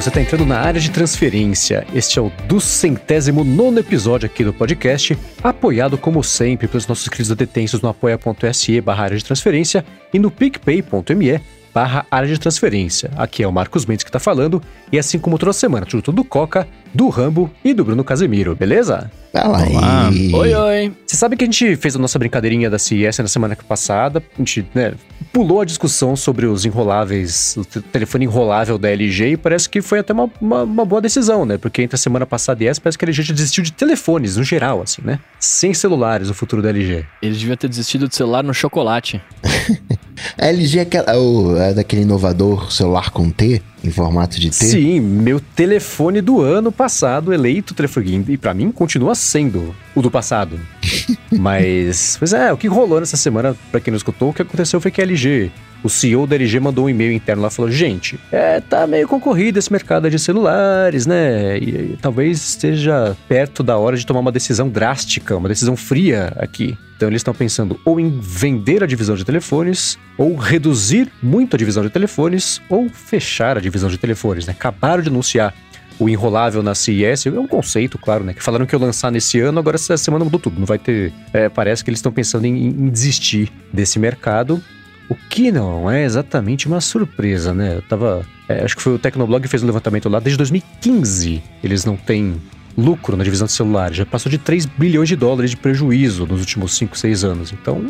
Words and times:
você 0.00 0.10
está 0.10 0.20
entrando 0.20 0.46
na 0.46 0.60
área 0.60 0.80
de 0.80 0.92
transferência. 0.92 1.84
Este 1.92 2.20
é 2.20 2.22
o 2.22 2.30
do 2.46 2.60
centésimo 2.60 3.42
nono 3.42 3.80
episódio 3.80 4.26
aqui 4.26 4.44
do 4.44 4.52
podcast, 4.52 5.18
apoiado 5.42 5.98
como 5.98 6.22
sempre 6.22 6.68
pelos 6.68 6.86
nossos 6.86 7.08
queridos 7.08 7.34
detensos 7.34 7.82
no 7.82 7.88
apoia.se 7.88 8.80
barra 8.80 9.02
área 9.02 9.18
de 9.18 9.24
transferência 9.24 9.84
e 10.14 10.20
no 10.20 10.30
picpay.me 10.30 11.40
barra 11.74 12.06
área 12.12 12.28
de 12.28 12.38
transferência. 12.38 13.10
Aqui 13.16 13.42
é 13.42 13.48
o 13.48 13.52
Marcos 13.52 13.86
Mendes 13.86 14.04
que 14.04 14.08
está 14.08 14.20
falando, 14.20 14.62
e 14.92 15.00
assim 15.00 15.18
como 15.18 15.36
toda 15.36 15.52
semana, 15.52 15.84
tudo 15.84 16.12
do 16.12 16.22
Coca, 16.22 16.68
do 16.94 17.08
Rambo 17.08 17.50
e 17.64 17.74
do 17.74 17.84
Bruno 17.84 18.02
Casemiro, 18.04 18.54
beleza? 18.54 19.10
Fala 19.32 19.62
aí. 19.62 20.34
Oi, 20.34 20.54
oi. 20.54 20.92
Você 21.06 21.16
sabe 21.16 21.36
que 21.36 21.44
a 21.44 21.46
gente 21.46 21.76
fez 21.76 21.94
a 21.94 21.98
nossa 21.98 22.18
brincadeirinha 22.18 22.70
da 22.70 22.78
CES 22.78 23.18
na 23.18 23.28
semana 23.28 23.56
passada, 23.56 24.22
a 24.34 24.38
gente 24.38 24.66
né, 24.74 24.94
pulou 25.32 25.60
a 25.60 25.64
discussão 25.64 26.16
sobre 26.16 26.46
os 26.46 26.64
enroláveis, 26.64 27.56
o 27.56 27.64
telefone 27.64 28.24
enrolável 28.24 28.78
da 28.78 28.90
LG, 28.90 29.32
e 29.32 29.36
parece 29.36 29.68
que 29.68 29.82
foi 29.82 29.98
até 29.98 30.12
uma, 30.12 30.30
uma, 30.40 30.62
uma 30.62 30.84
boa 30.84 31.00
decisão, 31.00 31.44
né? 31.44 31.58
Porque 31.58 31.82
entre 31.82 31.94
a 31.94 31.98
semana 31.98 32.26
passada 32.26 32.64
e 32.64 32.66
essa, 32.66 32.80
parece 32.80 32.98
que 32.98 33.04
a 33.04 33.06
LG 33.06 33.22
já 33.22 33.34
desistiu 33.34 33.62
de 33.62 33.72
telefones, 33.72 34.36
no 34.36 34.44
geral, 34.44 34.82
assim, 34.82 35.02
né? 35.04 35.18
Sem 35.38 35.74
celulares, 35.74 36.30
o 36.30 36.34
futuro 36.34 36.62
da 36.62 36.70
LG. 36.70 37.04
Ele 37.22 37.36
devia 37.36 37.56
ter 37.56 37.68
desistido 37.68 38.08
de 38.08 38.16
celular 38.16 38.42
no 38.42 38.54
chocolate. 38.54 39.20
A 40.36 40.48
LG 40.48 40.78
é, 40.78 40.82
aquela, 40.82 41.16
o, 41.16 41.56
é 41.56 41.72
daquele 41.72 42.02
inovador 42.02 42.72
celular 42.72 43.10
com 43.10 43.30
T, 43.30 43.62
em 43.82 43.90
formato 43.90 44.40
de 44.40 44.50
T? 44.50 44.64
Sim, 44.64 45.00
meu 45.00 45.40
telefone 45.40 46.20
do 46.20 46.40
ano 46.40 46.72
passado, 46.72 47.32
eleito 47.32 47.74
telefone, 47.74 48.24
e 48.28 48.36
para 48.36 48.54
mim 48.54 48.70
continua 48.70 49.14
sendo 49.14 49.74
o 49.94 50.02
do 50.02 50.10
passado. 50.10 50.58
Mas, 51.30 52.16
pois 52.18 52.32
é, 52.32 52.52
o 52.52 52.56
que 52.56 52.66
rolou 52.66 53.00
nessa 53.00 53.16
semana, 53.16 53.56
para 53.70 53.80
quem 53.80 53.90
não 53.90 53.96
escutou, 53.96 54.30
o 54.30 54.34
que 54.34 54.42
aconteceu 54.42 54.80
foi 54.80 54.90
que 54.90 55.00
a 55.00 55.04
LG 55.04 55.50
o 55.82 55.88
CEO 55.88 56.26
da 56.26 56.34
LG 56.34 56.60
mandou 56.60 56.86
um 56.86 56.88
e-mail 56.88 57.12
interno 57.12 57.42
lá 57.42 57.48
e 57.48 57.50
falou: 57.50 57.70
gente, 57.70 58.18
é, 58.32 58.60
tá 58.60 58.86
meio 58.86 59.06
concorrido 59.06 59.58
esse 59.58 59.70
mercado 59.70 60.10
de 60.10 60.18
celulares, 60.18 61.06
né? 61.06 61.58
E, 61.58 61.92
e, 61.92 61.98
talvez 62.00 62.38
esteja 62.38 63.16
perto 63.28 63.62
da 63.62 63.76
hora 63.76 63.96
de 63.96 64.04
tomar 64.04 64.20
uma 64.20 64.32
decisão 64.32 64.68
drástica, 64.68 65.36
uma 65.36 65.48
decisão 65.48 65.76
fria 65.76 66.32
aqui. 66.36 66.76
Então 66.96 67.08
eles 67.08 67.20
estão 67.20 67.32
pensando 67.32 67.78
ou 67.84 68.00
em 68.00 68.18
vender 68.20 68.82
a 68.82 68.86
divisão 68.86 69.14
de 69.14 69.24
telefones, 69.24 69.96
ou 70.16 70.34
reduzir 70.34 71.10
muito 71.22 71.54
a 71.54 71.58
divisão 71.58 71.82
de 71.84 71.90
telefones, 71.90 72.60
ou 72.68 72.88
fechar 72.88 73.56
a 73.56 73.60
divisão 73.60 73.88
de 73.88 73.98
telefones, 73.98 74.46
né? 74.46 74.52
Acabaram 74.52 75.02
de 75.02 75.08
anunciar 75.08 75.54
o 75.98 76.08
enrolável 76.08 76.62
na 76.62 76.74
CES, 76.74 77.26
é 77.26 77.30
um 77.30 77.46
conceito, 77.46 77.98
claro, 77.98 78.22
né? 78.24 78.32
Que 78.32 78.42
falaram 78.42 78.64
que 78.66 78.74
ia 78.74 78.78
lançar 78.78 79.10
nesse 79.10 79.40
ano, 79.40 79.58
agora 79.58 79.76
essa 79.76 79.96
semana 79.96 80.24
mudou 80.24 80.38
tudo. 80.38 80.58
Não 80.58 80.66
vai 80.66 80.78
ter. 80.78 81.12
É, 81.32 81.48
parece 81.48 81.82
que 81.82 81.90
eles 81.90 81.98
estão 81.98 82.12
pensando 82.12 82.44
em, 82.44 82.68
em 82.68 82.88
desistir 82.88 83.50
desse 83.72 83.98
mercado. 83.98 84.62
O 85.08 85.14
que 85.14 85.50
não 85.50 85.90
é 85.90 86.04
exatamente 86.04 86.66
uma 86.66 86.80
surpresa, 86.80 87.54
né? 87.54 87.76
Eu 87.76 87.82
tava. 87.82 88.26
É, 88.48 88.62
acho 88.62 88.76
que 88.76 88.82
foi 88.82 88.94
o 88.94 88.98
Tecnoblog 88.98 89.42
que 89.42 89.48
fez 89.48 89.62
um 89.62 89.66
levantamento 89.66 90.08
lá. 90.08 90.20
Desde 90.20 90.36
2015 90.36 91.42
eles 91.64 91.84
não 91.84 91.96
têm 91.96 92.36
lucro 92.76 93.16
na 93.16 93.24
divisão 93.24 93.46
de 93.46 93.52
celulares. 93.52 93.96
Já 93.96 94.06
passou 94.06 94.30
de 94.30 94.38
3 94.38 94.66
bilhões 94.66 95.08
de 95.08 95.16
dólares 95.16 95.50
de 95.50 95.56
prejuízo 95.56 96.26
nos 96.26 96.40
últimos 96.40 96.76
5, 96.76 96.96
6 96.96 97.24
anos. 97.24 97.52
Então, 97.52 97.84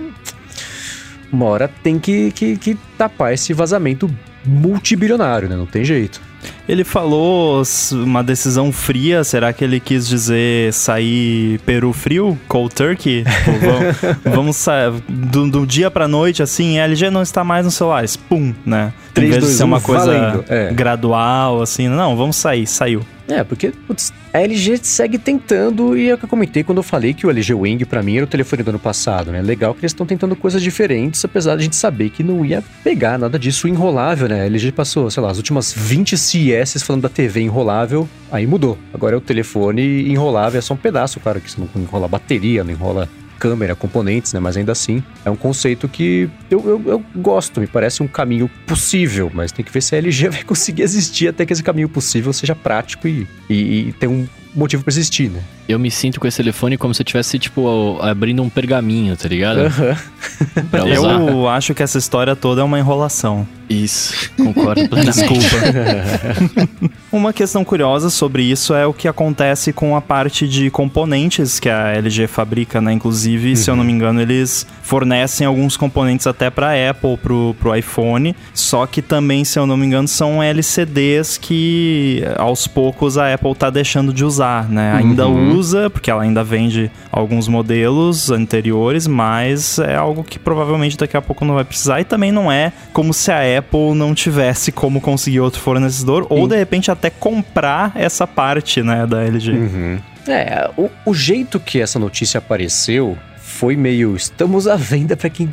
uma 1.32 1.46
hora 1.46 1.68
tem 1.82 1.98
que, 1.98 2.30
que, 2.30 2.56
que 2.56 2.78
tapar 2.96 3.34
esse 3.34 3.52
vazamento 3.52 4.08
multibilionário, 4.44 5.48
né? 5.48 5.56
Não 5.56 5.66
tem 5.66 5.84
jeito. 5.84 6.27
Ele 6.68 6.84
falou 6.84 7.62
uma 7.92 8.22
decisão 8.22 8.70
fria, 8.70 9.24
será 9.24 9.52
que 9.52 9.64
ele 9.64 9.80
quis 9.80 10.06
dizer 10.06 10.72
sair 10.72 11.58
Peru 11.60 11.92
frio, 11.92 12.38
cold 12.46 12.74
turkey? 12.74 13.24
Tipo, 13.38 13.58
vamos, 13.60 13.96
vamos 14.24 14.56
sair 14.56 14.92
do, 15.08 15.50
do, 15.50 15.66
dia 15.66 15.90
pra 15.90 16.06
noite, 16.06 16.42
assim, 16.42 16.78
a 16.78 16.84
LG 16.84 17.10
não 17.10 17.22
está 17.22 17.42
mais 17.42 17.64
nos 17.64 17.74
celulares, 17.74 18.16
pum, 18.16 18.54
né? 18.66 18.92
3, 19.14 19.26
em 19.26 19.30
vez 19.30 19.42
2, 19.42 19.52
de 19.52 19.58
ser 19.58 19.64
uma 19.64 19.80
coisa 19.80 20.44
é. 20.48 20.72
gradual, 20.72 21.62
assim, 21.62 21.88
não, 21.88 22.16
vamos 22.16 22.36
sair, 22.36 22.66
saiu. 22.66 23.04
É, 23.28 23.44
porque 23.44 23.70
putz, 23.86 24.10
a 24.32 24.40
LG 24.40 24.78
segue 24.82 25.18
tentando, 25.18 25.94
e 25.94 26.08
é 26.08 26.14
o 26.14 26.18
que 26.18 26.24
eu 26.24 26.28
comentei 26.28 26.64
quando 26.64 26.78
eu 26.78 26.82
falei 26.82 27.12
que 27.12 27.26
o 27.26 27.30
LG 27.30 27.52
Wing 27.52 27.84
para 27.84 28.02
mim 28.02 28.16
era 28.16 28.24
o 28.24 28.28
telefone 28.28 28.62
do 28.62 28.70
ano 28.70 28.78
passado, 28.78 29.30
né? 29.30 29.42
Legal 29.42 29.74
que 29.74 29.80
eles 29.80 29.92
estão 29.92 30.06
tentando 30.06 30.34
coisas 30.34 30.62
diferentes, 30.62 31.22
apesar 31.22 31.54
de 31.56 31.60
a 31.60 31.64
gente 31.64 31.76
saber 31.76 32.08
que 32.08 32.22
não 32.22 32.42
ia 32.42 32.64
pegar 32.82 33.18
nada 33.18 33.38
disso 33.38 33.68
enrolável, 33.68 34.28
né? 34.28 34.42
A 34.42 34.46
LG 34.46 34.72
passou, 34.72 35.10
sei 35.10 35.22
lá, 35.22 35.30
as 35.30 35.36
últimas 35.36 35.74
20 35.74 36.16
CES 36.16 36.82
falando 36.82 37.02
da 37.02 37.10
TV 37.10 37.42
enrolável, 37.42 38.08
aí 38.32 38.46
mudou. 38.46 38.78
Agora 38.94 39.14
é 39.14 39.18
o 39.18 39.20
telefone 39.20 40.10
enrolável, 40.10 40.58
é 40.58 40.62
só 40.62 40.72
um 40.72 40.78
pedaço, 40.78 41.20
claro 41.20 41.38
que 41.38 41.50
você 41.50 41.60
não 41.60 41.68
enrola 41.82 42.08
bateria, 42.08 42.64
não 42.64 42.70
enrola 42.70 43.06
câmera, 43.38 43.74
componentes, 43.74 44.32
né? 44.32 44.40
Mas 44.40 44.56
ainda 44.56 44.72
assim, 44.72 45.02
é 45.24 45.30
um 45.30 45.36
conceito 45.36 45.88
que 45.88 46.28
eu, 46.50 46.60
eu, 46.68 46.82
eu, 46.86 47.04
gosto, 47.16 47.60
me 47.60 47.66
parece 47.66 48.02
um 48.02 48.08
caminho 48.08 48.50
possível, 48.66 49.30
mas 49.32 49.52
tem 49.52 49.64
que 49.64 49.72
ver 49.72 49.80
se 49.80 49.94
a 49.94 49.98
LG 49.98 50.28
vai 50.30 50.42
conseguir 50.44 50.82
existir 50.82 51.28
até 51.28 51.46
que 51.46 51.52
esse 51.52 51.62
caminho 51.62 51.88
possível 51.88 52.32
seja 52.32 52.54
prático 52.54 53.06
e, 53.06 53.26
e, 53.48 53.94
e 54.00 54.06
um 54.06 54.26
motivo 54.54 54.82
para 54.82 54.92
existir, 54.92 55.30
né? 55.30 55.42
Eu 55.68 55.78
me 55.78 55.90
sinto 55.90 56.18
com 56.18 56.26
esse 56.26 56.38
telefone 56.38 56.78
como 56.78 56.94
se 56.94 57.02
eu 57.02 57.04
tivesse, 57.04 57.38
tipo, 57.38 57.98
abrindo 58.00 58.42
um 58.42 58.48
pergaminho, 58.48 59.16
tá 59.16 59.28
ligado? 59.28 59.58
Uhum. 59.58 60.86
eu 60.86 61.48
acho 61.48 61.74
que 61.74 61.82
essa 61.82 61.98
história 61.98 62.34
toda 62.34 62.62
é 62.62 62.64
uma 62.64 62.78
enrolação. 62.78 63.46
Isso, 63.68 64.30
concordo 64.36 64.88
plenamente. 64.88 65.28
Desculpa. 65.28 66.68
uma 67.12 67.32
questão 67.32 67.64
curiosa 67.64 68.08
sobre 68.08 68.42
isso 68.42 68.72
é 68.72 68.86
o 68.86 68.94
que 68.94 69.06
acontece 69.06 69.72
com 69.72 69.94
a 69.94 70.00
parte 70.00 70.48
de 70.48 70.70
componentes 70.70 71.60
que 71.60 71.68
a 71.68 71.92
LG 71.92 72.26
fabrica, 72.26 72.80
né? 72.80 72.92
Inclusive, 72.92 73.50
uhum. 73.50 73.56
se 73.56 73.70
eu 73.70 73.76
não 73.76 73.84
me 73.84 73.92
engano, 73.92 74.20
eles 74.22 74.66
fornecem 74.82 75.46
alguns 75.46 75.76
componentes 75.76 76.26
até 76.26 76.48
para 76.48 76.72
Apple, 76.90 77.18
pro, 77.18 77.54
pro 77.60 77.76
iPhone. 77.76 78.34
Só 78.54 78.86
que 78.86 79.02
também, 79.02 79.44
se 79.44 79.58
eu 79.58 79.66
não 79.66 79.76
me 79.76 79.86
engano, 79.86 80.08
são 80.08 80.42
LCDs 80.42 81.36
que 81.36 82.22
aos 82.38 82.66
poucos 82.66 83.18
a 83.18 83.34
Apple 83.34 83.54
tá 83.54 83.68
deixando 83.68 84.12
de 84.14 84.24
usar, 84.24 84.68
né? 84.68 84.94
Ainda 84.94 85.28
uhum. 85.28 85.50
usa, 85.50 85.57
porque 85.90 86.10
ela 86.10 86.22
ainda 86.22 86.42
vende 86.44 86.90
alguns 87.10 87.48
modelos 87.48 88.30
anteriores, 88.30 89.06
mas 89.06 89.78
é 89.78 89.94
algo 89.94 90.24
que 90.24 90.38
provavelmente 90.38 90.96
daqui 90.96 91.16
a 91.16 91.22
pouco 91.22 91.44
não 91.44 91.54
vai 91.54 91.64
precisar. 91.64 92.00
E 92.00 92.04
também 92.04 92.32
não 92.32 92.50
é 92.50 92.72
como 92.92 93.12
se 93.12 93.30
a 93.30 93.58
Apple 93.58 93.94
não 93.94 94.14
tivesse 94.14 94.72
como 94.72 95.00
conseguir 95.00 95.40
outro 95.40 95.60
fornecedor, 95.60 96.24
Sim. 96.24 96.28
ou 96.30 96.48
de 96.48 96.56
repente 96.56 96.90
até 96.90 97.10
comprar 97.10 97.92
essa 97.94 98.26
parte, 98.26 98.82
né, 98.82 99.06
da 99.06 99.22
LG. 99.22 99.52
Uhum. 99.52 99.98
É, 100.26 100.70
o, 100.76 100.90
o 101.06 101.14
jeito 101.14 101.58
que 101.58 101.80
essa 101.80 101.98
notícia 101.98 102.38
apareceu 102.38 103.16
foi 103.36 103.74
meio 103.76 104.14
estamos 104.14 104.68
à 104.68 104.76
venda 104.76 105.16
para 105.16 105.30
quem 105.30 105.48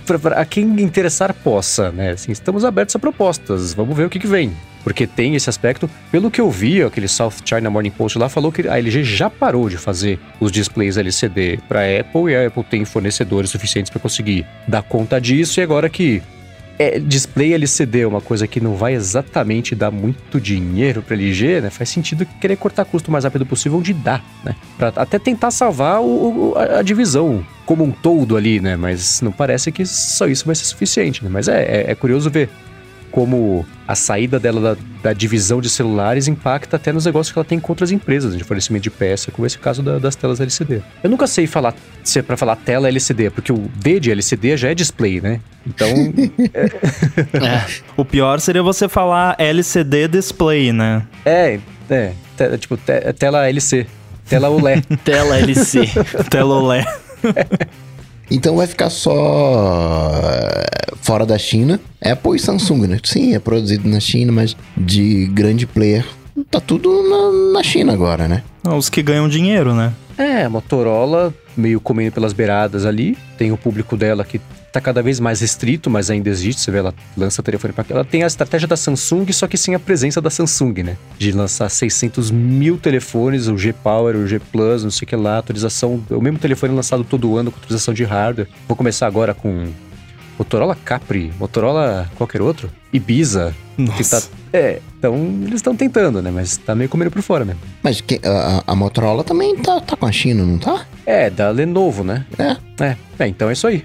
quem 0.50 0.82
interessar 0.82 1.34
possa, 1.34 1.92
né? 1.92 2.12
Assim, 2.12 2.32
estamos 2.32 2.66
abertos 2.66 2.96
a 2.96 3.00
propostas. 3.00 3.74
Vamos 3.74 3.96
ver 3.96 4.06
o 4.06 4.10
que, 4.10 4.20
que 4.20 4.28
vem. 4.28 4.52
Porque 4.86 5.08
tem 5.08 5.36
esse 5.36 5.50
aspecto. 5.50 5.90
Pelo 6.12 6.30
que 6.30 6.40
eu 6.40 6.50
vi, 6.52 6.84
aquele 6.84 7.08
South 7.08 7.34
China 7.44 7.72
Morning 7.72 7.90
Post 7.90 8.20
lá 8.20 8.30
falou 8.30 8.52
que 8.52 8.68
a 8.68 8.78
LG 8.78 9.04
já 9.04 9.32
parou 9.32 9.68
de 9.68 9.78
fazer 9.78 10.20
os 10.40 10.52
displays 10.52 10.96
LCD 10.96 11.60
para 11.68 11.82
Apple 11.82 12.32
e 12.32 12.36
a 12.36 12.46
Apple 12.46 12.64
tem 12.64 12.86
fornecedores 12.86 13.50
suficientes 13.50 13.90
para 13.90 14.00
conseguir 14.00 14.46
dar 14.68 14.84
conta 14.84 15.20
disso. 15.20 15.60
E 15.60 15.64
agora 15.64 15.90
que 15.90 16.22
é, 16.78 17.00
display 17.00 17.56
LCD 17.56 18.02
é 18.02 18.08
uma 18.08 18.22
coisa 18.22 18.46
que 18.46 18.62
não 18.62 18.76
vai 18.76 18.94
exatamente 18.94 19.74
dar 19.74 19.90
muito 19.90 20.40
dinheiro 20.40 21.02
para 21.02 21.16
LG, 21.16 21.62
né? 21.62 21.70
Faz 21.72 21.90
sentido 21.90 22.24
querer 22.40 22.56
cortar 22.56 22.86
custo 22.86 23.10
o 23.10 23.12
mais 23.12 23.24
rápido 23.24 23.44
possível 23.44 23.80
onde 23.80 23.92
dá, 23.92 24.22
né? 24.44 24.56
Pra 24.78 24.90
até 24.96 25.18
tentar 25.18 25.50
salvar 25.50 26.00
o, 26.00 26.54
a, 26.56 26.80
a, 26.80 26.82
divisão 26.84 27.44
como 27.66 27.84
um 27.84 27.92
todo 27.92 28.38
ali, 28.38 28.60
né? 28.60 28.76
Mas 28.76 29.20
não 29.20 29.32
parece 29.32 29.72
que 29.72 29.84
só 29.84 30.28
isso 30.28 30.46
vai 30.46 30.54
ser 30.54 30.66
suficiente, 30.66 31.24
né? 31.24 31.30
Mas 31.34 31.48
é, 31.48 31.64
é, 31.64 31.92
é 31.92 31.96
curioso 31.96 32.30
ver 32.30 32.52
como 33.16 33.66
a 33.88 33.96
saída 33.96 34.38
dela 34.38 34.76
da, 34.76 34.82
da, 35.02 35.14
divisão 35.14 35.62
de 35.62 35.70
celulares 35.70 36.28
impacta 36.28 36.76
até 36.76 36.92
nos 36.92 37.06
negócios 37.06 37.32
que 37.32 37.40
ela 37.40 37.46
tem 37.46 37.62
com 37.62 37.72
outras 37.72 37.90
empresas 37.90 38.36
de 38.38 38.44
fornecimento 38.44 38.84
de 38.84 38.92
peça, 38.92 39.32
como 39.32 39.48
esse 39.48 39.58
caso 39.58 39.82
da, 39.82 39.98
das 39.98 40.18
telas 40.18 40.42
LCD. 40.42 40.82
Eu 41.02 41.10
nunca 41.10 41.26
sei 41.26 41.48
falar 41.48 41.74
se 42.04 42.20
é 42.20 42.22
para 42.22 42.36
falar 42.36 42.58
tela 42.58 42.90
LCD, 42.90 43.30
porque 43.30 43.54
o 43.54 43.72
D 43.78 44.02
de 44.02 44.12
LCD 44.12 44.58
já 44.58 44.70
é 44.70 44.76
display, 44.76 45.22
né? 45.22 45.40
Então. 45.66 45.88
é. 46.54 46.66
É. 46.66 47.66
O 47.96 48.04
pior 48.04 48.42
seria 48.42 48.62
você 48.62 48.90
falar 48.90 49.38
LCD 49.40 50.10
display, 50.10 50.74
né? 50.74 51.04
É, 51.26 51.58
é. 51.90 52.12
Te, 52.36 52.58
tipo, 52.58 52.76
te, 52.76 53.14
tela 53.14 53.48
LC. 53.48 53.88
Tela 54.28 54.50
OLED. 54.50 54.86
tela 55.06 55.40
LC. 55.40 55.90
tela 56.30 56.56
OLED. 56.56 56.86
Então 58.30 58.56
vai 58.56 58.68
ficar 58.68 58.90
só 58.90 60.12
eh, 60.24 60.96
fora 61.02 61.26
da 61.26 61.38
China. 61.38 61.80
Apple 62.04 62.36
e 62.36 62.40
Samsung, 62.40 62.88
né? 62.88 63.00
Sim, 63.04 63.36
é 63.36 63.40
produzido 63.40 63.88
na 63.88 64.00
China, 64.00 64.32
mas 64.32 64.56
de 64.76 65.28
grande 65.28 65.68
player 65.68 66.06
tá 66.52 66.60
tudo 66.60 66.90
na, 67.04 67.54
na 67.54 67.64
China 67.64 67.94
agora, 67.94 68.28
né? 68.28 68.44
Os 68.64 68.90
que 68.90 69.02
ganham 69.02 69.30
dinheiro, 69.30 69.74
né? 69.74 69.94
É, 70.18 70.48
Motorola 70.48 71.34
meio 71.56 71.80
comendo 71.80 72.14
pelas 72.14 72.34
beiradas 72.34 72.86
ali. 72.86 73.18
Tem 73.38 73.52
o 73.52 73.58
público 73.58 73.96
dela 73.96 74.24
que 74.24 74.42
tá 74.76 74.82
cada 74.82 75.02
vez 75.02 75.20
mais 75.20 75.42
restrito, 75.42 75.90
mas 75.90 76.10
ainda 76.10 76.30
existe. 76.30 76.62
Você 76.62 76.72
vê, 76.72 76.80
ela 76.80 76.94
lança 77.16 77.42
telefone 77.42 77.74
para 77.74 77.86
Ela 77.90 78.06
tem 78.06 78.24
a 78.24 78.28
estratégia 78.28 78.68
da 78.68 78.78
Samsung, 78.78 79.32
só 79.32 79.48
que 79.48 79.58
sem 79.58 79.76
a 79.76 79.80
presença 79.80 80.22
da 80.22 80.30
Samsung, 80.30 80.84
né? 80.84 80.98
De 81.18 81.32
lançar 81.32 81.70
600 81.70 82.32
mil 82.32 82.78
telefones, 82.78 83.48
o 83.48 83.58
G 83.58 83.74
Power, 83.74 84.16
o 84.16 84.28
G 84.28 84.40
Plus, 84.40 84.84
não 84.84 84.92
sei 84.92 85.06
o 85.06 85.08
que 85.08 85.16
lá, 85.16 85.38
atualização. 85.38 86.04
O 86.10 86.22
mesmo 86.22 86.40
telefone 86.40 86.74
lançado 86.74 87.04
todo 87.04 87.38
ano 87.38 87.52
com 87.52 87.58
atualização 87.58 87.94
de 87.94 88.04
hardware. 88.04 88.48
Vou 88.68 88.76
começar 88.76 89.08
agora 89.08 89.34
com 89.34 89.68
Motorola 90.38 90.76
Capri, 90.76 91.32
Motorola 91.40 92.10
qualquer 92.16 92.42
outro, 92.42 92.70
Ibiza. 92.92 93.56
Nossa. 93.78 94.22
Tá, 94.22 94.28
É, 94.56 94.80
então 94.98 95.16
eles 95.42 95.56
estão 95.56 95.76
tentando, 95.76 96.22
né? 96.22 96.32
Mas 96.32 96.56
tá 96.56 96.74
meio 96.74 96.90
comendo 96.90 97.12
por 97.12 97.22
fora 97.22 97.44
mesmo. 97.44 97.60
Mas 97.84 98.00
que- 98.00 98.22
a, 98.24 98.64
a 98.66 98.76
Motorola 98.76 99.22
também 99.22 99.54
tá, 99.58 99.82
tá 99.82 99.98
com 99.98 100.06
a 100.06 100.12
China, 100.14 100.46
não 100.46 100.58
tá? 100.58 100.86
É, 101.06 101.30
da 101.30 101.50
Lenovo, 101.50 102.06
né? 102.06 102.26
É. 102.40 102.56
É, 102.86 102.96
é 103.20 103.28
então 103.28 103.50
é 103.50 103.54
isso 103.54 103.68
aí. 103.68 103.84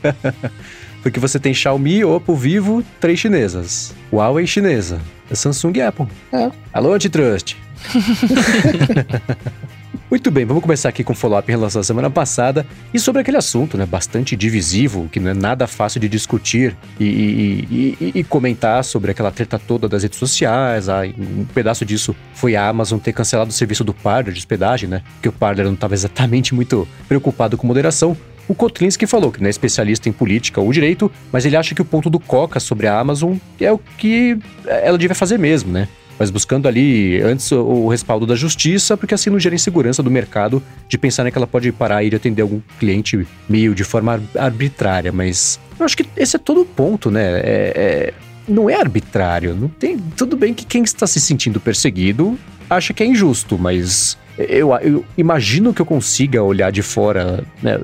Porque 1.02 1.18
você 1.18 1.38
tem 1.38 1.54
Xiaomi, 1.54 2.04
Oppo, 2.04 2.34
Vivo, 2.36 2.84
três 3.00 3.18
chinesas. 3.18 3.94
Huawei 4.12 4.46
chinesa. 4.46 5.00
Samsung 5.32 5.72
e 5.76 5.80
Apple. 5.80 6.06
É. 6.30 6.50
Alô, 6.74 6.92
Antitrust. 6.92 7.56
Muito 10.10 10.30
bem, 10.30 10.44
vamos 10.44 10.62
começar 10.62 10.88
aqui 10.88 11.02
com 11.02 11.14
follow-up 11.14 11.48
em 11.50 11.54
relação 11.56 11.80
à 11.80 11.84
semana 11.84 12.08
passada 12.10 12.64
e 12.94 12.98
sobre 12.98 13.22
aquele 13.22 13.36
assunto, 13.36 13.76
né, 13.76 13.84
bastante 13.86 14.36
divisivo, 14.36 15.08
que 15.10 15.18
não 15.18 15.30
é 15.30 15.34
nada 15.34 15.66
fácil 15.66 16.00
de 16.00 16.08
discutir 16.08 16.76
e, 16.98 17.04
e- 17.04 17.96
e- 18.00 18.12
e 18.20 18.24
comentar 18.24 18.84
sobre 18.84 19.10
aquela 19.10 19.30
treta 19.32 19.58
toda 19.58 19.88
das 19.88 20.02
redes 20.04 20.18
sociais. 20.18 20.86
Um 20.88 21.44
pedaço 21.44 21.84
disso 21.84 22.14
foi 22.34 22.54
a 22.54 22.68
Amazon 22.68 22.98
ter 23.00 23.12
cancelado 23.12 23.50
o 23.50 23.52
serviço 23.52 23.82
do 23.82 23.92
Parler 23.92 24.32
de 24.32 24.38
hospedagem, 24.38 24.88
né? 24.88 25.02
Porque 25.14 25.28
o 25.28 25.32
Parler 25.32 25.66
não 25.66 25.74
estava 25.74 25.94
exatamente 25.94 26.54
muito 26.54 26.86
preocupado 27.08 27.56
com 27.56 27.66
moderação. 27.66 28.16
O 28.48 28.54
Kotlinski 28.54 29.06
falou 29.06 29.30
que 29.30 29.40
não 29.40 29.46
é 29.46 29.50
especialista 29.50 30.08
em 30.08 30.12
política 30.12 30.60
ou 30.60 30.72
direito, 30.72 31.10
mas 31.32 31.46
ele 31.46 31.56
acha 31.56 31.72
que 31.74 31.82
o 31.82 31.84
ponto 31.84 32.10
do 32.10 32.18
Coca 32.18 32.58
sobre 32.58 32.88
a 32.88 32.98
Amazon 32.98 33.36
é 33.60 33.70
o 33.72 33.78
que 33.96 34.36
ela 34.66 34.98
devia 34.98 35.14
fazer 35.14 35.38
mesmo, 35.38 35.72
né? 35.72 35.86
Mas 36.20 36.28
buscando 36.30 36.68
ali 36.68 37.18
antes 37.22 37.50
o, 37.50 37.88
respaldo 37.88 38.26
da 38.26 38.34
justiça, 38.36 38.94
porque 38.94 39.14
assim 39.14 39.30
não 39.30 39.40
gera 39.40 39.54
insegurança 39.54 40.02
do 40.02 40.10
mercado 40.10 40.62
de 40.86 40.98
pensar 40.98 41.24
né, 41.24 41.30
que 41.30 41.38
ela 41.38 41.46
pode 41.46 41.72
parar 41.72 42.04
e 42.04 42.08
ir 42.08 42.14
atender 42.14 42.42
algum 42.42 42.60
cliente 42.78 43.26
meio 43.48 43.74
de 43.74 43.82
forma 43.84 44.12
ar- 44.12 44.20
arbitrária. 44.36 45.10
Mas 45.10 45.58
eu 45.78 45.86
acho 45.86 45.96
que 45.96 46.04
esse 46.18 46.36
é 46.36 46.38
todo 46.38 46.60
o 46.60 46.66
ponto, 46.66 47.10
né? 47.10 47.40
É- 47.40 47.72
é- 47.74 48.14
não 48.46 48.68
é 48.68 48.74
arbitrário. 48.78 49.54
Não 49.54 49.68
tem. 49.68 49.96
Tudo 50.14 50.36
bem 50.36 50.52
que 50.52 50.66
quem 50.66 50.82
está 50.82 51.06
se 51.06 51.18
sentindo 51.18 51.58
perseguido 51.58 52.38
acha 52.68 52.92
que 52.92 53.02
é 53.02 53.06
injusto, 53.06 53.58
mas 53.58 54.18
eu, 54.36 54.74
eu 54.82 55.02
imagino 55.16 55.72
que 55.72 55.80
eu 55.80 55.86
consiga 55.86 56.42
olhar 56.42 56.70
de 56.70 56.82
fora 56.82 57.42
né, 57.62 57.80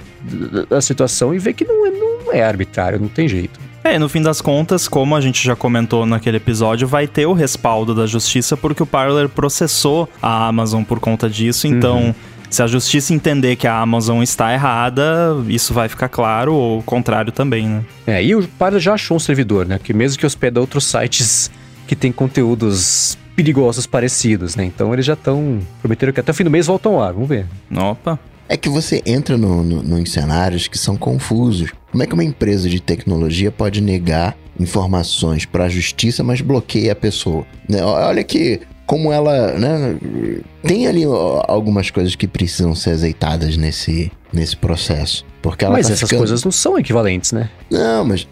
da 0.69 0.83
situação 0.83 1.35
e 1.35 1.39
ver 1.39 1.55
que 1.55 1.65
não 1.65 1.87
é, 1.87 1.91
não 1.91 2.33
é 2.35 2.43
arbitrário, 2.43 3.01
não 3.01 3.09
tem 3.09 3.27
jeito. 3.27 3.59
É, 3.87 4.01
no 4.01 4.09
fim 4.09 4.21
das 4.21 4.41
contas, 4.41 4.89
como 4.89 5.15
a 5.15 5.21
gente 5.21 5.45
já 5.45 5.55
comentou 5.55 6.05
naquele 6.05 6.39
episódio, 6.39 6.89
vai 6.89 7.07
ter 7.07 7.25
o 7.25 7.33
respaldo 7.33 7.95
da 7.95 8.05
justiça 8.05 8.57
porque 8.57 8.83
o 8.83 8.87
Parler 8.87 9.29
processou 9.29 10.09
a 10.21 10.49
Amazon 10.49 10.83
por 10.83 10.99
conta 10.99 11.31
disso. 11.31 11.69
Então, 11.69 12.13
se 12.51 12.61
a 12.65 12.67
justiça 12.67 13.15
entender 13.15 13.55
que 13.55 13.65
a 13.65 13.79
Amazon 13.79 14.25
está 14.25 14.53
errada, 14.53 15.37
isso 15.47 15.73
vai 15.73 15.89
ficar 15.89 16.09
claro, 16.09 16.53
ou 16.53 16.81
o 16.81 16.83
contrário 16.83 17.31
também, 17.31 17.69
né? 17.69 17.85
É, 18.09 18.25
e 18.25 18.35
o 18.35 18.47
Parler 18.59 18.81
já 18.81 18.95
achou 18.95 19.19
um 19.19 19.21
servidor, 19.21 19.65
né? 19.65 19.79
Que 19.79 19.95
mesmo 19.95 20.19
que 20.19 20.27
hospeda 20.27 20.61
outros 20.61 20.85
sites 20.85 21.49
que 21.87 21.95
tem 21.95 22.11
conteúdos 22.11 23.17
perigosos 23.37 23.87
parecidos, 23.87 24.57
né? 24.57 24.65
Então 24.65 24.93
eles 24.93 25.07
já 25.07 25.13
estão. 25.13 25.61
Prometeram 25.81 26.13
que 26.13 26.19
até 26.19 26.33
o 26.33 26.35
fim 26.35 26.43
do 26.43 26.51
mês 26.51 26.67
voltam 26.67 27.01
ar, 27.01 27.13
vamos 27.13 27.29
ver. 27.29 27.47
Opa. 27.73 28.19
É 28.49 28.57
que 28.57 28.69
você 28.69 29.03
entra 29.05 29.37
no, 29.37 29.63
no, 29.63 29.83
no- 29.83 29.99
em 29.99 30.07
cenários 30.07 30.69
que 30.69 30.79
são 30.79 30.97
confusos. 30.97 31.73
Como 31.91 32.03
é 32.03 32.07
que 32.07 32.15
uma 32.15 32.25
empresa 32.25 32.69
de 32.69 32.81
tecnologia 32.81 33.51
pode 33.51 33.81
negar 33.81 34.37
informações 34.59 35.45
para 35.45 35.65
a 35.65 35.69
justiça, 35.69 36.23
mas 36.23 36.41
bloqueia 36.41 36.93
a 36.93 36.97
pessoa? 36.97 37.45
Né, 37.69 37.83
Olha 37.83 38.23
que 38.23 38.61
como 38.87 39.13
ela, 39.13 39.53
né, 39.55 39.97
tem 40.63 40.87
ali 40.87 41.03
algumas 41.49 41.91
coisas 41.91 42.15
que 42.15 42.29
precisam 42.29 42.73
ser 42.73 42.91
azeitadas 42.91 43.57
nesse, 43.57 44.13
nesse 44.33 44.57
processo. 44.57 45.25
Porque 45.43 45.65
ela 45.65 45.75
Mas 45.75 45.89
tá 45.89 45.95
essas 45.95 46.09
ficando- 46.09 46.21
coisas 46.21 46.45
não 46.45 46.53
são 46.53 46.79
equivalentes, 46.79 47.33
né? 47.33 47.51
Não, 47.69 48.05
mas 48.05 48.29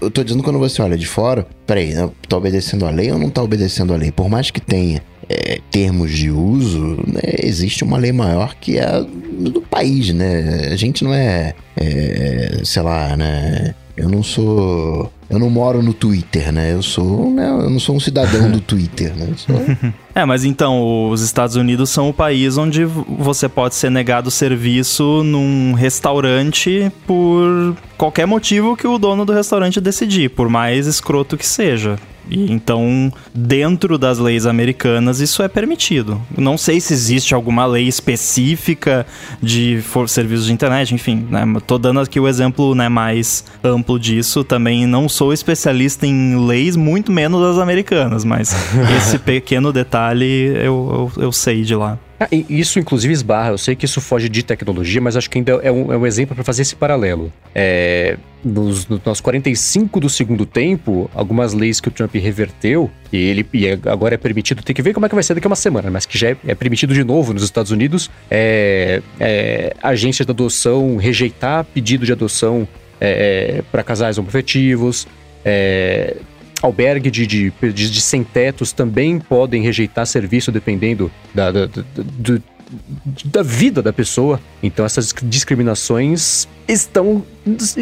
eu 0.00 0.08
tô 0.10 0.22
dizendo 0.22 0.44
quando 0.44 0.60
você 0.60 0.80
olha 0.80 0.96
de 0.96 1.06
fora, 1.06 1.44
peraí, 1.66 1.92
né, 1.92 2.08
tá 2.28 2.36
obedecendo 2.36 2.86
a 2.86 2.90
lei 2.90 3.10
ou 3.10 3.18
não 3.18 3.30
tá 3.30 3.42
obedecendo 3.42 3.92
a 3.92 3.96
lei? 3.96 4.12
Por 4.12 4.28
mais 4.28 4.48
que 4.50 4.60
tenha 4.60 5.02
é, 5.28 5.60
termos 5.70 6.10
de 6.12 6.30
uso, 6.30 6.98
né, 7.06 7.20
existe 7.42 7.82
uma 7.84 7.96
lei 7.98 8.12
maior 8.12 8.54
que 8.60 8.78
é 8.78 8.84
a 8.84 9.00
do 9.00 9.60
país, 9.60 10.12
né? 10.14 10.68
A 10.72 10.76
gente 10.76 11.04
não 11.04 11.12
é, 11.12 11.54
é, 11.76 12.60
sei 12.64 12.82
lá, 12.82 13.16
né? 13.16 13.74
Eu 13.96 14.08
não 14.10 14.22
sou. 14.22 15.10
Eu 15.28 15.38
não 15.38 15.48
moro 15.50 15.82
no 15.82 15.92
Twitter, 15.92 16.52
né? 16.52 16.72
Eu 16.72 16.82
sou. 16.82 17.30
Né, 17.30 17.46
eu 17.48 17.68
não 17.70 17.78
sou 17.80 17.96
um 17.96 18.00
cidadão 18.00 18.50
do 18.50 18.60
Twitter, 18.62 19.14
né? 19.16 19.28
Sou- 19.36 19.56
É, 20.14 20.24
mas 20.24 20.44
então, 20.44 21.08
os 21.10 21.20
Estados 21.22 21.56
Unidos 21.56 21.90
são 21.90 22.08
o 22.10 22.14
país 22.14 22.56
onde 22.56 22.84
você 22.84 23.48
pode 23.48 23.74
ser 23.74 23.90
negado 23.90 24.30
serviço 24.30 25.22
num 25.24 25.72
restaurante 25.72 26.90
por 27.06 27.76
qualquer 27.98 28.26
motivo 28.26 28.76
que 28.76 28.86
o 28.86 28.98
dono 28.98 29.24
do 29.24 29.32
restaurante 29.32 29.80
decidir, 29.80 30.30
por 30.30 30.48
mais 30.48 30.86
escroto 30.86 31.36
que 31.36 31.46
seja. 31.46 31.98
E 32.30 32.52
então, 32.52 33.12
dentro 33.34 33.98
das 33.98 34.18
leis 34.18 34.46
americanas, 34.46 35.20
isso 35.20 35.42
é 35.42 35.48
permitido. 35.48 36.20
Não 36.36 36.58
sei 36.58 36.80
se 36.80 36.92
existe 36.92 37.34
alguma 37.34 37.66
lei 37.66 37.86
específica 37.86 39.06
de 39.42 39.82
serviços 40.08 40.46
de 40.46 40.52
internet, 40.52 40.94
enfim, 40.94 41.26
né? 41.30 41.44
Tô 41.66 41.78
dando 41.78 42.00
aqui 42.00 42.18
o 42.18 42.28
exemplo 42.28 42.74
né, 42.74 42.88
mais 42.88 43.44
amplo 43.62 43.98
disso. 43.98 44.44
Também 44.44 44.86
não 44.86 45.08
sou 45.08 45.32
especialista 45.32 46.06
em 46.06 46.46
leis, 46.46 46.76
muito 46.76 47.12
menos 47.12 47.42
as 47.42 47.58
americanas, 47.58 48.24
mas 48.24 48.54
esse 48.96 49.18
pequeno 49.18 49.72
detalhe 49.72 50.52
eu, 50.56 51.10
eu, 51.16 51.22
eu 51.24 51.32
sei 51.32 51.62
de 51.62 51.74
lá. 51.74 51.98
Ah, 52.18 52.28
Isso, 52.32 52.78
inclusive, 52.78 53.12
esbarra. 53.12 53.50
Eu 53.50 53.58
sei 53.58 53.76
que 53.76 53.84
isso 53.84 54.00
foge 54.00 54.28
de 54.28 54.42
tecnologia, 54.42 55.00
mas 55.02 55.16
acho 55.16 55.28
que 55.28 55.36
ainda 55.38 55.52
é 55.62 55.70
um, 55.70 55.92
é 55.92 55.96
um 55.98 56.06
exemplo 56.06 56.34
para 56.34 56.42
fazer 56.42 56.62
esse 56.62 56.74
paralelo. 56.74 57.30
É, 57.54 58.16
nos, 58.42 58.86
no- 58.88 59.00
nos 59.04 59.20
45 59.20 60.00
do 60.00 60.08
segundo 60.08 60.46
tempo, 60.46 61.10
algumas 61.14 61.52
leis 61.52 61.78
que 61.78 61.88
o 61.88 61.90
Trump 61.90 62.14
reverteu, 62.14 62.90
e 63.12 63.16
ele 63.18 63.46
e 63.52 63.68
agora 63.86 64.14
é 64.14 64.18
permitido, 64.18 64.62
tem 64.62 64.74
que 64.74 64.80
ver 64.80 64.94
como 64.94 65.04
é 65.04 65.08
que 65.10 65.14
vai 65.14 65.22
ser 65.22 65.34
daqui 65.34 65.46
a 65.46 65.50
uma 65.50 65.56
semana, 65.56 65.90
mas 65.90 66.06
que 66.06 66.16
já 66.16 66.30
é, 66.30 66.36
é 66.46 66.54
permitido 66.54 66.94
de 66.94 67.04
novo 67.04 67.34
nos 67.34 67.42
Estados 67.42 67.70
Unidos, 67.70 68.10
é, 68.30 69.02
é, 69.20 69.76
agências 69.82 70.24
de 70.24 70.32
adoção 70.32 70.96
rejeitar 70.96 71.64
pedido 71.64 72.06
de 72.06 72.12
adoção 72.12 72.66
para 73.70 73.82
casais 73.82 74.16
homoafetivos, 74.16 75.06
é, 75.44 76.16
albergue 76.62 77.10
de, 77.10 77.26
de, 77.26 77.52
de, 77.60 77.90
de 77.90 78.00
sem-tetos 78.00 78.72
também 78.72 79.18
podem 79.18 79.62
rejeitar 79.62 80.06
serviço 80.06 80.50
dependendo 80.50 81.10
da, 81.34 81.50
da, 81.52 81.66
da, 81.66 81.82
do- 81.96 82.42
da 83.26 83.42
vida 83.44 83.80
da 83.80 83.92
pessoa. 83.92 84.40
Então 84.62 84.84
essas 84.84 85.14
discriminações 85.22 86.48
estão 86.66 87.22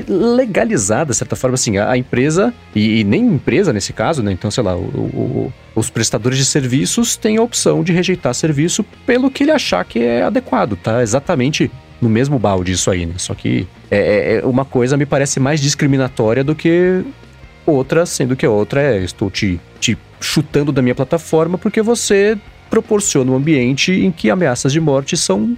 legalizadas, 0.08 1.16
de 1.16 1.18
certa 1.18 1.36
forma, 1.36 1.54
assim, 1.54 1.78
a, 1.78 1.90
a 1.90 1.98
empresa, 1.98 2.52
e, 2.74 3.00
e 3.00 3.04
nem 3.04 3.22
empresa 3.26 3.72
nesse 3.72 3.92
caso, 3.92 4.22
né? 4.22 4.32
Então, 4.32 4.50
sei 4.50 4.62
lá, 4.62 4.76
o- 4.76 4.80
o- 4.80 5.52
os 5.74 5.90
prestadores 5.90 6.38
de 6.38 6.44
serviços 6.44 7.16
têm 7.16 7.36
a 7.36 7.42
opção 7.42 7.82
de 7.82 7.92
rejeitar 7.92 8.34
serviço 8.34 8.84
pelo 9.06 9.30
que 9.30 9.44
ele 9.44 9.50
achar 9.52 9.84
que 9.84 9.98
é 10.00 10.22
adequado, 10.22 10.76
tá? 10.76 11.02
Exatamente 11.02 11.70
no 12.00 12.08
mesmo 12.08 12.38
balde 12.38 12.72
isso 12.72 12.90
aí, 12.90 13.06
né? 13.06 13.14
Só 13.16 13.34
que 13.34 13.66
é, 13.90 13.98
é- 13.98 14.36
é 14.40 14.44
uma 14.46 14.64
coisa 14.64 14.96
me 14.96 15.06
parece 15.06 15.40
mais 15.40 15.60
discriminatória 15.60 16.44
do 16.44 16.54
que 16.54 17.02
outra, 17.66 18.06
sendo 18.06 18.36
que 18.36 18.46
a 18.46 18.50
outra 18.50 18.80
é 18.80 18.98
estou 18.98 19.30
te, 19.30 19.60
te 19.80 19.96
chutando 20.20 20.72
da 20.72 20.82
minha 20.82 20.94
plataforma 20.94 21.58
porque 21.58 21.82
você 21.82 22.38
proporciona 22.70 23.30
um 23.30 23.36
ambiente 23.36 23.92
em 23.92 24.10
que 24.10 24.30
ameaças 24.30 24.72
de 24.72 24.80
morte 24.80 25.16
são 25.16 25.56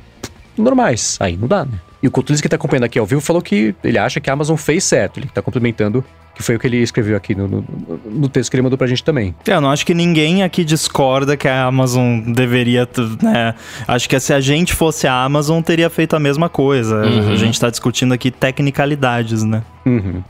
normais. 0.56 1.16
Aí 1.20 1.36
não 1.36 1.48
dá, 1.48 1.64
né? 1.64 1.80
E 2.02 2.08
o 2.08 2.10
Coutulis 2.10 2.40
que 2.40 2.48
tá 2.48 2.56
acompanhando 2.56 2.84
aqui 2.84 2.98
ao 2.98 3.06
vivo 3.06 3.20
falou 3.20 3.40
que 3.40 3.74
ele 3.82 3.98
acha 3.98 4.20
que 4.20 4.28
a 4.28 4.32
Amazon 4.32 4.56
fez 4.56 4.84
certo. 4.84 5.18
Ele 5.18 5.28
tá 5.32 5.40
complementando 5.40 6.04
que 6.36 6.42
foi 6.42 6.56
o 6.56 6.58
que 6.58 6.66
ele 6.66 6.76
escreveu 6.76 7.16
aqui 7.16 7.34
no, 7.34 7.48
no, 7.48 7.64
no 8.04 8.28
texto 8.28 8.50
que 8.50 8.56
ele 8.56 8.62
mandou 8.62 8.76
pra 8.76 8.86
gente 8.86 9.02
também. 9.02 9.34
É, 9.46 9.54
Eu 9.54 9.60
não 9.60 9.70
acho 9.70 9.86
que 9.86 9.94
ninguém 9.94 10.42
aqui 10.42 10.64
discorda 10.64 11.34
que 11.36 11.48
a 11.48 11.64
Amazon 11.64 12.20
deveria, 12.32 12.86
né? 13.22 13.54
Acho 13.88 14.06
que 14.06 14.20
se 14.20 14.34
a 14.34 14.40
gente 14.40 14.74
fosse 14.74 15.06
a 15.06 15.24
Amazon, 15.24 15.62
teria 15.62 15.88
feito 15.88 16.14
a 16.14 16.20
mesma 16.20 16.50
coisa. 16.50 17.06
Uhum. 17.06 17.32
A 17.32 17.36
gente 17.36 17.58
tá 17.58 17.70
discutindo 17.70 18.12
aqui 18.12 18.30
tecnicalidades, 18.30 19.42
né? 19.42 19.62
Uhum. 19.86 20.22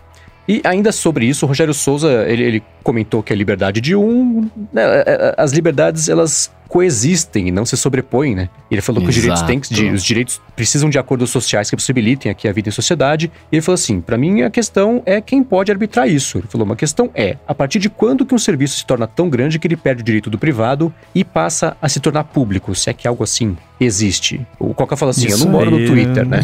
E 0.48 0.60
ainda 0.64 0.92
sobre 0.92 1.26
isso, 1.26 1.44
o 1.44 1.48
Rogério 1.48 1.74
Souza, 1.74 2.24
ele, 2.28 2.42
ele 2.42 2.62
comentou 2.82 3.22
que 3.22 3.32
a 3.32 3.36
liberdade 3.36 3.80
de 3.80 3.96
um... 3.96 4.48
né, 4.72 4.82
é, 4.82 5.04
é, 5.06 5.34
as 5.36 5.52
liberdades, 5.52 6.08
elas 6.08 6.54
coexistem 6.68 7.48
e 7.48 7.50
não 7.52 7.64
se 7.64 7.76
sobrepõem, 7.76 8.34
né? 8.34 8.48
Ele 8.70 8.80
falou 8.80 9.00
que 9.02 9.08
os 9.08 9.14
direitos, 9.14 9.42
têm 9.42 9.58
de- 9.60 9.82
Exato. 9.82 9.94
os 9.94 10.04
direitos 10.04 10.40
precisam 10.54 10.90
de 10.90 10.98
acordos 10.98 11.30
sociais 11.30 11.70
que 11.70 11.76
possibilitem 11.76 12.30
aqui 12.30 12.46
a 12.48 12.52
vida 12.52 12.68
em 12.68 12.72
sociedade. 12.72 13.30
E 13.50 13.56
ele 13.56 13.62
falou 13.62 13.74
assim, 13.74 14.00
pra 14.00 14.16
mim 14.18 14.42
a 14.42 14.50
questão 14.50 15.02
é 15.06 15.20
quem 15.20 15.42
pode 15.42 15.70
arbitrar 15.70 16.08
isso. 16.08 16.38
Ele 16.38 16.46
falou, 16.48 16.64
uma 16.64 16.76
questão 16.76 17.08
é, 17.14 17.36
a 17.46 17.54
partir 17.54 17.78
de 17.78 17.88
quando 17.88 18.26
que 18.26 18.34
um 18.34 18.38
serviço 18.38 18.78
se 18.78 18.86
torna 18.86 19.06
tão 19.06 19.28
grande 19.28 19.58
que 19.58 19.66
ele 19.66 19.76
perde 19.76 20.02
o 20.02 20.04
direito 20.04 20.28
do 20.28 20.38
privado 20.38 20.92
e 21.14 21.24
passa 21.24 21.76
a 21.80 21.88
se 21.88 21.98
tornar 22.00 22.24
público, 22.24 22.74
se 22.74 22.90
é 22.90 22.92
que 22.92 23.06
algo 23.08 23.22
assim 23.24 23.56
existe. 23.80 24.44
O 24.58 24.74
Coca 24.74 24.96
fala 24.96 25.10
assim, 25.12 25.28
eu 25.28 25.36
Isso 25.36 25.44
não 25.44 25.52
moro 25.52 25.70
no 25.70 25.78
aí- 25.78 25.86
Twitter, 25.86 26.26
né? 26.26 26.40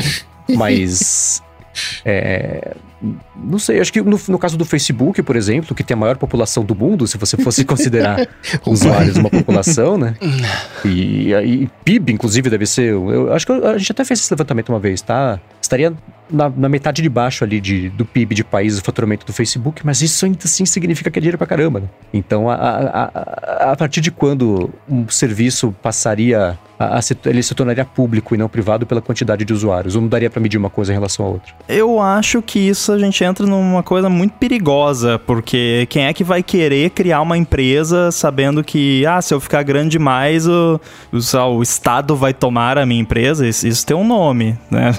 Mas... 0.56 1.42
É, 2.04 2.75
não 3.35 3.59
sei, 3.59 3.80
acho 3.80 3.92
que 3.92 4.00
no, 4.00 4.18
no 4.28 4.38
caso 4.38 4.56
do 4.56 4.64
Facebook, 4.64 5.23
por 5.23 5.35
exemplo, 5.35 5.75
que 5.75 5.82
tem 5.82 5.94
a 5.94 5.99
maior 5.99 6.16
população 6.16 6.64
do 6.64 6.75
mundo, 6.75 7.06
se 7.06 7.18
você 7.18 7.37
fosse 7.37 7.64
considerar 7.64 8.28
usuários 8.64 9.16
uma 9.16 9.30
população, 9.30 9.99
né? 9.99 10.14
E, 10.85 11.35
aí 11.35 11.68
PIB, 11.85 12.12
inclusive, 12.12 12.49
deve 12.49 12.66
ser. 12.66 12.92
Eu 12.92 13.32
acho 13.32 13.47
que 13.47 13.52
a 13.52 13.76
gente 13.76 13.92
até 13.92 14.04
fez 14.04 14.21
esse 14.21 14.32
levantamento 14.32 14.68
uma 14.68 14.78
vez, 14.78 15.00
tá? 15.00 15.40
Estaria 15.61 15.92
na, 16.30 16.49
na 16.49 16.68
metade 16.68 17.02
de 17.02 17.09
baixo 17.09 17.44
ali 17.44 17.61
de, 17.61 17.88
do 17.90 18.04
PIB 18.04 18.35
de 18.35 18.44
países, 18.44 18.80
o 18.80 18.82
faturamento 18.82 19.26
do 19.26 19.32
Facebook, 19.32 19.85
mas 19.85 20.00
isso 20.00 20.25
ainda 20.25 20.38
assim 20.44 20.64
significa 20.64 21.11
que 21.11 21.18
é 21.18 21.21
dinheiro 21.21 21.38
pra 21.38 21.47
caramba, 21.47 21.80
né? 21.80 21.87
Então, 22.12 22.49
a, 22.49 22.54
a, 22.54 23.11
a, 23.68 23.73
a 23.73 23.76
partir 23.76 24.00
de 24.00 24.11
quando 24.11 24.71
um 24.88 25.09
serviço 25.09 25.75
passaria 25.82 26.59
a, 26.78 26.99
a 26.99 27.02
se, 27.02 27.16
ele 27.26 27.42
se 27.42 27.54
tornaria 27.54 27.85
público 27.85 28.35
e 28.35 28.38
não 28.38 28.49
privado 28.49 28.87
pela 28.87 29.00
quantidade 29.00 29.44
de 29.44 29.52
usuários? 29.52 29.94
Ou 29.94 30.02
não 30.02 30.09
daria 30.09 30.30
para 30.30 30.40
medir 30.40 30.59
uma 30.59 30.71
coisa 30.71 30.92
em 30.92 30.94
relação 30.94 31.26
à 31.26 31.28
outra? 31.28 31.52
Eu 31.68 32.00
acho 32.00 32.42
que 32.42 32.59
isso 32.59 32.92
a 32.93 32.99
gente 32.99 33.23
entra 33.23 33.47
numa 33.47 33.83
coisa 33.83 34.09
muito 34.09 34.33
perigosa, 34.33 35.19
porque 35.27 35.87
quem 35.89 36.07
é 36.07 36.13
que 36.13 36.25
vai 36.25 36.43
querer 36.43 36.91
criar 36.91 37.21
uma 37.21 37.37
empresa 37.37 38.11
sabendo 38.11 38.63
que, 38.63 39.05
ah, 39.07 39.21
se 39.21 39.35
eu 39.35 39.41
ficar 39.41 39.63
grande 39.63 39.91
demais, 39.91 40.47
o, 40.47 40.81
o, 41.13 41.39
o 41.57 41.63
Estado 41.63 42.17
vai 42.17 42.33
tomar 42.33 42.79
a 42.79 42.87
minha 42.87 43.01
empresa? 43.01 43.47
Isso, 43.47 43.67
isso 43.67 43.87
tem 43.87 43.97
um 43.97 44.07
nome, 44.07 44.57
né? 44.71 44.93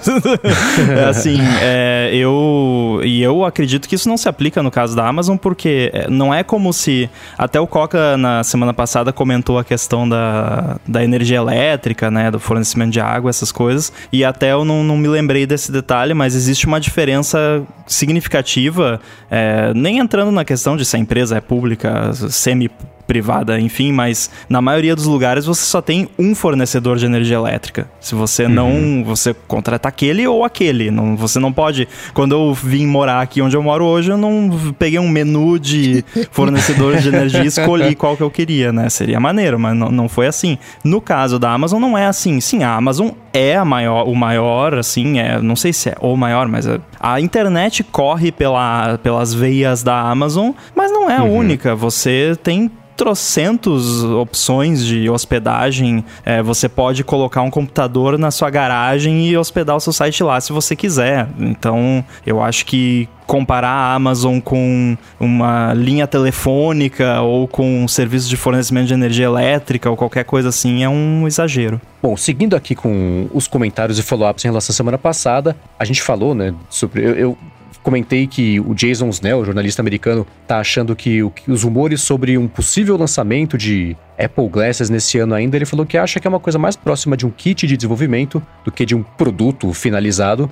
assim, 1.09 1.37
é, 1.61 2.11
eu. 2.13 3.01
E 3.03 3.21
eu 3.21 3.43
acredito 3.43 3.87
que 3.87 3.95
isso 3.95 4.07
não 4.07 4.17
se 4.17 4.29
aplica 4.29 4.61
no 4.61 4.71
caso 4.71 4.95
da 4.95 5.07
Amazon, 5.07 5.37
porque 5.37 5.91
é, 5.93 6.09
não 6.09 6.33
é 6.33 6.43
como 6.43 6.71
se. 6.71 7.09
Até 7.37 7.59
o 7.59 7.67
Coca, 7.67 8.17
na 8.17 8.43
semana 8.43 8.73
passada, 8.73 9.11
comentou 9.11 9.57
a 9.57 9.63
questão 9.63 10.07
da, 10.07 10.77
da 10.87 11.03
energia 11.03 11.37
elétrica, 11.37 12.11
né, 12.11 12.29
do 12.29 12.39
fornecimento 12.39 12.91
de 12.91 12.99
água, 12.99 13.29
essas 13.29 13.51
coisas. 13.51 13.91
E 14.11 14.23
até 14.23 14.51
eu 14.51 14.63
não, 14.63 14.83
não 14.83 14.97
me 14.97 15.07
lembrei 15.07 15.45
desse 15.45 15.71
detalhe, 15.71 16.13
mas 16.13 16.35
existe 16.35 16.65
uma 16.65 16.79
diferença 16.79 17.63
significativa, 17.85 18.99
é, 19.29 19.73
nem 19.73 19.99
entrando 19.99 20.31
na 20.31 20.45
questão 20.45 20.75
de 20.77 20.85
se 20.85 20.95
a 20.95 20.99
empresa 20.99 21.37
é 21.37 21.41
pública, 21.41 22.13
semi 22.13 22.69
privada, 23.07 23.59
enfim, 23.59 23.91
mas 23.91 24.29
na 24.49 24.61
maioria 24.61 24.95
dos 24.95 25.05
lugares 25.05 25.45
você 25.45 25.63
só 25.65 25.81
tem 25.81 26.09
um 26.17 26.33
fornecedor 26.33 26.97
de 26.97 27.05
energia 27.05 27.37
elétrica. 27.37 27.87
Se 27.99 28.15
você 28.15 28.45
uhum. 28.45 28.49
não, 28.49 29.03
você 29.03 29.33
contrata 29.47 29.87
aquele 29.87 30.25
ou 30.27 30.43
aquele, 30.43 30.89
não, 30.89 31.15
você 31.15 31.39
não 31.39 31.51
pode. 31.51 31.87
Quando 32.13 32.33
eu 32.33 32.53
vim 32.53 32.85
morar 32.85 33.21
aqui 33.21 33.41
onde 33.41 33.55
eu 33.55 33.63
moro 33.63 33.85
hoje, 33.85 34.11
eu 34.11 34.17
não 34.17 34.73
peguei 34.77 34.99
um 34.99 35.09
menu 35.09 35.59
de 35.59 36.03
fornecedores 36.31 37.03
de 37.03 37.09
energia 37.09 37.43
e 37.43 37.47
escolhi 37.47 37.95
qual 37.95 38.15
que 38.15 38.23
eu 38.23 38.31
queria, 38.31 38.71
né? 38.71 38.89
Seria 38.89 39.19
maneiro, 39.19 39.59
mas 39.59 39.75
não, 39.75 39.91
não 39.91 40.09
foi 40.09 40.27
assim. 40.27 40.57
No 40.83 41.01
caso 41.01 41.37
da 41.37 41.51
Amazon 41.51 41.81
não 41.81 41.97
é 41.97 42.05
assim. 42.05 42.39
Sim, 42.39 42.63
a 42.63 42.73
Amazon 42.73 43.09
é 43.33 43.55
a 43.55 43.65
maior, 43.65 44.07
o 44.07 44.15
maior, 44.15 44.75
assim, 44.75 45.19
é, 45.19 45.41
não 45.41 45.55
sei 45.55 45.73
se 45.73 45.89
é 45.89 45.95
o 45.99 46.15
maior, 46.15 46.47
mas 46.47 46.67
a, 46.67 46.79
a 46.99 47.19
internet 47.19 47.83
corre 47.83 48.31
pela, 48.31 48.99
pelas 48.99 49.33
veias 49.33 49.81
da 49.81 49.99
Amazon, 49.99 50.51
mas 50.75 50.91
não 50.91 51.09
é 51.09 51.17
a 51.17 51.23
uhum. 51.23 51.37
única. 51.37 51.75
Você 51.75 52.37
tem 52.43 52.71
trocentos 52.95 54.03
opções 54.03 54.85
de 54.85 55.09
hospedagem. 55.09 56.03
É, 56.25 56.41
você 56.41 56.69
pode 56.69 57.03
colocar 57.03 57.41
um 57.41 57.49
computador 57.49 58.17
na 58.17 58.31
sua 58.31 58.49
garagem 58.49 59.27
e 59.27 59.37
hospedar 59.37 59.75
o 59.75 59.79
seu 59.79 59.93
site 59.93 60.23
lá 60.23 60.39
se 60.39 60.51
você 60.51 60.75
quiser. 60.75 61.27
Então, 61.39 62.03
eu 62.25 62.41
acho 62.41 62.65
que 62.65 63.07
comparar 63.25 63.69
a 63.69 63.95
Amazon 63.95 64.39
com 64.39 64.97
uma 65.19 65.73
linha 65.73 66.05
telefônica 66.05 67.21
ou 67.21 67.47
com 67.47 67.83
um 67.83 67.87
serviço 67.87 68.29
de 68.29 68.37
fornecimento 68.37 68.87
de 68.87 68.93
energia 68.93 69.25
elétrica 69.25 69.89
ou 69.89 69.95
qualquer 69.95 70.25
coisa 70.25 70.49
assim 70.49 70.83
é 70.83 70.89
um 70.89 71.25
exagero. 71.27 71.79
Bom, 72.01 72.17
seguindo 72.17 72.55
aqui 72.55 72.75
com 72.75 73.27
os 73.33 73.47
comentários 73.47 73.97
e 73.97 74.03
follow-ups 74.03 74.43
em 74.43 74.49
relação 74.49 74.73
à 74.73 74.75
semana 74.75 74.97
passada, 74.97 75.55
a 75.79 75.85
gente 75.85 76.01
falou, 76.01 76.35
né, 76.35 76.53
sobre. 76.69 77.03
Eu, 77.03 77.15
eu 77.15 77.37
comentei 77.83 78.25
que 78.25 78.59
o 78.61 78.73
Jason 78.73 79.09
Snell, 79.09 79.45
jornalista 79.45 79.81
americano, 79.81 80.25
tá 80.47 80.59
achando 80.59 80.95
que, 80.95 81.21
os 81.47 81.63
rumores 81.63 82.01
sobre 82.01 82.37
um 82.37 82.47
possível 82.47 82.97
lançamento 82.97 83.57
de 83.57 83.95
Apple 84.17 84.47
Glasses 84.47 84.89
nesse 84.89 85.19
ano 85.19 85.35
ainda, 85.35 85.57
ele 85.57 85.65
falou 85.65 85.85
que 85.85 85.97
acha 85.97 86.19
que 86.19 86.25
é 86.25 86.29
uma 86.29 86.39
coisa 86.39 86.57
mais 86.57 86.75
próxima 86.75 87.17
de 87.17 87.25
um 87.25 87.29
kit 87.29 87.67
de 87.67 87.75
desenvolvimento 87.75 88.41
do 88.63 88.71
que 88.71 88.85
de 88.85 88.95
um 88.95 89.03
produto 89.03 89.71
finalizado. 89.73 90.49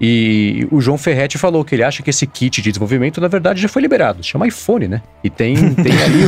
E 0.00 0.66
o 0.70 0.80
João 0.80 0.96
Ferretti 0.96 1.36
falou 1.36 1.62
que 1.62 1.74
ele 1.74 1.84
acha 1.84 2.02
que 2.02 2.08
esse 2.08 2.26
kit 2.26 2.62
de 2.62 2.70
desenvolvimento, 2.70 3.20
na 3.20 3.28
verdade, 3.28 3.60
já 3.60 3.68
foi 3.68 3.82
liberado. 3.82 4.24
Chama 4.24 4.48
iPhone, 4.48 4.88
né? 4.88 5.02
E 5.22 5.28
tem, 5.28 5.74
tem 5.74 5.92
ali 6.02 6.24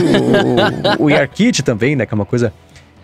o, 0.99 1.03
o, 1.03 1.07
o 1.07 1.63
também, 1.65 1.97
né? 1.97 2.05
Que 2.05 2.13
é 2.13 2.17
uma 2.17 2.27
coisa 2.27 2.53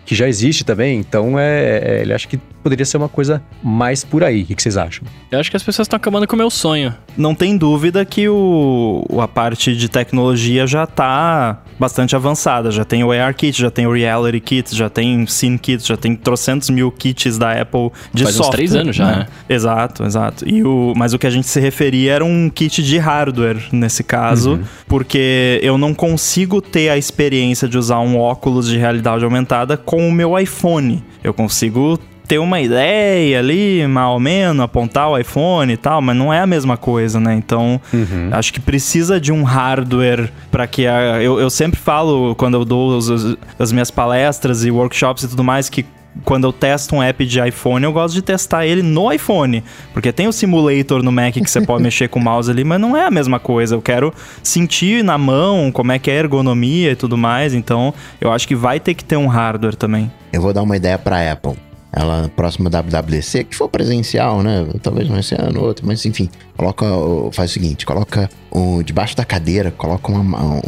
que 0.09 0.15
já 0.15 0.27
existe 0.27 0.63
também. 0.63 0.99
Então, 0.99 1.39
é, 1.39 1.77
é, 1.77 2.01
ele 2.01 2.13
acha 2.13 2.27
que 2.27 2.39
poderia 2.61 2.85
ser 2.85 2.97
uma 2.97 3.09
coisa 3.09 3.41
mais 3.63 4.03
por 4.03 4.23
aí. 4.23 4.43
O 4.43 4.45
que, 4.45 4.61
vocês 4.61 4.77
acham? 4.77 5.07
Eu 5.31 5.39
acho 5.39 5.49
que 5.49 5.57
as 5.57 5.63
pessoas 5.63 5.85
estão 5.85 5.97
acabando 5.97 6.27
com 6.27 6.35
o 6.35 6.37
meu 6.37 6.49
sonho. 6.49 6.93
Não 7.17 7.33
tem 7.35 7.57
dúvida 7.57 8.05
que 8.05 8.27
o, 8.29 9.05
a 9.19 9.27
parte 9.27 9.75
de 9.75 9.89
tecnologia 9.89 10.65
já 10.65 10.83
está 10.83 11.61
bastante 11.79 12.15
avançada. 12.15 12.71
Já 12.71 12.83
tem 12.83 13.03
o 13.03 13.11
AR 13.11 13.33
Kit, 13.33 13.59
já 13.59 13.71
tem 13.71 13.87
o 13.87 13.93
Reality 13.93 14.39
Kit, 14.39 14.75
já 14.75 14.89
tem 14.89 15.25
Scene 15.25 15.57
Kit, 15.57 15.87
já 15.87 15.97
tem 15.97 16.15
trocentos 16.15 16.69
mil 16.69 16.91
kits 16.91 17.37
da 17.37 17.53
Apple 17.53 17.91
de 18.13 18.23
Faz 18.23 18.35
software. 18.35 18.35
Faz 18.35 18.39
uns 18.39 18.49
três 18.49 18.75
anos 18.75 18.95
já, 18.95 19.05
né? 19.05 19.15
né? 19.17 19.27
Exato, 19.47 20.03
exato. 20.03 20.47
E 20.47 20.63
o, 20.63 20.93
mas 20.95 21.13
o 21.13 21.19
que 21.19 21.27
a 21.27 21.29
gente 21.29 21.47
se 21.47 21.59
referia 21.59 22.13
era 22.13 22.25
um 22.25 22.49
kit 22.49 22.83
de 22.83 22.97
hardware, 22.97 23.57
nesse 23.71 24.03
caso, 24.03 24.51
uhum. 24.51 24.63
porque 24.87 25.59
eu 25.63 25.77
não 25.77 25.93
consigo 25.93 26.61
ter 26.61 26.89
a 26.89 26.97
experiência 26.97 27.67
de 27.67 27.77
usar 27.77 27.99
um 27.99 28.19
óculos 28.19 28.67
de 28.67 28.77
realidade 28.77 29.23
aumentada 29.23 29.77
com 29.77 30.07
o 30.07 30.11
meu 30.11 30.37
iPhone. 30.37 31.03
Eu 31.23 31.33
consigo 31.33 31.99
ter 32.29 32.37
uma 32.37 32.61
ideia 32.61 33.39
ali, 33.39 33.87
mal 33.87 34.13
ou 34.13 34.19
menos, 34.19 34.61
apontar 34.61 35.09
o 35.09 35.17
iPhone 35.17 35.73
e 35.73 35.75
tal, 35.75 35.99
mas 35.99 36.15
não 36.15 36.31
é 36.31 36.39
a 36.39 36.45
mesma 36.45 36.77
coisa, 36.77 37.19
né? 37.19 37.33
Então, 37.33 37.81
uhum. 37.91 38.29
acho 38.31 38.53
que 38.53 38.59
precisa 38.59 39.19
de 39.19 39.31
um 39.31 39.41
hardware 39.41 40.31
para 40.51 40.67
que 40.67 40.85
a, 40.85 41.19
eu, 41.23 41.39
eu 41.39 41.49
sempre 41.49 41.79
falo 41.79 42.35
quando 42.35 42.53
eu 42.53 42.63
dou 42.63 42.95
os, 42.95 43.35
as 43.57 43.71
minhas 43.71 43.89
palestras 43.89 44.63
e 44.63 44.69
workshops 44.69 45.23
e 45.23 45.27
tudo 45.27 45.43
mais 45.43 45.69
que 45.69 45.83
quando 46.23 46.43
eu 46.43 46.53
testo 46.53 46.95
um 46.95 47.01
app 47.01 47.25
de 47.25 47.39
iPhone, 47.47 47.83
eu 47.83 47.91
gosto 47.91 48.13
de 48.13 48.21
testar 48.21 48.63
ele 48.63 48.83
no 48.83 49.11
iPhone. 49.11 49.63
Porque 49.91 50.11
tem 50.11 50.27
o 50.27 50.31
simulator 50.31 51.01
no 51.01 51.11
Mac 51.11 51.33
que 51.33 51.49
você 51.49 51.61
pode 51.61 51.81
mexer 51.83 52.09
com 52.09 52.19
o 52.19 52.23
mouse 52.23 52.51
ali, 52.51 52.63
mas 52.63 52.79
não 52.79 52.95
é 52.95 53.07
a 53.07 53.11
mesma 53.11 53.39
coisa. 53.39 53.73
Eu 53.73 53.81
quero 53.81 54.13
sentir 54.43 55.03
na 55.03 55.17
mão 55.17 55.71
como 55.71 55.91
é 55.91 55.97
que 55.97 56.11
é 56.11 56.13
a 56.13 56.17
ergonomia 56.17 56.91
e 56.91 56.95
tudo 56.95 57.17
mais. 57.17 57.55
Então, 57.55 57.91
eu 58.21 58.31
acho 58.31 58.47
que 58.47 58.53
vai 58.53 58.79
ter 58.79 58.93
que 58.93 59.03
ter 59.03 59.17
um 59.17 59.27
hardware 59.27 59.75
também. 59.75 60.11
Eu 60.31 60.43
vou 60.43 60.53
dar 60.53 60.61
uma 60.61 60.77
ideia 60.77 60.97
para 60.99 61.31
Apple 61.31 61.68
ela 61.91 62.29
próxima 62.35 62.69
da 62.69 62.81
WWDC, 62.81 63.45
que 63.45 63.55
for 63.55 63.67
presencial, 63.67 64.43
né? 64.43 64.67
Talvez 64.81 65.09
não 65.09 65.17
esse 65.17 65.35
ano, 65.35 65.61
outro, 65.63 65.85
mas 65.87 66.05
enfim, 66.05 66.29
coloca, 66.59 66.85
faz 67.31 67.51
o 67.51 67.53
seguinte, 67.53 67.85
coloca 67.85 68.29
o, 68.51 68.83
debaixo 68.83 69.15
da 69.15 69.23
cadeira, 69.23 69.71
coloca 69.71 70.11
uma, 70.11 70.21
uma, 70.21 70.61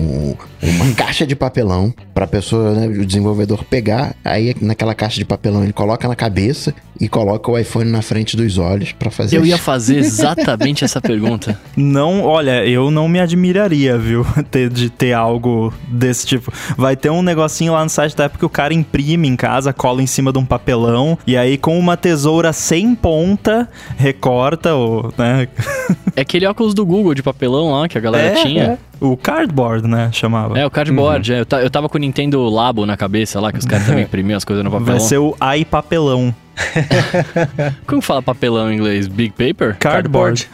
uma 0.63 0.91
caixa 0.95 1.27
de 1.27 1.35
papelão 1.35 1.93
para 2.13 2.23
a 2.23 2.27
pessoa, 2.27 2.71
né, 2.71 2.87
o 2.87 3.05
desenvolvedor 3.05 3.65
pegar, 3.65 4.15
aí 4.23 4.55
naquela 4.61 4.95
caixa 4.95 5.17
de 5.17 5.25
papelão 5.25 5.63
ele 5.63 5.73
coloca 5.73 6.07
na 6.07 6.15
cabeça 6.15 6.73
e 6.99 7.09
coloca 7.09 7.51
o 7.51 7.57
iPhone 7.57 7.89
na 7.89 8.01
frente 8.01 8.37
dos 8.37 8.57
olhos 8.57 8.91
para 8.93 9.09
fazer. 9.09 9.35
Eu 9.35 9.45
ia 9.45 9.57
fazer 9.57 9.97
exatamente 9.99 10.85
essa 10.85 11.01
pergunta. 11.01 11.59
Não, 11.75 12.23
olha, 12.23 12.65
eu 12.65 12.89
não 12.89 13.09
me 13.09 13.19
admiraria, 13.19 13.97
viu, 13.97 14.25
ter, 14.49 14.69
de 14.69 14.89
ter 14.89 15.11
algo 15.11 15.73
desse 15.87 16.25
tipo. 16.25 16.53
Vai 16.77 16.95
ter 16.95 17.09
um 17.09 17.21
negocinho 17.21 17.73
lá 17.73 17.83
no 17.83 17.89
site 17.89 18.15
da 18.15 18.25
época 18.25 18.39
que 18.39 18.45
o 18.45 18.49
cara 18.49 18.73
imprime 18.73 19.27
em 19.27 19.35
casa, 19.35 19.73
cola 19.73 20.01
em 20.01 20.07
cima 20.07 20.31
de 20.31 20.37
um 20.37 20.45
papelão 20.45 21.17
e 21.27 21.35
aí 21.35 21.57
com 21.57 21.77
uma 21.77 21.97
tesoura 21.97 22.53
sem 22.53 22.95
ponta 22.95 23.67
recorta 23.97 24.75
o, 24.75 25.11
né? 25.17 25.47
É 26.15 26.21
aquele 26.21 26.45
óculos 26.45 26.73
do 26.73 26.85
Google 26.85 27.13
de 27.13 27.23
papelão 27.23 27.71
lá 27.71 27.87
que 27.87 27.97
a 27.97 28.01
galera 28.01 28.39
é, 28.39 28.43
tinha. 28.43 28.63
É. 28.63 28.77
O 28.99 29.15
cardboard, 29.15 29.87
né? 29.87 30.09
Chamava. 30.11 30.59
É, 30.59 30.65
o 30.65 30.69
cardboard. 30.69 31.31
Uhum. 31.31 31.37
É. 31.37 31.41
Eu, 31.41 31.59
eu 31.59 31.69
tava 31.69 31.87
com 31.87 31.97
o 31.97 32.01
Nintendo 32.01 32.43
Labo 32.49 32.85
na 32.85 32.97
cabeça 32.97 33.39
lá, 33.39 33.51
que 33.51 33.57
os 33.57 33.65
caras 33.65 33.85
também 33.87 34.03
imprimiam 34.05 34.35
as 34.35 34.43
coisas 34.43 34.63
no 34.63 34.69
papelão. 34.69 34.91
Vai 34.91 34.99
ser 34.99 35.17
o 35.17 35.35
iPapelão. 35.55 36.35
Como 37.87 38.01
fala 38.01 38.21
papelão 38.21 38.71
em 38.71 38.75
inglês? 38.75 39.07
Big 39.07 39.31
paper? 39.31 39.77
Cardboard. 39.77 40.49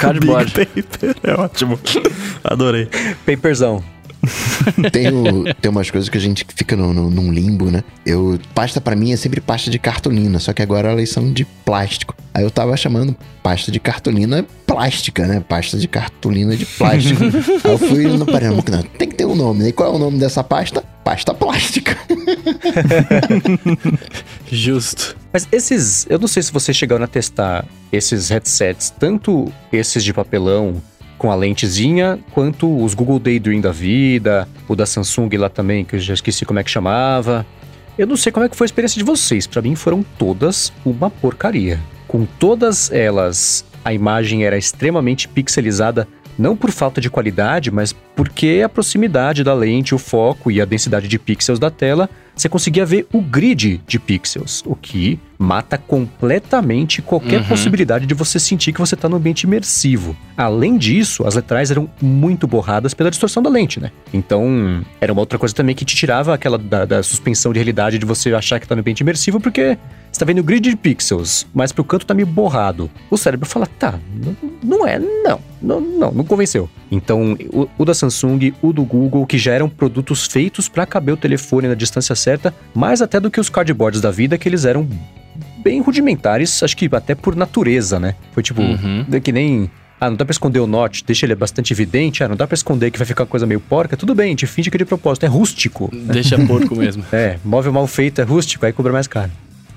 Cardboard. 0.00 0.52
Big 0.54 0.82
paper. 0.82 1.16
É 1.22 1.34
ótimo. 1.34 1.78
Adorei. 2.42 2.88
Paperzão. 3.26 3.82
tem, 4.92 5.08
o, 5.08 5.54
tem 5.54 5.70
umas 5.70 5.90
coisas 5.90 6.08
que 6.08 6.18
a 6.18 6.20
gente 6.20 6.46
fica 6.54 6.76
no, 6.76 6.92
no, 6.92 7.10
num 7.10 7.32
limbo, 7.32 7.70
né? 7.70 7.82
Eu, 8.04 8.38
pasta 8.54 8.80
para 8.80 8.96
mim 8.96 9.12
é 9.12 9.16
sempre 9.16 9.40
pasta 9.40 9.70
de 9.70 9.78
cartolina, 9.78 10.38
só 10.38 10.52
que 10.52 10.62
agora 10.62 10.90
elas 10.90 11.10
são 11.10 11.32
de 11.32 11.44
plástico. 11.44 12.14
Aí 12.34 12.42
eu 12.44 12.50
tava 12.50 12.76
chamando 12.76 13.16
pasta 13.42 13.72
de 13.72 13.80
cartolina 13.80 14.44
plástica, 14.66 15.26
né? 15.26 15.42
Pasta 15.46 15.78
de 15.78 15.88
cartolina 15.88 16.56
de 16.56 16.66
plástico. 16.66 17.22
Aí 17.64 17.70
eu 17.70 17.78
fui 17.78 18.06
no 18.06 18.26
parando, 18.26 18.62
não, 18.70 18.82
tem 18.82 19.08
que 19.08 19.14
ter 19.14 19.24
um 19.24 19.34
nome, 19.34 19.62
né? 19.62 19.68
E 19.68 19.72
qual 19.72 19.92
é 19.92 19.96
o 19.96 19.98
nome 19.98 20.18
dessa 20.18 20.44
pasta? 20.44 20.82
Pasta 21.04 21.32
plástica. 21.32 21.96
Justo. 24.50 25.16
Mas 25.32 25.48
esses, 25.52 26.06
eu 26.10 26.18
não 26.18 26.28
sei 26.28 26.42
se 26.42 26.52
vocês 26.52 26.76
chegaram 26.76 27.04
a 27.04 27.08
testar 27.08 27.64
esses 27.92 28.28
headsets, 28.28 28.90
tanto 28.90 29.52
esses 29.72 30.02
de 30.02 30.12
papelão 30.12 30.82
com 31.18 31.30
a 31.30 31.34
lentezinha, 31.34 32.18
quanto 32.32 32.82
os 32.82 32.94
Google 32.94 33.18
Daydream 33.18 33.60
da 33.60 33.72
vida, 33.72 34.48
o 34.68 34.76
da 34.76 34.86
Samsung 34.86 35.36
lá 35.36 35.48
também, 35.48 35.84
que 35.84 35.96
eu 35.96 36.00
já 36.00 36.14
esqueci 36.14 36.44
como 36.44 36.58
é 36.58 36.64
que 36.64 36.70
chamava. 36.70 37.46
Eu 37.98 38.06
não 38.06 38.16
sei 38.16 38.30
como 38.30 38.44
é 38.44 38.48
que 38.48 38.56
foi 38.56 38.66
a 38.66 38.68
experiência 38.68 38.98
de 38.98 39.04
vocês, 39.04 39.46
para 39.46 39.62
mim 39.62 39.74
foram 39.74 40.04
todas 40.18 40.72
uma 40.84 41.10
porcaria. 41.10 41.80
Com 42.06 42.24
todas 42.24 42.92
elas, 42.92 43.64
a 43.84 43.92
imagem 43.92 44.44
era 44.44 44.58
extremamente 44.58 45.28
pixelizada, 45.28 46.06
não 46.38 46.56
por 46.56 46.70
falta 46.70 47.00
de 47.00 47.08
qualidade, 47.08 47.70
mas 47.70 47.92
porque 47.92 48.60
a 48.64 48.68
proximidade 48.68 49.42
da 49.42 49.54
lente, 49.54 49.94
o 49.94 49.98
foco 49.98 50.50
e 50.50 50.60
a 50.60 50.64
densidade 50.64 51.08
de 51.08 51.18
pixels 51.18 51.58
da 51.58 51.70
tela 51.70 52.10
você 52.36 52.48
conseguia 52.50 52.84
ver 52.84 53.06
o 53.12 53.20
grid 53.22 53.80
de 53.86 53.98
pixels, 53.98 54.62
o 54.66 54.76
que 54.76 55.18
mata 55.38 55.78
completamente 55.78 57.00
qualquer 57.02 57.40
Uhum. 57.40 57.46
possibilidade 57.46 58.06
de 58.06 58.14
você 58.14 58.38
sentir 58.38 58.72
que 58.72 58.78
você 58.80 58.94
está 58.94 59.08
no 59.08 59.16
ambiente 59.16 59.44
imersivo. 59.44 60.16
Além 60.36 60.76
disso, 60.76 61.26
as 61.26 61.34
letrais 61.34 61.70
eram 61.70 61.88
muito 62.00 62.46
borradas 62.46 62.92
pela 62.94 63.10
distorção 63.10 63.42
da 63.42 63.48
lente, 63.50 63.80
né? 63.80 63.90
Então, 64.12 64.84
era 65.00 65.12
uma 65.12 65.20
outra 65.22 65.38
coisa 65.38 65.54
também 65.54 65.74
que 65.74 65.84
te 65.84 65.96
tirava 65.96 66.34
aquela 66.34 66.58
da, 66.58 66.84
da 66.84 67.02
suspensão 67.02 67.52
de 67.52 67.58
realidade 67.58 67.98
de 67.98 68.04
você 68.06 68.32
achar 68.34 68.60
que 68.60 68.68
tá 68.68 68.74
no 68.74 68.80
ambiente 68.80 69.00
imersivo, 69.00 69.40
porque 69.40 69.78
você 70.16 70.20
tá 70.20 70.24
vendo 70.24 70.38
o 70.38 70.42
grid 70.42 70.70
de 70.70 70.74
pixels, 70.76 71.46
mas 71.54 71.72
pro 71.72 71.84
canto 71.84 72.06
tá 72.06 72.14
meio 72.14 72.26
borrado. 72.26 72.90
O 73.10 73.18
cérebro 73.18 73.46
fala, 73.46 73.66
tá, 73.66 74.00
não 74.62 74.86
é, 74.86 74.98
não, 74.98 75.38
não, 75.60 75.78
não, 75.80 76.10
não 76.10 76.24
convenceu. 76.24 76.70
Então, 76.90 77.36
o, 77.52 77.68
o 77.76 77.84
da 77.84 77.92
Samsung, 77.92 78.54
o 78.62 78.72
do 78.72 78.82
Google, 78.82 79.26
que 79.26 79.36
já 79.36 79.52
eram 79.52 79.68
produtos 79.68 80.26
feitos 80.26 80.70
para 80.70 80.86
caber 80.86 81.12
o 81.12 81.16
telefone 81.18 81.68
na 81.68 81.74
distância 81.74 82.14
certa, 82.14 82.54
mais 82.74 83.02
até 83.02 83.20
do 83.20 83.30
que 83.30 83.38
os 83.38 83.50
cardboards 83.50 84.00
da 84.00 84.10
vida, 84.10 84.38
que 84.38 84.48
eles 84.48 84.64
eram 84.64 84.88
bem 85.62 85.82
rudimentares, 85.82 86.62
acho 86.62 86.74
que 86.76 86.88
até 86.92 87.14
por 87.14 87.36
natureza, 87.36 88.00
né? 88.00 88.14
Foi 88.32 88.42
tipo, 88.42 88.62
Uhum. 88.62 89.04
é 89.12 89.20
que 89.20 89.32
nem. 89.32 89.70
Ah, 90.00 90.08
não 90.10 90.16
dá 90.16 90.24
pra 90.24 90.32
esconder 90.32 90.60
o 90.60 90.66
note, 90.66 91.02
deixa 91.06 91.24
ele 91.26 91.34
bastante 91.34 91.72
evidente. 91.72 92.22
Ah, 92.24 92.28
não 92.28 92.36
dá 92.36 92.46
pra 92.46 92.54
esconder 92.54 92.90
que 92.90 92.98
vai 92.98 93.06
ficar 93.06 93.24
uma 93.24 93.28
coisa 93.28 93.46
meio 93.46 93.60
porca. 93.60 93.96
Tudo 93.96 94.14
bem, 94.14 94.26
a 94.26 94.28
gente 94.30 94.46
finge 94.46 94.70
que 94.70 94.76
é 94.76 94.78
de 94.78 94.84
propósito, 94.84 95.24
é 95.24 95.26
rústico. 95.26 95.90
Deixa 95.92 96.38
porco 96.46 96.74
mesmo. 96.76 97.04
É, 97.12 97.38
móvel 97.44 97.72
mal 97.72 97.86
feito 97.86 98.20
é 98.20 98.24
rústico, 98.24 98.64
aí 98.66 98.72
cobra 98.72 98.92
mais 98.92 99.06
caro. 99.06 99.30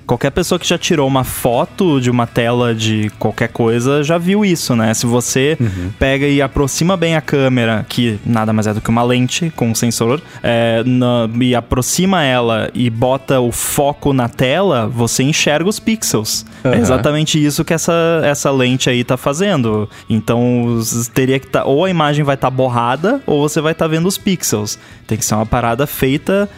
Qualquer 0.10 0.32
pessoa 0.32 0.58
que 0.58 0.68
já 0.68 0.76
tirou 0.76 1.08
uma 1.08 1.24
foto 1.24 2.02
de 2.02 2.10
uma 2.10 2.26
tela 2.26 2.74
de 2.74 3.12
qualquer 3.20 3.50
coisa 3.50 4.02
já 4.02 4.18
viu 4.18 4.44
isso, 4.44 4.76
né? 4.76 4.92
Se 4.96 5.06
você 5.06 5.56
pega 6.00 6.26
e 6.26 6.42
aproxima 6.42 6.98
bem 6.98 7.16
a 7.16 7.22
câmera, 7.22 7.86
que 7.88 8.20
nada 8.26 8.52
mais 8.52 8.66
é 8.66 8.74
do 8.74 8.82
que 8.82 8.90
uma 8.90 9.04
lente 9.04 9.54
com 9.56 9.70
um 9.70 9.76
sensor, 9.76 10.20
é, 10.42 10.82
na- 10.84 11.30
e 11.40 11.54
aproxima 11.54 12.24
ela 12.24 12.72
e 12.74 12.90
bota 12.90 13.40
o 13.40 13.52
foco 13.52 14.12
na 14.12 14.28
tela, 14.28 14.88
você 14.88 15.22
enxerga 15.22 15.70
os 15.70 15.80
pixels. 15.80 16.44
É 16.64 16.70
Aham. 16.70 16.78
exatamente 16.78 17.46
isso 17.46 17.64
que 17.64 17.72
essa, 17.76 17.94
essa 18.24 18.50
lente 18.50 18.90
aí 18.90 19.04
tá 19.04 19.16
fazendo. 19.16 19.88
Então, 20.10 20.80
teria 21.14 21.38
que 21.38 21.46
tá, 21.46 21.66
ou 21.66 21.86
a 21.86 21.90
imagem 21.92 22.26
vai 22.26 22.34
estar 22.34 22.50
borrada, 22.50 23.22
ou 23.28 23.48
você 23.48 23.62
vai 23.62 23.74
estar 23.74 23.86
vendo 23.86 24.08
os 24.08 24.18
pixels. 24.18 24.80
Tem 25.06 25.20
que 25.20 25.24
ser 25.24 25.36
uma 25.36 25.46
parada 25.46 25.86
feita 25.86 26.50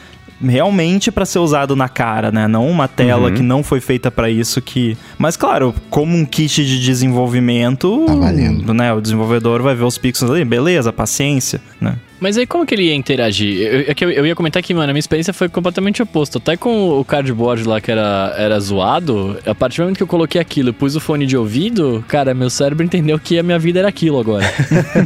realmente 0.44 1.12
pra 1.12 1.26
ser 1.26 1.40
usado 1.40 1.76
na 1.76 1.88
cara, 1.90 2.32
né? 2.32 2.48
Não 2.48 2.68
uma 2.70 2.88
tela 2.88 3.30
Uhum. 3.30 3.34
que 3.36 3.42
não 3.42 3.64
foi 3.64 3.80
feita 3.80 4.10
pra 4.12 4.30
isso 4.30 4.62
que, 4.62 4.98
mas 5.18 5.36
claro, 5.38 5.74
como 5.90 6.16
um 6.18 6.26
kit 6.26 6.66
de 6.66 6.80
desenvolvimento, 6.80 8.06
Tá 8.08 8.16
valendo. 8.16 8.74
né, 8.74 8.94
o 8.94 9.02
desenvolvedor 9.02 9.62
vai 9.62 9.76
ver 9.76 9.84
os 9.84 9.98
pixels 9.98 10.32
ali, 10.32 10.44
beleza, 10.46 10.92
paciência, 10.92 11.62
né? 11.80 11.96
Mas 12.22 12.38
aí 12.38 12.46
como 12.46 12.66
que 12.68 12.76
ele 12.76 12.84
ia 12.84 12.94
interagir? 12.96 13.58
Eu, 13.60 13.80
é 13.82 13.96
eu, 14.00 14.12
eu 14.12 14.26
ia 14.28 14.36
comentar 14.36 14.62
que, 14.62 14.74
mano, 14.76 14.92
a 14.92 14.94
minha 14.94 15.00
experiência 15.00 15.34
foi 15.34 15.50
completamente 15.50 16.04
oposta. 16.04 16.38
Até 16.38 16.56
com 16.56 17.00
o 17.00 17.04
cardboard 17.04 17.64
lá 17.68 17.82
que 17.82 17.92
era, 17.92 18.36
era 18.38 18.60
zoado, 18.60 19.38
a 19.46 19.56
partir 19.56 19.78
do 19.78 19.86
momento 19.86 19.98
que 19.98 20.04
eu 20.04 20.08
coloquei 20.08 20.40
aquilo 20.40 20.70
e 20.70 20.72
pus 20.72 20.96
o 20.96 21.00
fone 21.00 21.26
de 21.26 21.36
ouvido, 21.36 22.06
cara, 22.08 22.34
meu 22.36 22.50
cérebro 22.50 22.86
entendeu 22.86 23.18
que 23.18 23.40
a 23.40 23.44
minha 23.44 23.58
vida 23.58 23.80
era 23.80 23.88
aquilo 23.88 24.20
agora. 24.20 24.46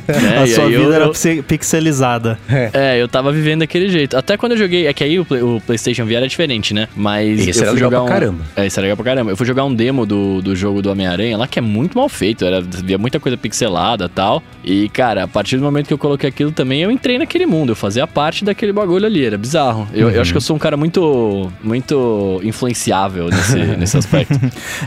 É, 0.07 0.39
a 0.39 0.43
e 0.45 0.48
sua 0.50 0.67
vida 0.67 0.81
eu- 0.84 0.93
era 0.93 1.12
pixelizada. 1.48 2.38
É, 2.74 3.01
eu 3.01 3.07
tava 3.07 3.31
vivendo 3.31 3.60
daquele 3.60 3.89
jeito. 3.89 4.17
Até 4.17 4.36
quando 4.38 4.53
eu 4.53 4.57
joguei. 4.57 4.88
É 4.88 4.93
que 4.93 5.03
aí 5.03 5.19
o, 5.19 5.25
Play- 5.25 5.41
o 5.41 5.62
PlayStation 5.65 6.05
VR 6.05 6.15
é 6.24 6.27
diferente, 6.27 6.74
né? 6.74 6.88
Mas. 6.95 7.48
Esse 7.48 7.60
eu 7.60 7.63
era 7.63 7.72
fui 7.72 7.75
legal 7.81 7.91
jogar 7.91 7.98
pra 7.98 8.03
um, 8.03 8.07
caramba. 8.19 8.45
É, 8.55 8.65
isso 8.67 8.79
era 8.79 8.86
legal 8.86 8.98
pra 8.98 9.05
caramba. 9.05 9.31
Eu 9.31 9.38
fui 9.38 9.45
jogar 9.45 9.63
um 9.63 9.74
demo 9.74 10.05
do, 10.05 10.41
do 10.41 10.55
jogo 10.55 10.81
do 10.81 10.91
Homem-Aranha 10.91 11.38
lá 11.38 11.48
que 11.48 11.60
é 11.60 11.62
muito 11.62 11.98
mal 11.98 12.10
feito. 12.10 12.43
Era, 12.45 12.62
via 12.62 12.98
muita 12.98 13.19
coisa 13.19 13.38
pixelada 13.38 14.05
e 14.05 14.10
tal. 14.10 14.43
E, 14.63 14.89
cara, 14.89 15.24
a 15.24 15.27
partir 15.27 15.57
do 15.57 15.63
momento 15.63 15.88
que 15.88 15.93
eu 15.93 15.98
coloquei 15.98 16.29
aquilo 16.29 16.51
também, 16.51 16.81
eu 16.81 16.91
entrei 17.05 17.19
naquele 17.19 17.45
mundo. 17.45 17.71
Eu 17.71 17.75
fazia 17.75 18.07
parte 18.07 18.43
daquele 18.43 18.74
bagulho 18.74 19.05
ali. 19.05 19.24
Era 19.24 19.38
bizarro. 19.38 19.88
Eu, 19.93 20.09
eu 20.09 20.19
acho 20.21 20.31
que 20.31 20.38
eu 20.38 20.41
sou 20.41 20.55
um 20.55 20.59
cara 20.59 20.75
muito. 20.75 21.51
Muito 21.63 22.41
influenciável 22.43 23.27
nesse, 23.29 23.57
nesse 23.77 23.95
aspecto. 23.97 24.33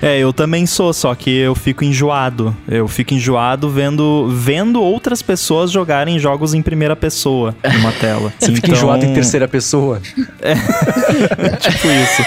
É, 0.02 0.18
eu 0.18 0.32
também 0.32 0.66
sou, 0.66 0.92
só 0.92 1.14
que 1.14 1.30
eu 1.30 1.54
fico 1.54 1.84
enjoado. 1.84 2.54
Eu 2.66 2.88
fico 2.88 3.14
enjoado 3.14 3.70
vendo, 3.70 4.28
vendo 4.30 4.82
outras 4.82 5.22
pessoas 5.22 5.70
jogarem 5.70 6.18
jogos 6.18 6.54
em 6.54 6.62
primeira 6.62 6.96
pessoa 6.96 7.54
numa 7.74 7.92
tela. 8.00 8.32
Você 8.38 8.52
fica 8.52 8.66
Então- 8.66 8.76
enjoado 8.78 9.04
em 9.04 9.14
terceira 9.14 9.46
pessoa. 9.46 10.00
tipo 11.60 11.86
isso. 11.86 12.22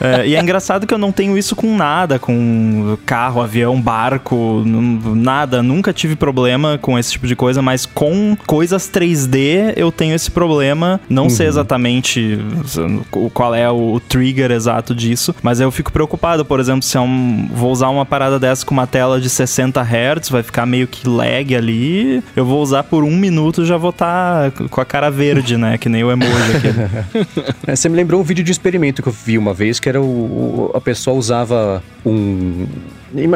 É, 0.00 0.26
e 0.28 0.36
é 0.36 0.40
engraçado 0.40 0.86
que 0.86 0.94
eu 0.94 0.98
não 0.98 1.10
tenho 1.10 1.36
isso 1.36 1.56
com 1.56 1.76
nada, 1.76 2.18
com 2.20 2.96
carro, 3.04 3.40
avião, 3.42 3.80
barco, 3.80 4.62
nada. 4.64 5.60
Nunca 5.62 5.92
tive 5.92 6.14
problema 6.14 6.78
com 6.80 6.96
esse 6.98 7.12
tipo 7.12 7.26
de 7.26 7.34
coisa, 7.34 7.60
mas 7.60 7.84
com 7.84 8.36
coisas 8.46 8.88
3D 8.88 9.23
eu 9.76 9.90
tenho 9.92 10.14
esse 10.14 10.30
problema. 10.30 11.00
Não 11.08 11.28
sei 11.30 11.46
exatamente 11.46 12.38
qual 13.32 13.54
é 13.54 13.70
o 13.70 14.00
trigger 14.00 14.50
exato 14.50 14.94
disso, 14.94 15.34
mas 15.42 15.60
eu 15.60 15.70
fico 15.70 15.92
preocupado, 15.92 16.44
por 16.44 16.60
exemplo, 16.60 16.82
se 16.82 16.96
é 16.96 17.00
um, 17.00 17.48
vou 17.52 17.70
usar 17.72 17.88
uma 17.88 18.04
parada 18.06 18.38
dessa 18.38 18.64
com 18.64 18.74
uma 18.74 18.86
tela 18.86 19.20
de 19.20 19.28
60 19.28 19.80
Hz, 19.82 20.28
vai 20.28 20.42
ficar 20.42 20.66
meio 20.66 20.86
que 20.86 21.08
lag 21.08 21.54
ali. 21.54 22.22
Eu 22.36 22.44
vou 22.44 22.62
usar 22.62 22.82
por 22.84 23.04
um 23.04 23.16
minuto 23.16 23.64
já 23.64 23.76
vou 23.76 23.90
estar 23.90 24.50
com 24.70 24.80
a 24.80 24.84
cara 24.84 25.10
verde, 25.10 25.56
né? 25.56 25.78
Que 25.78 25.88
nem 25.88 26.02
o 26.04 26.10
emoji 26.10 26.32
aqui. 26.56 27.44
É, 27.66 27.74
você 27.76 27.88
me 27.88 27.96
lembrou 27.96 28.20
um 28.20 28.24
vídeo 28.24 28.44
de 28.44 28.52
experimento 28.52 29.02
que 29.02 29.08
eu 29.08 29.12
vi 29.24 29.38
uma 29.38 29.54
vez, 29.54 29.80
que 29.80 29.88
era 29.88 30.00
o, 30.00 30.04
o- 30.04 30.70
a 30.74 30.80
pessoa 30.80 31.16
usava 31.16 31.82
um. 32.04 32.66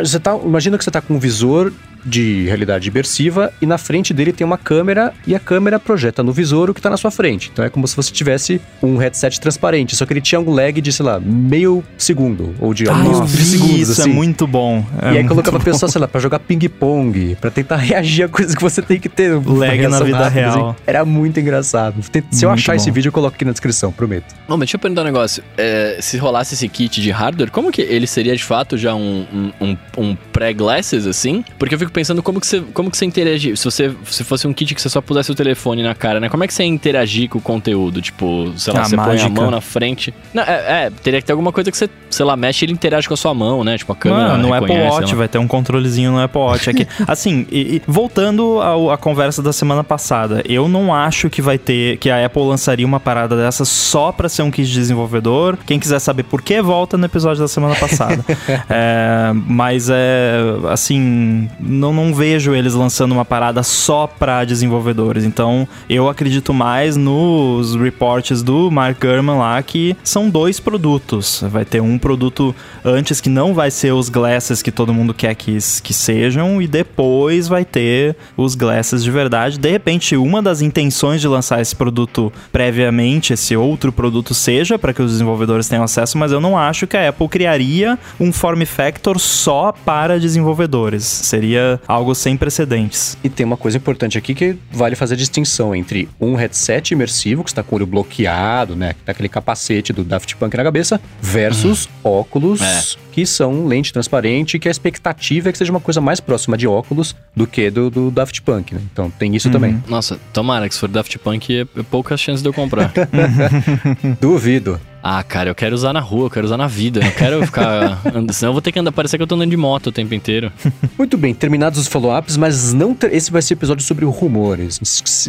Você 0.02 0.18
tá, 0.20 0.36
imagina 0.44 0.76
que 0.76 0.84
você 0.84 0.90
tá 0.90 1.00
com 1.00 1.14
um 1.14 1.18
visor 1.18 1.72
de 2.08 2.44
realidade 2.46 2.88
imersiva 2.88 3.52
e 3.60 3.66
na 3.66 3.78
frente 3.78 4.12
dele 4.14 4.32
tem 4.32 4.44
uma 4.44 4.58
câmera 4.58 5.12
e 5.26 5.34
a 5.34 5.40
câmera 5.40 5.78
projeta 5.78 6.22
no 6.22 6.32
visor 6.32 6.70
o 6.70 6.74
que 6.74 6.80
tá 6.80 6.90
na 6.90 6.96
sua 6.96 7.10
frente. 7.10 7.50
Então 7.52 7.64
é 7.64 7.68
como 7.70 7.86
se 7.86 7.94
você 7.94 8.10
tivesse 8.12 8.60
um 8.82 8.96
headset 8.96 9.40
transparente, 9.40 9.94
só 9.94 10.04
que 10.06 10.12
ele 10.12 10.20
tinha 10.20 10.40
um 10.40 10.50
lag 10.50 10.80
de, 10.80 10.92
sei 10.92 11.04
lá, 11.06 11.20
meio 11.20 11.84
segundo 11.96 12.54
ou 12.58 12.72
de 12.74 12.88
Ah, 12.88 12.92
alguns 12.96 13.18
eu 13.20 13.24
vi 13.26 13.44
segundos 13.44 13.76
isso, 13.90 14.00
assim. 14.00 14.10
é 14.10 14.12
muito 14.14 14.46
bom. 14.46 14.84
É 15.02 15.12
e 15.14 15.18
aí 15.18 15.24
colocava 15.26 15.56
a 15.58 15.60
pessoa, 15.60 15.90
sei 15.90 16.00
lá, 16.00 16.08
pra 16.08 16.20
jogar 16.20 16.38
ping-pong, 16.40 17.36
pra 17.40 17.50
tentar 17.50 17.76
reagir 17.78 18.24
a 18.24 18.28
coisas 18.28 18.54
que 18.54 18.62
você 18.62 18.80
tem 18.82 18.98
que 18.98 19.08
ter. 19.08 19.28
Lag 19.34 19.86
na 19.88 20.00
vida 20.00 20.18
rápida, 20.18 20.28
real. 20.28 20.70
assim. 20.70 20.78
Era 20.86 21.04
muito 21.04 21.38
engraçado. 21.40 22.02
Se 22.02 22.44
eu 22.44 22.48
Muito 22.50 22.60
achar 22.60 22.76
esse 22.76 22.88
bom. 22.88 22.94
vídeo, 22.94 23.08
eu 23.08 23.12
coloco 23.12 23.34
aqui 23.36 23.44
na 23.44 23.52
descrição, 23.52 23.92
prometo. 23.92 24.34
Bom, 24.48 24.54
mas 24.56 24.60
deixa 24.60 24.76
eu 24.76 24.80
perguntar 24.80 25.02
um 25.02 25.04
negócio. 25.04 25.42
É, 25.56 25.98
se 26.00 26.16
rolasse 26.16 26.54
esse 26.54 26.68
kit 26.68 27.00
de 27.00 27.10
hardware, 27.10 27.50
como 27.50 27.70
que 27.70 27.82
ele 27.82 28.06
seria 28.06 28.34
de 28.36 28.42
fato 28.44 28.76
já 28.76 28.94
um, 28.94 29.26
um, 29.60 29.66
um- 29.66 29.76
um 29.98 30.16
pré-glasses, 30.32 31.06
assim? 31.06 31.44
Porque 31.58 31.74
eu 31.74 31.78
fico 31.78 31.90
pensando 31.98 32.22
como 32.22 32.40
que 32.40 32.46
você, 32.46 32.60
como 32.72 32.90
que 32.92 32.96
você 32.96 33.04
interagir. 33.04 33.56
Se 33.56 33.64
você 33.64 33.92
se 34.04 34.22
fosse 34.22 34.46
um 34.46 34.52
kit 34.52 34.72
que 34.72 34.80
você 34.80 34.88
só 34.88 35.00
pusesse 35.00 35.32
o 35.32 35.34
telefone 35.34 35.82
na 35.82 35.96
cara, 35.96 36.20
né? 36.20 36.28
Como 36.28 36.44
é 36.44 36.46
que 36.46 36.54
você 36.54 36.62
ia 36.62 36.68
interagir 36.68 37.28
com 37.28 37.38
o 37.38 37.42
conteúdo? 37.42 38.00
Tipo, 38.00 38.52
sei 38.56 38.72
lá, 38.72 38.82
Ah, 38.82 38.84
você 38.84 38.94
põe 38.96 39.04
a 39.04 39.08
mágica. 39.08 39.30
mão 39.30 39.50
na 39.50 39.60
frente. 39.60 40.14
Não, 40.32 40.44
é, 40.44 40.86
é, 40.86 40.90
teria 41.02 41.20
que 41.20 41.26
ter 41.26 41.32
alguma 41.32 41.50
coisa 41.52 41.72
que 41.72 41.76
você, 41.76 41.90
sei 42.08 42.24
lá, 42.24 42.36
mexe 42.36 42.64
e 42.64 42.66
ele 42.66 42.72
interage 42.72 43.08
com 43.08 43.14
a 43.14 43.16
sua 43.16 43.34
mão, 43.34 43.64
né? 43.64 43.76
Tipo, 43.76 43.92
a 43.92 43.96
câmera. 43.96 44.28
Mano, 44.28 44.46
no 44.48 44.54
Apple 44.54 44.78
Watch 44.78 45.12
vai 45.16 45.26
ter 45.26 45.38
um 45.38 45.48
controlezinho 45.48 46.12
no 46.12 46.20
Apple 46.22 46.40
Watch 46.40 46.70
aqui. 46.70 46.86
assim, 47.08 47.46
e- 47.50 47.76
e 47.76 47.82
voltando 47.86 48.60
à 48.92 48.96
conversa 48.96 49.42
da 49.42 49.52
semana 49.52 49.82
passada, 49.82 50.40
eu 50.48 50.68
não 50.68 50.94
acho 50.94 51.28
que 51.28 51.42
vai 51.42 51.58
ter 51.58 51.96
que 51.98 52.10
a 52.10 52.24
Apple 52.24 52.42
lançaria 52.42 52.86
uma 52.86 53.00
parada 53.00 53.36
dessa 53.36 53.64
só 53.64 54.12
pra 54.12 54.28
ser 54.28 54.42
um 54.42 54.50
kit 54.52 54.68
de 54.68 54.74
desenvolvedor. 54.74 55.58
Quem 55.66 55.80
quiser 55.80 55.98
saber 55.98 56.22
por 56.22 56.42
que, 56.42 56.62
volta 56.62 56.96
no 56.96 57.04
episódio 57.06 57.42
da 57.42 57.48
semana 57.48 57.74
passada. 57.74 58.24
É, 58.70 59.32
mas 59.46 59.88
é 59.90 60.38
assim, 60.70 61.48
não, 61.78 61.92
não 61.92 62.12
vejo 62.12 62.54
eles 62.54 62.74
lançando 62.74 63.12
uma 63.12 63.24
parada 63.24 63.62
só 63.62 64.06
pra 64.06 64.44
desenvolvedores. 64.44 65.24
Então, 65.24 65.66
eu 65.88 66.08
acredito 66.08 66.52
mais 66.52 66.96
nos 66.96 67.74
reports 67.74 68.42
do 68.42 68.70
Mark 68.70 69.00
Gurman 69.00 69.38
lá 69.38 69.62
que 69.62 69.96
são 70.02 70.28
dois 70.28 70.60
produtos. 70.60 71.42
Vai 71.48 71.64
ter 71.64 71.80
um 71.80 71.98
produto 71.98 72.54
antes 72.84 73.20
que 73.20 73.28
não 73.28 73.54
vai 73.54 73.70
ser 73.70 73.92
os 73.92 74.08
glasses 74.08 74.62
que 74.62 74.70
todo 74.70 74.94
mundo 74.94 75.14
quer 75.14 75.34
que, 75.34 75.56
que 75.82 75.94
sejam 75.94 76.60
e 76.60 76.66
depois 76.66 77.48
vai 77.48 77.64
ter 77.64 78.16
os 78.36 78.54
glasses 78.54 79.02
de 79.02 79.10
verdade. 79.10 79.58
De 79.58 79.70
repente, 79.70 80.16
uma 80.16 80.42
das 80.42 80.62
intenções 80.62 81.20
de 81.20 81.28
lançar 81.28 81.60
esse 81.60 81.74
produto 81.74 82.32
previamente, 82.52 83.32
esse 83.32 83.56
outro 83.56 83.92
produto 83.92 84.34
seja 84.34 84.78
para 84.78 84.92
que 84.92 85.02
os 85.02 85.12
desenvolvedores 85.12 85.68
tenham 85.68 85.84
acesso, 85.84 86.16
mas 86.18 86.32
eu 86.32 86.40
não 86.40 86.56
acho 86.56 86.86
que 86.86 86.96
a 86.96 87.08
Apple 87.08 87.28
criaria 87.28 87.98
um 88.18 88.32
form 88.32 88.64
factor 88.64 89.18
só 89.20 89.72
para 89.84 90.18
desenvolvedores. 90.18 91.04
Seria 91.04 91.67
algo 91.86 92.14
sem 92.14 92.36
precedentes. 92.36 93.16
E 93.22 93.28
tem 93.28 93.44
uma 93.44 93.56
coisa 93.56 93.76
importante 93.76 94.16
aqui 94.18 94.34
que 94.34 94.56
vale 94.70 94.94
fazer 94.96 95.14
a 95.14 95.16
distinção 95.16 95.74
entre 95.74 96.08
um 96.20 96.34
headset 96.34 96.92
imersivo, 96.92 97.42
que 97.44 97.50
está 97.50 97.62
com 97.62 97.74
o 97.74 97.78
olho 97.78 97.86
bloqueado, 97.86 98.74
né? 98.76 98.92
Que 98.94 99.00
tá 99.02 99.12
aquele 99.12 99.28
capacete 99.28 99.92
do 99.92 100.04
Daft 100.04 100.36
Punk 100.36 100.56
na 100.56 100.62
cabeça, 100.64 101.00
versus 101.20 101.88
óculos, 102.04 102.60
É. 102.62 102.82
que 103.12 103.26
são 103.26 103.66
lente 103.66 103.92
transparente, 103.92 104.58
que 104.58 104.68
a 104.68 104.70
expectativa 104.70 105.48
é 105.48 105.52
que 105.52 105.58
seja 105.58 105.70
uma 105.72 105.80
coisa 105.80 106.00
mais 106.00 106.20
próxima 106.20 106.56
de 106.56 106.66
óculos 106.66 107.16
do 107.34 107.46
que 107.46 107.70
do, 107.70 107.90
do 107.90 108.10
Daft 108.10 108.40
Punk, 108.42 108.74
né? 108.74 108.80
Então 108.92 109.10
tem 109.10 109.34
isso 109.34 109.50
também. 109.50 109.82
Nossa, 109.88 110.18
tomara 110.32 110.68
que 110.68 110.74
se 110.74 110.80
for 110.80 110.88
Daft 110.88 111.18
Punk, 111.18 111.52
é, 111.56 111.60
é 111.62 111.82
poucas 111.90 112.20
chances 112.20 112.42
de 112.42 112.48
eu 112.48 112.52
comprar. 112.52 112.92
Duvido. 114.20 114.80
Ah, 115.10 115.22
cara, 115.22 115.48
eu 115.48 115.54
quero 115.54 115.74
usar 115.74 115.94
na 115.94 116.00
rua, 116.00 116.26
eu 116.26 116.30
quero 116.30 116.44
usar 116.44 116.58
na 116.58 116.66
vida. 116.66 117.00
Eu 117.00 117.04
não 117.04 117.10
quero 117.12 117.46
ficar. 117.46 117.98
andando, 118.04 118.30
senão 118.30 118.50
eu 118.50 118.52
vou 118.52 118.60
ter 118.60 118.70
que 118.72 118.78
andar. 118.78 118.92
Parecer 118.92 119.16
que 119.16 119.22
eu 119.22 119.26
tô 119.26 119.36
andando 119.36 119.48
de 119.48 119.56
moto 119.56 119.86
o 119.86 119.92
tempo 119.92 120.12
inteiro. 120.12 120.52
Muito 120.98 121.16
bem, 121.16 121.32
terminados 121.32 121.78
os 121.78 121.86
follow-ups, 121.86 122.36
mas 122.36 122.74
não 122.74 122.94
ter- 122.94 123.14
esse 123.14 123.30
vai 123.32 123.40
ser 123.40 123.54
o 123.54 123.56
episódio 123.56 123.82
sobre 123.82 124.04
rumores. 124.04 124.78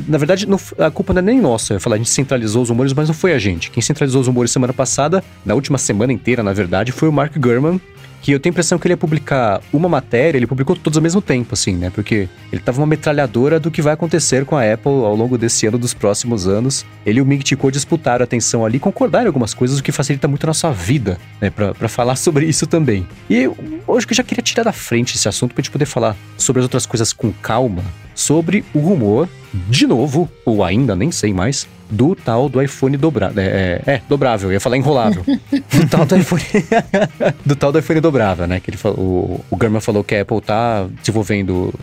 Na 0.05 0.17
verdade, 0.17 0.45
não 0.45 0.59
a 0.77 0.91
culpa 0.91 1.13
não 1.13 1.19
é 1.19 1.21
nem 1.23 1.39
nossa. 1.39 1.71
Eu 1.71 1.75
ia 1.77 1.79
falar, 1.79 1.95
a 1.95 1.97
gente 1.97 2.09
centralizou 2.09 2.61
os 2.61 2.67
rumores, 2.67 2.91
mas 2.91 3.07
não 3.07 3.15
foi 3.15 3.31
a 3.31 3.39
gente. 3.39 3.71
Quem 3.71 3.81
centralizou 3.81 4.19
os 4.19 4.27
rumores 4.27 4.51
semana 4.51 4.73
passada, 4.73 5.23
na 5.45 5.53
última 5.53 5.77
semana 5.77 6.11
inteira, 6.11 6.43
na 6.43 6.51
verdade, 6.51 6.91
foi 6.91 7.07
o 7.07 7.13
Mark 7.13 7.37
Gurman. 7.37 7.79
Que 8.21 8.31
eu 8.31 8.39
tenho 8.39 8.51
a 8.51 8.53
impressão 8.53 8.77
que 8.77 8.87
ele 8.87 8.93
ia 8.93 8.97
publicar 8.97 9.61
uma 9.71 9.87
matéria, 9.87 10.37
ele 10.37 10.47
publicou 10.47 10.75
todos 10.75 10.97
ao 10.97 11.03
mesmo 11.03 11.21
tempo, 11.21 11.53
assim, 11.53 11.75
né? 11.75 11.89
Porque 11.89 12.27
ele 12.51 12.61
tava 12.61 12.79
uma 12.79 12.87
metralhadora 12.87 13.59
do 13.59 13.71
que 13.71 13.81
vai 13.81 13.93
acontecer 13.93 14.45
com 14.45 14.55
a 14.55 14.73
Apple 14.73 14.91
ao 14.91 15.15
longo 15.15 15.37
desse 15.37 15.65
ano, 15.65 15.77
dos 15.77 15.93
próximos 15.93 16.47
anos. 16.47 16.85
Ele 17.05 17.19
e 17.19 17.21
o 17.21 17.25
Mig 17.25 17.47
Chico 17.47 17.71
disputaram 17.71 18.23
a 18.23 18.25
atenção 18.25 18.65
ali, 18.65 18.79
concordaram 18.79 19.25
em 19.25 19.27
algumas 19.27 19.53
coisas, 19.53 19.79
o 19.79 19.83
que 19.83 19.91
facilita 19.91 20.27
muito 20.27 20.43
a 20.43 20.47
nossa 20.47 20.71
vida, 20.71 21.17
né? 21.39 21.49
Pra, 21.49 21.73
pra 21.73 21.87
falar 21.87 22.15
sobre 22.17 22.45
isso 22.45 22.67
também. 22.67 23.07
E 23.29 23.49
hoje 23.87 24.05
que 24.05 24.13
eu 24.13 24.17
já 24.17 24.23
queria 24.23 24.43
tirar 24.43 24.63
da 24.63 24.73
frente 24.73 25.15
esse 25.15 25.27
assunto 25.27 25.53
pra 25.53 25.61
gente 25.61 25.71
poder 25.71 25.85
falar 25.85 26.15
sobre 26.37 26.59
as 26.59 26.63
outras 26.63 26.85
coisas 26.85 27.13
com 27.13 27.31
calma, 27.31 27.83
sobre 28.13 28.65
o 28.73 28.79
rumor, 28.79 29.29
de 29.69 29.87
novo, 29.87 30.29
ou 30.45 30.63
ainda, 30.63 30.95
nem 30.95 31.11
sei 31.11 31.33
mais, 31.33 31.67
do 31.89 32.15
tal 32.15 32.47
do 32.49 32.61
iPhone 32.61 32.95
dobrável. 32.97 33.41
É, 33.41 33.81
é, 33.85 33.93
é, 33.93 34.01
dobrável, 34.07 34.49
eu 34.49 34.53
ia 34.53 34.59
falar 34.59 34.77
enrolável. 34.77 35.23
do 35.25 35.87
tal 35.89 36.05
do 36.05 36.17
iPhone. 36.17 36.43
do 37.45 37.55
tal 37.55 37.71
do 37.71 37.79
iPhone 37.79 37.99
dobrável, 37.99 38.47
né? 38.47 38.59
Que 38.59 38.69
ele 38.69 38.77
falou, 38.77 38.99
o, 38.99 39.45
o 39.49 39.55
Gurman 39.55 39.81
falou 39.81 40.03
que 40.03 40.15
a 40.15 40.21
Apple 40.21 40.41
tá 40.41 40.87
desenvolvendo 41.01 41.73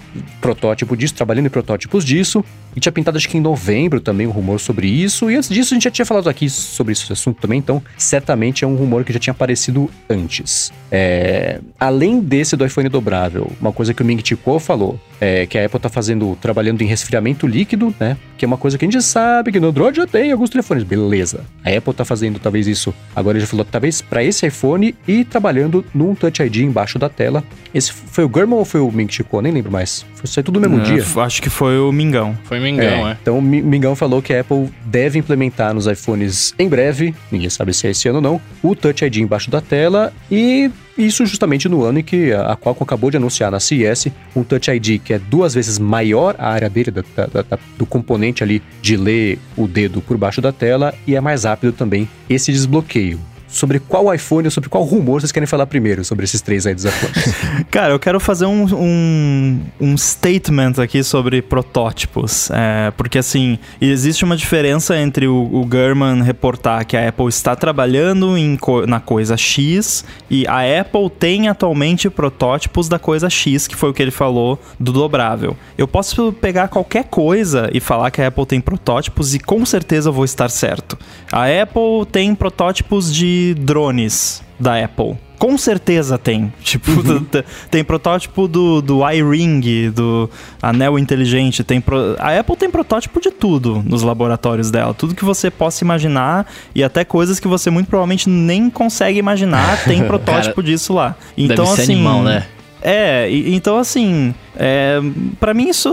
protótipo 0.40 0.96
disso, 0.96 1.14
trabalhando 1.14 1.46
em 1.46 1.50
protótipos 1.50 2.04
disso. 2.04 2.44
E 2.74 2.80
tinha 2.80 2.92
pintado, 2.92 3.16
acho 3.16 3.28
que 3.28 3.38
em 3.38 3.40
novembro 3.40 4.00
também, 4.00 4.26
um 4.26 4.30
rumor 4.30 4.60
sobre 4.60 4.86
isso. 4.86 5.30
E 5.30 5.36
antes 5.36 5.48
disso, 5.48 5.72
a 5.72 5.76
gente 5.76 5.84
já 5.84 5.90
tinha 5.90 6.04
falado 6.04 6.28
aqui 6.28 6.50
sobre 6.50 6.92
esse 6.92 7.10
assunto 7.10 7.40
também. 7.40 7.58
Então, 7.58 7.82
certamente 7.96 8.64
é 8.64 8.66
um 8.66 8.76
rumor 8.76 9.02
que 9.02 9.14
já 9.14 9.18
tinha 9.18 9.32
aparecido 9.32 9.90
antes. 10.10 10.70
É, 10.92 11.60
além 11.80 12.20
desse 12.20 12.54
do 12.54 12.66
iPhone 12.66 12.88
dobrável, 12.90 13.50
uma 13.58 13.72
coisa 13.72 13.94
que 13.94 14.02
o 14.02 14.04
Ming 14.04 14.20
Chi 14.22 14.36
Kuo 14.36 14.58
falou 14.58 15.00
é 15.18 15.46
que 15.46 15.58
a 15.58 15.64
Apple 15.64 15.80
tá 15.80 15.88
fazendo, 15.88 16.36
trabalhando 16.40 16.82
em 16.82 16.86
resfriamento 16.86 17.46
líquido, 17.46 17.94
né? 17.98 18.18
Que 18.36 18.44
é 18.44 18.48
uma 18.48 18.58
coisa 18.58 18.76
que 18.76 18.84
a 18.84 18.90
gente 18.90 19.02
sabe 19.02 19.50
que 19.50 19.58
no 19.58 19.68
Android 19.68 19.95
já 19.96 20.06
tem 20.06 20.28
em 20.28 20.32
alguns 20.32 20.50
telefones. 20.50 20.84
Beleza. 20.84 21.40
A 21.64 21.70
Apple 21.70 21.92
tá 21.94 22.04
fazendo 22.04 22.38
talvez 22.38 22.66
isso. 22.66 22.94
Agora 23.14 23.36
ele 23.36 23.44
já 23.44 23.50
falou 23.50 23.64
talvez 23.64 24.00
para 24.00 24.22
esse 24.22 24.46
iPhone 24.46 24.94
e 25.08 25.24
trabalhando 25.24 25.84
num 25.94 26.14
Touch 26.14 26.42
ID 26.42 26.56
embaixo 26.58 26.98
da 26.98 27.08
tela. 27.08 27.42
Esse 27.74 27.92
foi 27.92 28.24
o 28.24 28.28
Gurman 28.28 28.56
ou 28.58 28.64
foi 28.64 28.80
o 28.80 28.90
Ming? 28.90 29.08
Nem 29.42 29.52
lembro 29.52 29.70
mais. 29.72 30.04
Foi 30.14 30.26
saiu 30.26 30.44
tudo 30.44 30.60
no 30.60 30.68
mesmo 30.68 30.82
É, 30.84 30.94
dia. 31.02 31.22
Acho 31.22 31.42
que 31.42 31.50
foi 31.50 31.78
o 31.78 31.90
Mingão. 31.92 32.36
Foi 32.44 32.58
Mengão, 32.60 33.08
é. 33.08 33.16
Então 33.20 33.38
o 33.38 33.42
Mi- 33.42 33.62
Mingão 33.62 33.94
falou 33.96 34.20
que 34.22 34.32
a 34.32 34.40
Apple 34.40 34.68
deve 34.84 35.18
implementar 35.18 35.74
nos 35.74 35.86
iPhones 35.86 36.54
em 36.58 36.68
breve, 36.68 37.14
ninguém 37.30 37.50
sabe 37.50 37.72
se 37.74 37.86
é 37.86 37.90
esse 37.90 38.08
ano 38.08 38.16
ou 38.18 38.22
não, 38.22 38.40
o 38.62 38.74
Touch 38.74 39.04
ID 39.04 39.16
embaixo 39.18 39.50
da 39.50 39.60
tela 39.60 40.12
e 40.30 40.70
isso 40.96 41.26
justamente 41.26 41.68
no 41.68 41.82
ano 41.82 41.98
em 41.98 42.02
que 42.02 42.32
a 42.32 42.56
Qualcomm 42.56 42.84
acabou 42.84 43.10
de 43.10 43.16
anunciar 43.16 43.50
na 43.50 43.60
CES 43.60 44.08
um 44.34 44.42
Touch 44.42 44.70
ID 44.70 45.00
que 45.02 45.12
é 45.12 45.18
duas 45.18 45.54
vezes 45.54 45.78
maior 45.78 46.34
a 46.38 46.48
área 46.50 46.70
dele, 46.70 46.90
da- 46.90 47.02
da- 47.16 47.42
da- 47.42 47.58
do 47.76 47.84
componente 47.86 48.42
ali 48.42 48.62
de 48.80 48.96
ler 48.96 49.38
o 49.56 49.66
dedo 49.68 50.00
por 50.00 50.16
baixo 50.16 50.40
da 50.40 50.52
tela 50.52 50.94
e 51.06 51.14
é 51.14 51.20
mais 51.20 51.44
rápido 51.44 51.72
também 51.72 52.08
esse 52.28 52.50
desbloqueio. 52.52 53.20
Sobre 53.48 53.78
qual 53.78 54.12
iPhone 54.12 54.46
ou 54.46 54.50
sobre 54.50 54.68
qual 54.68 54.82
rumor 54.82 55.20
vocês 55.20 55.32
querem 55.32 55.46
falar 55.46 55.66
primeiro 55.66 56.04
sobre 56.04 56.24
esses 56.24 56.40
três 56.40 56.66
aí 56.66 56.74
dos 56.74 56.84
iPhones? 56.84 57.34
Cara, 57.70 57.92
eu 57.92 57.98
quero 57.98 58.18
fazer 58.18 58.46
um, 58.46 58.64
um, 58.74 59.60
um 59.80 59.96
statement 59.96 60.74
aqui 60.82 61.02
sobre 61.02 61.40
protótipos. 61.42 62.50
É, 62.50 62.90
porque, 62.96 63.18
assim, 63.18 63.58
existe 63.80 64.24
uma 64.24 64.36
diferença 64.36 64.96
entre 64.96 65.26
o, 65.26 65.48
o 65.52 65.64
Gurman 65.64 66.22
reportar 66.22 66.84
que 66.86 66.96
a 66.96 67.08
Apple 67.08 67.28
está 67.28 67.54
trabalhando 67.54 68.36
em 68.36 68.58
na 68.86 69.00
coisa 69.00 69.36
X 69.36 70.04
e 70.30 70.46
a 70.46 70.80
Apple 70.80 71.08
tem 71.10 71.48
atualmente 71.48 72.10
protótipos 72.10 72.88
da 72.88 72.98
coisa 72.98 73.30
X, 73.30 73.66
que 73.66 73.76
foi 73.76 73.90
o 73.90 73.94
que 73.94 74.02
ele 74.02 74.10
falou 74.10 74.60
do 74.78 74.92
dobrável. 74.92 75.56
Eu 75.78 75.86
posso 75.86 76.32
pegar 76.32 76.68
qualquer 76.68 77.04
coisa 77.04 77.70
e 77.72 77.80
falar 77.80 78.10
que 78.10 78.20
a 78.20 78.28
Apple 78.28 78.46
tem 78.46 78.60
protótipos 78.60 79.34
e 79.34 79.38
com 79.38 79.64
certeza 79.64 80.08
eu 80.08 80.12
vou 80.12 80.24
estar 80.24 80.50
certo. 80.50 80.98
A 81.30 81.44
Apple 81.44 82.06
tem 82.10 82.34
protótipos 82.34 83.12
de 83.12 83.45
drones 83.54 84.42
da 84.58 84.82
Apple. 84.82 85.16
Com 85.38 85.58
certeza 85.58 86.16
tem. 86.16 86.50
Tipo, 86.62 86.90
t- 87.30 87.44
tem 87.70 87.84
protótipo 87.84 88.48
do, 88.48 88.80
do 88.80 89.00
iRing, 89.10 89.90
do 89.90 90.30
anel 90.62 90.98
inteligente. 90.98 91.62
Tem 91.62 91.78
pro- 91.78 92.16
A 92.18 92.38
Apple 92.40 92.56
tem 92.56 92.70
protótipo 92.70 93.20
de 93.20 93.30
tudo 93.30 93.82
nos 93.86 94.02
laboratórios 94.02 94.70
dela. 94.70 94.94
Tudo 94.94 95.14
que 95.14 95.24
você 95.26 95.50
possa 95.50 95.84
imaginar 95.84 96.46
e 96.74 96.82
até 96.82 97.04
coisas 97.04 97.38
que 97.38 97.46
você 97.46 97.68
muito 97.68 97.86
provavelmente 97.88 98.30
nem 98.30 98.70
consegue 98.70 99.18
imaginar, 99.18 99.76
tem 99.84 100.02
protótipo 100.04 100.62
disso 100.62 100.94
lá. 100.94 101.14
Então, 101.36 101.64
Deve 101.66 101.76
ser 101.76 101.82
assim. 101.82 101.92
animal, 101.92 102.22
né? 102.22 102.46
É, 102.80 103.28
então 103.30 103.78
assim, 103.78 104.32
é, 104.56 105.00
para 105.40 105.52
mim 105.52 105.68
isso 105.68 105.88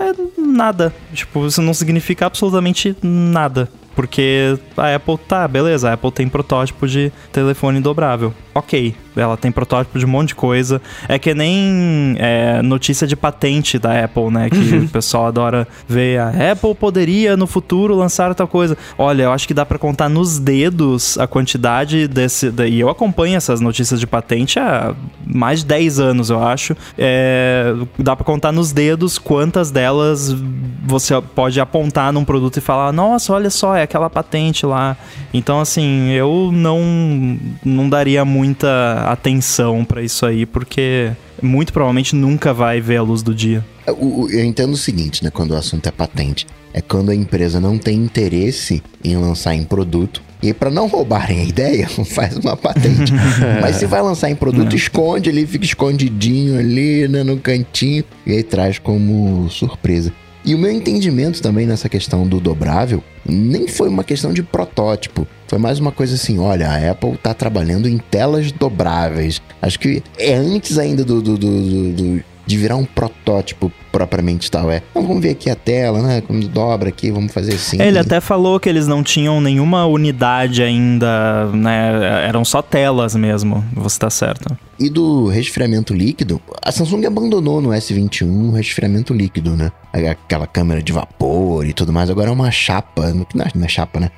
é 0.00 0.40
nada. 0.40 0.94
Tipo, 1.12 1.46
isso 1.46 1.60
não 1.60 1.74
significa 1.74 2.24
absolutamente 2.26 2.96
nada. 3.02 3.68
Porque 3.96 4.56
a 4.76 4.94
Apple 4.94 5.18
tá, 5.26 5.48
beleza, 5.48 5.88
a 5.88 5.94
Apple 5.94 6.12
tem 6.12 6.28
protótipo 6.28 6.86
de 6.86 7.10
telefone 7.32 7.80
dobrável. 7.80 8.32
Ok, 8.58 8.94
ela 9.14 9.36
tem 9.36 9.52
protótipo 9.52 9.98
de 9.98 10.06
um 10.06 10.08
monte 10.08 10.28
de 10.28 10.34
coisa. 10.34 10.80
É 11.06 11.18
que 11.18 11.34
nem 11.34 12.16
é, 12.18 12.62
notícia 12.62 13.06
de 13.06 13.14
patente 13.14 13.78
da 13.78 14.02
Apple, 14.02 14.30
né? 14.30 14.48
Que 14.48 14.76
o 14.86 14.88
pessoal 14.88 15.26
adora 15.26 15.68
ver. 15.86 16.18
A 16.20 16.52
Apple 16.52 16.74
poderia 16.74 17.36
no 17.36 17.46
futuro 17.46 17.94
lançar 17.94 18.34
tal 18.34 18.48
coisa. 18.48 18.74
Olha, 18.96 19.24
eu 19.24 19.32
acho 19.32 19.46
que 19.46 19.52
dá 19.52 19.66
pra 19.66 19.76
contar 19.78 20.08
nos 20.08 20.38
dedos 20.38 21.18
a 21.18 21.26
quantidade 21.26 22.08
desse. 22.08 22.50
da- 22.50 22.66
E 22.66 22.80
eu 22.80 22.88
acompanho 22.88 23.36
essas 23.36 23.60
notícias 23.60 24.00
de 24.00 24.06
patente 24.06 24.58
há 24.58 24.94
mais 25.26 25.60
de 25.60 25.66
10 25.66 26.00
anos, 26.00 26.30
eu 26.30 26.42
acho. 26.42 26.74
É, 26.96 27.74
dá 27.98 28.16
pra 28.16 28.24
contar 28.24 28.52
nos 28.52 28.72
dedos 28.72 29.18
quantas 29.18 29.70
delas 29.70 30.34
você 30.82 31.20
pode 31.34 31.60
apontar 31.60 32.10
num 32.10 32.24
produto 32.24 32.56
e 32.56 32.60
falar: 32.62 32.90
nossa, 32.90 33.34
olha 33.34 33.50
só, 33.50 33.76
é 33.76 33.82
aquela 33.82 34.08
patente 34.08 34.64
lá. 34.64 34.96
Então, 35.34 35.60
assim, 35.60 36.08
eu 36.12 36.48
não, 36.50 37.38
não 37.62 37.86
daria 37.90 38.24
muita 38.46 39.02
atenção 39.10 39.84
pra 39.84 40.02
isso 40.02 40.24
aí, 40.24 40.46
porque 40.46 41.10
muito 41.42 41.72
provavelmente 41.72 42.14
nunca 42.14 42.52
vai 42.54 42.80
ver 42.80 42.96
a 42.98 43.02
luz 43.02 43.22
do 43.22 43.34
dia. 43.34 43.64
O- 43.88 44.28
Eu 44.30 44.44
entendo 44.44 44.72
o 44.72 44.76
seguinte, 44.76 45.22
né? 45.24 45.30
Quando 45.30 45.50
o 45.52 45.56
assunto 45.56 45.86
é 45.86 45.90
patente. 45.92 46.46
É 46.72 46.80
quando 46.80 47.10
a 47.10 47.14
empresa 47.14 47.58
não 47.60 47.78
tem 47.78 47.96
interesse 47.96 48.82
em 49.02 49.16
lançar 49.16 49.54
em 49.54 49.64
produto. 49.64 50.22
E 50.42 50.52
para 50.52 50.70
não 50.70 50.86
roubarem 50.86 51.40
a 51.40 51.44
ideia, 51.44 51.88
faz 52.04 52.36
uma 52.36 52.56
patente. 52.56 53.12
Mas 53.62 53.76
se 53.76 53.86
vai 53.86 54.02
lançar 54.02 54.30
em 54.30 54.34
produto, 54.36 54.76
esconde 54.76 55.30
ali, 55.30 55.46
fica 55.46 55.64
escondidinho 55.64 56.58
ali, 56.58 57.08
né, 57.08 57.22
no 57.22 57.38
cantinho. 57.38 58.04
E 58.26 58.32
aí 58.32 58.42
traz 58.42 58.78
como 58.78 59.48
surpresa. 59.50 60.12
E 60.46 60.54
o 60.54 60.58
meu 60.58 60.70
entendimento 60.70 61.42
também 61.42 61.66
nessa 61.66 61.88
questão 61.88 62.26
do 62.26 62.38
dobrável 62.38 63.02
nem 63.28 63.66
foi 63.66 63.88
uma 63.88 64.04
questão 64.04 64.32
de 64.32 64.44
protótipo. 64.44 65.26
Foi 65.48 65.58
mais 65.58 65.80
uma 65.80 65.90
coisa 65.90 66.14
assim: 66.14 66.38
olha, 66.38 66.68
a 66.70 66.90
Apple 66.92 67.16
tá 67.16 67.34
trabalhando 67.34 67.88
em 67.88 67.98
telas 67.98 68.52
dobráveis. 68.52 69.42
Acho 69.60 69.78
que 69.80 70.02
é 70.16 70.34
antes 70.34 70.78
ainda 70.78 71.04
do- 71.04 71.20
do- 71.20 71.36
do- 71.36 71.92
do- 71.92 72.24
de 72.46 72.56
virar 72.56 72.76
um 72.76 72.84
protótipo 72.84 73.72
propriamente 73.90 74.50
tal. 74.50 74.70
É, 74.70 74.82
"Então, 74.90 75.06
vamos 75.06 75.22
ver 75.22 75.30
aqui 75.30 75.50
a 75.50 75.54
tela, 75.56 76.02
né? 76.02 76.20
Como 76.20 76.46
dobra 76.48 76.88
aqui, 76.88 77.10
vamos 77.10 77.32
fazer 77.32 77.54
assim. 77.54 77.80
Ele 77.80 77.98
até 77.98 78.20
falou 78.20 78.60
que 78.60 78.68
eles 78.68 78.86
não 78.86 79.02
tinham 79.02 79.40
nenhuma 79.40 79.86
unidade 79.86 80.62
ainda, 80.62 81.46
né? 81.52 82.24
Eram 82.26 82.44
só 82.44 82.62
telas 82.62 83.14
mesmo. 83.14 83.64
Você 83.74 83.98
tá 83.98 84.10
certo. 84.10 84.56
E 84.78 84.90
do 84.90 85.26
resfriamento 85.28 85.94
líquido, 85.94 86.40
a 86.62 86.70
Samsung 86.70 87.06
abandonou 87.06 87.62
no 87.62 87.70
S21 87.70 88.50
o 88.50 88.52
resfriamento 88.52 89.14
líquido, 89.14 89.56
né? 89.56 89.72
Aquela 89.92 90.46
câmera 90.46 90.82
de 90.82 90.92
vapor 90.92 91.66
e 91.66 91.72
tudo 91.72 91.92
mais. 91.92 92.10
Agora 92.10 92.28
é 92.28 92.32
uma 92.32 92.50
chapa, 92.50 93.12
não 93.14 93.26
é, 93.42 93.48
não 93.54 93.64
é 93.64 93.68
chapa, 93.68 93.98
né? 93.98 94.10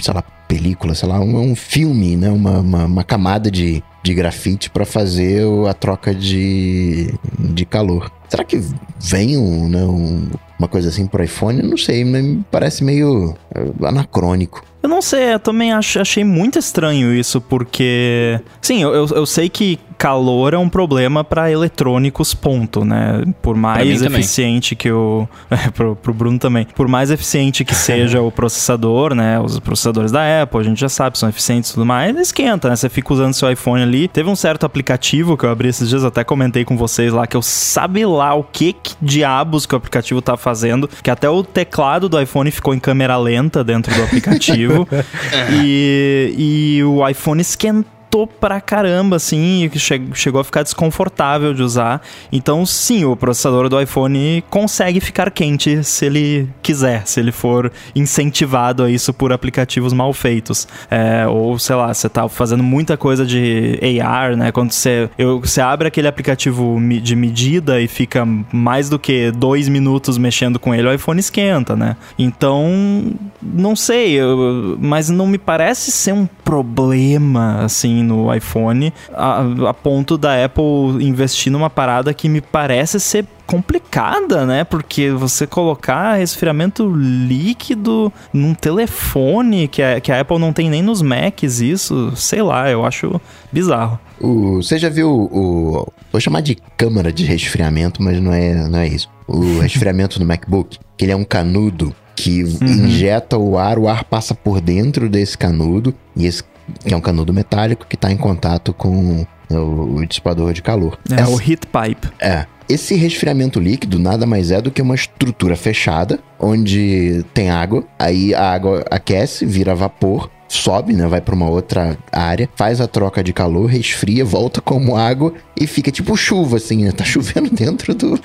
Sei 0.00 0.14
lá, 0.14 0.22
película, 0.48 0.94
sei 0.94 1.08
lá, 1.08 1.20
um, 1.20 1.38
um 1.50 1.54
filme, 1.54 2.16
né? 2.16 2.30
Uma, 2.30 2.60
uma, 2.60 2.84
uma 2.86 3.04
camada 3.04 3.50
de, 3.50 3.82
de 4.02 4.14
grafite 4.14 4.70
para 4.70 4.84
fazer 4.84 5.42
a 5.68 5.74
troca 5.74 6.14
de, 6.14 7.12
de 7.38 7.64
calor. 7.64 8.10
Será 8.28 8.44
que 8.44 8.60
vem 9.00 9.36
um, 9.38 9.68
né, 9.68 9.84
um- 9.84 10.28
uma 10.58 10.68
coisa 10.68 10.88
assim 10.88 11.06
pro 11.06 11.22
iPhone? 11.22 11.62
Não 11.62 11.76
sei, 11.76 12.04
me 12.04 12.44
parece 12.50 12.82
meio 12.84 13.34
eh, 13.54 13.86
anacrônico. 13.86 14.62
Eu 14.88 14.94
não 14.94 15.02
sei, 15.02 15.34
eu 15.34 15.38
também 15.38 15.70
ach- 15.70 15.98
achei 15.98 16.24
muito 16.24 16.58
estranho 16.58 17.14
isso, 17.14 17.42
porque. 17.42 18.40
Sim, 18.62 18.82
eu, 18.82 19.06
eu, 19.08 19.26
sei 19.26 19.50
que 19.50 19.78
calor 19.98 20.54
é 20.54 20.58
um 20.58 20.68
problema 20.68 21.22
para 21.22 21.50
eletrônicos, 21.50 22.32
ponto, 22.32 22.84
né? 22.86 23.22
Por 23.42 23.54
mais 23.54 24.00
eficiente 24.00 24.74
que 24.74 24.90
o. 24.90 25.28
É, 25.50 25.70
pro, 25.70 25.96
pro 25.96 26.14
Bruno 26.14 26.38
também. 26.38 26.66
Por 26.74 26.86
mais 26.86 27.10
eficiente 27.10 27.64
que 27.64 27.74
seja 27.74 28.20
o 28.20 28.30
processador, 28.32 29.14
né? 29.14 29.40
Os 29.40 29.58
processadores 29.58 30.12
da 30.12 30.42
Apple, 30.42 30.60
a 30.60 30.62
gente 30.62 30.78
já 30.80 30.88
sabe, 30.88 31.18
são 31.18 31.28
eficientes 31.28 31.70
e 31.70 31.74
tudo 31.74 31.84
mais, 31.84 32.16
esquenta, 32.16 32.68
né? 32.68 32.76
Você 32.76 32.88
fica 32.88 33.12
usando 33.12 33.34
seu 33.34 33.50
iPhone 33.50 33.82
ali. 33.82 34.08
Teve 34.08 34.28
um 34.28 34.36
certo 34.36 34.64
aplicativo 34.64 35.36
que 35.36 35.44
eu 35.44 35.50
abri 35.50 35.68
esses 35.68 35.88
dias, 35.88 36.04
até 36.04 36.22
comentei 36.22 36.64
com 36.64 36.76
vocês 36.76 37.12
lá, 37.12 37.26
que 37.26 37.36
eu 37.36 37.42
sabe 37.42 38.04
lá 38.06 38.34
o 38.34 38.44
que, 38.44 38.72
que 38.72 38.94
diabos 39.02 39.66
que 39.66 39.74
o 39.74 39.78
aplicativo 39.78 40.22
tá 40.22 40.36
fazendo, 40.36 40.88
que 41.02 41.10
até 41.10 41.28
o 41.28 41.42
teclado 41.42 42.08
do 42.08 42.20
iPhone 42.20 42.50
ficou 42.50 42.74
em 42.74 42.78
câmera 42.78 43.16
lenta 43.16 43.64
dentro 43.64 43.92
do 43.94 44.02
aplicativo. 44.02 44.77
e, 45.52 46.34
e 46.36 46.84
o 46.84 47.06
iPhone 47.08 47.40
esquentou 47.40 47.97
esquentou 48.08 48.26
pra 48.26 48.60
caramba, 48.60 49.16
assim, 49.16 49.64
e 49.64 49.68
che 49.68 49.78
chegou 50.14 50.40
a 50.40 50.44
ficar 50.44 50.62
desconfortável 50.62 51.52
de 51.52 51.62
usar. 51.62 52.00
Então, 52.32 52.64
sim, 52.64 53.04
o 53.04 53.14
processador 53.14 53.68
do 53.68 53.80
iPhone 53.80 54.42
consegue 54.48 55.00
ficar 55.00 55.30
quente 55.30 55.84
se 55.84 56.06
ele 56.06 56.48
quiser, 56.62 57.06
se 57.06 57.20
ele 57.20 57.30
for 57.30 57.70
incentivado 57.94 58.82
a 58.82 58.90
isso 58.90 59.12
por 59.12 59.32
aplicativos 59.32 59.92
mal 59.92 60.12
feitos. 60.12 60.66
É, 60.90 61.26
ou, 61.26 61.58
sei 61.58 61.76
lá, 61.76 61.92
você 61.92 62.08
tá 62.08 62.28
fazendo 62.28 62.62
muita 62.62 62.96
coisa 62.96 63.24
de 63.26 63.78
AR, 64.02 64.36
né? 64.36 64.50
Quando 64.50 64.72
você, 64.72 65.08
eu, 65.18 65.40
você 65.40 65.60
abre 65.60 65.88
aquele 65.88 66.08
aplicativo 66.08 66.78
de 67.02 67.14
medida 67.14 67.80
e 67.80 67.86
fica 67.86 68.26
mais 68.52 68.88
do 68.88 68.98
que 68.98 69.30
dois 69.30 69.68
minutos 69.68 70.16
mexendo 70.16 70.58
com 70.58 70.74
ele, 70.74 70.88
o 70.88 70.92
iPhone 70.92 71.20
esquenta, 71.20 71.76
né? 71.76 71.96
Então, 72.18 73.12
não 73.42 73.76
sei, 73.76 74.12
eu, 74.12 74.78
mas 74.80 75.10
não 75.10 75.26
me 75.26 75.38
parece 75.38 75.90
ser 75.90 76.12
um 76.12 76.26
problema, 76.26 77.64
assim, 77.64 77.97
no 78.02 78.34
iPhone, 78.34 78.92
a, 79.12 79.42
a 79.68 79.74
ponto 79.74 80.16
da 80.18 80.44
Apple 80.44 80.64
investir 81.00 81.52
numa 81.52 81.70
parada 81.70 82.12
que 82.14 82.28
me 82.28 82.40
parece 82.40 82.98
ser 83.00 83.24
complicada, 83.46 84.44
né? 84.44 84.62
Porque 84.62 85.10
você 85.10 85.46
colocar 85.46 86.16
resfriamento 86.16 86.86
líquido 86.94 88.12
num 88.32 88.52
telefone, 88.52 89.66
que 89.68 89.82
a, 89.82 90.00
que 90.00 90.12
a 90.12 90.20
Apple 90.20 90.38
não 90.38 90.52
tem 90.52 90.68
nem 90.68 90.82
nos 90.82 91.00
Macs, 91.00 91.60
isso, 91.60 92.12
sei 92.14 92.42
lá, 92.42 92.70
eu 92.70 92.84
acho 92.84 93.18
bizarro. 93.50 93.98
O, 94.20 94.56
você 94.56 94.78
já 94.78 94.90
viu 94.90 95.10
o. 95.10 95.90
Vou 96.12 96.20
chamar 96.20 96.42
de 96.42 96.56
câmara 96.76 97.12
de 97.12 97.24
resfriamento, 97.24 98.02
mas 98.02 98.20
não 98.20 98.32
é, 98.32 98.68
não 98.68 98.78
é 98.78 98.88
isso. 98.88 99.08
O 99.26 99.60
resfriamento 99.60 100.20
no 100.20 100.26
MacBook, 100.26 100.78
que 100.96 101.04
ele 101.04 101.12
é 101.12 101.16
um 101.16 101.24
canudo 101.24 101.94
que 102.14 102.42
uhum. 102.42 102.66
injeta 102.66 103.38
o 103.38 103.56
ar, 103.56 103.78
o 103.78 103.88
ar 103.88 104.04
passa 104.04 104.34
por 104.34 104.60
dentro 104.60 105.08
desse 105.08 105.38
canudo 105.38 105.94
e 106.16 106.26
esse 106.26 106.42
que 106.84 106.92
é 106.92 106.96
um 106.96 107.00
canudo 107.00 107.32
metálico 107.32 107.86
que 107.86 107.94
está 107.94 108.10
em 108.10 108.16
contato 108.16 108.72
com 108.72 109.26
o, 109.50 109.96
o 109.96 110.06
dissipador 110.06 110.52
de 110.52 110.62
calor. 110.62 110.98
É 111.10 111.14
Essa, 111.14 111.30
o 111.30 111.40
heat 111.40 111.66
pipe. 111.66 112.08
É. 112.20 112.46
Esse 112.68 112.94
resfriamento 112.94 113.58
líquido 113.58 113.98
nada 113.98 114.26
mais 114.26 114.50
é 114.50 114.60
do 114.60 114.70
que 114.70 114.82
uma 114.82 114.94
estrutura 114.94 115.56
fechada, 115.56 116.18
onde 116.38 117.24
tem 117.32 117.48
água, 117.48 117.84
aí 117.98 118.34
a 118.34 118.52
água 118.52 118.84
aquece, 118.90 119.46
vira 119.46 119.74
vapor, 119.74 120.30
sobe, 120.48 120.94
né? 120.94 121.06
Vai 121.06 121.20
para 121.20 121.34
uma 121.34 121.48
outra 121.48 121.96
área, 122.10 122.48
faz 122.56 122.80
a 122.80 122.88
troca 122.88 123.22
de 123.22 123.32
calor, 123.32 123.66
resfria, 123.66 124.24
volta 124.24 124.60
como 124.60 124.96
água 124.96 125.34
e 125.58 125.66
fica 125.66 125.90
tipo 125.90 126.16
chuva, 126.16 126.56
assim, 126.56 126.84
né? 126.84 126.92
Tá 126.92 127.04
chovendo 127.06 127.50
dentro 127.50 127.94
do. 127.94 128.18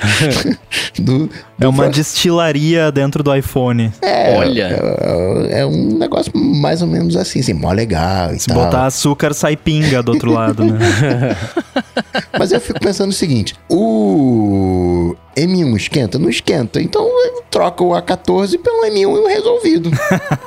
do, 1.00 1.28
do 1.28 1.30
é 1.60 1.68
uma 1.68 1.90
destilaria 1.90 2.92
dentro 2.92 3.22
do 3.24 3.36
iPhone. 3.36 3.92
É, 4.02 4.36
Olha. 4.38 4.70
É, 5.50 5.60
é, 5.60 5.66
um 5.66 5.98
negócio 5.98 6.32
mais 6.36 6.82
ou 6.82 6.88
menos 6.88 7.16
assim, 7.16 7.42
assim, 7.42 7.54
mó 7.54 7.72
legal. 7.72 8.30
Se 8.38 8.48
tal. 8.48 8.58
botar 8.58 8.86
açúcar, 8.86 9.34
sai 9.34 9.58
pinga 9.58 10.02
do 10.02 10.14
outro 10.14 10.32
lado, 10.32 10.64
né? 10.64 10.80
Mas 12.38 12.52
eu 12.52 12.62
fico 12.62 12.80
pensando 12.80 13.10
o 13.10 13.14
seguinte: 13.14 13.56
o 13.70 14.93
M1 15.36 15.76
esquenta? 15.76 16.20
Não 16.20 16.30
esquenta. 16.30 16.82
Então 16.82 17.08
troca 17.50 17.84
o 17.84 17.90
A14 17.90 18.60
pelo 18.60 18.86
M1 18.86 19.28
resolvido. 19.28 19.92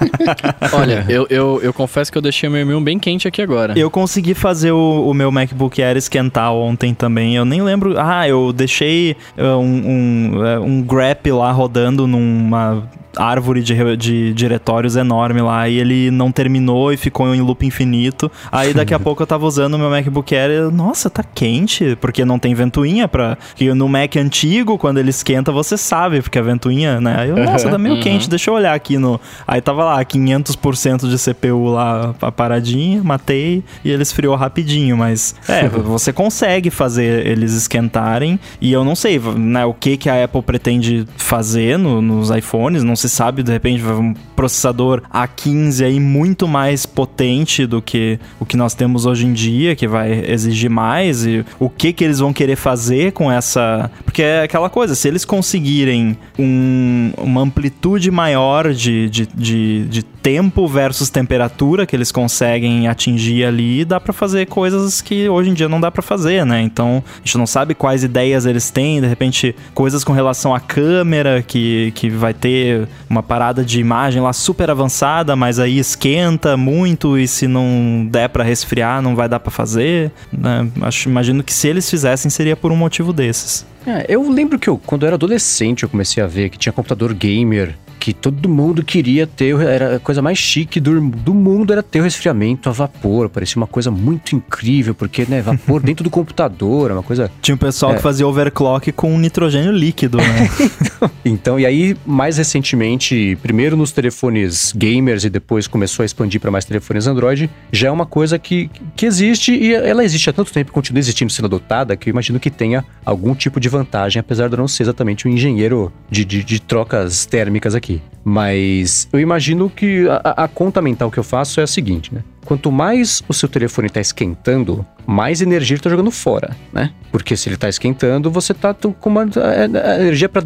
Olha, 0.72 1.04
eu, 1.08 1.26
eu, 1.30 1.60
eu 1.62 1.72
confesso 1.72 2.10
que 2.10 2.18
eu 2.18 2.22
deixei 2.22 2.48
o 2.48 2.52
meu 2.52 2.66
M1 2.66 2.84
bem 2.84 2.98
quente 2.98 3.28
aqui 3.28 3.42
agora. 3.42 3.78
Eu 3.78 3.90
consegui 3.90 4.34
fazer 4.34 4.72
o, 4.72 5.08
o 5.08 5.14
meu 5.14 5.30
MacBook 5.30 5.82
Air 5.82 5.96
esquentar 5.96 6.52
ontem 6.52 6.94
também. 6.94 7.36
Eu 7.36 7.44
nem 7.44 7.62
lembro. 7.62 7.94
Ah, 7.98 8.28
eu 8.28 8.52
deixei 8.52 9.16
uh, 9.36 9.58
um, 9.58 9.62
um, 9.62 10.32
uh, 10.36 10.62
um 10.62 10.82
grep 10.82 11.30
lá 11.30 11.52
rodando 11.52 12.06
numa 12.06 12.88
árvore 13.16 13.62
de, 13.62 13.96
de 13.96 14.34
diretórios 14.34 14.96
enorme 14.96 15.40
lá 15.40 15.68
e 15.68 15.78
ele 15.78 16.10
não 16.10 16.30
terminou 16.30 16.92
e 16.92 16.96
ficou 16.96 17.34
em 17.34 17.40
loop 17.40 17.64
infinito. 17.66 18.30
Aí 18.52 18.74
daqui 18.74 18.94
a 18.94 18.98
pouco 19.00 19.22
eu 19.22 19.26
tava 19.26 19.46
usando 19.46 19.74
o 19.74 19.78
meu 19.78 19.90
MacBook 19.90 20.34
Air 20.34 20.50
e, 20.50 20.72
nossa, 20.72 21.08
tá 21.08 21.22
quente, 21.22 21.96
porque 22.00 22.24
não 22.24 22.38
tem 22.38 22.54
ventoinha 22.54 23.08
pra... 23.08 23.36
Que 23.54 23.72
no 23.72 23.88
Mac 23.88 24.16
antigo, 24.16 24.78
quando 24.78 24.98
ele 24.98 25.10
esquenta, 25.10 25.50
você 25.50 25.76
sabe, 25.76 26.20
porque 26.22 26.38
a 26.38 26.42
ventoinha, 26.42 27.00
né? 27.00 27.16
Aí 27.18 27.30
eu, 27.30 27.36
nossa, 27.36 27.68
tá 27.68 27.78
meio 27.78 27.96
uhum. 27.96 28.00
quente, 28.00 28.28
deixa 28.28 28.50
eu 28.50 28.54
olhar 28.54 28.74
aqui 28.74 28.98
no... 28.98 29.20
Aí 29.46 29.60
tava 29.60 29.84
lá, 29.84 30.04
500% 30.04 31.08
de 31.08 31.16
CPU 31.18 31.66
lá 31.66 32.14
paradinha, 32.36 33.02
matei 33.02 33.64
e 33.84 33.90
ele 33.90 34.02
esfriou 34.02 34.34
rapidinho, 34.36 34.96
mas 34.96 35.34
é, 35.48 35.68
você 35.68 36.12
consegue 36.12 36.70
fazer 36.70 37.26
eles 37.26 37.52
esquentarem 37.52 38.38
e 38.60 38.72
eu 38.72 38.84
não 38.84 38.94
sei, 38.94 39.18
né, 39.18 39.64
o 39.64 39.72
que 39.72 39.96
que 39.96 40.10
a 40.10 40.24
Apple 40.24 40.42
pretende 40.42 41.06
fazer 41.16 41.78
no, 41.78 42.02
nos 42.02 42.30
iPhones, 42.30 42.82
não 42.82 42.96
sei 42.96 43.05
se 43.08 43.14
sabe, 43.14 43.42
de 43.42 43.52
repente 43.52 43.82
um 43.84 44.14
processador 44.34 45.02
A15 45.12 45.84
aí 45.84 46.00
muito 46.00 46.46
mais 46.46 46.84
potente 46.84 47.66
do 47.66 47.80
que 47.80 48.18
o 48.38 48.44
que 48.44 48.56
nós 48.56 48.74
temos 48.74 49.06
hoje 49.06 49.26
em 49.26 49.32
dia, 49.32 49.74
que 49.74 49.86
vai 49.86 50.24
exigir 50.26 50.70
mais 50.70 51.24
e 51.24 51.44
o 51.58 51.68
que 51.70 51.92
que 51.92 52.04
eles 52.04 52.18
vão 52.18 52.32
querer 52.32 52.56
fazer 52.56 53.12
com 53.12 53.30
essa, 53.30 53.90
porque 54.04 54.22
é 54.22 54.42
aquela 54.42 54.68
coisa, 54.68 54.94
se 54.94 55.08
eles 55.08 55.24
conseguirem 55.24 56.16
um, 56.38 57.12
uma 57.18 57.40
amplitude 57.40 58.10
maior 58.10 58.72
de, 58.72 59.08
de, 59.08 59.26
de, 59.26 59.84
de 59.86 60.02
tempo 60.26 60.66
versus 60.66 61.08
temperatura 61.08 61.86
que 61.86 61.94
eles 61.94 62.10
conseguem 62.10 62.88
atingir 62.88 63.44
ali, 63.44 63.84
dá 63.84 64.00
para 64.00 64.12
fazer 64.12 64.46
coisas 64.46 65.00
que 65.00 65.28
hoje 65.28 65.50
em 65.50 65.54
dia 65.54 65.68
não 65.68 65.80
dá 65.80 65.88
para 65.88 66.02
fazer, 66.02 66.44
né? 66.44 66.60
Então, 66.62 67.00
a 67.14 67.18
gente 67.24 67.38
não 67.38 67.46
sabe 67.46 67.76
quais 67.76 68.02
ideias 68.02 68.44
eles 68.44 68.68
têm, 68.68 69.00
de 69.00 69.06
repente, 69.06 69.54
coisas 69.72 70.02
com 70.02 70.12
relação 70.12 70.52
à 70.52 70.58
câmera, 70.58 71.44
que, 71.46 71.92
que 71.94 72.10
vai 72.10 72.34
ter 72.34 72.88
uma 73.08 73.22
parada 73.22 73.64
de 73.64 73.80
imagem 73.80 74.20
lá 74.20 74.32
super 74.32 74.70
avançada, 74.70 75.36
mas 75.36 75.58
aí 75.58 75.78
esquenta 75.78 76.56
muito 76.56 77.18
e 77.18 77.26
se 77.28 77.46
não 77.46 78.06
der 78.10 78.28
para 78.28 78.42
resfriar, 78.42 79.00
não 79.00 79.14
vai 79.14 79.28
dar 79.28 79.40
para 79.40 79.50
fazer. 79.50 80.10
Né? 80.32 80.68
Acho, 80.82 81.08
imagino 81.08 81.42
que 81.42 81.52
se 81.52 81.68
eles 81.68 81.88
fizessem 81.88 82.30
seria 82.30 82.56
por 82.56 82.72
um 82.72 82.76
motivo 82.76 83.12
desses. 83.12 83.66
É, 83.86 84.04
eu 84.08 84.28
lembro 84.28 84.58
que 84.58 84.68
eu, 84.68 84.76
quando 84.84 85.02
eu 85.02 85.06
era 85.06 85.16
adolescente, 85.16 85.84
eu 85.84 85.88
comecei 85.88 86.22
a 86.22 86.26
ver 86.26 86.50
que 86.50 86.58
tinha 86.58 86.72
computador 86.72 87.14
gamer 87.14 87.74
que 88.06 88.12
todo 88.12 88.48
mundo 88.48 88.84
queria 88.84 89.26
ter, 89.26 89.58
era 89.60 89.96
a 89.96 89.98
coisa 89.98 90.22
mais 90.22 90.38
chique 90.38 90.78
do, 90.78 91.00
do 91.00 91.34
mundo 91.34 91.72
era 91.72 91.82
ter 91.82 91.98
o 91.98 92.04
resfriamento 92.04 92.68
a 92.68 92.72
vapor, 92.72 93.28
parecia 93.28 93.56
uma 93.56 93.66
coisa 93.66 93.90
muito 93.90 94.36
incrível, 94.36 94.94
porque, 94.94 95.26
né, 95.28 95.42
vapor 95.42 95.82
dentro 95.82 96.04
do 96.04 96.10
computador, 96.10 96.92
é 96.92 96.94
uma 96.94 97.02
coisa... 97.02 97.28
Tinha 97.42 97.56
um 97.56 97.58
pessoal 97.58 97.90
é. 97.90 97.96
que 97.96 98.02
fazia 98.02 98.24
overclock 98.24 98.92
com 98.92 99.18
nitrogênio 99.18 99.72
líquido, 99.72 100.18
né? 100.18 100.48
então, 101.24 101.56
então, 101.56 101.60
e 101.60 101.66
aí, 101.66 101.96
mais 102.06 102.36
recentemente, 102.36 103.36
primeiro 103.42 103.76
nos 103.76 103.90
telefones 103.90 104.72
gamers 104.76 105.24
e 105.24 105.30
depois 105.30 105.66
começou 105.66 106.02
a 106.02 106.06
expandir 106.06 106.40
para 106.40 106.50
mais 106.50 106.64
telefones 106.64 107.08
Android, 107.08 107.50
já 107.72 107.88
é 107.88 107.90
uma 107.90 108.06
coisa 108.06 108.38
que, 108.38 108.70
que 108.94 109.04
existe 109.04 109.52
e 109.52 109.74
ela 109.74 110.04
existe 110.04 110.30
há 110.30 110.32
tanto 110.32 110.52
tempo, 110.52 110.70
continua 110.70 111.00
existindo, 111.00 111.32
sendo 111.32 111.46
adotada, 111.46 111.96
que 111.96 112.08
eu 112.08 112.12
imagino 112.12 112.38
que 112.38 112.50
tenha 112.50 112.84
algum 113.04 113.34
tipo 113.34 113.58
de 113.58 113.68
vantagem, 113.68 114.20
apesar 114.20 114.48
de 114.48 114.54
eu 114.54 114.58
não 114.58 114.68
ser 114.68 114.84
exatamente 114.84 115.26
um 115.26 115.30
engenheiro 115.30 115.92
de, 116.10 116.24
de, 116.24 116.44
de 116.44 116.60
trocas 116.60 117.26
térmicas 117.26 117.74
aqui. 117.74 117.95
Mas 118.24 119.08
eu 119.12 119.20
imagino 119.20 119.70
que 119.70 120.08
a, 120.08 120.44
a, 120.44 120.48
conta 120.48 120.82
mental 120.82 121.12
que 121.12 121.18
eu 121.18 121.22
faço 121.22 121.60
é 121.60 121.62
a 121.62 121.66
seguinte, 121.66 122.12
né? 122.12 122.24
Quanto 122.44 122.72
mais 122.72 123.22
o 123.28 123.34
seu 123.34 123.48
telefone 123.48 123.86
está 123.86 124.00
esquentando, 124.00 124.84
mais 125.06 125.40
energia 125.40 125.74
ele 125.74 125.78
está 125.78 125.90
jogando 125.90 126.10
fora, 126.10 126.56
né? 126.72 126.90
Porque 127.12 127.36
se 127.36 127.48
ele 127.48 127.54
está 127.54 127.68
esquentando, 127.68 128.30
você 128.30 128.50
está 128.50 128.74
com 128.74 129.10
uma 129.10 129.22
a 129.22 130.00
energia 130.00 130.28
para 130.28 130.42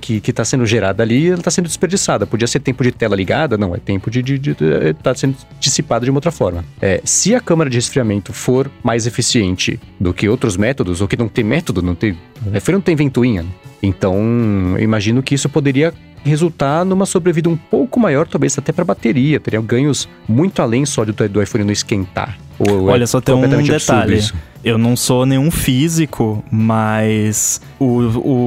que 0.00 0.22
está 0.28 0.44
sendo 0.44 0.66
gerada 0.66 1.04
ali, 1.04 1.28
ela 1.28 1.38
está 1.38 1.50
sendo 1.52 1.66
desperdiçada. 1.66 2.26
Podia 2.26 2.48
ser 2.48 2.58
tempo 2.58 2.82
de 2.82 2.90
tela 2.90 3.14
ligada, 3.14 3.56
não, 3.56 3.74
é 3.74 3.78
tempo 3.78 4.10
de 4.10 4.20
estar 4.20 4.94
tá 5.02 5.14
sendo 5.14 5.36
dissipado 5.60 6.04
de 6.04 6.10
uma 6.10 6.18
outra 6.18 6.32
forma. 6.32 6.64
É, 6.80 7.00
se 7.04 7.32
a 7.32 7.40
câmara 7.40 7.70
de 7.70 7.76
resfriamento 7.76 8.32
for 8.32 8.68
mais 8.82 9.06
eficiente 9.06 9.78
do 10.00 10.12
que 10.12 10.28
outros 10.28 10.56
métodos, 10.56 11.00
ou 11.00 11.06
que 11.06 11.16
não 11.16 11.28
tem 11.28 11.44
método, 11.44 11.80
não 11.80 11.94
tem, 11.94 12.16
não 12.72 12.80
tem 12.80 12.96
ventoinha, 12.96 13.42
né? 13.42 13.48
Então 13.82 14.14
eu 14.76 14.82
imagino 14.82 15.22
que 15.22 15.34
isso 15.34 15.48
poderia 15.48 15.92
resultar 16.24 16.84
numa 16.84 17.04
sobrevida 17.04 17.48
um 17.48 17.56
pouco 17.56 17.98
maior, 17.98 18.26
talvez 18.28 18.56
até 18.56 18.70
para 18.72 18.84
bateria, 18.84 19.40
teria 19.40 19.60
ganhos 19.60 20.08
muito 20.28 20.62
além 20.62 20.86
só 20.86 21.04
do, 21.04 21.12
do 21.12 21.42
iPhone 21.42 21.64
não 21.64 21.72
esquentar. 21.72 22.38
Ou 22.60 22.88
é 22.90 22.92
Olha, 22.92 23.06
só 23.08 23.20
tem 23.20 23.34
um 23.34 23.40
detalhe. 23.88 24.12
Eu 24.64 24.78
não 24.78 24.94
sou 24.94 25.26
nenhum 25.26 25.50
físico, 25.50 26.44
mas 26.48 27.60
o, 27.80 27.86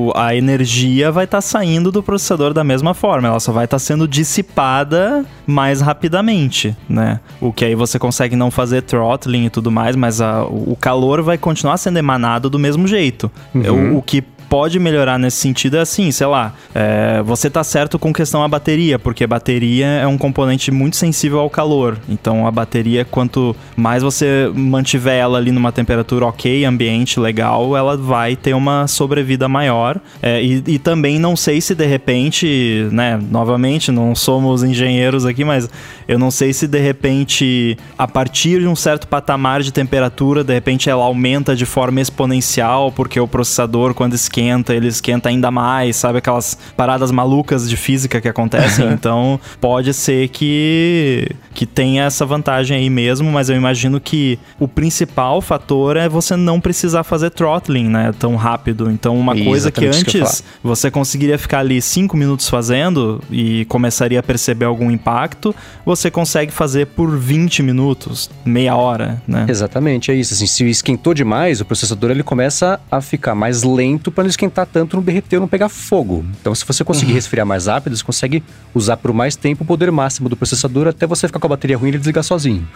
o- 0.07 0.11
a 0.15 0.33
energia 0.33 1.11
vai 1.11 1.25
estar 1.25 1.41
saindo 1.41 1.91
do 1.91 2.01
processador 2.01 2.53
da 2.53 2.63
mesma 2.63 2.93
forma. 2.93 3.27
Ela 3.27 3.41
só 3.41 3.51
vai 3.51 3.65
estar 3.65 3.77
sendo 3.79 4.07
dissipada 4.07 5.25
mais 5.45 5.81
rapidamente, 5.81 6.73
né? 6.87 7.19
O 7.41 7.51
que 7.51 7.65
aí 7.65 7.75
você 7.75 7.99
consegue 7.99 8.35
não 8.37 8.49
fazer 8.49 8.83
throttling 8.83 9.47
e 9.47 9.49
tudo 9.49 9.69
mais, 9.69 9.97
mas 9.97 10.21
a- 10.21 10.45
o 10.45 10.77
calor 10.79 11.21
vai 11.21 11.37
continuar 11.37 11.75
sendo 11.77 11.97
emanado 11.99 12.49
do 12.49 12.57
mesmo 12.57 12.87
jeito. 12.87 13.29
O, 13.53 13.97
o 13.97 14.01
que 14.01 14.23
pode 14.49 14.79
melhorar 14.79 15.17
nesse 15.17 15.38
sentido 15.38 15.77
é 15.77 15.81
assim, 15.81 16.12
sei 16.12 16.27
lá, 16.27 16.53
é, 16.73 17.21
você 17.23 17.49
tá 17.49 17.63
certo 17.63 17.97
com 17.99 18.13
questão 18.13 18.43
à 18.43 18.47
bateria, 18.47 18.97
porque 18.97 19.25
bateria 19.25 19.86
é 19.86 20.08
um 20.08 20.17
componente 20.17 20.71
muito 20.71 20.95
sensível 20.95 21.39
ao 21.39 21.49
calor. 21.49 21.97
Então 22.08 22.47
a 22.47 22.51
bateria, 22.51 23.05
quanto 23.05 23.55
mais 23.75 24.03
você 24.03 24.51
mantiver 24.53 25.15
ela 25.15 25.38
ali 25.38 25.51
numa 25.51 25.71
temperatura 25.71 26.25
ok, 26.25 26.63
ambiente 26.65 27.19
legal, 27.19 27.75
ela 27.75 27.97
vai 27.97 28.36
ter 28.36 28.53
uma 28.53 28.88
sobrevida 28.88 29.47
maior. 29.47 29.99
É, 30.21 30.41
e, 30.41 30.63
e 30.67 30.79
também 30.79 31.19
não 31.19 31.36
sei 31.36 31.60
se 31.62 31.75
de 31.75 31.86
repente, 31.86 32.88
né, 32.91 33.19
novamente, 33.29 33.91
não 33.91 34.15
somos 34.15 34.63
engenheiros 34.63 35.25
aqui, 35.25 35.43
mas 35.43 35.69
eu 36.08 36.19
não 36.19 36.31
sei 36.31 36.53
se 36.53 36.67
de 36.67 36.79
repente, 36.79 37.77
a 37.97 38.08
partir 38.08 38.60
de 38.60 38.67
um 38.67 38.75
certo 38.75 39.08
patamar 39.08 39.62
de 39.62 39.71
temperatura, 39.71 40.43
de 40.43 40.53
repente 40.53 40.89
ela 40.89 41.03
aumenta 41.03 41.55
de 41.55 41.65
forma 41.65 41.99
exponencial, 41.99 42.91
porque 42.91 43.19
o 43.19 43.27
processador, 43.27 43.93
quando 43.93 44.13
esquenta, 44.13 44.34
ele 44.69 44.87
esquenta 44.87 45.29
ainda 45.29 45.51
mais, 45.51 45.95
sabe? 45.95 46.17
Aquelas 46.17 46.57
paradas 46.75 47.11
malucas 47.11 47.69
de 47.69 47.77
física 47.77 48.19
que 48.19 48.27
acontecem. 48.27 48.89
então, 48.93 49.39
pode 49.61 49.93
ser 49.93 50.29
que, 50.29 51.27
que 51.53 51.65
tenha 51.65 52.03
essa 52.03 52.25
vantagem 52.25 52.77
aí 52.77 52.89
mesmo, 52.89 53.31
mas 53.31 53.49
eu 53.49 53.55
imagino 53.55 53.99
que 53.99 54.37
o 54.59 54.67
principal 54.67 55.41
fator 55.41 55.97
é 55.97 56.09
você 56.09 56.35
não 56.35 56.59
precisar 56.59 57.03
fazer 57.03 57.29
throttling, 57.29 57.87
né? 57.87 58.11
Tão 58.17 58.35
rápido. 58.35 58.89
Então, 58.91 59.17
uma 59.17 59.35
coisa 59.35 59.71
que 59.71 59.85
isso 59.85 60.05
que 60.05 60.19
antes 60.19 60.43
você 60.63 60.91
conseguiria 60.91 61.37
ficar 61.37 61.59
ali 61.59 61.81
5 61.81 62.15
minutos 62.17 62.49
fazendo 62.49 63.21
e 63.31 63.65
começaria 63.65 64.19
a 64.19 64.23
perceber 64.23 64.65
algum 64.65 64.91
impacto, 64.91 65.55
você 65.85 66.11
consegue 66.11 66.51
fazer 66.51 66.87
por 66.87 67.17
20 67.17 67.63
minutos, 67.63 68.29
meia 68.43 68.75
hora, 68.75 69.21
né? 69.27 69.45
Exatamente, 69.47 70.11
é 70.11 70.15
isso. 70.15 70.33
Assim, 70.33 70.45
se 70.45 70.69
esquentou 70.69 71.13
demais, 71.13 71.61
o 71.61 71.65
processador 71.65 72.11
ele 72.11 72.23
começa 72.23 72.79
a 72.91 73.01
ficar 73.01 73.35
mais 73.35 73.63
lento 73.63 74.11
para 74.11 74.24
não 74.25 74.29
esquentar 74.29 74.65
tanto, 74.65 74.95
não 74.95 75.03
derreter, 75.03 75.39
não 75.39 75.47
pegar 75.47 75.69
fogo. 75.69 76.25
Então, 76.39 76.53
se 76.53 76.65
você 76.65 76.83
conseguir 76.83 77.13
resfriar 77.13 77.45
mais 77.45 77.67
rápido, 77.67 77.95
você 77.95 78.03
consegue 78.03 78.43
usar 78.73 78.97
por 78.97 79.13
mais 79.13 79.35
tempo 79.35 79.63
o 79.63 79.67
poder 79.67 79.91
máximo 79.91 80.27
do 80.27 80.35
processador 80.35 80.88
até 80.88 81.07
você 81.07 81.27
ficar 81.27 81.39
com 81.39 81.47
a 81.47 81.49
bateria 81.49 81.77
ruim 81.77 81.88
e 81.88 81.91
ele 81.91 81.97
desligar 81.99 82.23
sozinho. 82.23 82.67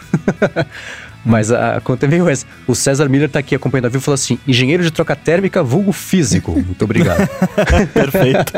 Mas 1.24 1.52
a, 1.52 1.76
a 1.76 1.80
conta 1.80 2.06
é 2.06 2.08
meio 2.08 2.28
essa. 2.28 2.46
O 2.66 2.74
César 2.74 3.08
Miller 3.08 3.28
tá 3.28 3.38
aqui 3.38 3.54
acompanhando 3.54 3.86
a 3.86 3.88
vivo 3.88 4.02
e 4.02 4.04
falou 4.04 4.14
assim: 4.14 4.38
engenheiro 4.48 4.82
de 4.82 4.90
troca 4.90 5.14
térmica, 5.14 5.62
vulgo 5.62 5.92
físico. 5.92 6.52
Muito 6.52 6.82
obrigado. 6.82 7.28
Perfeito. 7.92 8.52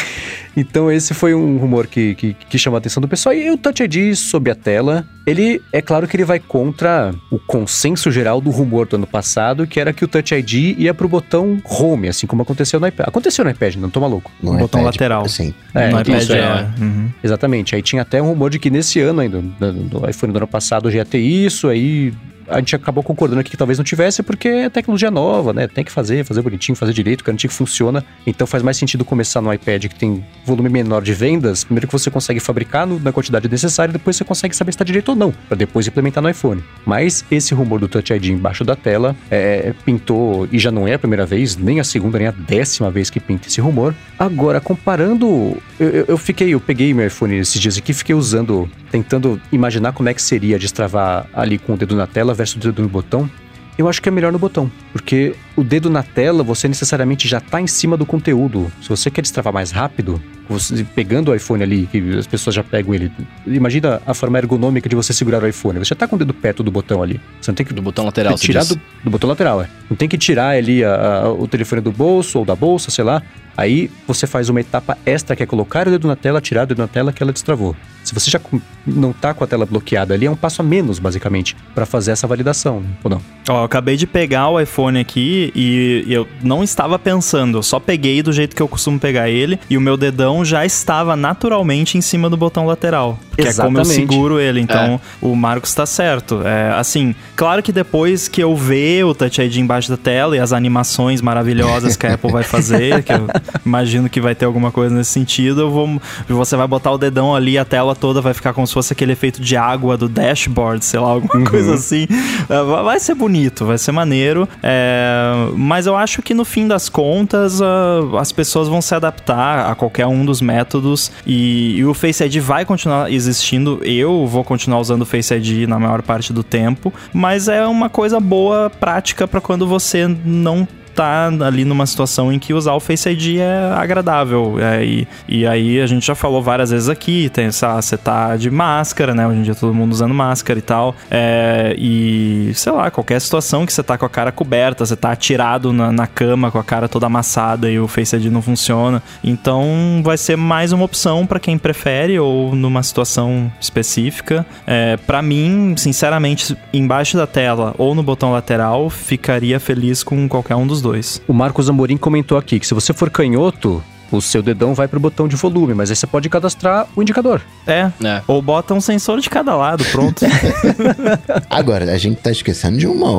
Então 0.56 0.90
esse 0.90 1.14
foi 1.14 1.34
um 1.34 1.56
rumor 1.56 1.86
que, 1.86 2.14
que, 2.14 2.34
que 2.34 2.58
chamou 2.58 2.76
a 2.76 2.78
atenção 2.78 3.00
do 3.00 3.08
pessoal. 3.08 3.34
E 3.34 3.50
o 3.50 3.56
Touch 3.56 3.82
ID 3.82 4.14
sob 4.14 4.50
a 4.50 4.54
tela, 4.54 5.06
ele 5.26 5.62
é 5.72 5.80
claro 5.80 6.06
que 6.08 6.16
ele 6.16 6.24
vai 6.24 6.38
contra 6.38 7.14
o 7.30 7.38
consenso 7.38 8.10
geral 8.10 8.40
do 8.40 8.50
rumor 8.50 8.86
do 8.86 8.96
ano 8.96 9.06
passado, 9.06 9.66
que 9.66 9.78
era 9.78 9.92
que 9.92 10.04
o 10.04 10.08
Touch 10.08 10.34
ID 10.34 10.78
ia 10.78 10.92
pro 10.94 11.08
botão 11.08 11.60
Home, 11.64 12.08
assim 12.08 12.26
como 12.26 12.42
aconteceu 12.42 12.80
no 12.80 12.86
iPad. 12.86 13.08
Aconteceu 13.08 13.44
no 13.44 13.50
iPad, 13.50 13.76
não 13.76 13.90
tô 13.90 14.00
maluco. 14.00 14.30
No 14.42 14.52
botão 14.56 14.80
iPad, 14.80 14.94
lateral. 14.94 15.28
Sim. 15.28 15.54
É, 15.74 15.90
no 15.90 16.00
iPad 16.00 16.22
isso, 16.22 16.32
é. 16.32 16.38
é. 16.38 16.82
Uhum. 16.82 17.10
Exatamente. 17.22 17.74
Aí 17.74 17.82
tinha 17.82 18.02
até 18.02 18.20
um 18.20 18.26
rumor 18.26 18.50
de 18.50 18.58
que 18.58 18.70
nesse 18.70 19.00
ano 19.00 19.20
ainda, 19.20 19.42
no, 19.60 19.72
no 19.72 20.10
iPhone 20.10 20.32
do 20.32 20.36
ano 20.38 20.46
passado, 20.46 20.90
já 20.90 20.98
ia 20.98 21.04
ter 21.04 21.18
isso, 21.18 21.68
aí 21.68 22.12
a 22.50 22.58
gente 22.58 22.74
acabou 22.76 23.02
concordando 23.02 23.40
aqui 23.40 23.50
que 23.50 23.56
talvez 23.56 23.78
não 23.78 23.84
tivesse, 23.84 24.22
porque 24.22 24.48
é 24.48 24.68
tecnologia 24.70 25.10
nova, 25.10 25.52
né? 25.52 25.66
Tem 25.68 25.84
que 25.84 25.92
fazer, 25.92 26.24
fazer 26.24 26.42
bonitinho, 26.42 26.76
fazer 26.76 26.92
direito, 26.92 27.24
garantir 27.24 27.48
que 27.48 27.54
funciona. 27.54 28.04
Então 28.26 28.46
faz 28.46 28.62
mais 28.62 28.76
sentido 28.76 29.04
começar 29.04 29.40
no 29.40 29.52
iPad 29.52 29.86
que 29.86 29.94
tem 29.94 30.24
volume 30.44 30.68
menor 30.68 31.02
de 31.02 31.12
vendas. 31.12 31.64
Primeiro 31.64 31.86
que 31.86 31.92
você 31.92 32.10
consegue 32.10 32.40
fabricar 32.40 32.86
no- 32.86 32.98
na 33.00 33.12
quantidade 33.12 33.48
necessária, 33.48 33.92
depois 33.92 34.16
você 34.16 34.24
consegue 34.24 34.54
saber 34.56 34.72
se 34.72 34.76
está 34.76 34.84
direito 34.84 35.10
ou 35.10 35.16
não, 35.16 35.32
para 35.48 35.56
depois 35.56 35.86
implementar 35.86 36.22
no 36.22 36.28
iPhone. 36.28 36.62
Mas 36.84 37.24
esse 37.30 37.54
rumor 37.54 37.78
do 37.80 37.88
Touch 37.88 38.12
ID 38.12 38.26
embaixo 38.30 38.64
da 38.64 38.74
tela 38.76 39.14
é, 39.30 39.72
pintou, 39.84 40.48
e 40.50 40.58
já 40.58 40.70
não 40.70 40.86
é 40.88 40.94
a 40.94 40.98
primeira 40.98 41.24
vez, 41.26 41.56
nem 41.56 41.80
a 41.80 41.84
segunda, 41.84 42.18
nem 42.18 42.28
a 42.28 42.30
décima 42.32 42.90
vez 42.90 43.10
que 43.10 43.20
pinta 43.20 43.48
esse 43.48 43.60
rumor. 43.60 43.94
Agora, 44.18 44.60
comparando. 44.60 45.56
Eu, 45.78 45.88
eu- 45.88 46.04
eu 46.08 46.18
fiquei, 46.18 46.50
eu 46.50 46.60
peguei 46.60 46.92
meu 46.92 47.06
iPhone 47.06 47.36
esses 47.36 47.60
dias 47.60 47.78
aqui, 47.78 47.92
fiquei 47.92 48.14
usando, 48.14 48.68
tentando 48.90 49.40
imaginar 49.52 49.92
como 49.92 50.08
é 50.08 50.14
que 50.14 50.20
seria 50.20 50.58
destravar 50.58 51.26
ali 51.32 51.58
com 51.58 51.74
o 51.74 51.76
dedo 51.76 51.94
na 51.96 52.06
tela 52.06 52.34
versus 52.40 52.56
o 52.56 52.58
dedo 52.58 52.82
no 52.82 52.88
botão. 52.88 53.30
Eu 53.76 53.88
acho 53.88 54.00
que 54.00 54.08
é 54.08 54.12
melhor 54.12 54.32
no 54.32 54.38
botão, 54.38 54.70
porque 54.92 55.34
o 55.56 55.62
dedo 55.62 55.90
na 55.90 56.02
tela 56.02 56.42
você 56.42 56.66
necessariamente 56.66 57.28
já 57.28 57.38
está 57.38 57.60
em 57.60 57.66
cima 57.66 57.96
do 57.96 58.06
conteúdo. 58.06 58.72
Se 58.82 58.88
você 58.88 59.10
quer 59.10 59.20
destravar 59.20 59.52
mais 59.52 59.70
rápido, 59.70 60.20
você 60.52 60.84
pegando 60.94 61.30
o 61.30 61.34
iPhone 61.34 61.62
ali, 61.62 61.88
que 61.90 62.16
as 62.18 62.26
pessoas 62.26 62.54
já 62.56 62.62
pegam 62.64 62.94
ele. 62.94 63.10
Imagina 63.46 64.00
a 64.06 64.14
forma 64.14 64.38
ergonômica 64.38 64.88
de 64.88 64.96
você 64.96 65.12
segurar 65.12 65.42
o 65.42 65.46
iPhone. 65.46 65.78
Você 65.78 65.86
já 65.90 65.96
tá 65.96 66.06
com 66.08 66.16
o 66.16 66.18
dedo 66.18 66.34
perto 66.34 66.62
do 66.62 66.70
botão 66.70 67.02
ali. 67.02 67.20
Você 67.40 67.50
não 67.50 67.56
tem 67.56 67.64
que 67.66 67.72
Do 67.72 67.82
botão 67.82 68.04
lateral, 68.04 68.36
você 68.36 68.46
tirar 68.46 68.64
do, 68.64 68.80
do 69.04 69.10
botão 69.10 69.28
lateral, 69.30 69.62
é. 69.62 69.68
Não 69.88 69.96
tem 69.96 70.08
que 70.08 70.18
tirar 70.18 70.56
ali 70.56 70.84
a- 70.84 71.22
a- 71.24 71.32
o 71.32 71.46
telefone 71.48 71.80
do 71.80 71.92
bolso 71.92 72.38
ou 72.40 72.44
da 72.44 72.54
bolsa, 72.56 72.90
sei 72.90 73.04
lá. 73.04 73.22
Aí 73.56 73.90
você 74.06 74.26
faz 74.26 74.48
uma 74.48 74.60
etapa 74.60 74.96
extra 75.04 75.36
que 75.36 75.42
é 75.42 75.46
colocar 75.46 75.86
o 75.86 75.90
dedo 75.90 76.08
na 76.08 76.16
tela, 76.16 76.40
tirar 76.40 76.62
o 76.62 76.66
dedo 76.66 76.78
na 76.78 76.88
tela 76.88 77.12
que 77.12 77.22
ela 77.22 77.32
destravou. 77.32 77.76
Se 78.02 78.14
você 78.14 78.30
já 78.30 78.40
não 78.86 79.12
tá 79.12 79.34
com 79.34 79.44
a 79.44 79.46
tela 79.46 79.66
bloqueada 79.66 80.14
ali, 80.14 80.24
é 80.24 80.30
um 80.30 80.36
passo 80.36 80.62
a 80.62 80.64
menos, 80.64 80.98
basicamente, 80.98 81.54
para 81.74 81.84
fazer 81.84 82.12
essa 82.12 82.26
validação, 82.26 82.82
ou 83.04 83.10
não? 83.10 83.20
Ó, 83.48 83.60
eu 83.60 83.64
acabei 83.64 83.96
de 83.96 84.06
pegar 84.06 84.48
o 84.48 84.58
iPhone 84.58 84.98
aqui 84.98 85.52
e 85.54 86.06
eu 86.08 86.26
não 86.42 86.64
estava 86.64 86.98
pensando, 86.98 87.58
eu 87.58 87.62
só 87.62 87.78
peguei 87.78 88.22
do 88.22 88.32
jeito 88.32 88.56
que 88.56 88.62
eu 88.62 88.68
costumo 88.68 88.98
pegar 88.98 89.28
ele 89.28 89.60
e 89.68 89.76
o 89.76 89.80
meu 89.80 89.96
dedão 89.98 90.39
já 90.44 90.64
estava 90.64 91.16
naturalmente 91.16 91.96
em 91.96 92.00
cima 92.00 92.28
do 92.30 92.36
botão 92.36 92.66
lateral. 92.66 93.18
Que 93.36 93.48
é 93.48 93.54
como 93.54 93.78
eu 93.78 93.82
Exatamente. 93.82 93.94
seguro 94.12 94.38
ele. 94.40 94.60
Então, 94.60 95.00
o 95.20 95.34
Marcos 95.34 95.74
tá 95.74 95.86
certo. 95.86 96.42
É, 96.44 96.72
assim, 96.78 97.14
claro 97.34 97.62
que 97.62 97.72
depois 97.72 98.28
que 98.28 98.42
eu 98.42 98.54
ver 98.54 99.04
o 99.04 99.14
Touch 99.14 99.40
ID 99.40 99.56
embaixo 99.56 99.90
da 99.90 99.96
tela 99.96 100.36
e 100.36 100.40
as 100.40 100.52
animações 100.52 101.22
maravilhosas 101.22 101.96
que 101.96 102.06
a 102.06 102.14
Apple 102.14 102.30
vai 102.30 102.42
fazer, 102.42 103.02
que 103.02 103.12
eu 103.12 103.26
imagino 103.64 104.08
que 104.10 104.20
vai 104.20 104.34
ter 104.34 104.44
alguma 104.44 104.70
coisa 104.70 104.94
nesse 104.94 105.10
sentido, 105.12 105.62
eu 105.62 105.70
vou, 105.70 106.00
você 106.28 106.54
vai 106.56 106.66
botar 106.66 106.90
o 106.92 106.98
dedão 106.98 107.34
ali, 107.34 107.56
a 107.56 107.64
tela 107.64 107.94
toda 107.96 108.20
vai 108.20 108.34
ficar 108.34 108.52
como 108.52 108.66
se 108.66 108.74
fosse 108.74 108.92
aquele 108.92 109.12
efeito 109.12 109.40
de 109.40 109.56
água 109.56 109.96
do 109.96 110.08
dashboard, 110.08 110.84
sei 110.84 111.00
lá, 111.00 111.08
alguma 111.10 111.44
coisa 111.48 111.74
assim. 111.74 112.06
É, 112.48 112.62
vai- 112.62 112.90
Vai 112.90 112.98
ser 112.98 113.14
bonito, 113.14 113.64
vai 113.64 113.78
ser 113.78 113.92
maneiro. 113.92 114.48
É, 114.62 115.32
mas 115.56 115.86
eu 115.86 115.96
acho 115.96 116.20
que 116.22 116.34
no 116.34 116.44
fim 116.44 116.66
das 116.66 116.88
contas, 116.88 117.62
ah, 117.62 118.00
as 118.18 118.32
pessoas 118.32 118.66
vão 118.68 118.82
se 118.82 118.94
adaptar 118.94 119.70
a 119.70 119.74
qualquer 119.74 120.06
um 120.06 120.24
dos 120.30 120.40
métodos 120.40 121.10
e, 121.26 121.76
e 121.76 121.84
o 121.84 121.92
Face 121.92 122.24
ID 122.24 122.38
vai 122.38 122.64
continuar 122.64 123.10
existindo. 123.12 123.80
Eu 123.84 124.26
vou 124.26 124.44
continuar 124.44 124.78
usando 124.78 125.02
o 125.02 125.06
Face 125.06 125.34
ID 125.34 125.68
na 125.68 125.78
maior 125.78 126.02
parte 126.02 126.32
do 126.32 126.42
tempo, 126.42 126.92
mas 127.12 127.48
é 127.48 127.66
uma 127.66 127.88
coisa 127.88 128.20
boa, 128.20 128.70
prática, 128.70 129.26
para 129.26 129.40
quando 129.40 129.66
você 129.66 130.06
não 130.24 130.66
tá 130.94 131.30
ali 131.44 131.64
numa 131.64 131.86
situação 131.86 132.32
em 132.32 132.38
que 132.38 132.52
usar 132.52 132.74
o 132.74 132.80
Face 132.80 133.08
ID 133.08 133.38
é 133.38 133.72
agradável. 133.74 134.56
É, 134.58 134.84
e, 134.84 135.08
e 135.28 135.46
aí 135.46 135.80
a 135.80 135.86
gente 135.86 136.06
já 136.06 136.14
falou 136.14 136.42
várias 136.42 136.70
vezes 136.70 136.88
aqui, 136.88 137.28
tem 137.28 137.46
essa, 137.46 137.80
você 137.80 137.96
tá 137.96 138.36
de 138.36 138.50
máscara, 138.50 139.14
né? 139.14 139.26
Hoje 139.26 139.38
em 139.38 139.42
dia 139.42 139.54
todo 139.54 139.74
mundo 139.74 139.92
usando 139.92 140.14
máscara 140.14 140.58
e 140.58 140.62
tal. 140.62 140.94
É, 141.10 141.74
e, 141.78 142.52
sei 142.54 142.72
lá, 142.72 142.90
qualquer 142.90 143.20
situação 143.20 143.64
que 143.64 143.72
você 143.72 143.82
tá 143.82 143.96
com 143.96 144.06
a 144.06 144.10
cara 144.10 144.32
coberta, 144.32 144.84
você 144.84 144.96
tá 144.96 145.12
atirado 145.12 145.72
na, 145.72 145.92
na 145.92 146.06
cama 146.06 146.50
com 146.50 146.58
a 146.58 146.64
cara 146.64 146.88
toda 146.88 147.06
amassada 147.06 147.70
e 147.70 147.78
o 147.78 147.88
Face 147.88 148.14
ID 148.16 148.26
não 148.26 148.42
funciona. 148.42 149.02
Então 149.22 150.00
vai 150.04 150.16
ser 150.16 150.36
mais 150.36 150.72
uma 150.72 150.84
opção 150.84 151.26
para 151.26 151.40
quem 151.40 151.56
prefere 151.56 152.18
ou 152.18 152.54
numa 152.54 152.82
situação 152.82 153.52
específica. 153.60 154.44
É, 154.66 154.96
para 154.96 155.22
mim, 155.22 155.74
sinceramente, 155.76 156.56
embaixo 156.72 157.16
da 157.16 157.26
tela 157.26 157.74
ou 157.78 157.94
no 157.94 158.02
botão 158.02 158.32
lateral, 158.32 158.90
ficaria 158.90 159.60
feliz 159.60 160.02
com 160.02 160.28
qualquer 160.28 160.56
um 160.56 160.66
dos 160.66 160.79
dois. 160.80 161.20
O 161.26 161.32
Marcos 161.32 161.68
Amorim 161.68 161.96
comentou 161.96 162.38
aqui 162.38 162.58
que 162.58 162.66
se 162.66 162.74
você 162.74 162.92
for 162.92 163.10
canhoto, 163.10 163.82
o 164.10 164.20
seu 164.20 164.42
dedão 164.42 164.74
vai 164.74 164.88
pro 164.88 164.98
botão 164.98 165.28
de 165.28 165.36
volume, 165.36 165.74
mas 165.74 165.90
aí 165.90 165.96
você 165.96 166.06
pode 166.06 166.28
cadastrar 166.28 166.86
o 166.96 167.02
indicador. 167.02 167.40
É. 167.66 167.90
É. 168.04 168.22
Ou 168.26 168.42
bota 168.42 168.74
um 168.74 168.80
sensor 168.80 169.20
de 169.20 169.30
cada 169.30 169.54
lado, 169.54 169.84
pronto. 169.92 170.24
Agora, 171.48 171.92
a 171.92 171.98
gente 171.98 172.20
tá 172.20 172.30
esquecendo 172.30 172.78
de 172.78 172.86
uma, 172.86 173.10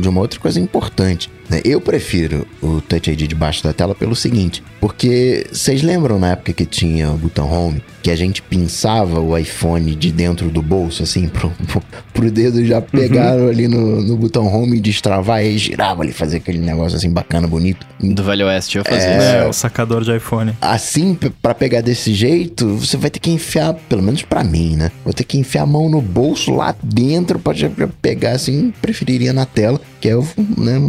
de 0.00 0.08
uma 0.08 0.20
outra 0.20 0.38
coisa 0.38 0.60
importante. 0.60 1.30
Né? 1.52 1.60
Eu 1.64 1.80
prefiro 1.80 2.46
o 2.62 2.80
Touch 2.80 3.10
ID 3.10 3.28
debaixo 3.28 3.62
da 3.62 3.72
tela 3.72 3.94
pelo 3.94 4.16
seguinte, 4.16 4.62
porque 4.80 5.46
vocês 5.52 5.82
lembram 5.82 6.18
na 6.18 6.30
época 6.32 6.52
que 6.52 6.64
tinha 6.64 7.10
o 7.10 7.16
botão 7.18 7.50
Home, 7.52 7.82
que 8.02 8.10
a 8.10 8.16
gente 8.16 8.40
pinçava 8.42 9.20
o 9.20 9.36
iPhone 9.36 9.94
de 9.94 10.10
dentro 10.10 10.48
do 10.50 10.62
bolso, 10.62 11.02
assim, 11.02 11.28
pro, 11.32 11.50
pro, 11.68 11.82
pro 12.14 12.30
dedo 12.30 12.64
já 12.64 12.80
pegar 12.80 13.34
ali 13.34 13.68
no, 13.68 14.00
no 14.02 14.16
botão 14.16 14.46
Home 14.46 14.78
e 14.78 14.80
destravar 14.80 15.42
e 15.42 15.48
aí 15.48 15.58
girava 15.58 16.02
ali, 16.02 16.12
fazer 16.12 16.38
aquele 16.38 16.58
negócio 16.58 16.96
assim 16.96 17.10
bacana, 17.10 17.46
bonito. 17.46 17.86
Do 18.00 18.24
Velho 18.24 18.46
Oeste 18.46 18.78
eu 18.78 18.84
fazia 18.84 18.98
é, 19.08 19.40
isso. 19.40 19.48
o 19.50 19.52
sacador 19.52 20.02
de 20.02 20.16
iPhone. 20.16 20.54
Assim, 20.60 21.14
p- 21.14 21.30
pra 21.42 21.54
pegar 21.54 21.82
desse 21.82 22.12
jeito, 22.14 22.76
você 22.76 22.96
vai 22.96 23.10
ter 23.10 23.20
que 23.20 23.30
enfiar, 23.30 23.74
pelo 23.74 24.02
menos 24.02 24.22
pra 24.22 24.42
mim, 24.42 24.74
né? 24.76 24.90
Vou 25.04 25.12
ter 25.12 25.24
que 25.24 25.38
enfiar 25.38 25.62
a 25.62 25.66
mão 25.66 25.88
no 25.88 26.00
bolso 26.00 26.50
lá 26.52 26.74
dentro 26.82 27.38
pra 27.38 27.52
pra 27.52 27.86
pegar 28.00 28.32
assim, 28.32 28.72
preferiria 28.80 29.32
na 29.32 29.44
tela, 29.44 29.80
que 30.00 30.08
é 30.08 30.16
o 30.16 30.26
né, 30.56 30.80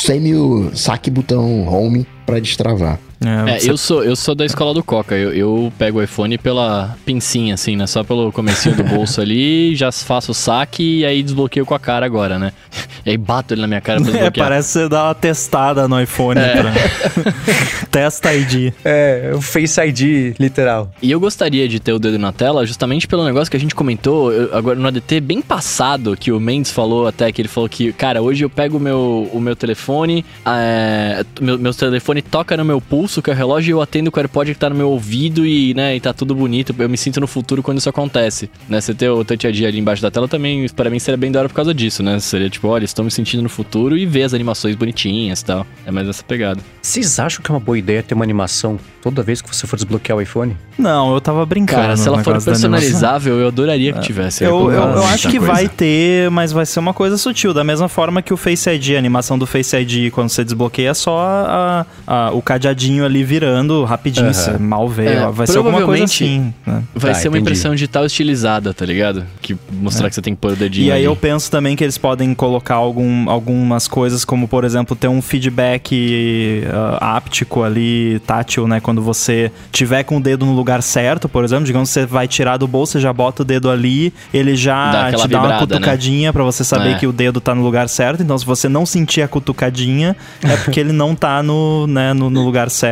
semi 0.00 0.34
o 0.34 0.74
saque 0.74 1.10
botão 1.10 1.68
home 1.68 2.06
pra 2.24 2.40
destravar. 2.40 2.98
É, 3.24 3.58
você- 3.58 3.70
eu 3.70 3.76
sou, 3.76 4.02
eu 4.04 4.16
sou 4.16 4.34
da 4.34 4.44
escola 4.46 4.72
do 4.72 4.82
Coca. 4.82 5.14
Eu, 5.14 5.32
eu 5.32 5.72
pego 5.78 5.98
o 5.98 6.02
iPhone 6.02 6.38
pela 6.38 6.96
pincinha, 7.04 7.54
assim, 7.54 7.76
né? 7.76 7.86
Só 7.86 8.02
pelo 8.02 8.32
comecinho 8.32 8.74
do 8.76 8.84
bolso 8.84 9.20
ali, 9.20 9.74
já 9.76 9.92
faço 9.92 10.32
o 10.32 10.34
saque 10.34 11.00
e 11.00 11.04
aí 11.04 11.22
desbloqueio 11.22 11.66
com 11.66 11.74
a 11.74 11.78
cara 11.78 12.04
agora, 12.06 12.38
né? 12.38 12.52
E 13.02 13.08
aí 13.12 13.16
bato 13.16 13.54
ele 13.54 13.62
na 13.62 13.66
minha 13.66 13.80
cara 13.80 13.98
pra 13.98 14.08
É, 14.10 14.12
desbloquear. 14.12 14.46
parece 14.46 14.68
que 14.68 14.72
você 14.80 14.88
dá 14.90 15.04
uma 15.04 15.14
testada 15.14 15.88
no 15.88 15.98
iPhone. 16.02 16.38
Pra... 16.38 17.86
Testa 17.90 18.34
ID. 18.34 18.74
É, 18.84 19.32
o 19.34 19.40
Face 19.40 19.80
ID, 19.80 20.34
literal. 20.38 20.92
E 21.00 21.10
eu 21.10 21.18
gostaria 21.18 21.66
de 21.66 21.80
ter 21.80 21.94
o 21.94 21.98
dedo 21.98 22.18
na 22.18 22.30
tela 22.30 22.64
justamente 22.66 23.08
pelo 23.08 23.24
negócio 23.24 23.50
que 23.50 23.56
a 23.56 23.60
gente 23.60 23.74
comentou 23.74 24.30
eu- 24.30 24.54
agora 24.54 24.78
no 24.78 24.86
ADT 24.86 25.18
bem 25.18 25.40
passado, 25.40 26.14
que 26.14 26.30
o 26.30 26.38
Mendes 26.38 26.70
falou 26.70 27.06
até, 27.06 27.32
que 27.32 27.40
ele 27.40 27.48
falou 27.48 27.70
que, 27.70 27.90
cara, 27.90 28.20
hoje 28.20 28.44
eu 28.44 28.50
pego 28.50 28.76
o 28.76 28.80
meu, 28.80 29.30
o 29.32 29.40
meu 29.40 29.56
telefone, 29.56 30.22
é, 30.44 31.24
meu, 31.40 31.58
meu 31.58 31.72
telefone 31.72 32.20
toca 32.20 32.54
no 32.54 32.66
meu 32.66 32.82
pulso, 32.82 33.09
que 33.20 33.30
é 33.30 33.32
o 33.32 33.36
relógio, 33.36 33.70
e 33.70 33.72
eu 33.72 33.82
atendo 33.82 34.10
com 34.10 34.18
o 34.18 34.22
AirPod 34.22 34.52
que 34.52 34.58
tá 34.60 34.68
no 34.70 34.76
meu 34.76 34.90
ouvido 34.90 35.44
e, 35.46 35.74
né, 35.74 35.96
e 35.96 36.00
tá 36.00 36.12
tudo 36.12 36.34
bonito. 36.34 36.74
Eu 36.78 36.88
me 36.88 36.96
sinto 36.96 37.20
no 37.20 37.26
futuro 37.26 37.62
quando 37.62 37.78
isso 37.78 37.88
acontece, 37.88 38.48
né? 38.68 38.80
Você 38.80 38.94
ter 38.94 39.08
o 39.10 39.24
Touch 39.24 39.46
ID 39.46 39.64
ali 39.64 39.78
embaixo 39.78 40.00
da 40.02 40.10
tela 40.10 40.28
também, 40.28 40.68
para 40.68 40.88
mim, 40.90 40.98
seria 40.98 41.16
bem 41.18 41.32
da 41.32 41.40
hora 41.40 41.48
por 41.48 41.54
causa 41.54 41.74
disso, 41.74 42.02
né? 42.02 42.18
Seria 42.20 42.48
tipo, 42.48 42.68
olha, 42.68 42.84
estou 42.84 43.04
me 43.04 43.10
sentindo 43.10 43.42
no 43.42 43.48
futuro 43.48 43.96
e 43.96 44.06
ver 44.06 44.22
as 44.22 44.34
animações 44.34 44.76
bonitinhas 44.76 45.40
e 45.40 45.44
tal. 45.44 45.66
É 45.84 45.90
mais 45.90 46.08
essa 46.08 46.22
pegada. 46.22 46.60
Vocês 46.80 47.18
acham 47.18 47.42
que 47.42 47.50
é 47.50 47.54
uma 47.54 47.60
boa 47.60 47.76
ideia 47.78 48.02
ter 48.02 48.14
uma 48.14 48.24
animação 48.24 48.78
toda 49.02 49.22
vez 49.22 49.40
que 49.42 49.54
você 49.54 49.66
for 49.66 49.76
desbloquear 49.76 50.16
o 50.18 50.20
iPhone? 50.22 50.56
Não, 50.78 51.12
eu 51.14 51.20
tava 51.20 51.44
brincando. 51.46 51.80
Cara, 51.82 51.96
se 51.96 52.06
ela 52.06 52.22
for 52.22 52.34
personalizável, 52.42 53.38
eu 53.38 53.48
adoraria 53.48 53.92
que 53.92 54.00
tivesse. 54.00 54.44
Eu, 54.44 54.50
eu, 54.50 54.72
eu 54.72 54.82
colocar 54.92 55.08
acho 55.14 55.28
que 55.28 55.38
coisa. 55.38 55.52
vai 55.52 55.68
ter, 55.68 56.30
mas 56.30 56.52
vai 56.52 56.66
ser 56.66 56.80
uma 56.80 56.92
coisa 56.94 57.16
sutil. 57.16 57.52
Da 57.54 57.64
mesma 57.64 57.88
forma 57.88 58.22
que 58.22 58.32
o 58.32 58.36
Face 58.36 58.68
ID, 58.68 58.94
a 58.94 58.98
animação 58.98 59.38
do 59.38 59.46
Face 59.46 59.76
ID, 59.76 60.10
quando 60.12 60.28
você 60.28 60.44
desbloqueia, 60.44 60.90
é 60.90 60.94
só 60.94 61.18
a- 61.20 61.86
a- 62.06 62.30
o 62.32 62.42
cadeadinho 62.42 62.99
ali 63.04 63.22
virando 63.24 63.84
rapidinho. 63.84 64.32
Você 64.32 64.56
mal 64.58 64.88
vê. 64.88 65.06
É, 65.06 65.28
vai 65.30 65.46
ser 65.46 65.58
alguma 65.58 65.82
coisa 65.82 66.04
assim. 66.04 66.52
né? 66.66 66.82
Vai 66.94 67.12
Tá, 67.12 67.18
ser 67.18 67.28
uma 67.28 67.36
entendi. 67.36 67.50
impressão 67.50 67.72
digital 67.74 68.04
estilizada, 68.06 68.72
tá 68.74 68.84
ligado? 68.84 69.24
Que 69.40 69.56
mostrar 69.72 70.08
que 70.08 70.14
você 70.14 70.22
tem 70.22 70.34
que 70.34 70.40
pôr 70.40 70.52
o 70.52 70.56
dedinho 70.56 70.86
E 70.86 70.90
aí 70.92 70.98
ali. 70.98 71.04
eu 71.04 71.16
penso 71.16 71.50
também 71.50 71.74
que 71.76 71.82
eles 71.84 71.98
podem 71.98 72.34
colocar 72.34 72.74
algum, 72.76 73.28
algumas 73.30 73.86
coisas, 73.88 74.24
como 74.24 74.46
por 74.48 74.64
exemplo, 74.64 74.94
ter 74.96 75.08
um 75.08 75.20
feedback 75.22 76.64
ah, 77.00 77.16
áptico 77.16 77.62
ali, 77.62 78.20
tátil, 78.26 78.66
né? 78.66 78.80
Quando 78.80 79.02
você 79.02 79.50
tiver 79.72 80.02
com 80.04 80.16
o 80.18 80.20
dedo 80.20 80.44
no 80.46 80.52
lugar 80.52 80.82
certo, 80.82 81.28
por 81.28 81.44
exemplo, 81.44 81.64
digamos 81.64 81.88
que 81.88 81.94
você 81.94 82.06
vai 82.06 82.26
tirar 82.28 82.56
do 82.56 82.66
bolso, 82.66 82.92
você 82.92 83.00
já 83.00 83.12
bota 83.12 83.42
o 83.42 83.44
dedo 83.44 83.70
ali, 83.70 84.12
ele 84.32 84.52
Dá 84.52 84.56
já 84.56 85.06
aquela 85.08 85.22
te 85.22 85.28
dá 85.28 85.38
uma 85.38 85.42
vibrada, 85.48 85.52
né? 85.52 85.58
cutucadinha 85.80 86.32
pra 86.32 86.42
você 86.44 86.64
saber 86.64 86.90
É. 86.92 86.94
que 86.94 87.06
o 87.06 87.12
dedo 87.12 87.40
tá 87.40 87.54
no 87.54 87.62
lugar 87.62 87.88
certo. 87.88 88.22
Então, 88.22 88.36
se 88.38 88.44
você 88.44 88.68
não 88.68 88.84
sentir 88.86 89.22
a 89.22 89.28
cutucadinha, 89.28 90.16
é 90.42 90.56
porque 90.56 90.80
ele 90.80 90.92
não 90.92 91.14
tá 91.14 91.42
no, 91.42 91.86
né, 91.86 92.12
no, 92.12 92.30
no 92.30 92.44
lugar 92.44 92.70
certo. 92.70 92.89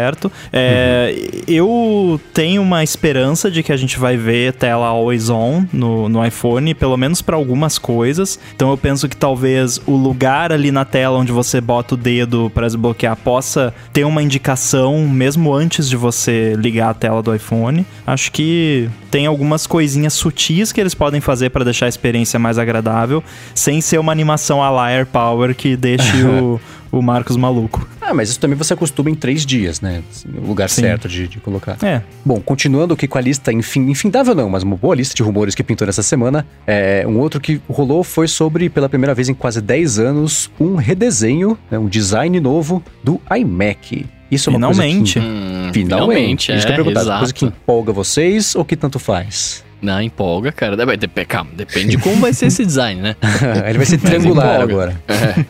É, 0.52 1.14
Eu 1.46 2.20
tenho 2.32 2.62
uma 2.62 2.82
esperança 2.82 3.50
de 3.50 3.62
que 3.62 3.72
a 3.72 3.76
gente 3.76 3.98
vai 3.98 4.16
ver 4.16 4.52
tela 4.52 4.86
always 4.86 5.30
on 5.30 5.64
no, 5.72 6.08
no 6.08 6.24
iPhone, 6.24 6.74
pelo 6.74 6.96
menos 6.96 7.22
para 7.22 7.36
algumas 7.36 7.78
coisas. 7.78 8.38
Então 8.54 8.70
eu 8.70 8.76
penso 8.76 9.08
que 9.08 9.16
talvez 9.16 9.80
o 9.86 9.96
lugar 9.96 10.52
ali 10.52 10.70
na 10.70 10.84
tela 10.84 11.18
onde 11.18 11.32
você 11.32 11.60
bota 11.60 11.94
o 11.94 11.96
dedo 11.96 12.50
para 12.54 12.66
desbloquear 12.66 13.16
possa 13.16 13.74
ter 13.92 14.04
uma 14.04 14.22
indicação 14.22 15.06
mesmo 15.08 15.52
antes 15.52 15.88
de 15.88 15.96
você 15.96 16.54
ligar 16.56 16.90
a 16.90 16.94
tela 16.94 17.22
do 17.22 17.34
iPhone. 17.34 17.84
Acho 18.06 18.32
que 18.32 18.88
tem 19.10 19.26
algumas 19.26 19.66
coisinhas 19.66 20.12
sutis 20.12 20.72
que 20.72 20.80
eles 20.80 20.94
podem 20.94 21.20
fazer 21.20 21.50
para 21.50 21.64
deixar 21.64 21.86
a 21.86 21.88
experiência 21.88 22.38
mais 22.38 22.58
agradável, 22.58 23.22
sem 23.54 23.80
ser 23.80 23.98
uma 23.98 24.12
animação 24.12 24.62
a 24.62 24.70
la 24.70 24.90
AirPower 24.90 25.54
que 25.54 25.76
deixe 25.76 26.22
o, 26.24 26.60
o 26.90 27.02
Marcos 27.02 27.36
maluco. 27.36 27.86
Ah, 28.00 28.14
mas 28.14 28.30
isso 28.30 28.40
também 28.40 28.56
você 28.56 28.72
acostuma 28.72 29.10
em 29.10 29.14
três 29.14 29.44
dias, 29.44 29.80
né? 29.80 30.02
O 30.42 30.46
lugar 30.46 30.68
Sim. 30.70 30.82
certo 30.82 31.08
de, 31.08 31.28
de 31.28 31.38
colocar. 31.38 31.76
É, 31.82 32.02
Bom, 32.24 32.40
continuando 32.40 32.94
aqui 32.94 33.06
com 33.06 33.18
a 33.18 33.20
lista, 33.20 33.52
enfim, 33.52 33.90
infindável 33.90 34.34
não, 34.34 34.48
mas 34.48 34.62
uma 34.62 34.76
boa 34.76 34.94
lista 34.94 35.14
de 35.14 35.22
rumores 35.22 35.54
que 35.54 35.62
pintou 35.62 35.86
nessa 35.86 36.02
semana. 36.02 36.46
É, 36.66 37.04
um 37.06 37.18
outro 37.18 37.40
que 37.40 37.60
rolou 37.68 38.02
foi 38.02 38.26
sobre, 38.26 38.68
pela 38.70 38.88
primeira 38.88 39.14
vez 39.14 39.28
em 39.28 39.34
quase 39.34 39.60
10 39.60 39.98
anos, 39.98 40.50
um 40.58 40.76
redesenho, 40.76 41.58
né, 41.70 41.78
um 41.78 41.86
design 41.86 42.40
novo 42.40 42.82
do 43.04 43.20
iMac. 43.36 44.06
Isso 44.30 44.50
é 44.50 44.52
uma 44.52 44.58
finalmente. 44.58 45.14
coisa 45.14 45.28
que... 45.28 45.48
Hum, 45.48 45.58
Finalmente, 45.72 46.52
Isso 46.52 46.66
que 46.66 46.70
eu 46.70 46.74
é, 46.74 46.76
perguntar, 46.76 47.00
exato. 47.00 47.18
coisa 47.18 47.34
que 47.34 47.44
empolga 47.44 47.92
vocês 47.92 48.54
ou 48.54 48.64
que 48.64 48.76
tanto 48.76 48.98
faz? 48.98 49.64
Não, 49.80 50.00
empolga, 50.00 50.52
cara. 50.52 50.76
Dep- 50.76 51.26
Calma, 51.26 51.50
depende 51.54 51.96
de 51.96 51.98
como 51.98 52.16
vai 52.16 52.32
ser 52.32 52.46
esse 52.46 52.64
design, 52.64 53.00
né? 53.00 53.16
Ele 53.68 53.78
vai 53.78 53.86
ser 53.86 53.98
triangular 53.98 54.60
agora. 54.60 55.00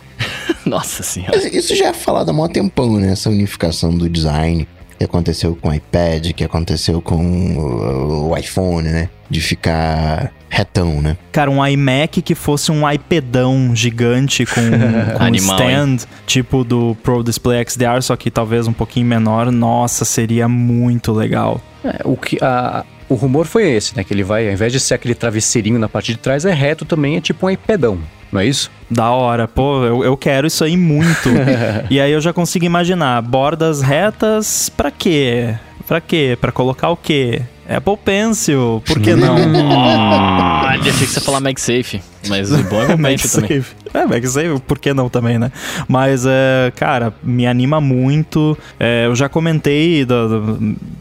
Nossa 0.67 1.03
senhora. 1.03 1.33
Mas 1.35 1.53
Isso 1.53 1.75
já 1.75 1.87
é 1.87 1.93
falado 1.93 2.31
há 2.31 2.33
mó 2.33 2.49
tempão, 2.49 2.99
né? 2.99 3.13
Essa 3.13 3.31
unificação 3.31 3.97
do 3.97 4.09
design 4.09 4.67
que 4.99 5.05
aconteceu 5.05 5.57
com 5.57 5.69
o 5.69 5.75
iPad, 5.75 6.33
que 6.33 6.43
aconteceu 6.43 7.01
com 7.01 8.27
o, 8.29 8.37
iPhone, 8.37 8.89
né? 8.89 9.09
De 9.31 9.41
ficar 9.41 10.33
retão, 10.49 11.01
né? 11.01 11.17
Cara, 11.31 11.51
um 11.51 11.65
iMac 11.65 12.21
que 12.21 12.35
fosse 12.35 12.73
um 12.73 12.91
iPadão 12.91 13.77
gigante 13.77 14.45
com, 14.45 14.55
com 15.17 15.23
um 15.23 15.27
Animal, 15.27 15.61
stand, 15.61 15.97
tipo 16.27 16.65
do 16.65 16.97
Pro 17.03 17.23
Display 17.23 17.65
XDR, 17.69 18.03
só 18.03 18.17
que 18.17 18.31
talvez 18.31 18.67
um 18.67 18.73
pouquinho 18.73 19.07
menor. 19.07 19.53
Nossa, 19.53 20.05
seria 20.05 20.49
muito 20.49 21.13
legal. 21.13 21.61
É, 21.85 22.01
o, 22.05 22.17
que, 22.17 22.39
a, 22.43 22.85
o 23.09 23.15
rumor 23.15 23.47
foi 23.47 23.71
esse, 23.71 23.97
né? 23.97 24.05
Que 24.05 24.13
ele 24.13 24.23
vai, 24.23 24.47
ao 24.47 24.53
invés 24.53 24.73
de 24.73 24.81
ser 24.81 24.95
aquele 24.95 25.15
travesseirinho 25.15 25.79
na 25.79 25.89
parte 25.89 26.13
de 26.13 26.19
trás, 26.19 26.45
é 26.45 26.53
reto 26.53 26.85
também, 26.85 27.17
é 27.17 27.21
tipo 27.21 27.47
um 27.47 27.51
iPadão, 27.51 27.99
não 28.31 28.41
é 28.41 28.47
isso? 28.47 28.71
Da 28.91 29.11
hora, 29.11 29.49
pô, 29.49 29.85
eu, 29.85 30.05
eu 30.05 30.17
quero 30.17 30.47
isso 30.47 30.63
aí 30.65 30.77
muito. 30.77 31.29
e 31.91 32.01
aí 32.01 32.13
eu 32.13 32.21
já 32.21 32.33
consigo 32.33 32.65
imaginar, 32.65 33.21
bordas 33.23 33.83
retas, 33.83 34.69
pra 34.69 34.91
quê? 34.91 35.55
Pra 35.87 36.01
quê? 36.01 36.37
Pra 36.41 36.53
colocar 36.53 36.91
o 36.91 36.97
quê? 36.97 37.43
Apple 37.69 37.99
Pencil, 38.03 38.83
por 38.87 38.99
que 38.99 39.15
não? 39.15 39.37
Olha, 39.37 40.81
achei 40.81 40.93
que 40.93 41.07
você 41.07 41.19
ia 41.19 41.25
falar 41.25 41.41
MagSafe. 41.41 42.01
Mas 42.27 42.51
o 42.51 42.63
bom 42.65 42.83
é 42.83 42.95
o 42.95 42.99
Pencil 42.99 43.43
também. 43.43 43.65
É, 43.95 44.07
MagSafe, 44.07 44.61
por 44.67 44.79
que 44.79 44.93
não 44.93 45.09
também, 45.09 45.39
né? 45.39 45.51
Mas, 45.87 46.25
é, 46.27 46.73
cara, 46.77 47.13
me 47.23 47.47
anima 47.47 47.81
muito. 47.81 48.57
É, 48.79 49.07
eu 49.07 49.15
já 49.15 49.29
comentei 49.29 50.05
da, 50.05 50.27
da 50.27 50.41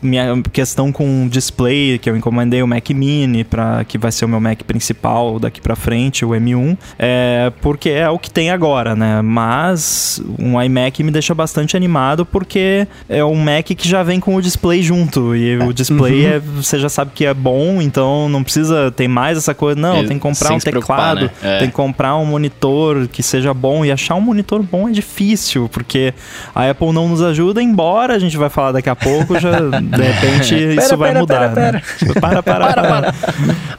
minha 0.01 0.41
questão 0.51 0.91
com 0.91 1.27
display, 1.27 1.97
que 1.97 2.09
eu 2.09 2.15
encomendei 2.15 2.61
o 2.61 2.67
Mac 2.67 2.89
Mini, 2.89 3.43
pra, 3.43 3.83
que 3.83 3.97
vai 3.97 4.11
ser 4.11 4.25
o 4.25 4.27
meu 4.27 4.39
Mac 4.39 4.61
principal 4.63 5.39
daqui 5.39 5.59
pra 5.59 5.75
frente, 5.75 6.23
o 6.23 6.29
M1, 6.29 6.77
é, 6.97 7.51
porque 7.61 7.89
é 7.89 8.09
o 8.09 8.19
que 8.19 8.29
tem 8.29 8.51
agora, 8.51 8.95
né? 8.95 9.21
Mas 9.21 10.21
um 10.39 10.61
iMac 10.61 11.03
me 11.03 11.11
deixa 11.11 11.33
bastante 11.33 11.75
animado 11.75 12.25
porque 12.25 12.87
é 13.09 13.23
um 13.23 13.35
Mac 13.35 13.65
que 13.65 13.87
já 13.87 14.03
vem 14.03 14.19
com 14.19 14.35
o 14.35 14.41
display 14.41 14.81
junto. 14.81 15.35
E 15.35 15.57
o 15.57 15.73
display 15.73 16.25
é, 16.25 16.39
você 16.39 16.79
já 16.79 16.89
sabe 16.89 17.11
que 17.13 17.25
é 17.25 17.33
bom, 17.33 17.81
então 17.81 18.29
não 18.29 18.43
precisa 18.43 18.91
ter 18.91 19.07
mais 19.07 19.37
essa 19.37 19.53
coisa. 19.53 19.79
Não, 19.79 20.05
tem 20.05 20.17
que 20.17 20.23
comprar 20.23 20.47
sem 20.47 20.57
um 20.57 20.59
se 20.59 20.71
teclado, 21.15 21.31
né? 21.43 21.55
É. 21.55 21.59
tem 21.59 21.67
que 21.69 21.73
comprar 21.73 22.15
um 22.17 22.25
monitor 22.25 23.07
que 23.07 23.21
seja 23.23 23.53
bom. 23.53 23.83
E 23.85 23.91
achar 23.91 24.15
um 24.15 24.21
monitor 24.21 24.61
bom 24.63 24.89
é 24.89 24.91
difícil, 24.91 25.69
porque 25.71 26.13
a 26.53 26.69
Apple 26.69 26.91
não 26.91 27.07
nos 27.07 27.21
ajuda, 27.21 27.61
embora 27.61 28.15
a 28.15 28.19
gente 28.19 28.37
vai 28.37 28.49
falar 28.49 28.71
daqui 28.73 28.89
a 28.89 28.95
pouco, 28.95 29.39
já 29.39 29.51
de 29.59 30.01
repente 30.01 30.55
isso 30.55 30.89
Pera, 30.89 30.97
vai 30.97 31.09
pera, 31.09 31.19
mudar. 31.19 31.53
pera, 31.53 31.71
né? 31.73 31.81
Para, 32.19 32.43
para, 32.43 32.73
para. 32.73 32.83
Para, 32.83 33.13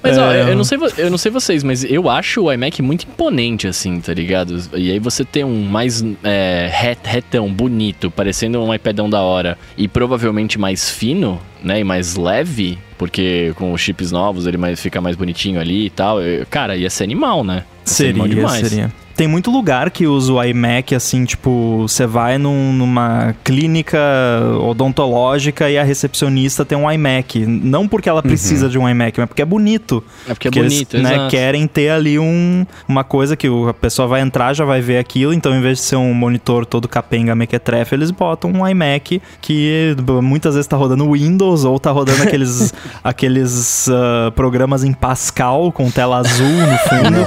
Mas 0.03 0.17
ó, 0.19 0.33
É. 0.33 0.51
eu 0.51 0.57
não, 0.57 0.65
sei, 0.65 0.79
eu 0.97 1.11
não 1.11 1.19
sei 1.19 1.31
vocês, 1.33 1.63
mas 1.63 1.85
eu 1.85 2.09
acho 2.09 2.43
o 2.45 2.53
iMac 2.53 2.81
muito 2.83 3.05
imponente, 3.05 3.67
assim, 3.67 4.01
tá 4.01 4.13
ligado? 4.15 4.61
E 4.75 4.91
aí 4.93 4.99
você 4.99 5.25
ter 5.25 5.45
um 5.45 5.63
mais 5.65 6.05
é, 6.23 6.69
ret- 6.73 7.05
retão, 7.05 7.49
bonito, 7.53 8.11
parecendo 8.11 8.63
um 8.63 8.73
iPadão 8.73 9.09
da 9.11 9.21
hora, 9.21 9.59
e 9.77 9.89
provavelmente 9.89 10.59
mais 10.59 10.91
fino, 10.91 11.41
né? 11.63 11.81
E 11.81 11.85
mais 11.85 12.17
leve, 12.17 12.79
porque 12.97 13.53
com 13.57 13.73
os 13.73 13.81
chips 13.81 14.11
novos 14.13 14.47
ele 14.47 14.57
mais, 14.57 14.81
fica 14.81 15.01
mais 15.01 15.17
bonitinho 15.17 15.61
ali 15.61 15.87
e 15.87 15.91
tal. 15.91 16.21
eu- 16.21 16.47
cara, 16.47 16.77
ia 16.77 16.91
ser 16.91 17.05
animal, 17.05 17.43
né? 17.45 17.65
Ia 17.89 17.95
ser 17.95 18.09
animal 18.35 18.51
Seria, 18.51 18.69
seria. 18.69 18.93
Tem 19.19 19.27
muito 19.27 19.51
lugar 19.51 19.91
que 19.91 20.07
usa 20.07 20.33
o 20.33 20.41
iMac, 20.45 20.95
assim, 20.95 21.25
tipo, 21.25 21.79
você 21.89 22.07
vai 22.07 22.39
num- 22.39 22.73
numa 22.73 23.35
clínica 23.43 23.99
odontológica 24.61 25.69
e 25.69 25.77
a 25.77 25.83
recepcionista 25.83 26.65
tem 26.65 26.79
um 26.79 26.89
iMac. 26.91 27.45
Não 27.45 27.89
porque 27.89 28.09
ela 28.09 28.23
precisa 28.23 28.69
de 28.69 28.79
um 28.79 28.89
iMac, 28.89 29.19
mas 29.19 29.29
porque 29.29 29.43
é 29.43 29.45
bonito. 29.45 30.05
É 30.29 30.35
porque 30.35 30.49
é 30.49 30.51
Porque 30.53 30.63
bonito, 30.63 30.97
eles, 30.97 31.09
né, 31.11 31.29
querem 31.31 31.67
ter 31.67 31.91
ali 31.91 32.17
um, 32.17 32.65
uma 32.89 33.03
coisa 33.03 33.37
que 33.37 33.49
o- 33.49 33.69
a 33.69 33.75
pessoa 33.75 34.07
vai 34.07 34.21
entrar, 34.21 34.55
já 34.55 34.65
vai 34.65 34.81
ver 34.81 34.99
aquilo, 34.99 35.33
então 35.35 35.53
em 35.53 35.61
vez 35.61 35.79
de 35.79 35.85
ser 35.85 35.97
um 35.97 36.15
monitor 36.15 36.65
todo 36.65 36.87
capenga 36.87 37.35
mequetrefe, 37.35 37.97
eles 37.97 38.13
botam 38.13 38.53
um 38.53 38.69
iMac 38.69 39.21
que 39.41 39.97
muitas 40.23 40.55
vezes 40.55 40.69
tá 40.69 40.77
rodando 40.77 41.11
Windows 41.11 41.65
ou 41.65 41.77
tá 41.81 41.91
rodando 41.91 42.23
aqueles, 42.23 42.73
aqueles 43.03 43.89
ah, 43.89 44.31
programas 44.37 44.85
em 44.85 44.93
Pascal 44.93 45.73
com 45.73 45.91
tela 45.91 46.19
azul 46.19 46.47
no 46.47 46.79
fundo. 46.79 47.27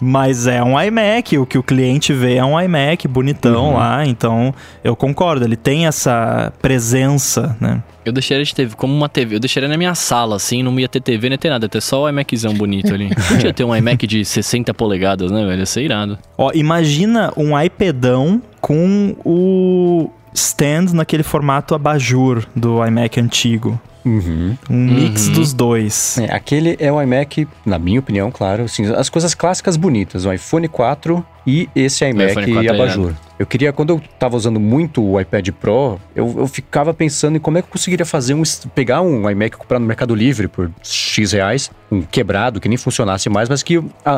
Mas 0.00 0.46
é 0.46 0.62
um 0.62 0.80
iMac, 0.80 1.36
o 1.38 1.44
que 1.46 1.58
o 1.58 1.62
cliente 1.62 2.12
vê 2.12 2.36
é 2.36 2.44
um 2.44 2.58
iMac 2.60 3.08
bonitão 3.08 3.70
Uhum. 3.70 3.76
lá, 3.76 4.06
então 4.06 4.54
eu 4.84 4.94
concordo, 4.94 5.44
ele 5.44 5.56
tem 5.56 5.86
essa 5.86 6.52
presença, 6.62 7.56
né? 7.60 7.82
Eu 8.04 8.12
deixaria 8.12 8.44
de 8.44 8.54
TV 8.54 8.74
como 8.74 8.94
uma 8.94 9.08
TV. 9.08 9.34
Eu 9.36 9.40
deixaria 9.40 9.68
na 9.68 9.76
minha 9.76 9.94
sala, 9.94 10.36
assim, 10.36 10.62
não 10.62 10.78
ia 10.80 10.88
ter 10.88 11.00
TV, 11.00 11.28
não 11.28 11.34
ia 11.34 11.38
ter 11.38 11.50
nada. 11.50 11.66
Ia 11.66 11.68
ter 11.68 11.82
só 11.82 12.04
o 12.04 12.08
iMaczão 12.08 12.54
bonito 12.54 12.94
ali. 12.94 13.10
Podia 13.28 13.52
ter 13.52 13.64
um 13.64 13.76
iMac 13.76 14.06
de 14.06 14.24
60 14.24 14.72
polegadas, 14.72 15.30
né, 15.30 15.44
velho? 15.44 15.58
Ia 15.58 15.66
ser 15.66 15.82
irado. 15.82 16.18
Ó, 16.38 16.50
imagina 16.54 17.32
um 17.36 17.60
iPadão 17.60 18.40
com 18.62 19.14
o 19.24 20.10
stand 20.32 20.86
naquele 20.94 21.22
formato 21.22 21.74
abajur 21.74 22.46
do 22.56 22.82
iMac 22.86 23.20
antigo. 23.20 23.78
Uhum. 24.08 24.56
Um 24.70 24.94
mix 24.94 25.26
Uhum. 25.28 25.32
dos 25.34 25.52
dois. 25.52 26.18
É, 26.18 26.34
aquele 26.34 26.76
é 26.80 26.90
o 26.90 27.00
iMac, 27.00 27.46
na 27.66 27.78
minha 27.78 28.00
opinião, 28.00 28.30
claro, 28.30 28.64
assim, 28.64 28.86
as 28.94 29.08
coisas 29.08 29.34
clássicas 29.34 29.76
bonitas, 29.76 30.24
o 30.24 30.32
iPhone 30.32 30.66
4 30.68 31.24
e 31.46 31.68
esse 31.76 32.04
iMac 32.06 32.30
iPhone 32.32 32.52
4 32.52 32.66
é 32.66 32.74
abajur. 32.74 33.12
Eu 33.38 33.46
queria, 33.46 33.72
quando 33.72 33.90
eu 33.90 34.02
tava 34.18 34.36
usando 34.36 34.58
muito 34.58 35.02
o 35.02 35.20
iPad 35.20 35.48
Pro, 35.50 36.00
eu, 36.14 36.34
eu 36.38 36.46
ficava 36.48 36.92
pensando 36.92 37.36
em 37.36 37.38
como 37.40 37.56
é 37.56 37.62
que 37.62 37.68
eu 37.68 37.72
conseguiria 37.72 38.04
fazer 38.04 38.34
um, 38.34 38.42
pegar 38.74 39.00
um 39.00 39.30
iMac 39.30 39.54
e 39.54 39.58
comprar 39.58 39.78
no 39.78 39.86
Mercado 39.86 40.12
Livre 40.14 40.48
por 40.48 40.68
X 40.82 41.30
reais, 41.32 41.70
um 41.90 42.02
quebrado, 42.02 42.58
que 42.60 42.68
nem 42.68 42.76
funcionasse 42.76 43.28
mais, 43.30 43.48
mas 43.48 43.62
que 43.62 43.78
a, 44.04 44.10
a, 44.10 44.14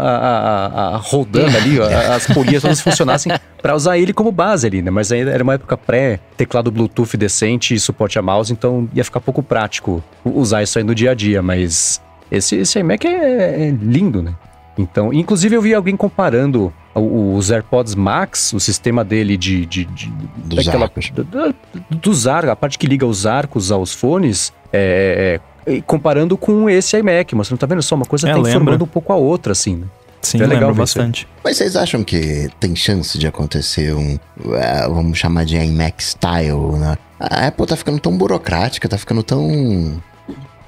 a- 0.94 0.94
a 0.94 0.96
rodando 0.96 1.54
ali, 1.56 1.78
as 1.82 2.26
polias 2.28 2.62
todas 2.62 2.80
funcionassem 2.80 3.30
pra 3.60 3.74
usar 3.76 3.98
ele 3.98 4.14
como 4.14 4.32
base 4.32 4.66
ali, 4.66 4.80
né? 4.80 4.90
Mas 4.90 5.12
ainda 5.12 5.30
era 5.30 5.42
uma 5.44 5.52
época 5.54 5.76
pré-teclado 5.76 6.70
Bluetooth 6.70 7.16
decente 7.16 7.74
e 7.74 7.78
suporte 7.78 8.18
a 8.18 8.22
mouse, 8.22 8.50
então 8.50 8.88
ia 8.94 9.04
ficar 9.04 9.20
pouco 9.20 9.42
prático 9.42 10.02
usar 10.24 10.62
isso 10.62 10.78
aí 10.78 10.84
no 10.84 10.94
dia 10.94 11.10
a 11.10 11.14
dia, 11.14 11.42
mas 11.42 12.00
esse, 12.32 12.56
esse 12.56 12.78
iMac 12.78 13.06
é, 13.06 13.68
é 13.68 13.70
lindo, 13.70 14.22
né? 14.22 14.32
Então, 14.78 15.12
inclusive 15.12 15.54
eu 15.54 15.60
vi 15.62 15.74
alguém 15.74 15.96
comparando 15.96 16.72
o- 16.94 17.34
os 17.36 17.50
AirPods 17.50 17.94
Max, 17.94 18.52
o 18.52 18.60
sistema 18.60 19.04
dele 19.04 19.36
de... 19.36 19.66
de, 19.66 19.84
de 19.84 20.12
Dos 20.44 20.66
arcos. 20.68 21.10
da- 21.10 21.22
da- 21.22 21.54
dos 21.90 22.26
arcos, 22.26 22.50
a 22.50 22.56
parte 22.56 22.78
que 22.78 22.86
liga 22.86 23.06
os 23.06 23.26
arcos 23.26 23.70
aos 23.70 23.92
fones, 23.94 24.52
é, 24.72 25.40
é, 25.66 25.76
é, 25.76 25.80
comparando 25.82 26.36
com 26.36 26.68
esse 26.70 26.96
iMac, 26.96 27.34
mas 27.34 27.46
você 27.48 27.52
não 27.54 27.58
tá 27.58 27.66
vendo 27.66 27.82
só? 27.82 27.94
Uma 27.94 28.06
coisa 28.06 28.26
É, 28.28 28.30
tá 28.30 28.36
lembra. 28.36 28.50
informando 28.50 28.84
um 28.84 28.88
pouco 28.88 29.12
a 29.12 29.16
outra, 29.16 29.52
assim, 29.52 29.76
né? 29.76 29.86
Sim, 30.22 30.42
É 30.42 30.46
legal 30.46 30.74
bastante. 30.74 31.26
Mas 31.42 31.56
vocês 31.56 31.76
acham 31.76 32.04
que 32.04 32.48
tem 32.60 32.76
chance 32.76 33.16
de 33.18 33.26
acontecer 33.26 33.94
um, 33.94 34.18
eh, 34.52 34.86
vamos 34.86 35.16
chamar 35.18 35.46
de 35.46 35.56
iMac 35.56 36.02
style, 36.02 36.72
né? 36.78 36.98
A 37.18 37.46
Apple 37.46 37.64
tá 37.66 37.74
ficando 37.74 37.98
tão 37.98 38.16
burocrática, 38.18 38.86
tá 38.86 38.98
ficando 38.98 39.22
tão, 39.22 39.98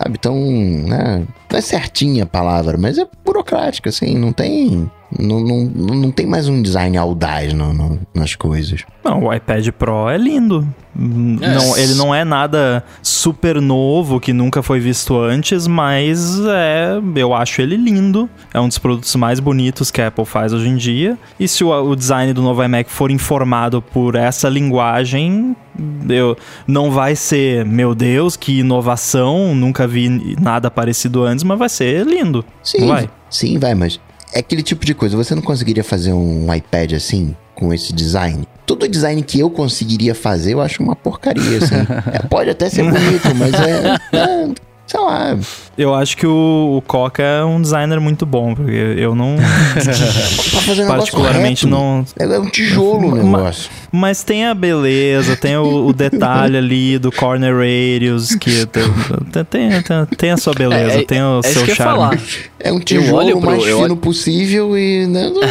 sabe, 0.03 0.19
tão, 0.19 0.37
né? 0.37 1.27
Não 1.51 1.59
é 1.59 1.61
certinha 1.61 2.25
a 2.25 2.27
palavra, 2.27 2.77
mas 2.77 2.99
é 2.99 3.07
burocrática, 3.25 3.89
assim, 3.91 4.17
não 4.17 4.33
tem, 4.33 4.91
não, 5.19 5.41
não, 5.41 5.65
não 5.97 6.11
tem 6.11 6.27
mais 6.27 6.49
um 6.49 6.63
design 6.63 6.97
audaz 6.97 7.53
no, 7.53 7.73
no- 7.73 8.01
nas 8.15 8.35
coisas. 8.35 8.83
Não, 9.05 9.25
o 9.25 9.33
iPad 9.35 9.69
Pro 9.71 10.09
é 10.09 10.17
lindo. 10.17 10.67
Hum, 10.99 11.39
É. 11.41 11.55
Não, 11.55 11.77
ele 11.77 11.95
não 11.95 12.15
é 12.15 12.25
nada 12.25 12.85
super 13.03 13.61
novo 13.61 14.21
que 14.21 14.33
nunca 14.33 14.63
foi 14.63 14.79
visto 14.79 15.19
antes, 15.19 15.67
mas 15.67 16.39
é, 16.47 17.01
eu 17.17 17.33
acho 17.35 17.63
ele 17.63 17.77
lindo. 17.77 18.29
É 18.53 18.61
um 18.61 18.69
dos 18.69 18.79
produtos 18.79 19.15
mais 19.17 19.41
bonitos 19.41 19.91
que 19.91 20.01
a 20.03 20.09
Apple 20.09 20.25
faz 20.27 20.53
hoje 20.53 20.69
em 20.69 20.77
dia. 20.77 21.19
E 21.41 21.49
se 21.49 21.65
o, 21.65 21.71
o 21.71 21.97
design 21.97 22.33
do 22.33 22.43
novo 22.43 22.63
iMac 22.63 22.91
for 22.91 23.11
informado 23.11 23.81
por 23.81 24.15
essa 24.15 24.49
linguagem, 24.51 25.57
eu, 26.09 26.37
não 26.67 26.91
vai 26.91 27.17
ser, 27.17 27.65
meu 27.65 27.95
Deus, 27.95 28.37
que 28.37 28.59
inovação, 28.61 29.55
nunca 29.55 29.87
vi 29.87 30.37
nada 30.41 30.71
parecido 30.71 31.23
antes, 31.25 31.43
mas 31.45 31.59
vai 31.59 31.69
ser 31.69 32.07
lindo. 32.07 32.45
Sim, 32.63 32.87
Vai. 32.87 33.09
sim, 33.31 33.59
vai, 33.59 33.75
mas 33.75 33.99
é 34.33 34.41
aquele 34.41 34.63
tipo 34.63 34.85
de 34.85 34.95
coisa. 34.95 35.17
Você 35.17 35.35
não 35.35 35.43
conseguiria 35.43 35.85
fazer 35.85 36.13
um 36.13 36.53
iPad 36.53 36.95
assim, 36.95 37.37
com 37.55 37.73
esse 37.73 37.93
design? 37.93 38.47
Todo 38.67 38.89
design 38.89 39.23
que 39.23 39.39
eu 39.41 39.51
conseguiria 39.51 40.15
fazer, 40.15 40.55
eu 40.55 40.61
acho 40.61 40.83
uma 40.83 40.97
porcaria, 40.97 41.59
assim. 41.59 41.75
É, 42.13 42.19
pode 42.27 42.51
até 42.51 42.69
ser 42.69 42.83
bonito, 42.83 43.35
mas 43.37 43.55
é, 43.55 44.17
é, 44.17 44.49
sei 44.93 45.01
lá. 45.01 45.39
Eu 45.79 45.95
acho 45.95 46.15
que 46.19 46.27
o, 46.27 46.75
o 46.77 46.83
Coca 46.87 47.23
é 47.23 47.43
um 47.43 47.61
designer 47.63 47.99
muito 47.99 48.27
bom, 48.27 48.55
porque 48.55 48.71
eu 48.71 49.15
não. 49.15 49.37
Pra 49.73 50.61
fazer 50.61 50.83
um 50.83 50.85
negócio 50.85 50.89
particularmente 50.89 51.65
reto. 51.65 51.75
não. 51.75 52.05
É 52.19 52.39
um 52.39 52.49
tijolo 52.51 53.09
o 53.09 53.15
negócio. 53.15 53.71
Mas 53.91 54.23
tem 54.23 54.45
a 54.47 54.53
beleza, 54.55 55.35
tem 55.37 55.57
o, 55.57 55.87
o 55.87 55.93
detalhe 55.95 56.57
ali 56.59 56.99
do 56.99 57.11
corner 57.11 57.55
radius, 57.57 58.35
que 58.35 58.67
tem, 58.67 58.83
tem, 59.51 59.83
tem, 59.83 60.07
tem 60.17 60.31
a 60.31 60.37
sua 60.37 60.53
beleza, 60.55 60.99
É, 60.99 61.01
é- 61.01 61.05
tem 61.05 61.23
o 61.23 61.41
É 61.41 61.43
seu 61.43 61.65
que 61.65 61.75
charme. 61.75 62.19
É 62.61 62.71
um 62.73 62.79
tijolo 62.79 63.41
pro- 63.41 63.51
mais 63.51 63.65
fino 63.65 63.79
olho- 63.79 63.97
possível 63.97 64.77
e. 64.79 65.07
Né, 65.07 65.33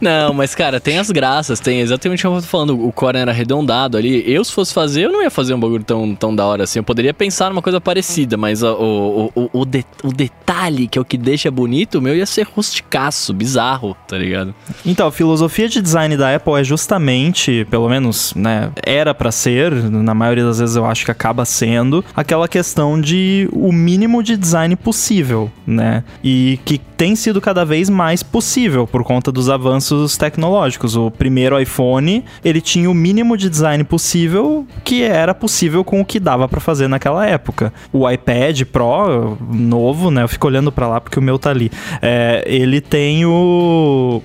Não, 0.00 0.32
mas 0.34 0.54
cara, 0.54 0.80
tem 0.80 0.98
as 0.98 1.10
graças, 1.10 1.60
tem 1.60 1.80
exatamente 1.80 2.22
como 2.22 2.36
eu 2.36 2.40
tô 2.42 2.46
falando. 2.48 2.86
O 2.86 2.92
core 2.92 3.18
era 3.18 3.30
arredondado 3.30 3.96
ali. 3.96 4.22
Eu, 4.30 4.44
se 4.44 4.52
fosse 4.52 4.72
fazer, 4.74 5.04
eu 5.04 5.12
não 5.12 5.22
ia 5.22 5.30
fazer 5.30 5.54
um 5.54 5.60
bagulho 5.60 5.84
tão, 5.84 6.14
tão 6.14 6.34
da 6.34 6.44
hora 6.46 6.64
assim. 6.64 6.78
Eu 6.78 6.82
poderia 6.84 7.14
pensar 7.14 7.25
numa 7.50 7.62
coisa 7.62 7.80
parecida, 7.80 8.36
mas 8.36 8.62
o, 8.62 9.30
o, 9.34 9.42
o, 9.42 9.60
o, 9.60 9.64
de- 9.64 9.84
o 10.02 10.12
detalhe, 10.12 10.86
que 10.88 10.98
é 10.98 11.00
o 11.00 11.04
que 11.04 11.16
deixa 11.16 11.50
bonito, 11.50 12.00
meu 12.02 12.14
ia 12.16 12.26
ser 12.26 12.46
rusticaço, 12.46 13.32
bizarro, 13.32 13.96
tá 14.06 14.16
ligado? 14.18 14.54
Então, 14.84 15.06
a 15.08 15.12
filosofia 15.12 15.68
de 15.68 15.80
design 15.80 16.16
da 16.16 16.34
Apple 16.34 16.54
é 16.54 16.64
justamente, 16.64 17.66
pelo 17.70 17.88
menos, 17.88 18.34
né, 18.34 18.70
era 18.84 19.14
pra 19.14 19.30
ser, 19.32 19.72
na 19.72 20.14
maioria 20.14 20.44
das 20.44 20.58
vezes 20.58 20.76
eu 20.76 20.84
acho 20.86 21.04
que 21.04 21.10
acaba 21.10 21.44
sendo, 21.44 22.04
aquela 22.14 22.48
questão 22.48 23.00
de 23.00 23.48
o 23.52 23.72
mínimo 23.72 24.22
de 24.22 24.36
design 24.36 24.74
possível, 24.76 25.50
né? 25.66 26.04
E 26.22 26.58
que 26.64 26.78
tem 26.78 27.14
sido 27.14 27.40
cada 27.40 27.64
vez 27.64 27.90
mais 27.90 28.22
possível 28.22 28.86
por 28.86 29.04
conta 29.04 29.30
dos 29.30 29.50
avanços 29.50 30.16
tecnológicos. 30.16 30.96
O 30.96 31.10
primeiro 31.10 31.60
iPhone, 31.60 32.24
ele 32.44 32.60
tinha 32.60 32.90
o 32.90 32.94
mínimo 32.94 33.36
de 33.36 33.50
design 33.50 33.84
possível 33.84 34.66
que 34.82 35.02
era 35.02 35.34
possível 35.34 35.84
com 35.84 36.00
o 36.00 36.04
que 36.04 36.18
dava 36.18 36.48
pra 36.48 36.58
fazer 36.60 36.88
naquela 36.88 37.15
época. 37.24 37.72
O 37.92 38.10
iPad 38.10 38.62
Pro 38.64 39.38
novo, 39.52 40.10
né? 40.10 40.24
Eu 40.24 40.28
fico 40.28 40.46
olhando 40.48 40.72
pra 40.72 40.88
lá 40.88 41.00
porque 41.00 41.18
o 41.18 41.22
meu 41.22 41.38
tá 41.38 41.50
ali. 41.50 41.70
É, 42.02 42.42
ele 42.46 42.80
tem 42.80 43.24
o, 43.24 44.20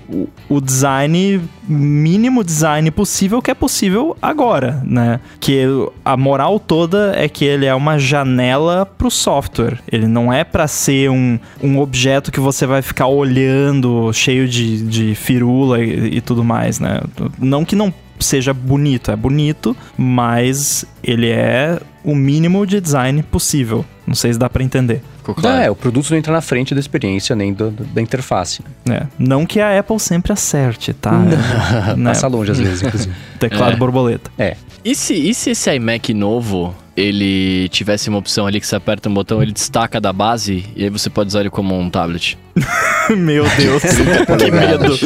o- 0.50 0.60
design 0.62 1.39
mínimo 1.68 2.44
design 2.44 2.89
possível 2.92 3.42
que 3.42 3.52
é 3.52 3.54
possível 3.54 4.18
agora, 4.22 4.82
né? 4.84 5.20
Que 5.39 5.64
a 6.04 6.18
moral 6.18 6.60
toda 6.60 7.14
é 7.16 7.30
que 7.30 7.46
ele 7.46 7.66
é 7.66 7.74
uma 7.76 8.00
janela 8.00 8.86
pro 8.86 9.12
software. 9.12 9.80
Ele 9.92 10.08
não 10.08 10.34
é 10.34 10.44
pra 10.44 10.68
ser 10.68 11.10
um, 11.12 11.39
um 11.64 11.80
objeto 11.80 12.32
que 12.32 12.39
você 12.39 12.66
vai 12.66 12.82
ficar 12.82 13.08
olhando 13.08 14.12
cheio 14.14 14.48
de, 14.48 14.82
de 14.86 15.16
firula 15.16 15.80
e, 15.84 16.18
e 16.18 16.22
tudo 16.22 16.44
mais, 16.44 16.80
né? 16.80 17.00
Não 17.39 17.64
que 17.64 17.76
não 17.76 17.94
seja 18.20 18.54
bonito, 18.54 19.10
é 19.12 19.16
bonito, 19.16 19.76
mas 19.98 20.86
ele 21.04 21.30
é 21.30 21.80
o 22.04 22.16
mínimo 22.16 22.66
de 22.66 22.80
design 22.82 23.22
possível. 23.24 23.86
Não 24.08 24.16
sei 24.16 24.34
se 24.34 24.39
dá 24.39 24.49
pra 24.49 24.64
entender. 24.64 25.02
Ficou 25.20 25.36
Ah, 25.38 25.41
claro. 25.41 25.62
é, 25.64 25.70
o 25.72 25.76
produto 25.76 26.10
não 26.10 26.18
entra 26.18 26.34
na 26.34 26.41
frente 26.41 26.74
da 26.74 26.80
experiência 26.80 27.36
nem 27.36 27.54
do- 27.54 27.70
do- 27.72 27.84
da 27.86 28.02
interface. 28.02 28.62
né? 28.86 29.08
Não 29.18 29.45
que 29.45 29.60
a 29.62 29.80
Apple 29.80 29.99
sempre 29.99 30.34
acerte, 30.34 30.93
tá? 30.93 31.12
Né? 31.95 32.10
Passa 32.10 32.28
longe 32.28 32.52
às 32.52 32.60
vezes, 32.60 32.82
inclusive. 32.84 33.14
Teclado 33.39 33.74
É. 33.74 33.76
borboleta. 33.76 34.32
É. 34.38 34.56
E 34.84 34.95
se, 34.95 35.14
e 35.14 35.34
se 35.34 35.52
esse 35.52 35.72
iMac 35.76 36.14
novo, 36.14 36.76
ele 36.97 37.70
tivesse 37.70 38.10
uma 38.10 38.18
opção 38.18 38.47
ali 38.47 38.60
que 38.60 38.66
você 38.68 38.76
aperta 38.76 39.08
um 39.08 39.14
botão, 39.14 39.41
ele 39.41 39.52
destaca 39.54 40.02
da 40.02 40.12
base, 40.12 40.66
e 40.76 40.84
aí 40.84 40.89
você 40.89 41.10
pode 41.10 41.28
usar 41.30 41.41
ele 41.41 41.49
como 41.52 41.80
um 41.80 41.89
tablet? 41.89 42.38
Meu 43.16 43.45
Deus, 43.56 43.82
que 43.84 44.52
medo. 44.52 44.99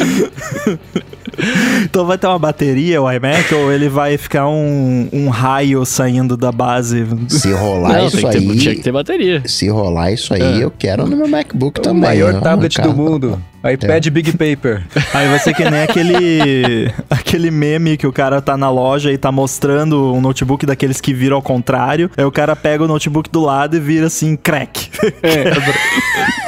Então 1.82 2.06
vai 2.06 2.16
ter 2.18 2.26
uma 2.26 2.38
bateria 2.38 3.00
o 3.02 3.10
iMac 3.10 3.54
ou 3.54 3.72
ele 3.72 3.88
vai 3.88 4.16
ficar 4.16 4.48
um, 4.48 5.08
um 5.12 5.28
raio 5.28 5.84
saindo 5.84 6.36
da 6.36 6.50
base? 6.52 7.06
Se 7.28 7.52
rolar 7.52 7.92
Não, 7.98 8.06
isso 8.06 8.16
tem 8.16 8.30
que 8.30 8.38
ter, 8.38 8.50
aí. 8.52 8.58
tinha 8.58 8.74
que 8.74 8.82
ter 8.82 8.92
bateria. 8.92 9.42
Se 9.46 9.68
rolar 9.68 10.12
isso 10.12 10.32
aí, 10.34 10.60
eu 10.60 10.70
quero 10.70 11.06
no 11.06 11.16
meu 11.16 11.28
MacBook 11.28 11.80
O 11.80 11.82
também. 11.82 12.02
maior 12.02 12.34
ó, 12.34 12.40
tablet 12.40 12.76
cara. 12.76 12.88
do 12.88 12.96
mundo. 12.96 13.40
iPad 13.64 14.06
Big 14.08 14.32
Paper. 14.32 14.84
Aí 15.12 15.28
vai 15.28 15.38
ser 15.40 15.52
que 15.54 15.68
nem 15.68 15.82
aquele 15.82 16.92
aquele 17.10 17.50
meme 17.50 17.96
que 17.96 18.06
o 18.06 18.12
cara 18.12 18.40
tá 18.40 18.56
na 18.56 18.70
loja 18.70 19.10
e 19.12 19.18
tá 19.18 19.32
mostrando 19.32 20.12
um 20.14 20.20
notebook 20.20 20.64
daqueles 20.64 21.00
que 21.00 21.12
viram 21.12 21.36
ao 21.36 21.42
contrário. 21.42 22.08
Aí 22.16 22.24
o 22.24 22.30
cara 22.30 22.54
pega 22.54 22.84
o 22.84 22.88
notebook 22.88 23.28
do 23.30 23.40
lado 23.40 23.76
e 23.76 23.80
vira 23.80 24.06
assim, 24.06 24.36
crack. 24.36 24.88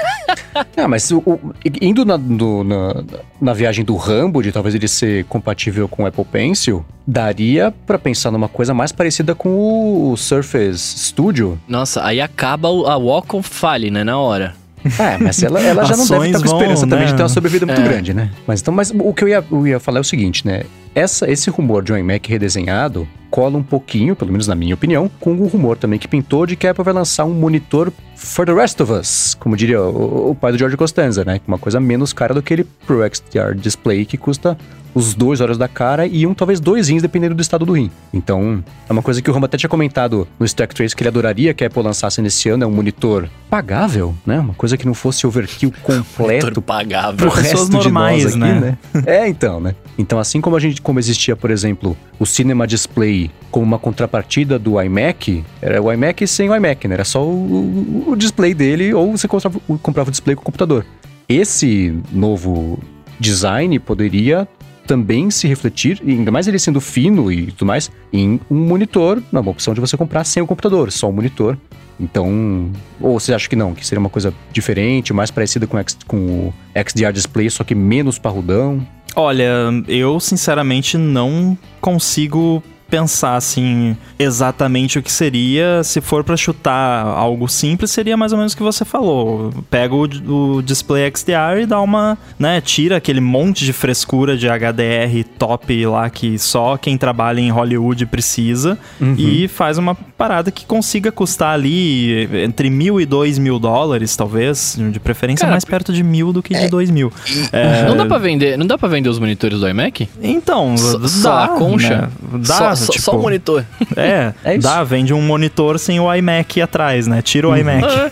Ah, 0.77 0.89
mas 0.89 1.11
o- 1.11 1.19
o- 1.27 1.41
indo 1.81 2.05
na, 2.05 2.17
no- 2.17 2.63
na, 2.65 3.03
na 3.41 3.53
viagem 3.53 3.85
do 3.85 3.97
Rambo, 3.97 4.43
de 4.43 4.53
talvez 4.53 4.75
ele 4.75 4.87
ser 4.89 5.25
compatível 5.25 5.89
com 5.89 6.03
o 6.05 6.07
Apple 6.07 6.25
Pencil, 6.25 6.85
daria 7.07 7.73
pra 7.87 7.99
pensar 7.99 8.31
numa 8.31 8.49
coisa 8.49 8.73
mais 8.75 8.93
parecida 8.93 9.35
com 9.35 10.11
o 10.13 10.17
Surface 10.17 10.99
Studio. 10.99 11.59
Nossa, 11.69 12.05
aí 12.05 12.21
acaba 12.21 12.69
o- 12.71 12.87
a 12.87 12.97
Wacom 12.99 13.43
Fale, 13.43 13.91
né, 13.91 14.05
na 14.05 14.19
hora. 14.19 14.55
É, 14.99 15.19
mas 15.19 15.43
ela, 15.43 15.61
ela 15.61 15.85
já 15.85 15.97
não 15.97 16.07
deve 16.07 16.27
estar 16.27 16.39
com 16.41 16.45
vão, 16.47 16.57
esperança 16.59 16.87
também 16.87 17.05
né? 17.07 17.11
de 17.11 17.17
ter 17.17 17.23
uma 17.23 17.29
sobrevida 17.29 17.67
muito 17.67 17.81
É. 17.81 17.85
grande, 17.85 18.15
né? 18.15 18.31
Mas, 18.47 18.61
então, 18.61 18.73
mas 18.73 18.93
o 18.93 19.13
que 19.13 19.25
eu 19.25 19.29
ia, 19.29 19.45
eu 19.51 19.67
ia 19.67 19.81
falar 19.81 19.99
é 19.99 20.01
o 20.01 20.05
seguinte, 20.05 20.47
né? 20.47 20.63
Essa, 20.99 21.31
esse 21.31 21.49
rumor 21.49 21.85
de 21.85 21.93
um 21.93 21.97
iMac 21.97 22.29
redesenhado 22.29 23.07
cola 23.31 23.57
um 23.57 23.63
pouquinho, 23.63 24.17
pelo 24.17 24.33
menos 24.33 24.49
na 24.49 24.57
minha 24.57 24.75
opinião, 24.75 25.09
com 25.21 25.33
o 25.35 25.47
rumor 25.47 25.77
também 25.77 25.97
que 25.97 26.09
pintou 26.09 26.45
de 26.45 26.57
que 26.57 26.67
a 26.67 26.73
Apple 26.73 26.83
vai 26.83 26.93
lançar 26.93 27.25
um 27.25 27.35
monitor 27.35 27.93
for 28.17 28.45
the 28.45 28.53
rest 28.53 28.81
of 28.81 28.93
us, 28.93 29.37
como 29.39 29.57
diria 29.57 29.81
o, 29.81 30.31
o 30.31 30.35
pai 30.35 30.51
do 30.51 30.59
George 30.59 30.77
Costanza, 30.77 31.25
né? 31.25 31.41
Uma 31.47 31.57
coisa 31.57 31.79
menos 31.79 32.13
cara 32.13 32.35
do 32.35 32.43
que 32.43 32.53
ele 32.53 32.65
Pro 32.85 32.99
XDR 33.07 33.55
Display 33.55 34.05
que 34.05 34.17
custa 34.17 34.59
os 34.93 35.15
dois 35.15 35.41
olhos 35.41 35.57
da 35.57 35.69
cara 35.69 36.05
e 36.05 36.27
um, 36.27 36.35
talvez 36.35 36.59
dois 36.59 36.89
rins, 36.89 37.01
dependendo 37.01 37.37
do 37.37 37.43
estado 37.43 37.65
do 37.65 37.75
rim. 37.75 37.93
Então, 38.13 38.65
é 38.89 38.93
uma 38.93 39.03
coisa 39.03 39.23
que 39.23 39.31
o 39.31 39.33
Rama 39.33 39.47
até 39.47 39.57
tinha 39.57 39.71
comentado 39.71 40.27
no 40.37 40.45
Stack 40.45 40.75
Trace 40.75 40.97
que 40.97 41.03
ele 41.05 41.11
adoraria 41.11 41.55
que 41.55 41.63
a 41.63 41.69
Apple 41.69 41.83
lançasse 41.85 42.21
nesse 42.21 42.49
ano, 42.49 42.65
é 42.65 42.67
um 42.67 42.73
monitor 42.73 43.29
pagável, 43.49 44.17
né? 44.27 44.41
Uma 44.41 44.55
coisa 44.55 44.77
que 44.77 44.85
não 44.85 44.95
fosse 44.95 45.29
overkill 45.29 45.73
completo 45.85 46.47
Monitor 46.47 46.63
pagável. 46.65 47.19
pro 47.19 47.31
Pessoas 47.31 47.69
resto 47.69 47.73
normais, 47.73 48.33
de 48.33 48.37
nós 48.37 48.49
aqui, 48.49 48.61
né? 48.61 48.79
né? 48.93 49.03
É, 49.07 49.29
então, 49.29 49.61
né? 49.61 49.77
Então, 49.99 50.19
assim 50.21 50.41
como 50.41 50.55
a 50.55 50.61
gente, 50.61 50.81
como 50.81 51.01
existia, 51.01 51.35
por 51.35 51.51
exemplo, 51.51 51.97
o 52.21 52.25
Cinema 52.25 52.67
Display 52.69 53.31
como 53.51 53.67
uma 53.67 53.79
contrapartida 53.81 54.57
do 54.59 54.81
iMac, 54.81 55.45
era 55.61 55.83
o 55.83 55.93
iMac 55.93 56.25
sem 56.27 56.49
o 56.49 56.55
iMac, 56.55 56.87
né? 56.87 56.95
Era 56.95 57.05
só 57.05 57.23
o, 57.27 58.05
o 58.07 58.15
display 58.17 58.55
dele 58.55 58.95
ou 58.95 59.17
você 59.17 59.27
comprava, 59.27 59.61
comprava 59.83 60.09
o 60.09 60.13
display 60.13 60.37
com 60.37 60.43
o 60.43 60.45
computador. 60.45 60.87
Esse 61.29 61.93
novo 62.13 62.79
design 63.19 63.79
poderia 63.81 64.47
também 64.87 65.31
se 65.31 65.47
refletir, 65.47 66.01
ainda 66.07 66.31
mais 66.31 66.47
ele 66.49 66.59
sendo 66.59 66.81
fino 66.81 67.31
e 67.31 67.47
tudo 67.49 67.67
mais, 67.67 67.91
em 68.11 68.41
um 68.51 68.57
monitor, 68.67 69.23
uma 69.31 69.51
opção 69.51 69.75
de 69.75 69.81
você 69.81 69.97
comprar 69.99 70.25
sem 70.25 70.43
o 70.43 70.47
computador, 70.47 70.91
só 70.91 71.11
o 71.11 71.13
monitor. 71.13 71.59
Então, 72.01 72.71
ou 73.01 73.19
você 73.19 73.35
acha 73.35 73.49
que 73.49 73.57
não, 73.57 73.75
que 73.75 73.85
seria 73.85 73.99
uma 74.01 74.09
coisa 74.09 74.33
diferente, 74.53 75.13
mais 75.13 75.31
parecida 75.31 75.67
com, 75.67 75.77
X- 75.79 75.99
com 76.07 76.17
o 76.17 76.55
XDR 76.75 77.13
Display, 77.13 77.51
só 77.51 77.65
que 77.65 77.75
menos 77.75 78.19
parrudão? 78.19 78.87
Olha, 79.21 79.51
eu 79.89 80.21
sinceramente 80.21 80.97
não 80.97 81.59
consigo 81.81 82.63
pensar 82.91 83.37
assim 83.37 83.97
exatamente 84.19 84.99
o 84.99 85.03
que 85.03 85.11
seria. 85.13 85.83
Se 85.85 86.01
for 86.01 86.25
pra 86.25 86.37
chutar 86.37 87.07
algo 87.07 87.49
simples, 87.49 87.91
seria 87.91 88.17
mais 88.17 88.33
ou 88.33 88.39
menos 88.39 88.53
o 88.53 88.57
que 88.57 88.63
você 88.63 88.85
falou. 88.85 89.53
Pega 89.71 89.95
o, 89.95 90.57
o 90.57 90.63
display 90.63 91.11
XDR 91.15 91.63
e 91.63 91.67
dá 91.67 91.81
uma, 91.81 92.17
né, 92.39 92.61
tira 92.61 92.97
aquele 92.97 93.21
monte 93.21 93.65
de 93.65 93.73
frescura 93.73 94.37
de 94.37 94.47
HDR 94.49 95.25
top 95.39 95.87
lá 95.87 96.09
que 96.11 96.39
só 96.39 96.77
quem 96.77 96.97
trabalha 96.99 97.41
em 97.41 97.51
Hollywood 97.51 98.07
precisa 98.07 98.79
e 99.17 99.49
faz 99.49 99.79
uma 99.79 99.95
parada 99.95 100.51
que 100.51 100.65
consiga 100.67 101.13
custar 101.13 101.55
ali 101.55 102.29
entre 102.45 102.71
mil 102.71 103.01
e 103.01 103.07
dois 103.07 103.39
mil 103.39 103.59
dólares, 103.59 104.17
talvez, 104.17 104.77
de 104.91 104.99
preferência 105.01 105.43
Cara, 105.43 105.53
mais 105.53 105.65
perto 105.65 105.93
de 105.93 106.03
mil 106.03 106.33
do 106.33 106.43
que 106.43 106.55
de 106.55 106.69
dois 106.69 106.91
mil. 106.91 107.13
É, 107.53 107.85
Não 107.87 107.97
dá 107.97 108.07
pra 108.07 108.19
vender, 108.19 108.57
não 108.59 108.67
dá 108.67 108.77
para 108.77 108.89
vender 108.89 109.09
os 109.09 109.19
monitores 109.19 109.61
do 109.61 109.69
iMac? 109.69 110.09
então, 110.23 110.77
Só- 110.77 110.99
dá, 110.99 111.09
só 111.09 111.39
a 111.45 111.49
concha? 111.49 111.97
né? 112.03 112.09
Dá, 112.47 112.55
só, 112.75 112.78
só- 112.87 112.93
tipo, 112.93 113.05
só 113.05 113.17
o 113.17 113.23
monitor. 113.23 113.65
É, 113.97 114.33
É 114.45 114.55
isso. 114.57 114.63
dá, 114.67 114.83
vende 114.85 115.13
um 115.15 115.21
monitor 115.23 115.79
sem 115.79 115.99
o 116.01 116.13
iMac 116.15 116.61
atrás, 116.61 117.07
né? 117.07 117.21
Tira 117.23 117.49
o 117.49 117.57
iMac. 117.57 117.85
Ah, 117.85 118.11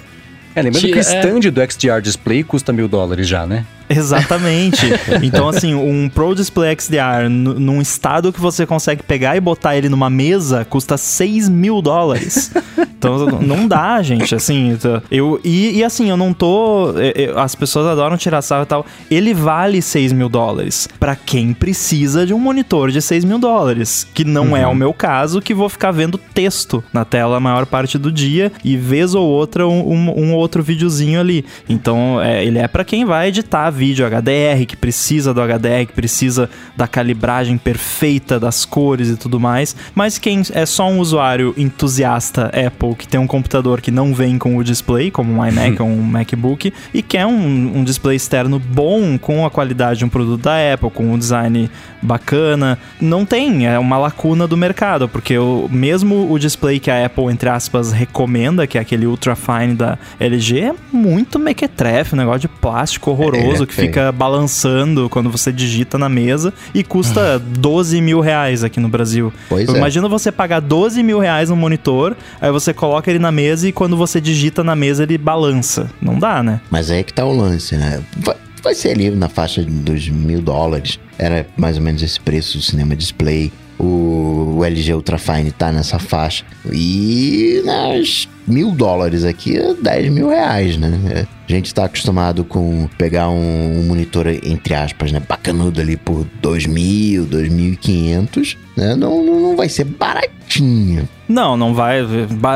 É, 0.55 0.63
lembrando 0.63 0.81
Tira- 0.83 0.93
que 0.95 0.99
o 0.99 1.01
stand 1.01 1.41
do 1.51 1.61
XDR 1.73 2.01
Display 2.01 2.43
custa 2.43 2.73
mil 2.73 2.89
dólares 2.89 3.29
já, 3.29 3.47
né? 3.47 3.65
Exatamente. 3.89 4.87
então, 5.23 5.49
assim, 5.49 5.75
um 5.75 6.09
Pro 6.09 6.35
Display 6.35 6.75
XDR 6.79 7.29
num 7.29 7.81
estado 7.81 8.33
que 8.33 8.41
você 8.41 8.67
consegue 8.67 9.03
pegar 9.03 9.37
e 9.37 9.41
botar 9.41 9.77
ele 9.77 9.89
numa 9.89 10.11
mesa 10.11 10.65
custa 10.65 10.97
6 10.97 11.49
mil 11.49 11.81
dólares. 11.83 12.51
Então, 12.79 13.27
não 13.41 13.69
dá, 13.69 14.03
gente. 14.03 14.35
Assim, 14.35 14.77
eu. 15.11 15.41
E, 15.45 15.79
e 15.79 15.85
assim, 15.85 16.09
eu 16.09 16.17
não 16.17 16.33
tô. 16.33 16.93
e- 16.99 17.25
e- 17.27 17.33
As 17.37 17.55
pessoas 17.55 17.87
adoram 17.87 18.17
tirar 18.17 18.43
sarro 18.43 18.63
e 18.63 18.67
tal. 18.67 18.87
Ele 19.11 19.33
vale 19.35 19.81
6 19.83 20.13
mil 20.13 20.29
dólares. 20.29 20.89
Pra 20.99 21.15
quem 21.15 21.53
precisa 21.53 22.27
de 22.27 22.33
um 22.35 22.39
monitor 22.39 22.91
de 22.91 23.01
6 23.03 23.25
mil 23.25 23.39
dólares. 23.39 24.07
Que 24.15 24.25
não 24.25 24.57
é 24.57 24.67
o 24.67 24.75
meu 24.75 24.93
caso, 24.93 25.41
que 25.41 25.55
vou 25.55 25.69
ficar 25.69 25.91
vendo 25.91 26.19
texto 26.19 26.83
na 26.93 27.05
tela 27.05 27.37
a 27.37 27.41
maior 27.41 27.67
parte 27.67 27.99
do 27.99 28.11
dia 28.11 28.51
e 28.65 28.77
vez 28.77 29.15
ou 29.15 29.27
outra 29.27 29.67
um, 29.69 29.93
um- 29.93 30.21
um 30.31 30.35
outro 30.35 30.63
videozinho 30.63 31.21
ali. 31.21 31.45
Então, 31.69 32.21
é, 32.21 32.45
ele 32.45 32.59
é 32.59 32.67
pra 32.67 32.85
quem 32.85 33.05
vai 33.05 33.29
editar 33.29 33.71
vídeo 33.77 34.07
HDR, 34.07 34.65
que 34.67 34.77
precisa 34.77 35.35
do 35.35 35.41
HDR, 35.41 35.87
que 35.87 35.93
precisa 35.93 36.49
da 36.75 36.89
calibragem 36.89 37.59
perfeita 37.59 38.41
das 38.41 38.65
cores 38.65 39.09
e 39.09 39.17
tudo 39.17 39.39
mais. 39.39 39.77
Mas 39.95 40.19
quem 40.19 40.43
é 40.53 40.65
só 40.65 40.89
um 40.89 40.99
usuário 40.99 41.55
entusiasta 41.57 42.47
Apple 42.47 42.95
que 42.97 43.07
tem 43.07 43.21
um 43.21 43.27
computador 43.27 43.81
que 43.81 43.91
não 43.91 44.15
vem 44.15 44.39
com 44.39 44.57
o 44.57 44.65
display, 44.65 45.11
como 45.11 45.33
um 45.33 45.47
iMac 45.47 45.81
ou 45.83 45.89
um 45.89 46.03
MacBook, 46.03 46.73
e 46.95 47.03
quer 47.03 47.27
um, 47.27 47.79
um 47.79 47.85
display 47.85 48.17
externo 48.17 48.59
bom, 48.59 49.19
com 49.19 49.45
a 49.45 49.51
qualidade 49.51 49.99
de 49.99 50.05
um 50.05 50.09
produto 50.09 50.43
da 50.43 50.73
Apple, 50.73 50.91
com 50.91 51.13
um 51.13 51.19
design 51.19 51.71
bacana, 52.01 52.79
não 53.01 53.27
tem, 53.27 53.67
é 53.67 53.79
uma 53.79 53.99
lacuna 53.99 54.47
do 54.47 54.57
mercado, 54.57 55.09
porque 55.09 55.37
o, 55.37 55.69
mesmo 55.71 56.33
o 56.33 56.39
display 56.39 56.79
que 56.79 56.91
a 56.91 57.05
Apple, 57.05 57.25
entre 57.27 57.49
aspas, 57.49 57.93
recomenda, 57.93 58.67
que 58.67 58.79
é 58.79 58.81
aquele 58.81 59.07
Ultra 59.07 59.35
Fine 59.35 59.75
da 59.75 59.99
LG, 60.21 60.61
é 60.61 60.75
muito 60.93 61.39
mequetrefe, 61.39 62.15
um 62.15 62.19
negócio 62.19 62.41
de 62.43 62.49
plástico 62.49 63.11
horroroso 63.11 63.66
que 63.67 63.75
fica 63.75 64.11
balançando 64.13 65.09
quando 65.09 65.31
você 65.31 65.53
digita 65.53 65.99
na 65.99 66.09
mesa 66.09 66.53
e 66.75 66.83
custa 66.83 67.39
12 67.39 68.01
mil 68.01 68.21
reais 68.21 68.65
aqui 68.65 68.81
no 68.81 68.89
Brasil. 68.89 69.33
Pois 69.49 69.69
é. 69.69 69.77
Imagina 69.77 70.09
você 70.09 70.31
pagar 70.33 70.61
12 70.61 71.03
mil 71.03 71.19
reais 71.19 71.51
no 71.51 71.57
monitor, 71.57 72.17
aí 72.41 72.51
você 72.51 72.73
coloca 72.73 73.11
ele 73.11 73.19
na 73.19 73.33
mesa 73.33 73.69
e 73.69 73.73
quando 73.73 73.97
você 73.97 74.21
digita 74.21 74.63
na 74.63 74.77
mesa 74.77 75.03
ele 75.03 75.19
balança. 75.19 75.91
Não 76.01 76.19
dá, 76.19 76.43
né? 76.43 76.61
Mas 76.71 76.91
aí 76.91 77.03
que 77.05 77.13
tá 77.13 77.25
o 77.25 77.37
lance, 77.37 77.77
né? 77.77 78.03
Vai, 78.19 78.37
vai 78.63 78.75
ser 78.75 78.91
ali 78.91 79.11
na 79.11 79.29
faixa 79.29 79.63
dos 79.63 80.09
mil 80.09 80.41
dólares. 80.41 80.99
Era 81.19 81.47
mais 81.57 81.77
ou 81.77 81.83
menos 81.83 82.03
esse 82.03 82.21
preço 82.21 82.59
do 82.59 82.63
cinema 82.63 82.95
display. 82.95 83.53
O, 83.79 84.57
o 84.59 84.65
LG 84.65 84.95
Ultrafine 84.95 85.51
tá 85.51 85.71
nessa 85.71 85.99
faixa. 85.99 86.45
E 86.73 87.63
nas 87.65 88.29
mil 88.47 88.71
dólares 88.71 89.25
aqui 89.25 89.57
é 89.57 89.75
10 89.75 90.13
mil 90.13 90.29
reais, 90.29 90.77
né? 90.77 90.99
É, 91.11 91.27
A 91.49 91.53
gente 91.53 91.73
tá 91.75 91.85
acostumado 91.85 92.45
com 92.45 92.89
pegar 92.99 93.29
um, 93.29 93.81
um 93.81 93.83
monitor, 93.87 94.27
entre 94.29 94.75
aspas, 94.75 95.13
né? 95.13 95.21
Bacanudo 95.27 95.81
ali 95.81 95.97
por 95.97 96.27
2 96.41 96.67
mil, 96.67 97.27
2.500, 97.27 98.57
né? 98.77 98.95
Não, 98.95 99.23
não, 99.25 99.57
vai 99.57 99.69
ser 99.69 99.85
baratinho. 99.85 101.09
Não, 101.29 101.57
não 101.57 101.75
vai. 101.75 102.03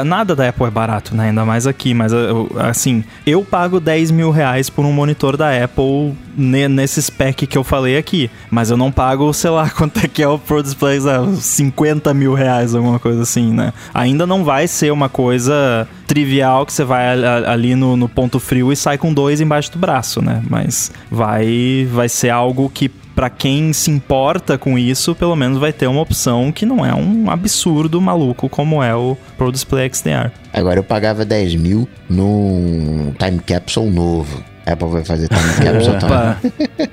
Nada 0.06 0.36
da 0.36 0.48
Apple 0.48 0.64
é 0.66 0.70
barato, 0.70 1.14
né? 1.16 1.28
Ainda 1.28 1.44
mais 1.44 1.66
aqui. 1.66 1.92
Mas 1.92 2.12
assim, 2.56 3.02
eu 3.26 3.42
pago 3.42 3.80
10 3.80 4.12
mil 4.12 4.30
reais 4.30 4.70
por 4.70 4.84
um 4.84 4.92
monitor 4.92 5.36
da 5.36 5.50
Apple 5.64 6.14
ne- 6.36 6.68
nesse 6.68 7.02
spec 7.02 7.46
que 7.48 7.58
eu 7.58 7.64
falei 7.64 7.96
aqui. 7.96 8.30
Mas 8.48 8.70
eu 8.70 8.76
não 8.76 8.92
pago, 8.92 9.32
sei 9.34 9.50
lá, 9.50 9.68
quanto 9.76 9.98
é 9.98 10.06
que 10.06 10.22
é 10.22 10.28
o 10.28 10.38
Pro 10.38 10.62
Display, 10.62 11.00
sabe? 11.00 11.34
50 11.36 12.14
mil 12.14 12.32
reais, 12.32 12.72
alguma 12.74 13.00
coisa 13.00 13.22
assim, 13.22 13.52
né? 13.52 13.72
Ainda 13.92 14.24
não 14.24 14.44
vai 14.44 14.68
ser 14.68 14.92
uma 14.92 15.08
coisa 15.08 15.79
trivial 16.06 16.66
que 16.66 16.72
você 16.72 16.84
vai 16.84 17.06
ali 17.46 17.74
no, 17.74 17.96
no 17.96 18.08
ponto 18.08 18.38
frio 18.38 18.72
e 18.72 18.76
sai 18.76 18.98
com 18.98 19.12
dois 19.12 19.40
embaixo 19.40 19.72
do 19.72 19.78
braço, 19.78 20.22
né? 20.22 20.42
Mas 20.48 20.90
vai, 21.10 21.88
vai 21.90 22.08
ser 22.08 22.30
algo 22.30 22.70
que 22.72 22.90
Pra 23.14 23.28
quem 23.28 23.72
se 23.72 23.90
importa 23.90 24.56
com 24.56 24.78
isso, 24.78 25.14
pelo 25.14 25.36
menos 25.36 25.58
vai 25.58 25.74
ter 25.74 25.86
uma 25.86 26.00
opção 26.00 26.50
que 26.50 26.64
não 26.64 26.86
é 26.86 26.94
um 26.94 27.30
absurdo 27.30 28.00
maluco 28.00 28.48
como 28.48 28.82
é 28.82 28.94
o 28.94 29.14
Pro 29.36 29.52
Display 29.52 29.90
XDR. 29.92 30.30
Agora 30.52 30.78
eu 30.78 30.84
pagava 30.84 31.22
10 31.22 31.56
mil 31.56 31.86
num 32.08 33.12
time 33.18 33.38
capsule 33.40 33.90
novo. 33.90 34.42
Apple 34.64 34.88
vai 34.88 35.04
fazer 35.04 35.28
time 35.28 35.52
capsule 35.62 35.98
também. 35.98 36.88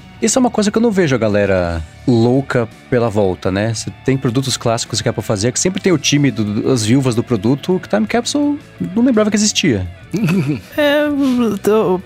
Isso 0.20 0.38
é 0.38 0.40
uma 0.40 0.50
coisa 0.50 0.70
que 0.70 0.76
eu 0.78 0.82
não 0.82 0.90
vejo 0.90 1.14
a 1.14 1.18
galera 1.18 1.82
louca 2.06 2.68
pela 2.90 3.08
volta, 3.08 3.50
né? 3.50 3.72
Você 3.72 3.90
tem 4.04 4.16
produtos 4.16 4.56
clássicos 4.56 5.00
que 5.00 5.08
a 5.08 5.10
Apple 5.10 5.22
fazia, 5.22 5.50
que 5.52 5.58
sempre 5.60 5.80
tem 5.80 5.92
o 5.92 5.98
time 5.98 6.30
do- 6.30 6.62
das 6.62 6.84
viúvas 6.84 7.14
do 7.14 7.22
produto, 7.22 7.80
que 7.82 7.88
Time 7.88 8.06
Capsule 8.06 8.58
não 8.94 9.02
lembrava 9.02 9.30
que 9.30 9.36
existia. 9.36 9.86
É, 10.76 11.04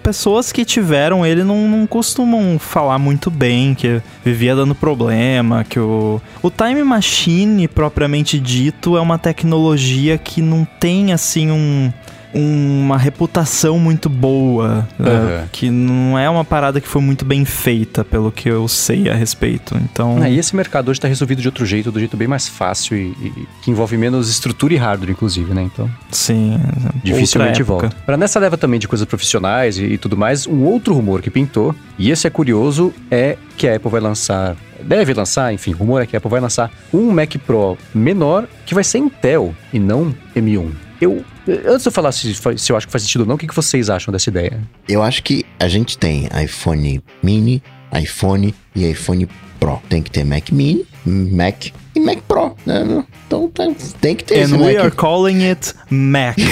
pessoas 0.03 0.53
que 0.53 0.65
tiveram 0.65 1.25
ele 1.25 1.43
não, 1.43 1.69
não 1.69 1.87
costumam 1.87 2.59
falar 2.59 2.99
muito 2.99 3.31
bem, 3.31 3.75
que 3.75 4.01
vivia 4.25 4.55
dando 4.55 4.75
problema, 4.75 5.65
que 5.65 5.79
o... 5.79 6.21
O 6.43 6.51
Time 6.51 6.83
Machine, 6.83 7.67
propriamente 7.67 8.39
dito, 8.39 8.97
é 8.97 9.01
uma 9.01 9.19
tecnologia 9.19 10.19
que 10.19 10.43
não 10.43 10.67
tem, 10.79 11.13
assim, 11.13 11.51
um... 11.51 11.93
Uma 12.35 12.99
reputação 12.99 13.79
muito 13.79 14.09
boa, 14.09 14.89
né? 14.99 15.11
Aham. 15.11 15.49
que 15.53 15.71
não 15.71 16.19
é 16.19 16.29
uma 16.29 16.45
parada 16.45 16.81
que 16.81 16.89
foi 16.89 17.01
muito 17.01 17.25
bem 17.25 17.45
feita, 17.45 18.05
pelo 18.05 18.33
que 18.33 18.49
eu 18.49 18.67
sei 18.67 19.09
a 19.09 19.15
respeito. 19.15 19.77
Então, 19.85 20.19
Ah, 20.23 20.29
e 20.29 20.39
esse 20.39 20.55
mercado 20.57 20.89
hoje 20.91 20.99
está 20.99 21.09
resolvido 21.09 21.41
de 21.41 21.49
outro 21.49 21.65
jeito, 21.65 21.93
do 21.93 21.99
jeito 21.99 22.17
bem 22.17 22.27
mais 22.29 22.49
fácil 22.49 22.97
e, 22.97 23.11
e 23.23 23.47
que 23.63 23.71
envolve 23.71 23.97
menos 23.97 24.29
estrutura 24.29 24.75
e 24.75 24.77
hardware, 24.77 25.11
inclusive, 25.11 25.55
né? 25.55 25.63
Então, 25.63 25.89
sim, 26.11 26.59
dificilmente 27.03 27.63
volta. 27.63 27.91
Para 28.05 28.17
nessa 28.17 28.39
leva 28.41 28.57
também 28.57 28.81
de 28.81 28.89
coisas 28.89 29.07
profissionais 29.07 29.79
e, 29.79 29.85
e 29.85 29.99
tudo 29.99 30.17
mais, 30.17 30.47
um 30.47 30.63
outro 30.65 30.93
rumor 30.95 31.23
que 31.23 31.31
pintou, 31.31 31.75
e 31.99 32.11
esse 32.11 32.27
é 32.27 32.31
curioso, 32.31 32.93
é 33.11 33.37
que 33.57 33.69
a 33.69 33.77
Apple 33.77 33.91
vai 33.91 34.01
lançar, 34.01 34.57
deve 34.83 35.15
lançar, 35.15 35.53
enfim, 35.55 35.71
rumor 35.73 36.03
é 36.03 36.07
que 36.07 36.17
a 36.17 36.19
Apple 36.19 36.31
vai 36.31 36.41
lançar 36.41 36.71
um 36.93 37.13
Mac 37.13 37.35
Pro 37.47 37.79
menor 37.95 38.47
que 38.67 38.75
vai 38.75 38.83
ser 38.83 38.99
Intel 38.99 39.55
e 39.73 39.79
não 39.79 40.15
M1. 40.35 40.71
Eu, 41.01 41.25
antes 41.49 41.83
de 41.83 41.89
eu 41.89 41.93
falar 41.93 42.13
se, 42.13 42.35
se 42.35 42.73
eu 42.73 42.77
acho 42.77 42.87
que 42.87 42.93
faz 42.93 43.03
sentido 43.03 43.23
ou 43.23 43.27
não, 43.27 43.35
o 43.35 43.39
que, 43.39 43.47
que 43.47 43.55
vocês 43.55 43.91
acham 43.91 44.13
dessa 44.13 44.31
ideia? 44.31 44.61
Eu 44.89 45.03
acho 45.03 45.23
que 45.23 45.45
a 45.59 45.69
gente 45.69 45.99
tem 45.99 46.29
iPhone 46.43 47.03
mini, 47.23 47.63
iPhone 47.93 48.55
e 48.75 48.91
iPhone 48.91 49.29
Pro. 49.61 49.81
Tem 49.89 50.03
que 50.03 50.11
ter 50.11 50.25
Mac 50.25 50.51
Mini, 50.51 50.85
Mac 51.07 51.67
e 51.95 52.01
Mac 52.01 52.19
Pro, 52.27 52.57
né? 52.67 53.05
Então 53.27 53.49
tem, 53.49 53.75
tem 54.01 54.17
que 54.17 54.25
ter 54.25 54.39
esse 54.41 54.55
And 54.55 54.59
we 54.59 54.75
Mac. 54.75 54.85
are 54.85 54.91
calling 54.91 55.45
it 55.45 55.75
Mac. 55.91 56.37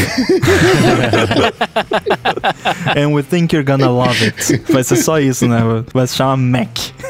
And 2.97 3.13
we 3.13 3.23
think 3.23 3.55
you're 3.55 3.65
gonna 3.65 3.91
love 3.91 4.25
it. 4.25 4.63
Vai 4.71 4.85
ser 4.85 4.97
só 4.97 5.19
isso, 5.19 5.47
né? 5.49 5.59
Vai 5.93 6.07
se 6.07 6.17
chamar 6.17 6.37
Mac. 6.37 6.69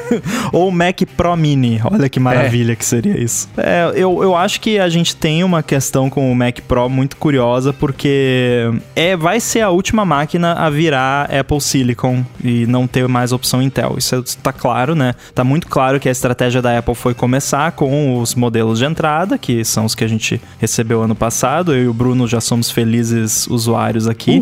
Ou 0.52 0.70
Mac 0.70 1.00
Pro 1.16 1.36
Mini. 1.36 1.80
Olha 1.84 2.08
que 2.08 2.18
maravilha 2.20 2.74
que 2.76 2.84
seria 2.84 3.18
isso. 3.18 3.48
É, 3.56 3.92
eu, 3.94 4.22
eu 4.22 4.34
acho 4.36 4.60
que 4.60 4.78
a 4.78 4.88
gente 4.88 5.14
tem 5.16 5.44
uma 5.44 5.62
questão 5.62 6.08
com 6.08 6.30
o 6.30 6.34
Mac 6.34 6.60
Pro 6.60 6.88
muito 6.88 7.16
curiosa, 7.16 7.72
porque 7.72 8.70
é, 8.96 9.16
vai 9.16 9.40
ser 9.40 9.60
a 9.60 9.70
última 9.70 10.04
máquina 10.04 10.52
a 10.54 10.70
virar 10.70 11.30
Apple 11.32 11.60
Silicon 11.60 12.24
e 12.42 12.66
não 12.66 12.86
ter 12.86 13.06
mais 13.08 13.32
opção 13.32 13.62
Intel. 13.62 13.94
Isso 13.98 14.22
tá 14.42 14.52
claro, 14.52 14.94
né? 14.94 15.14
Tá 15.34 15.44
muito 15.44 15.66
claro 15.66 16.00
que 16.00 16.08
a 16.08 16.12
estratégia 16.12 16.62
da 16.62 16.78
Apple 16.78 16.94
foi 16.94 17.14
começar 17.14 17.72
com 17.72 18.21
os 18.22 18.34
modelos 18.34 18.78
de 18.78 18.84
entrada, 18.84 19.36
que 19.36 19.64
são 19.64 19.84
os 19.84 19.94
que 19.94 20.04
a 20.04 20.08
gente 20.08 20.40
recebeu 20.58 21.02
ano 21.02 21.14
passado. 21.14 21.74
Eu 21.74 21.84
e 21.84 21.88
o 21.88 21.94
Bruno 21.94 22.26
já 22.26 22.40
somos 22.40 22.70
felizes 22.70 23.46
usuários 23.46 24.06
aqui. 24.06 24.40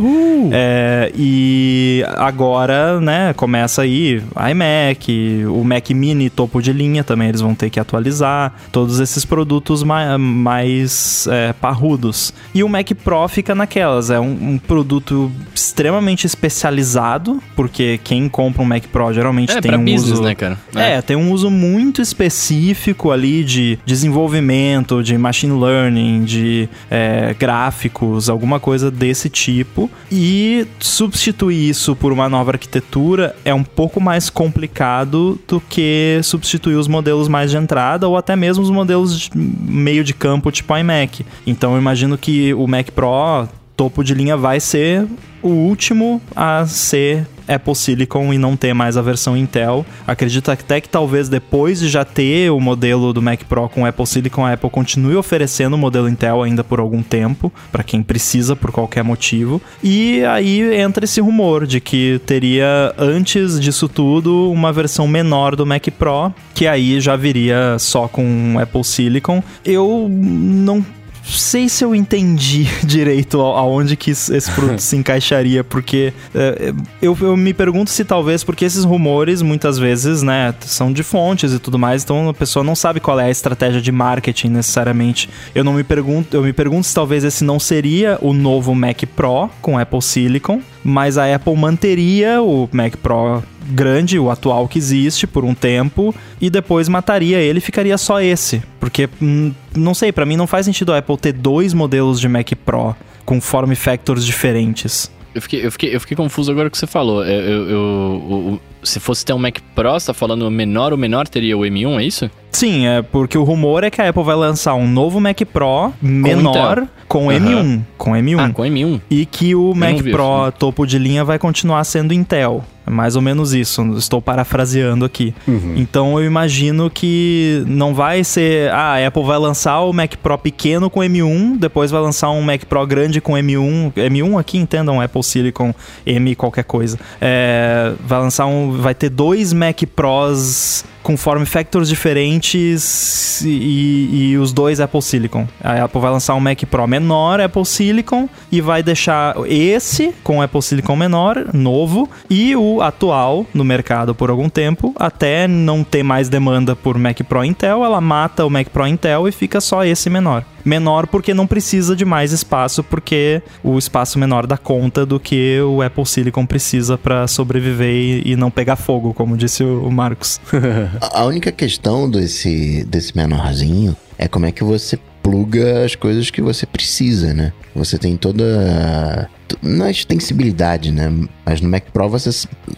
É, 0.52 1.10
e 1.16 2.04
agora, 2.16 3.00
né, 3.00 3.32
começa 3.34 3.82
aí 3.82 4.22
iMac, 4.50 5.44
o 5.48 5.64
Mac 5.64 5.90
Mini 5.90 6.30
topo 6.30 6.62
de 6.62 6.72
linha 6.72 7.04
também 7.04 7.28
eles 7.28 7.40
vão 7.40 7.54
ter 7.54 7.70
que 7.70 7.80
atualizar. 7.80 8.52
Todos 8.72 9.00
esses 9.00 9.24
produtos 9.24 9.82
ma 9.82 10.18
mais 10.18 11.26
é, 11.30 11.52
parrudos. 11.52 12.32
E 12.54 12.62
o 12.62 12.68
Mac 12.68 12.90
Pro 13.04 13.28
fica 13.28 13.54
naquelas, 13.54 14.10
é 14.10 14.18
um, 14.20 14.52
um 14.52 14.58
produto 14.58 15.30
extremamente 15.54 16.26
especializado, 16.26 17.42
porque 17.54 17.98
quem 18.02 18.28
compra 18.28 18.62
um 18.62 18.64
Mac 18.64 18.84
Pro 18.84 19.12
geralmente 19.12 19.52
É, 19.52 19.60
tem 19.60 19.74
um 19.74 19.84
business, 19.84 20.12
uso... 20.12 20.22
né, 20.22 20.34
cara? 20.34 20.58
É, 20.74 21.00
tem 21.02 21.16
um 21.16 21.32
uso 21.32 21.50
muito 21.50 22.00
específico 22.02 23.10
ali 23.10 23.44
de 23.44 23.69
desenvolvimento, 23.84 25.02
de 25.02 25.16
machine 25.18 25.58
learning, 25.58 26.24
de 26.24 26.68
é, 26.90 27.34
gráficos, 27.38 28.28
alguma 28.28 28.60
coisa 28.60 28.90
desse 28.90 29.28
tipo. 29.28 29.90
E 30.10 30.66
substituir 30.78 31.70
isso 31.70 31.94
por 31.94 32.12
uma 32.12 32.28
nova 32.28 32.52
arquitetura 32.52 33.34
é 33.44 33.54
um 33.54 33.64
pouco 33.64 34.00
mais 34.00 34.30
complicado 34.30 35.38
do 35.46 35.60
que 35.60 36.20
substituir 36.22 36.76
os 36.76 36.88
modelos 36.88 37.28
mais 37.28 37.50
de 37.50 37.56
entrada 37.56 38.08
ou 38.08 38.16
até 38.16 38.34
mesmo 38.36 38.62
os 38.62 38.70
modelos 38.70 39.18
de 39.18 39.30
meio 39.34 40.04
de 40.04 40.14
campo, 40.14 40.50
tipo 40.50 40.76
iMac. 40.76 41.24
Então 41.46 41.72
eu 41.72 41.78
imagino 41.78 42.16
que 42.16 42.54
o 42.54 42.66
Mac 42.66 42.90
Pro 42.90 43.48
topo 43.76 44.04
de 44.04 44.14
linha 44.14 44.36
vai 44.36 44.60
ser 44.60 45.06
o 45.42 45.48
último 45.48 46.20
a 46.36 46.66
ser 46.66 47.26
Apple 47.51 47.74
Silicon 47.74 48.32
e 48.32 48.38
não 48.38 48.57
ter 48.57 48.72
mais 48.74 48.96
a 48.96 49.03
versão 49.03 49.36
Intel. 49.36 49.84
Acredito 50.07 50.51
até 50.51 50.80
que 50.80 50.88
talvez 50.88 51.28
depois 51.28 51.80
de 51.80 51.88
já 51.88 52.05
ter 52.05 52.51
o 52.51 52.61
modelo 52.61 53.12
do 53.12 53.20
Mac 53.20 53.42
Pro 53.44 53.68
com 53.68 53.84
Apple 53.84 54.07
Silicon, 54.07 54.44
a 54.44 54.53
Apple 54.53 54.70
continue 54.70 55.16
oferecendo 55.16 55.74
o 55.74 55.78
modelo 55.78 56.09
Intel 56.09 56.42
ainda 56.42 56.62
por 56.62 56.80
algum 56.80 57.03
tempo, 57.03 57.53
para 57.72 57.82
quem 57.82 58.03
precisa 58.03 58.55
por 58.55 58.70
qualquer 58.70 59.03
motivo. 59.03 59.61
E 59.82 60.24
aí 60.24 60.80
entra 60.80 61.05
esse 61.05 61.20
rumor 61.20 61.66
de 61.66 61.80
que 61.80 62.20
teria 62.26 62.94
antes 62.98 63.61
disso 63.61 63.88
tudo 63.88 64.51
uma 64.51 64.72
versão 64.72 65.07
menor 65.09 65.57
do 65.57 65.66
Mac 65.66 65.86
Pro, 65.98 66.32
que 66.55 66.66
aí 66.66 67.01
já 67.01 67.16
viria 67.16 67.76
só 67.78 68.07
com 68.09 68.59
Apple 68.61 68.84
Silicon. 68.84 69.42
Eu 69.64 70.07
não 70.11 70.84
sei 71.24 71.68
se 71.68 71.84
eu 71.84 71.94
entendi 71.94 72.66
direito 72.84 73.40
aonde 73.40 73.96
que 73.96 74.10
esse 74.10 74.34
esse 74.34 74.50
produto 74.50 74.78
se 74.80 74.96
encaixaria, 74.96 75.62
porque 75.62 76.12
é, 76.34 76.72
eu, 77.00 77.16
eu 77.20 77.36
me 77.36 77.52
pergunto 77.52 77.90
se 77.90 78.04
talvez, 78.04 78.42
porque 78.42 78.64
esses 78.64 78.84
rumores 78.84 79.42
muitas 79.42 79.78
vezes, 79.78 80.22
né, 80.22 80.54
são 80.60 80.92
de 80.92 81.02
fontes 81.02 81.52
e 81.52 81.58
tudo 81.58 81.78
mais, 81.78 82.02
então 82.02 82.28
a 82.28 82.34
pessoa 82.34 82.64
não 82.64 82.74
sabe 82.74 83.00
qual 83.00 83.18
é 83.20 83.24
a 83.24 83.30
estratégia 83.30 83.80
de 83.80 83.92
marketing 83.92 84.48
necessariamente. 84.48 85.28
Eu 85.54 85.64
não 85.64 85.74
me 85.74 85.84
pergunto, 85.84 86.36
eu 86.36 86.42
me 86.42 86.52
pergunto 86.52 86.86
se 86.86 86.94
talvez 86.94 87.24
esse 87.24 87.44
não 87.44 87.58
seria 87.58 88.18
o 88.20 88.32
novo 88.32 88.74
Mac 88.74 89.02
Pro 89.14 89.50
com 89.60 89.78
Apple 89.78 90.02
Silicon, 90.02 90.60
mas 90.82 91.18
a 91.18 91.34
Apple 91.34 91.56
manteria 91.56 92.42
o 92.42 92.68
Mac 92.72 92.96
Pro 92.96 93.42
grande, 93.70 94.18
o 94.18 94.30
atual 94.30 94.66
que 94.66 94.78
existe, 94.78 95.26
por 95.26 95.44
um 95.44 95.54
tempo, 95.54 96.14
e 96.40 96.50
depois 96.50 96.88
mataria 96.88 97.38
ele 97.38 97.58
e 97.58 97.62
ficaria 97.62 97.96
só 97.96 98.20
esse. 98.20 98.62
Porque, 98.78 99.08
hum, 99.22 99.52
não 99.76 99.94
sei, 99.94 100.10
pra 100.10 100.26
mim 100.26 100.36
não 100.36 100.46
faz 100.46 100.66
sentido 100.66 100.92
a 100.92 100.98
Apple 100.98 101.16
ter 101.16 101.32
dois 101.32 101.72
modelos 101.72 102.20
de 102.20 102.28
Mac 102.28 102.50
Pro 102.64 102.96
com 103.24 103.40
form 103.40 103.72
factors 103.74 104.24
diferentes. 104.24 105.10
Eu 105.34 105.40
fiquei, 105.42 105.64
eu, 105.64 105.70
fiquei, 105.70 105.94
eu 105.94 106.00
fiquei 106.00 106.16
confuso 106.16 106.50
agora 106.50 106.68
com 106.68 106.70
o 106.70 106.72
que 106.72 106.78
você 106.78 106.86
falou. 106.86 107.24
Eu, 107.24 107.40
eu- 107.40 107.70
eu- 107.70 107.80
o- 108.28 108.60
se 108.82 108.98
fosse 108.98 109.24
ter 109.24 109.32
um 109.32 109.38
Mac 109.38 109.58
Pro, 109.74 109.92
você 109.92 110.06
tá 110.06 110.14
falando 110.14 110.50
menor, 110.50 110.92
o 110.92 110.96
menor 110.98 111.28
teria 111.28 111.56
o 111.56 111.60
M1, 111.60 112.00
é 112.00 112.04
isso? 112.04 112.30
Sim, 112.50 112.86
é 112.86 113.02
porque 113.02 113.36
o 113.38 113.44
rumor 113.44 113.84
é 113.84 113.90
que 113.90 114.00
a 114.00 114.08
Apple 114.08 114.24
vai 114.24 114.34
lançar 114.34 114.74
um 114.74 114.88
novo 114.88 115.20
Mac 115.20 115.38
Pro 115.52 115.92
menor 116.02 116.88
com 117.06 117.26
M1, 117.28 117.82
com 117.98 118.10
M1. 118.12 118.40
Ah, 118.40 118.50
com 118.52 118.62
M1. 118.62 119.00
E 119.10 119.24
que 119.26 119.54
o 119.54 119.74
Mac 119.74 119.98
Pro 120.02 120.48
isso. 120.48 120.52
topo 120.58 120.86
de 120.86 120.98
linha 120.98 121.22
vai 121.24 121.38
continuar 121.38 121.84
sendo 121.84 122.12
Intel. 122.14 122.64
É 122.91 122.93
mais 122.93 123.14
ou 123.14 123.22
menos 123.22 123.55
isso. 123.55 123.82
Estou 123.97 124.20
parafraseando 124.20 125.05
aqui. 125.05 125.32
Então 125.76 126.18
eu 126.18 126.26
imagino 126.26 126.91
que 126.91 127.62
não 127.66 127.95
vai 127.95 128.24
ser. 128.24 128.70
Ah, 128.72 128.95
a 128.95 129.07
Apple 129.07 129.22
vai 129.22 129.38
lançar 129.38 129.80
o 129.80 129.93
Mac 129.93 130.16
Pro 130.16 130.36
pequeno 130.36 130.91
com 130.91 131.01
M1, 131.01 131.57
depois 131.59 131.93
vai 131.93 132.01
lançar 132.01 132.30
um 132.30 132.43
Mac 132.43 132.64
Pro 132.64 132.84
grande 132.86 133.20
com 133.20 133.34
M1. 133.34 133.93
M1 133.95 134.41
aqui, 134.41 134.59
entendam, 134.59 135.01
Apple 135.01 135.22
Silicon 135.22 135.72
M 136.05 136.34
qualquer 136.34 136.64
coisa. 136.64 136.99
É, 137.20 137.93
vai 138.05 138.18
lançar 138.18 138.47
um. 138.47 138.72
Vai 138.72 138.95
ter 138.95 139.09
dois 139.09 139.53
Mac 139.53 139.80
Pros 139.95 140.84
com 141.03 141.16
form 141.16 141.44
factors 141.44 141.88
diferentes 141.88 143.42
e, 143.42 144.30
e 144.32 144.38
os 144.38 144.53
dois 144.53 144.80
Apple 144.80 145.03
Silicon. 145.03 145.46
A 145.62 145.84
Apple 145.84 146.01
vai 146.01 146.11
lançar 146.11 146.34
um 146.34 146.40
Mac 146.40 146.62
Pro 146.64 146.86
menor, 146.86 147.40
Apple 147.40 147.64
Silicon, 147.64 148.28
e 148.53 148.61
vai 148.61 148.82
deixar 148.82 149.34
esse 149.46 150.14
com 150.22 150.42
Apple 150.42 150.62
Silicon 150.62 150.96
menor, 150.96 151.46
novo, 151.53 152.09
e 152.28 152.55
o 152.55 152.80
atual 152.80 153.46
no 153.53 153.64
mercado 153.64 154.14
por 154.14 154.30
algum 154.30 154.48
tempo, 154.48 154.94
até 154.96 155.48
não 155.48 155.82
ter 155.82 156.03
mais 156.03 156.28
demanda 156.28 156.76
por 156.76 156.98
Mac 156.98 157.20
Pro 157.22 157.44
Intel, 157.44 157.84
ela 157.84 158.01
mata 158.01 158.44
o 158.44 158.51
Mac 158.51 158.68
Pro 158.68 158.86
Intel 158.86 159.26
e 159.28 159.32
fica 159.32 159.61
só 159.61 159.84
esse 159.84 160.09
menor. 160.09 160.44
Menor 160.62 161.07
porque 161.07 161.32
não 161.32 161.46
precisa 161.46 161.96
de 161.96 162.05
mais 162.05 162.32
espaço, 162.32 162.84
porque 162.84 163.42
o 163.64 163.78
espaço 163.78 164.18
menor 164.18 164.46
dá 164.46 164.59
conta 164.59 165.07
do 165.07 165.18
que 165.18 165.59
o 165.62 165.80
Apple 165.80 166.05
Silicon 166.05 166.44
precisa 166.44 166.98
para 166.98 167.26
sobreviver 167.26 167.88
e, 168.26 168.32
e 168.32 168.36
não 168.36 168.51
pegar 168.51 168.76
fogo, 168.76 169.14
como 169.14 169.38
disse 169.38 169.64
o 169.64 169.80
o 169.80 169.90
Marcos. 169.90 170.40
A 171.01 171.24
única 171.24 171.51
questão 171.53 172.11
desse, 172.11 172.84
desse 172.84 173.16
menorzinho 173.16 173.97
é 174.18 174.26
como 174.28 174.47
é 174.47 174.53
que 174.53 174.64
você 174.64 174.99
pluga 175.22 175.84
as 175.84 175.95
coisas 175.95 176.30
que 176.30 176.41
você 176.41 176.64
precisa, 176.66 177.32
né? 177.34 177.53
Você 177.74 177.99
tem 177.99 178.16
toda. 178.16 179.28
Não 179.62 179.86
é 179.86 179.91
extensibilidade, 179.91 180.93
né? 180.93 181.12
Mas 181.45 181.61
no 181.61 181.68
Mac 181.68 181.84
Pro 181.93 182.09
você 182.09 182.30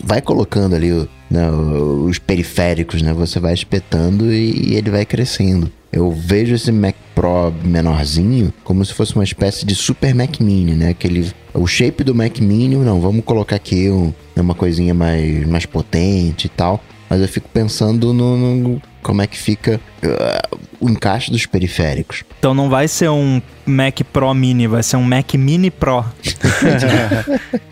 vai 0.02 0.20
colocando 0.20 0.74
ali 0.74 0.90
né, 1.30 1.50
os 1.50 2.18
periféricos, 2.18 3.02
né? 3.02 3.12
Você 3.12 3.38
vai 3.38 3.54
espetando 3.54 4.32
e, 4.32 4.70
e 4.70 4.74
ele 4.74 4.90
vai 4.90 5.04
crescendo. 5.04 5.70
Eu 5.92 6.10
vejo 6.10 6.54
esse 6.54 6.72
Mac 6.72 6.94
Pro 7.14 7.52
menorzinho 7.64 8.52
como 8.64 8.84
se 8.84 8.94
fosse 8.94 9.14
uma 9.14 9.24
espécie 9.24 9.66
de 9.66 9.74
Super 9.74 10.14
Mac 10.14 10.40
Mini, 10.40 10.72
né? 10.72 10.88
Aquele, 10.90 11.30
o 11.54 11.66
shape 11.66 12.02
do 12.02 12.14
Mac 12.14 12.38
Mini, 12.40 12.76
não, 12.76 13.00
vamos 13.00 13.24
colocar 13.24 13.56
aqui 13.56 13.90
um- 13.90 14.12
uma 14.34 14.54
coisinha 14.54 14.94
mais, 14.94 15.46
mais 15.46 15.66
potente 15.66 16.46
e 16.46 16.48
tal. 16.48 16.82
Mas 17.12 17.20
eu 17.20 17.28
fico 17.28 17.46
pensando 17.50 18.14
no, 18.14 18.38
no- 18.56 18.82
como 19.02 19.20
é 19.20 19.26
que 19.26 19.36
fica 19.36 19.78
uh, 20.04 20.58
o 20.80 20.88
encaixe 20.90 21.30
dos 21.30 21.46
periféricos. 21.46 22.24
Então 22.38 22.54
não 22.54 22.68
vai 22.68 22.88
ser 22.88 23.08
um 23.10 23.40
Mac 23.64 24.00
Pro 24.12 24.32
Mini, 24.34 24.66
vai 24.66 24.82
ser 24.82 24.96
um 24.96 25.02
Mac 25.02 25.34
Mini 25.34 25.70
Pro. 25.70 26.04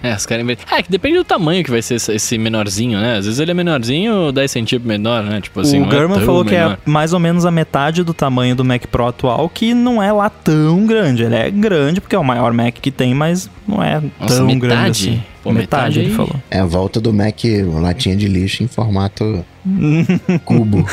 É, 0.02 0.14
os 0.14 0.24
caras 0.26 0.42
inventam. 0.42 0.64
É, 0.76 0.82
que 0.82 0.90
depende 0.90 1.16
do 1.18 1.24
tamanho 1.24 1.62
que 1.62 1.70
vai 1.70 1.82
ser 1.82 1.94
esse- 1.96 2.38
menorzinho, 2.38 2.98
né? 2.98 3.18
Às 3.18 3.26
vezes 3.26 3.38
ele 3.40 3.50
é 3.50 3.54
menorzinho, 3.54 4.32
10 4.32 4.50
centímetros 4.50 4.88
menor, 4.88 5.22
né? 5.22 5.40
Tipo 5.40 5.60
assim, 5.60 5.80
o 5.80 5.84
é 5.84 5.88
Gurman 5.88 6.16
tão 6.18 6.26
falou 6.26 6.44
que 6.44 6.52
menor. 6.52 6.72
é 6.84 6.90
mais 6.90 7.12
ou 7.12 7.18
menos 7.20 7.44
a 7.44 7.50
metade 7.50 8.02
do 8.02 8.14
tamanho 8.14 8.54
do 8.56 8.64
Mac 8.64 8.86
Pro 8.86 9.06
atual, 9.06 9.48
que 9.48 9.74
não 9.74 10.02
é 10.02 10.10
lá 10.12 10.30
tão 10.30 10.86
grande. 10.86 11.22
Ele 11.24 11.34
é 11.34 11.50
grande 11.50 12.00
porque 12.00 12.16
é 12.16 12.18
o 12.18 12.24
maior 12.24 12.52
Mac 12.52 12.74
que 12.74 12.90
tem, 12.90 13.12
mas 13.14 13.50
não 13.68 13.82
é 13.82 14.00
Nossa, 14.18 14.36
tão 14.36 14.46
metade? 14.46 14.58
grande 14.60 14.90
assim. 14.90 15.22
Pô, 15.42 15.52
metade 15.52 15.98
ele 16.00 16.08
aí. 16.10 16.14
falou. 16.14 16.36
É 16.50 16.60
a 16.60 16.66
volta 16.66 17.00
do 17.00 17.12
Mac 17.14 17.38
latinha 17.80 18.14
de 18.16 18.28
lixo 18.28 18.62
em 18.62 18.68
formato 18.68 19.44
cubo. 20.44 20.86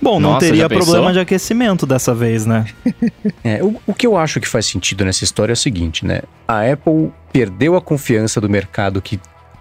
Bom, 0.00 0.18
não 0.18 0.30
Nossa, 0.32 0.46
teria? 0.46 0.68
Problema 0.84 1.12
de 1.12 1.20
aquecimento 1.20 1.86
dessa 1.86 2.14
vez, 2.14 2.46
né? 2.46 2.64
É, 3.42 3.62
o, 3.62 3.74
o 3.86 3.94
que 3.94 4.06
eu 4.06 4.16
acho 4.16 4.40
que 4.40 4.46
faz 4.46 4.66
sentido 4.66 5.04
nessa 5.04 5.24
história 5.24 5.52
é 5.52 5.54
o 5.54 5.56
seguinte, 5.56 6.04
né? 6.04 6.20
A 6.46 6.60
Apple 6.70 7.10
perdeu 7.32 7.74
a 7.74 7.80
confiança 7.80 8.40
do 8.40 8.48
mercado 8.48 9.00
que 9.00 9.18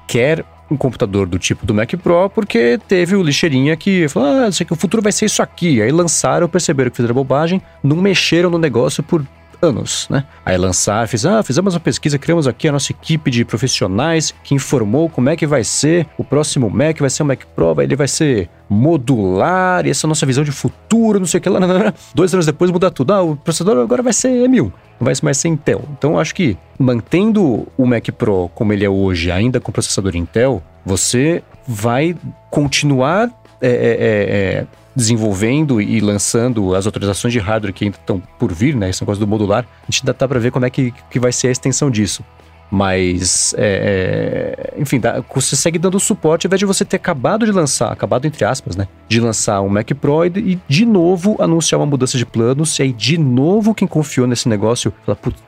quer 0.07 0.43
um 0.69 0.77
computador 0.77 1.27
do 1.27 1.39
tipo 1.39 1.65
do 1.65 1.73
Mac 1.73 1.91
Pro 1.95 2.29
porque 2.29 2.79
teve 2.87 3.15
o 3.15 3.23
lixeirinha 3.23 3.75
que 3.75 4.07
falou, 4.07 4.45
ah, 4.45 4.51
sei 4.51 4.65
que 4.65 4.73
o 4.73 4.75
futuro 4.75 5.01
vai 5.01 5.11
ser 5.11 5.25
isso 5.25 5.41
aqui. 5.41 5.81
Aí 5.81 5.91
lançaram, 5.91 6.47
perceberam 6.47 6.91
que 6.91 6.97
fizeram 6.97 7.15
bobagem, 7.15 7.61
não 7.83 7.95
mexeram 7.95 8.49
no 8.49 8.57
negócio 8.57 9.01
por 9.01 9.25
anos, 9.61 10.07
né? 10.09 10.23
Aí 10.45 10.57
lançar, 10.57 11.07
fiz, 11.07 11.25
ah, 11.25 11.43
fizemos 11.43 11.73
uma 11.73 11.79
pesquisa, 11.79 12.17
criamos 12.17 12.47
aqui 12.47 12.67
a 12.67 12.71
nossa 12.71 12.91
equipe 12.91 13.29
de 13.29 13.43
profissionais 13.43 14.33
que 14.43 14.55
informou 14.55 15.09
como 15.09 15.29
é 15.29 15.35
que 15.35 15.45
vai 15.45 15.63
ser 15.63 16.07
o 16.17 16.23
próximo 16.23 16.69
Mac, 16.69 16.99
vai 16.99 17.09
ser 17.09 17.23
o 17.23 17.25
Mac 17.25 17.41
Pro, 17.55 17.81
ele 17.81 17.95
vai 17.95 18.07
ser 18.07 18.49
modular, 18.69 19.85
e 19.85 19.89
essa 19.89 20.05
é 20.05 20.07
a 20.07 20.09
nossa 20.09 20.25
visão 20.25 20.43
de 20.43 20.51
futuro, 20.51 21.19
não 21.19 21.25
sei 21.25 21.39
o 21.39 21.41
que 21.41 21.49
lá. 21.49 21.59
Dois 22.13 22.33
anos 22.33 22.45
depois 22.45 22.71
muda 22.71 22.89
tudo. 22.91 23.13
Ah, 23.13 23.21
o 23.21 23.35
processador 23.35 23.83
agora 23.83 24.01
vai 24.01 24.13
ser 24.13 24.29
M1, 24.29 24.63
não 24.63 24.71
vai 24.99 25.13
mais 25.21 25.37
ser 25.37 25.47
Intel. 25.47 25.83
Então 25.97 26.19
acho 26.19 26.33
que 26.33 26.57
mantendo 26.77 27.67
o 27.77 27.85
Mac 27.85 28.07
Pro 28.17 28.49
como 28.55 28.73
ele 28.73 28.85
é 28.85 28.89
hoje, 28.89 29.31
ainda 29.31 29.59
com 29.59 29.71
processador 29.71 30.15
Intel, 30.15 30.61
você 30.85 31.43
vai 31.67 32.15
continuar 32.49 33.29
é, 33.61 33.67
é, 33.67 33.71
é, 33.71 34.61
é 34.61 34.67
desenvolvendo 34.99 35.81
e 35.81 35.99
lançando 35.99 36.75
as 36.75 36.85
atualizações 36.85 37.33
de 37.33 37.39
hardware 37.39 37.73
que 37.73 37.85
ainda 37.85 37.97
estão 37.97 38.21
por 38.37 38.53
vir, 38.53 38.75
né? 38.75 38.89
Esse 38.89 39.01
negócio 39.01 39.19
do 39.19 39.27
modular, 39.27 39.65
a 39.83 39.85
gente 39.91 40.01
ainda 40.03 40.13
tá 40.13 40.27
para 40.27 40.39
ver 40.39 40.51
como 40.51 40.65
é 40.65 40.69
que, 40.69 40.93
que 41.09 41.19
vai 41.19 41.31
ser 41.31 41.47
a 41.47 41.51
extensão 41.51 41.89
disso. 41.89 42.23
Mas, 42.71 43.55
é, 43.57 44.75
é, 44.75 44.79
enfim, 44.79 44.99
dá, 44.99 45.23
você 45.33 45.55
segue 45.55 45.79
dando 45.79 45.99
suporte 45.99 46.45
ao 46.45 46.49
invés 46.49 46.59
de 46.59 46.67
você 46.67 46.85
ter 46.85 46.97
acabado 46.97 47.43
de 47.43 47.51
lançar, 47.51 47.91
acabado 47.91 48.25
entre 48.25 48.45
aspas, 48.45 48.75
né? 48.75 48.87
De 49.07 49.19
lançar 49.19 49.61
um 49.61 49.69
Mac 49.69 49.89
Pro 49.99 50.23
e, 50.25 50.27
e 50.37 50.59
de 50.67 50.85
novo 50.85 51.35
anunciar 51.39 51.79
uma 51.79 51.87
mudança 51.87 52.15
de 52.15 52.25
planos. 52.27 52.77
E 52.77 52.83
aí, 52.83 52.93
de 52.93 53.17
novo, 53.17 53.73
quem 53.73 53.87
confiou 53.87 54.27
nesse 54.27 54.47
negócio 54.47 54.93
fala, 55.03 55.15
putz, 55.15 55.41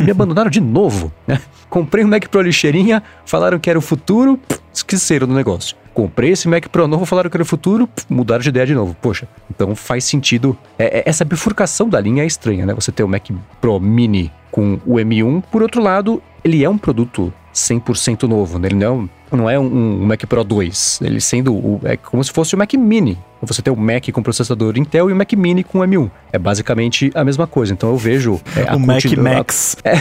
me 0.00 0.10
abandonaram 0.10 0.50
de 0.50 0.60
novo, 0.60 1.12
né? 1.26 1.40
Comprei 1.68 2.04
um 2.04 2.08
Mac 2.08 2.28
Pro 2.28 2.40
lixeirinha, 2.40 3.02
falaram 3.26 3.58
que 3.58 3.68
era 3.68 3.78
o 3.78 3.82
futuro, 3.82 4.38
pff, 4.38 4.60
esqueceram 4.72 5.26
do 5.26 5.34
negócio. 5.34 5.76
Comprei 5.94 6.30
esse 6.30 6.46
Mac 6.46 6.68
Pro 6.68 6.86
novo, 6.86 7.04
falaram 7.04 7.28
que 7.28 7.36
era 7.36 7.42
o 7.42 7.46
futuro, 7.46 7.88
mudaram 8.08 8.42
de 8.42 8.48
ideia 8.48 8.66
de 8.66 8.74
novo. 8.74 8.96
Poxa, 9.00 9.26
então 9.50 9.74
faz 9.74 10.04
sentido. 10.04 10.56
É, 10.78 10.98
é, 10.98 11.02
essa 11.06 11.24
bifurcação 11.24 11.88
da 11.88 12.00
linha 12.00 12.22
é 12.22 12.26
estranha, 12.26 12.64
né? 12.64 12.74
Você 12.74 12.92
ter 12.92 13.02
o 13.02 13.08
Mac 13.08 13.28
Pro 13.60 13.80
Mini 13.80 14.30
com 14.50 14.78
o 14.86 14.94
M1. 14.94 15.42
Por 15.50 15.62
outro 15.62 15.82
lado, 15.82 16.22
ele 16.44 16.62
é 16.62 16.70
um 16.70 16.78
produto 16.78 17.32
100% 17.52 18.24
novo, 18.24 18.58
né? 18.58 18.68
Ele 18.68 18.76
não, 18.76 19.10
não 19.36 19.48
é 19.48 19.58
um, 19.58 19.64
um, 19.64 20.06
Mac 20.06 20.24
Pro 20.26 20.44
2. 20.44 21.00
Ele 21.02 21.20
sendo 21.20 21.54
o, 21.54 21.80
é 21.84 21.96
como 21.96 22.22
se 22.22 22.32
fosse 22.32 22.54
o 22.54 22.58
Mac 22.58 22.72
Mini. 22.74 23.18
Você 23.40 23.62
tem 23.62 23.72
o 23.72 23.76
Mac 23.76 24.08
com 24.10 24.20
processador 24.22 24.76
Intel 24.76 25.10
e 25.10 25.12
o 25.12 25.16
Mac 25.16 25.32
Mini 25.34 25.62
com 25.62 25.78
M1. 25.78 26.10
É 26.32 26.38
basicamente 26.38 27.10
a 27.14 27.24
mesma 27.24 27.46
coisa. 27.46 27.72
Então 27.72 27.90
eu 27.90 27.96
vejo 27.96 28.40
é, 28.56 28.74
o 28.74 28.80
Mac 28.80 29.04
Max. 29.16 29.76
A, 29.84 29.90
é. 29.90 29.94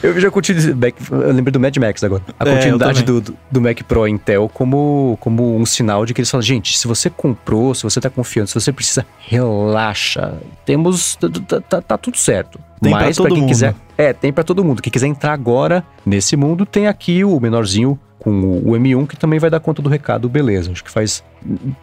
eu 0.02 0.14
vejo 0.14 0.28
a 0.28 0.30
continuidade. 0.30 0.94
Eu 1.10 1.32
lembro 1.32 1.52
do 1.52 1.60
Mad 1.60 1.76
Max 1.76 2.02
agora. 2.02 2.22
A 2.38 2.48
é, 2.48 2.54
continuidade 2.54 3.02
do, 3.02 3.20
do 3.50 3.60
Mac 3.60 3.82
Pro 3.82 4.08
Intel 4.08 4.48
como, 4.52 5.18
como 5.20 5.56
um 5.56 5.66
sinal 5.66 6.06
de 6.06 6.14
que 6.14 6.20
eles 6.20 6.30
falam: 6.30 6.42
gente, 6.42 6.78
se 6.78 6.88
você 6.88 7.10
comprou, 7.10 7.74
se 7.74 7.82
você 7.82 7.98
está 7.98 8.08
confiando, 8.08 8.48
se 8.48 8.54
você 8.54 8.72
precisa, 8.72 9.04
relaxa. 9.18 10.34
Temos. 10.64 11.16
Tá, 11.46 11.60
tá, 11.60 11.82
tá 11.82 11.98
tudo 11.98 12.16
certo. 12.16 12.58
Tem 12.80 12.92
Mas 12.92 13.18
para 13.18 13.28
quem 13.28 13.40
mundo. 13.40 13.48
quiser. 13.48 13.74
É, 13.96 14.14
tem 14.14 14.32
para 14.32 14.42
todo 14.42 14.64
mundo. 14.64 14.80
Quem 14.80 14.90
quiser 14.90 15.06
entrar 15.06 15.34
agora 15.34 15.84
nesse 16.06 16.34
mundo, 16.34 16.64
tem 16.64 16.86
aqui 16.86 17.22
o 17.22 17.38
menorzinho 17.38 17.79
com 18.20 18.30
o 18.30 18.72
M1 18.72 19.08
que 19.08 19.16
também 19.16 19.38
vai 19.38 19.50
dar 19.50 19.58
conta 19.58 19.82
do 19.82 19.88
recado, 19.88 20.28
beleza. 20.28 20.70
Acho 20.70 20.84
que 20.84 20.90
faz 20.90 21.24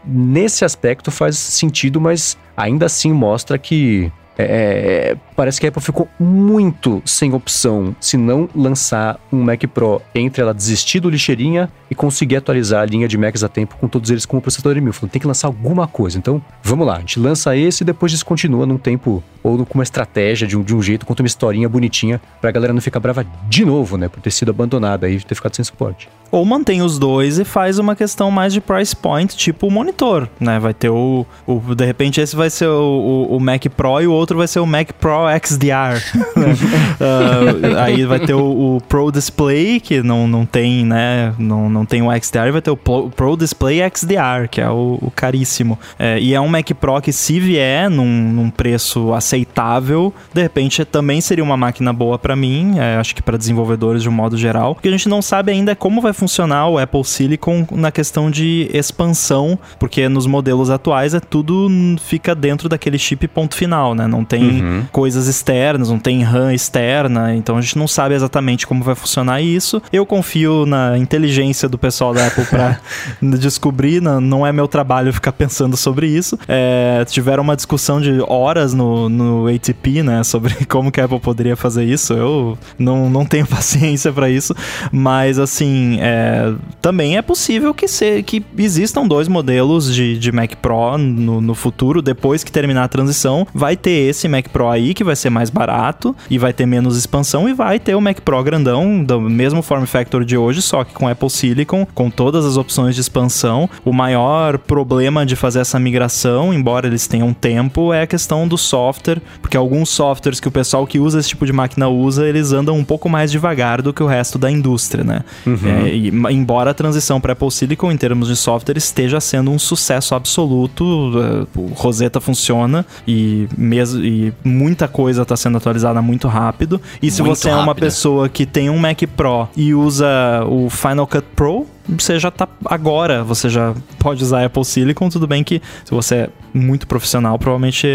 nesse 0.06 0.64
aspecto 0.64 1.12
faz 1.12 1.38
sentido, 1.38 2.00
mas 2.00 2.38
ainda 2.56 2.86
assim 2.86 3.12
mostra 3.12 3.58
que 3.58 4.12
é, 4.38 4.44
é, 4.44 5.18
parece 5.36 5.60
que 5.60 5.66
a 5.66 5.70
Apple 5.70 5.82
ficou 5.82 6.08
muito 6.20 7.02
sem 7.04 7.34
opção 7.34 7.96
se 8.00 8.16
não 8.16 8.48
lançar 8.56 9.20
um 9.34 9.42
Mac 9.42 9.64
Pro 9.74 10.00
entre 10.14 10.44
ela 10.44 10.54
desistir 10.54 11.00
do 11.00 11.10
lixeirinha 11.10 11.72
e 11.90 11.96
conseguir 11.96 12.36
atualizar 12.36 12.84
a 12.84 12.86
linha 12.86 13.08
de 13.08 13.18
Macs 13.18 13.44
a 13.44 13.50
tempo 13.50 13.76
com 13.78 13.88
todos 13.88 14.12
eles 14.12 14.26
com 14.26 14.38
o 14.38 14.42
processador 14.42 14.76
M1000. 14.76 14.92
Falou, 14.94 15.10
tem 15.10 15.20
que 15.20 15.28
lançar 15.28 15.48
alguma 15.48 15.88
coisa. 15.88 16.20
Então, 16.20 16.42
vamos 16.62 16.86
lá, 16.86 16.98
a 16.98 17.00
gente 17.00 17.20
lança 17.20 17.56
esse 17.58 17.84
e 17.84 17.86
depois 17.86 18.12
descontinua 18.12 18.66
num 18.66 18.78
tempo 18.78 19.24
ou 19.42 19.66
com 19.66 19.76
uma 19.76 19.84
estratégia 19.84 20.48
de 20.48 20.58
um, 20.58 20.62
de 20.62 20.76
um 20.76 20.82
jeito, 20.82 21.06
conta 21.06 21.24
uma 21.24 21.28
historinha 21.28 21.70
bonitinha 21.70 22.22
pra 22.40 22.52
galera 22.52 22.74
não 22.74 22.82
ficar 22.82 23.00
brava 23.00 23.26
de 23.48 23.66
novo, 23.66 23.98
né, 23.98 24.10
por 24.10 24.22
ter 24.22 24.32
sido 24.32 24.52
abandonada 24.52 25.10
e 25.10 25.20
ter 25.20 25.36
ficado 25.36 25.56
sem 25.56 25.64
suporte. 25.64 26.10
Ou 26.32 26.44
mantém 26.46 26.82
os 26.82 27.00
dois 27.00 27.40
e 27.40 27.46
faz 27.46 27.80
uma 27.80 27.96
questão 27.96 28.30
mais 28.30 28.54
de 28.54 28.60
price 28.60 28.96
point, 28.96 29.36
tipo 29.36 29.68
o 29.68 29.72
monitor, 29.72 30.28
né? 30.40 30.60
Vai 30.60 30.74
ter 30.74 30.90
o. 30.90 31.26
o 31.46 31.76
de 31.76 31.86
repente, 31.86 32.20
esse 32.20 32.36
vai 32.36 32.50
ser 32.50 32.68
o, 32.68 33.28
o, 33.30 33.38
o, 33.38 33.40
Mac 33.40 33.64
Pro 33.76 34.02
e 34.02 34.08
o 34.08 34.12
outro 34.12 34.38
vai 34.38 34.48
ser 34.48 34.60
o 34.60 34.66
Mac 34.66 34.92
Pro 34.94 35.28
XDR. 35.44 35.98
Né? 36.38 36.54
uh, 36.54 37.80
aí 37.80 38.06
vai 38.06 38.20
ter 38.20 38.36
o, 38.36 38.76
o, 38.76 38.82
Pro 38.88 39.12
Display, 39.12 39.80
que 39.80 40.04
não, 40.04 40.28
não 40.28 40.46
tem, 40.46 40.86
né? 40.86 41.34
Não, 41.40 41.68
não 41.68 41.84
tem 41.86 42.02
o 42.02 42.12
XDR, 42.12 42.52
vai 42.52 42.62
ter 42.62 42.70
o 42.70 42.78
Pro 42.78 43.36
Display 43.36 43.80
XDR, 43.90 44.48
que 44.50 44.62
é 44.62 44.70
o, 44.70 45.00
o 45.02 45.12
caríssimo. 45.16 45.80
É, 45.98 46.20
e 46.20 46.36
é 46.36 46.42
um 46.42 46.48
Mac 46.48 46.70
Pro 46.80 47.02
que, 47.02 47.12
se 47.12 47.40
vier 47.40 47.90
num, 47.90 48.06
num 48.06 48.50
preço 48.52 49.14
aceitável, 49.14 50.14
de 50.34 50.42
repente 50.42 50.86
também 50.86 51.22
seria 51.22 51.44
uma 51.44 51.58
máquina 51.58 51.92
boa 51.92 52.20
para 52.20 52.36
mim, 52.36 52.78
é, 52.78 52.98
acho 52.98 53.16
que 53.16 53.22
para 53.22 53.38
desenvolvedores 53.38 54.04
de 54.04 54.10
um 54.10 54.12
modo 54.12 54.38
geral. 54.38 54.72
O 54.72 54.76
que 54.76 54.88
a 54.88 54.92
gente 54.92 55.10
não 55.10 55.22
sabe 55.22 55.52
ainda 55.52 55.72
é 55.72 55.76
como 55.76 56.02
vai 56.02 56.14
funcionar 56.18 56.68
o 56.68 56.80
Apple 56.80 57.04
Silicon 57.04 57.66
na 57.72 57.92
questão 57.92 58.32
de 58.32 58.70
expansão, 58.74 59.58
porque 59.80 60.10
nos 60.10 60.26
modelos 60.26 60.70
atuais 60.70 61.14
é 61.14 61.20
tudo 61.20 61.70
fica 62.00 62.34
dentro 62.34 62.68
daquele 62.68 62.98
chip 62.98 63.28
ponto 63.28 63.56
final, 63.56 63.94
né? 63.94 64.08
Não 64.08 64.26
tem 64.26 64.62
uhum. 64.62 64.84
coisas 64.92 65.28
externas, 65.28 65.90
não 65.90 66.00
tem 66.00 66.24
RAM 66.24 66.54
externa, 66.54 67.36
então 67.36 67.58
a 67.58 67.62
gente 67.62 67.78
não 67.78 67.88
sabe 67.88 68.16
exatamente 68.16 68.66
como 68.66 68.84
vai 68.84 68.96
funcionar 68.96 69.42
isso. 69.42 69.82
Eu 69.94 70.06
confio 70.06 70.66
na 70.66 70.98
inteligência 70.98 71.70
do 71.70 71.78
pessoal 71.78 72.14
da 72.14 72.28
Apple 72.28 72.46
para 72.46 72.80
descobrir, 73.38 74.02
não, 74.02 74.20
não 74.20 74.48
é 74.48 74.52
meu 74.52 74.68
trabalho 74.68 75.14
ficar 75.14 75.32
pensando 75.32 75.78
sobre 75.78 76.08
isso. 76.08 76.38
É, 76.48 77.06
tiveram 77.06 77.44
uma 77.44 77.56
discussão 77.56 78.02
de 78.02 78.20
horas 78.28 78.74
no, 78.74 79.08
no 79.08 79.48
ATP, 79.48 80.02
né, 80.02 80.24
sobre 80.24 80.54
como 80.66 80.92
que 80.92 81.00
a 81.00 81.06
Apple 81.06 81.20
poderia 81.20 81.56
fazer 81.56 81.84
isso. 81.84 82.14
Eu 82.14 82.58
não, 82.80 83.10
não 83.10 83.26
tenho 83.26 83.46
paciência 83.48 84.12
para 84.12 84.30
isso, 84.30 84.56
mas 84.92 85.38
assim, 85.38 86.00
é, 86.08 86.54
também 86.82 87.18
é 87.18 87.22
possível 87.22 87.74
que, 87.74 87.86
se, 87.86 88.24
que 88.24 88.42
existam 88.58 89.06
dois 89.06 89.28
modelos 89.28 89.94
de, 89.94 90.18
de 90.18 90.32
Mac 90.32 90.56
Pro 90.56 90.98
no, 90.98 91.42
no 91.42 91.54
futuro, 91.54 92.02
depois 92.02 92.46
que 92.46 92.52
terminar 92.52 92.86
a 92.86 92.88
transição. 92.88 93.46
Vai 93.54 93.76
ter 93.76 94.08
esse 94.10 94.28
Mac 94.30 94.48
Pro 94.48 94.70
aí, 94.70 94.94
que 94.94 95.04
vai 95.04 95.18
ser 95.18 95.30
mais 95.30 95.50
barato 95.50 96.16
e 96.30 96.38
vai 96.38 96.54
ter 96.54 96.66
menos 96.66 96.98
expansão, 96.98 97.50
e 97.50 97.54
vai 97.54 97.78
ter 97.78 97.94
o 97.94 98.00
Mac 98.00 98.22
Pro 98.22 98.42
grandão, 98.42 99.04
do 99.04 99.20
mesmo 99.20 99.62
form 99.62 99.84
factor 99.84 100.24
de 100.24 100.38
hoje, 100.38 100.62
só 100.62 100.86
que 100.86 100.94
com 100.94 101.10
Apple 101.10 101.30
Silicon, 101.30 101.86
com 101.94 102.10
todas 102.10 102.46
as 102.46 102.56
opções 102.56 102.96
de 102.96 103.02
expansão. 103.02 103.70
O 103.84 103.92
maior 103.92 104.58
problema 104.58 105.26
de 105.26 105.36
fazer 105.36 105.60
essa 105.60 105.78
migração, 105.78 106.54
embora 106.54 106.88
eles 106.88 107.06
tenham 107.06 107.34
tempo, 107.34 107.92
é 107.92 108.04
a 108.04 108.08
questão 108.08 108.48
do 108.48 108.58
software, 108.58 109.22
porque 109.42 109.58
alguns 109.58 109.90
softwares 109.90 110.40
que 110.40 110.48
o 110.48 110.52
pessoal 110.52 110.88
que 110.88 111.00
usa 111.00 111.20
esse 111.20 111.30
tipo 111.30 111.46
de 111.46 111.52
máquina 111.52 111.90
usa, 111.90 112.26
eles 112.28 112.54
andam 112.54 112.78
um 112.78 112.84
pouco 112.84 113.10
mais 113.10 113.30
devagar 113.30 113.82
do 113.82 113.92
que 113.92 114.02
o 114.02 114.08
resto 114.08 114.38
da 114.38 114.50
indústria, 114.50 115.04
né? 115.04 115.22
Uhum. 115.46 115.58
É, 115.66 115.97
embora 116.30 116.72
a 116.72 116.74
transição 116.74 117.20
para 117.20 117.34
Apple 117.34 117.52
Silicon 117.52 117.92
em 117.92 117.98
termos 117.98 118.28
de 118.28 118.36
software 118.36 118.78
esteja 118.78 119.20
sendo 119.20 119.52
um 119.52 119.60
sucesso 119.60 120.16
absoluto, 120.16 120.84
é, 121.20 121.60
o 121.60 121.68
Rosetta 121.74 122.20
funciona 122.20 122.86
e, 123.08 123.48
mesmo, 123.58 124.04
e 124.04 124.34
muita 124.44 124.88
coisa 124.88 125.24
está 125.24 125.36
sendo 125.36 125.58
atualizada 125.58 126.02
muito 126.02 126.28
rápido. 126.28 126.82
E 127.02 127.10
se 127.10 127.22
muito 127.22 127.36
você 127.36 127.50
rápido. 127.50 127.62
é 127.62 127.64
uma 127.64 127.76
pessoa 127.76 128.30
que 128.30 128.46
tem 128.46 128.70
um 128.70 128.78
Mac 128.78 129.02
Pro 129.16 129.48
e 129.56 129.74
usa 129.74 130.08
o 130.48 130.70
Final 130.70 131.08
Cut 131.08 131.26
Pro, 131.36 131.66
você 131.88 132.20
já 132.20 132.30
tá 132.30 132.48
agora, 132.66 133.24
você 133.24 133.50
já 133.50 133.74
pode 134.00 134.24
usar 134.24 134.46
Apple 134.46 134.66
Silicon, 134.66 135.10
tudo 135.10 135.28
bem 135.28 135.44
que 135.44 135.62
se 135.86 135.92
você 135.92 136.16
é 136.16 136.30
muito 136.54 136.88
profissional, 136.88 137.38
provavelmente 137.38 137.88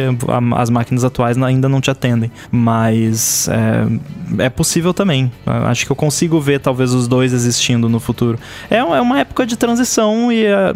as 0.56 0.70
máquinas 0.70 1.04
atuais 1.04 1.36
ainda 1.42 1.68
não 1.68 1.80
te 1.80 1.90
atendem, 1.90 2.30
mas 2.50 3.48
é, 3.48 4.44
é 4.44 4.48
possível 4.48 4.94
também. 4.94 5.30
Acho 5.44 5.84
que 5.84 5.92
eu 5.92 5.96
consigo 5.96 6.40
ver 6.40 6.60
talvez 6.60 6.94
os 6.94 7.08
dois 7.08 7.32
existindo 7.32 7.88
no 7.88 8.00
futuro. 8.00 8.38
É, 8.70 8.76
é 8.76 9.00
uma 9.00 9.18
época 9.18 9.44
de 9.44 9.56
transição 9.56 10.32
e 10.32 10.46
é, 10.46 10.72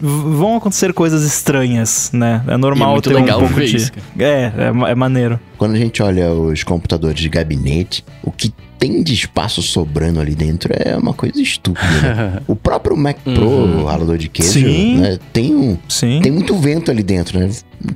vão 0.00 0.56
acontecer 0.56 0.92
coisas 0.92 1.22
estranhas, 1.24 2.10
né? 2.12 2.42
É 2.48 2.56
normal 2.56 2.96
é 2.98 3.00
ter 3.00 3.16
um 3.16 3.24
pouco 3.26 3.54
de... 3.54 3.76
Isso, 3.76 3.92
é, 4.18 4.52
é, 4.56 4.90
é 4.90 4.94
maneiro. 4.94 5.38
Quando 5.58 5.74
a 5.74 5.78
gente 5.78 6.02
olha 6.02 6.32
os 6.32 6.62
computadores 6.62 7.20
de 7.20 7.28
gabinete, 7.28 8.04
o 8.22 8.30
que 8.30 8.54
tem 8.78 9.02
de 9.02 9.12
espaço 9.12 9.60
sobrando 9.60 10.20
ali 10.20 10.34
dentro 10.34 10.72
é 10.72 10.96
uma 10.96 11.12
coisa 11.12 11.42
estúpida. 11.42 11.86
Né? 12.00 12.42
o 12.46 12.54
próprio 12.54 12.96
Mac 12.96 13.18
Pro, 13.18 13.48
uhum. 13.48 13.84
ralador 13.84 14.16
de 14.16 14.28
queijo, 14.28 15.00
né, 15.00 15.18
tem, 15.32 15.54
um, 15.54 15.76
Sim. 15.88 16.20
tem 16.22 16.30
muito 16.30 16.56
vento 16.56 16.90
ali 16.90 17.02
dentro, 17.02 17.40
né? 17.40 17.50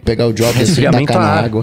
Pegar 0.04 0.26
o 0.26 0.32
job 0.32 0.50
assim, 0.60 0.82
tacar 0.82 1.20
na 1.20 1.28
água. 1.28 1.62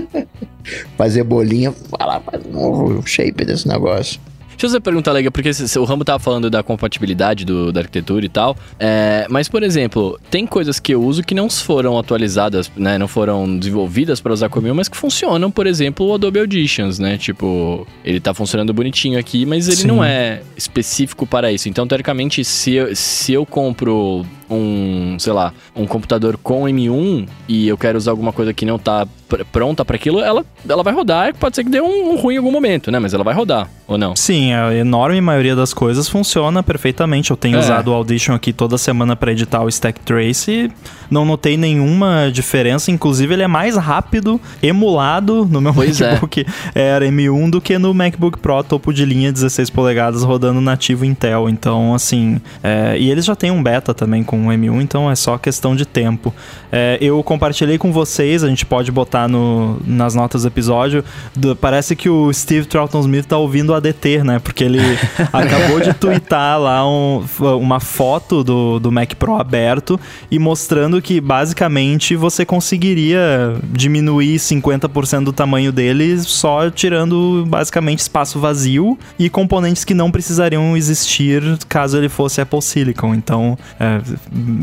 fazer 0.96 1.24
bolinha, 1.24 1.72
falar, 1.90 2.20
faz 2.20 2.42
um 2.46 2.52
novo 2.52 3.06
shape 3.06 3.44
desse 3.44 3.68
negócio. 3.68 4.18
Deixa 4.62 4.76
eu 4.76 4.78
fazer 4.78 4.80
pergunta 4.80 5.10
legal, 5.10 5.32
porque 5.32 5.50
o 5.76 5.84
Rambo 5.84 6.04
tava 6.04 6.20
falando 6.20 6.48
da 6.48 6.62
compatibilidade 6.62 7.44
do, 7.44 7.72
da 7.72 7.80
arquitetura 7.80 8.24
e 8.24 8.28
tal. 8.28 8.56
É, 8.78 9.26
mas, 9.28 9.48
por 9.48 9.60
exemplo, 9.64 10.20
tem 10.30 10.46
coisas 10.46 10.78
que 10.78 10.94
eu 10.94 11.02
uso 11.02 11.24
que 11.24 11.34
não 11.34 11.50
foram 11.50 11.98
atualizadas, 11.98 12.70
né? 12.76 12.96
Não 12.96 13.08
foram 13.08 13.58
desenvolvidas 13.58 14.20
para 14.20 14.32
usar 14.32 14.48
comigo, 14.48 14.72
mas 14.72 14.88
que 14.88 14.96
funcionam, 14.96 15.50
por 15.50 15.66
exemplo, 15.66 16.06
o 16.06 16.14
Adobe 16.14 16.38
Auditions, 16.38 17.00
né? 17.00 17.18
Tipo, 17.18 17.84
ele 18.04 18.20
tá 18.20 18.32
funcionando 18.32 18.72
bonitinho 18.72 19.18
aqui, 19.18 19.44
mas 19.44 19.66
ele 19.66 19.78
Sim. 19.78 19.88
não 19.88 20.04
é 20.04 20.42
específico 20.56 21.26
para 21.26 21.50
isso. 21.50 21.68
Então, 21.68 21.84
teoricamente, 21.84 22.44
se 22.44 22.74
eu, 22.74 22.94
se 22.94 23.32
eu 23.32 23.44
compro 23.44 24.24
um, 24.52 25.16
sei 25.18 25.32
lá, 25.32 25.52
um 25.74 25.86
computador 25.86 26.36
com 26.36 26.64
M1 26.64 27.26
e 27.48 27.68
eu 27.68 27.78
quero 27.78 27.96
usar 27.98 28.10
alguma 28.10 28.32
coisa 28.32 28.52
que 28.52 28.64
não 28.64 28.78
tá 28.78 29.06
pr 29.28 29.44
pronta 29.50 29.84
para 29.84 29.96
aquilo, 29.96 30.20
ela, 30.20 30.44
ela 30.68 30.82
vai 30.82 30.92
rodar. 30.92 31.34
Pode 31.34 31.56
ser 31.56 31.64
que 31.64 31.70
dê 31.70 31.80
um, 31.80 32.12
um, 32.12 32.16
ruim 32.16 32.34
em 32.34 32.38
algum 32.38 32.50
momento, 32.50 32.90
né? 32.90 32.98
Mas 32.98 33.14
ela 33.14 33.24
vai 33.24 33.34
rodar, 33.34 33.68
ou 33.86 33.96
não? 33.96 34.14
Sim, 34.14 34.52
a 34.52 34.74
enorme 34.74 35.20
maioria 35.20 35.56
das 35.56 35.72
coisas 35.72 36.08
funciona 36.08 36.62
perfeitamente. 36.62 37.30
Eu 37.30 37.36
tenho 37.36 37.56
é. 37.56 37.60
usado 37.60 37.88
o 37.88 37.94
Audition 37.94 38.34
aqui 38.34 38.52
toda 38.52 38.76
semana 38.76 39.16
para 39.16 39.32
editar 39.32 39.62
o 39.62 39.68
Stack 39.68 40.00
Trace 40.00 40.50
e 40.50 40.72
não 41.12 41.24
notei 41.24 41.56
nenhuma 41.56 42.30
diferença. 42.32 42.90
Inclusive, 42.90 43.34
ele 43.34 43.42
é 43.42 43.46
mais 43.46 43.76
rápido, 43.76 44.40
emulado 44.62 45.44
no 45.44 45.60
meu 45.60 45.74
pois 45.74 46.00
é. 46.00 46.12
MacBook 46.12 46.46
é. 46.74 46.92
Air 46.94 47.02
M1 47.12 47.50
do 47.50 47.60
que 47.60 47.78
no 47.78 47.92
MacBook 47.92 48.38
Pro 48.38 48.62
topo 48.64 48.92
de 48.92 49.04
linha 49.04 49.30
16 49.30 49.70
polegadas 49.70 50.22
rodando 50.22 50.60
nativo 50.60 51.04
Intel. 51.04 51.48
Então, 51.48 51.94
assim, 51.94 52.40
é... 52.62 52.96
e 52.98 53.10
eles 53.10 53.24
já 53.24 53.36
têm 53.36 53.50
um 53.50 53.62
beta 53.62 53.92
também 53.92 54.24
com 54.24 54.48
o 54.48 54.50
M1, 54.50 54.80
então 54.80 55.10
é 55.10 55.14
só 55.14 55.36
questão 55.36 55.76
de 55.76 55.84
tempo. 55.84 56.34
É, 56.74 56.96
eu 57.02 57.22
compartilhei 57.22 57.76
com 57.76 57.92
vocês, 57.92 58.42
a 58.42 58.48
gente 58.48 58.64
pode 58.64 58.90
botar 58.90 59.28
no, 59.28 59.78
nas 59.86 60.14
notas 60.14 60.42
do 60.42 60.48
episódio. 60.48 61.04
Do, 61.36 61.54
parece 61.54 61.94
que 61.94 62.08
o 62.08 62.32
Steve 62.32 62.66
Troughton 62.66 63.00
Smith 63.00 63.26
tá 63.26 63.36
ouvindo 63.36 63.70
o 63.70 63.74
ADT, 63.74 64.24
né? 64.24 64.38
Porque 64.38 64.64
ele 64.64 64.80
acabou 65.30 65.80
de 65.80 65.92
twittar 65.92 66.58
lá 66.58 66.88
um, 66.88 67.22
uma 67.60 67.78
foto 67.78 68.42
do, 68.42 68.78
do 68.78 68.90
Mac 68.90 69.14
Pro 69.16 69.34
aberto 69.34 70.00
e 70.30 70.38
mostrando 70.38 71.01
que 71.02 71.20
basicamente 71.20 72.16
você 72.16 72.44
conseguiria 72.44 73.56
diminuir 73.70 74.36
50% 74.36 75.24
do 75.24 75.32
tamanho 75.32 75.72
dele 75.72 76.18
só 76.20 76.70
tirando 76.70 77.44
basicamente 77.48 77.98
espaço 77.98 78.38
vazio 78.38 78.98
e 79.18 79.28
componentes 79.28 79.84
que 79.84 79.94
não 79.94 80.10
precisariam 80.10 80.76
existir 80.76 81.42
caso 81.68 81.98
ele 81.98 82.08
fosse 82.08 82.40
Apple 82.40 82.62
Silicon. 82.62 83.14
Então, 83.14 83.58
é, 83.78 84.00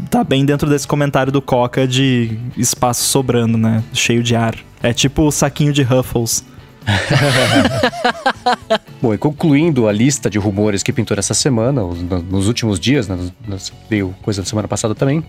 tá 0.10 0.24
bem 0.24 0.46
dentro 0.46 0.70
desse 0.70 0.88
comentário 0.88 1.32
do 1.32 1.42
Coca 1.42 1.88
de 1.88 2.38
espaço 2.58 3.04
sobrando, 3.04 3.58
né? 3.58 3.84
Cheio 3.94 4.24
de 4.24 4.36
ar. 4.36 4.56
É 4.82 4.94
tipo 4.94 5.24
o 5.24 5.32
saquinho 5.32 5.74
de 5.74 5.84
Ruffles. 5.84 6.44
Bom, 9.02 9.14
e 9.14 9.18
concluindo 9.18 9.88
a 9.88 9.92
lista 9.92 10.30
de 10.30 10.38
rumores 10.38 10.84
que 10.84 10.92
pintou 10.92 11.18
essa 11.18 11.34
semana, 11.34 11.82
nos 12.30 12.48
últimos 12.48 12.80
dias, 12.80 13.08
né, 13.08 13.18
veio 13.90 14.14
coisa 14.22 14.42
da 14.42 14.48
semana 14.48 14.68
passada 14.68 14.96
também, 14.96 15.24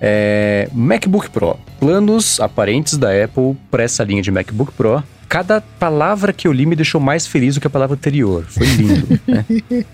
é, 0.00 0.68
MacBook 0.72 1.30
Pro. 1.30 1.58
Planos 1.78 2.40
aparentes 2.40 2.96
da 2.96 3.08
Apple 3.24 3.56
para 3.70 3.82
essa 3.82 4.04
linha 4.04 4.22
de 4.22 4.30
MacBook 4.30 4.72
Pro. 4.72 5.02
Cada 5.28 5.60
palavra 5.60 6.32
que 6.32 6.46
eu 6.46 6.52
li 6.52 6.66
me 6.66 6.76
deixou 6.76 7.00
mais 7.00 7.26
feliz 7.26 7.54
do 7.54 7.60
que 7.60 7.66
a 7.66 7.70
palavra 7.70 7.96
anterior. 7.96 8.44
Foi 8.48 8.66
lindo. 8.66 9.20
né? 9.26 9.44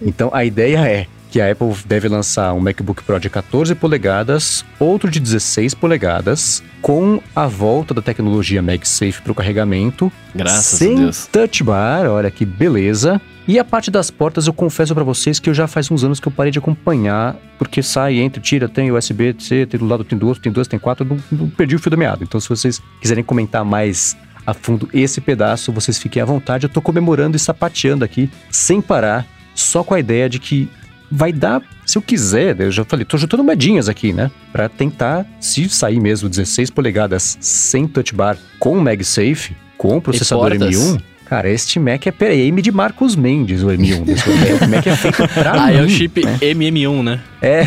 Então 0.01 0.31
a 0.33 0.45
ideia 0.45 0.79
é 0.87 1.07
que 1.31 1.41
a 1.41 1.51
Apple 1.51 1.75
deve 1.87 2.09
lançar 2.09 2.53
um 2.53 2.61
MacBook 2.61 3.03
Pro 3.03 3.19
de 3.19 3.31
14 3.31 3.75
polegadas, 3.75 4.67
outro 4.79 5.11
de 5.11 5.19
16 5.19 5.73
polegadas, 5.73 6.63
com 6.83 7.23
a 7.35 7.47
volta 7.47 7.95
da 7.95 8.03
tecnologia 8.03 8.61
MagSafe 8.61 9.23
para 9.23 9.33
o 9.33 9.35
carregamento. 9.35 10.13
Graças 10.35 10.79
sem 10.79 10.95
a 10.95 10.99
Deus. 10.99 11.27
touch 11.33 11.65
bar, 11.65 12.07
olha 12.07 12.31
que 12.31 12.45
beleza. 12.45 13.19
E 13.47 13.59
a 13.59 13.65
parte 13.65 13.91
das 13.91 14.11
portas, 14.11 14.47
eu 14.47 14.53
confesso 14.53 14.95
para 14.95 15.03
vocês 15.03 15.41
que 15.41 15.51
eu 15.51 15.55
já 15.55 15.67
faz 15.67 15.91
uns 15.91 16.05
anos 16.05 16.21
que 16.21 16.29
eu 16.29 16.33
parei 16.33 16.53
de 16.53 16.59
acompanhar, 16.59 17.37
porque 17.59 17.83
sai, 17.83 18.19
entra, 18.19 18.41
tira, 18.41 18.69
tem 18.69 18.93
USB-C, 18.93 19.67
tem 19.67 19.81
do 19.81 19.87
lado 19.87 20.05
tem 20.05 20.17
duas, 20.17 20.39
tem 20.39 20.53
duas, 20.53 20.69
tem 20.69 20.79
quatro, 20.79 21.05
não, 21.05 21.19
não 21.31 21.51
perdi 21.51 21.75
o 21.75 21.79
fio 21.79 21.91
da 21.91 21.97
meada. 21.97 22.23
Então, 22.23 22.41
se 22.41 22.49
vocês 22.49 22.81
quiserem 23.01 23.25
comentar 23.25 23.65
mais 23.65 24.17
a 24.47 24.55
fundo 24.55 24.89
esse 24.93 25.21
pedaço, 25.21 25.73
vocês 25.73 25.99
fiquem 25.99 26.23
à 26.23 26.25
vontade. 26.25 26.67
Eu 26.67 26.71
tô 26.71 26.81
comemorando 26.81 27.37
e 27.37 27.41
sapateando 27.41 28.05
aqui, 28.05 28.31
sem 28.51 28.81
parar, 28.81 29.27
só 29.55 29.83
com 29.83 29.95
a 29.95 30.01
ideia 30.01 30.29
de 30.29 30.39
que 30.39 30.69
vai 31.11 31.33
dar, 31.33 31.61
se 31.85 31.99
eu 31.99 32.03
quiser, 32.03 32.59
eu 32.59 32.71
já 32.71 32.85
falei, 32.85 33.05
tô 33.05 33.19
juntando 33.19 33.45
moedinhas 33.45 33.89
aqui, 33.89 34.13
né? 34.13 34.31
Pra 34.51 34.69
tentar, 34.69 35.27
se 35.41 35.69
sair 35.69 36.01
mesmo 36.01 36.29
16 36.29 36.71
polegadas 36.71 37.37
sem 37.41 37.87
touch 37.87 38.15
bar 38.15 38.39
com 38.59 38.79
MagSafe, 38.81 39.55
com 39.77 40.01
processador 40.01 40.53
M1, 40.53 41.03
Cara, 41.33 41.49
este 41.49 41.81
Mac 41.81 42.07
é 42.07 42.11
PM 42.11 42.61
de 42.61 42.71
Marcos 42.71 43.17
Mendes, 43.17 43.63
o 43.63 43.69
M1. 43.69 44.03
o 44.03 44.69
Mac 44.69 44.87
é 44.87 44.95
feito 44.95 45.29
pra 45.33 45.53
Ah, 45.53 45.67
mim, 45.69 45.77
é 45.79 45.81
o 45.81 45.89
chip 45.89 46.23
né? 46.23 46.37
MM1, 46.43 47.03
né? 47.03 47.21
É. 47.41 47.63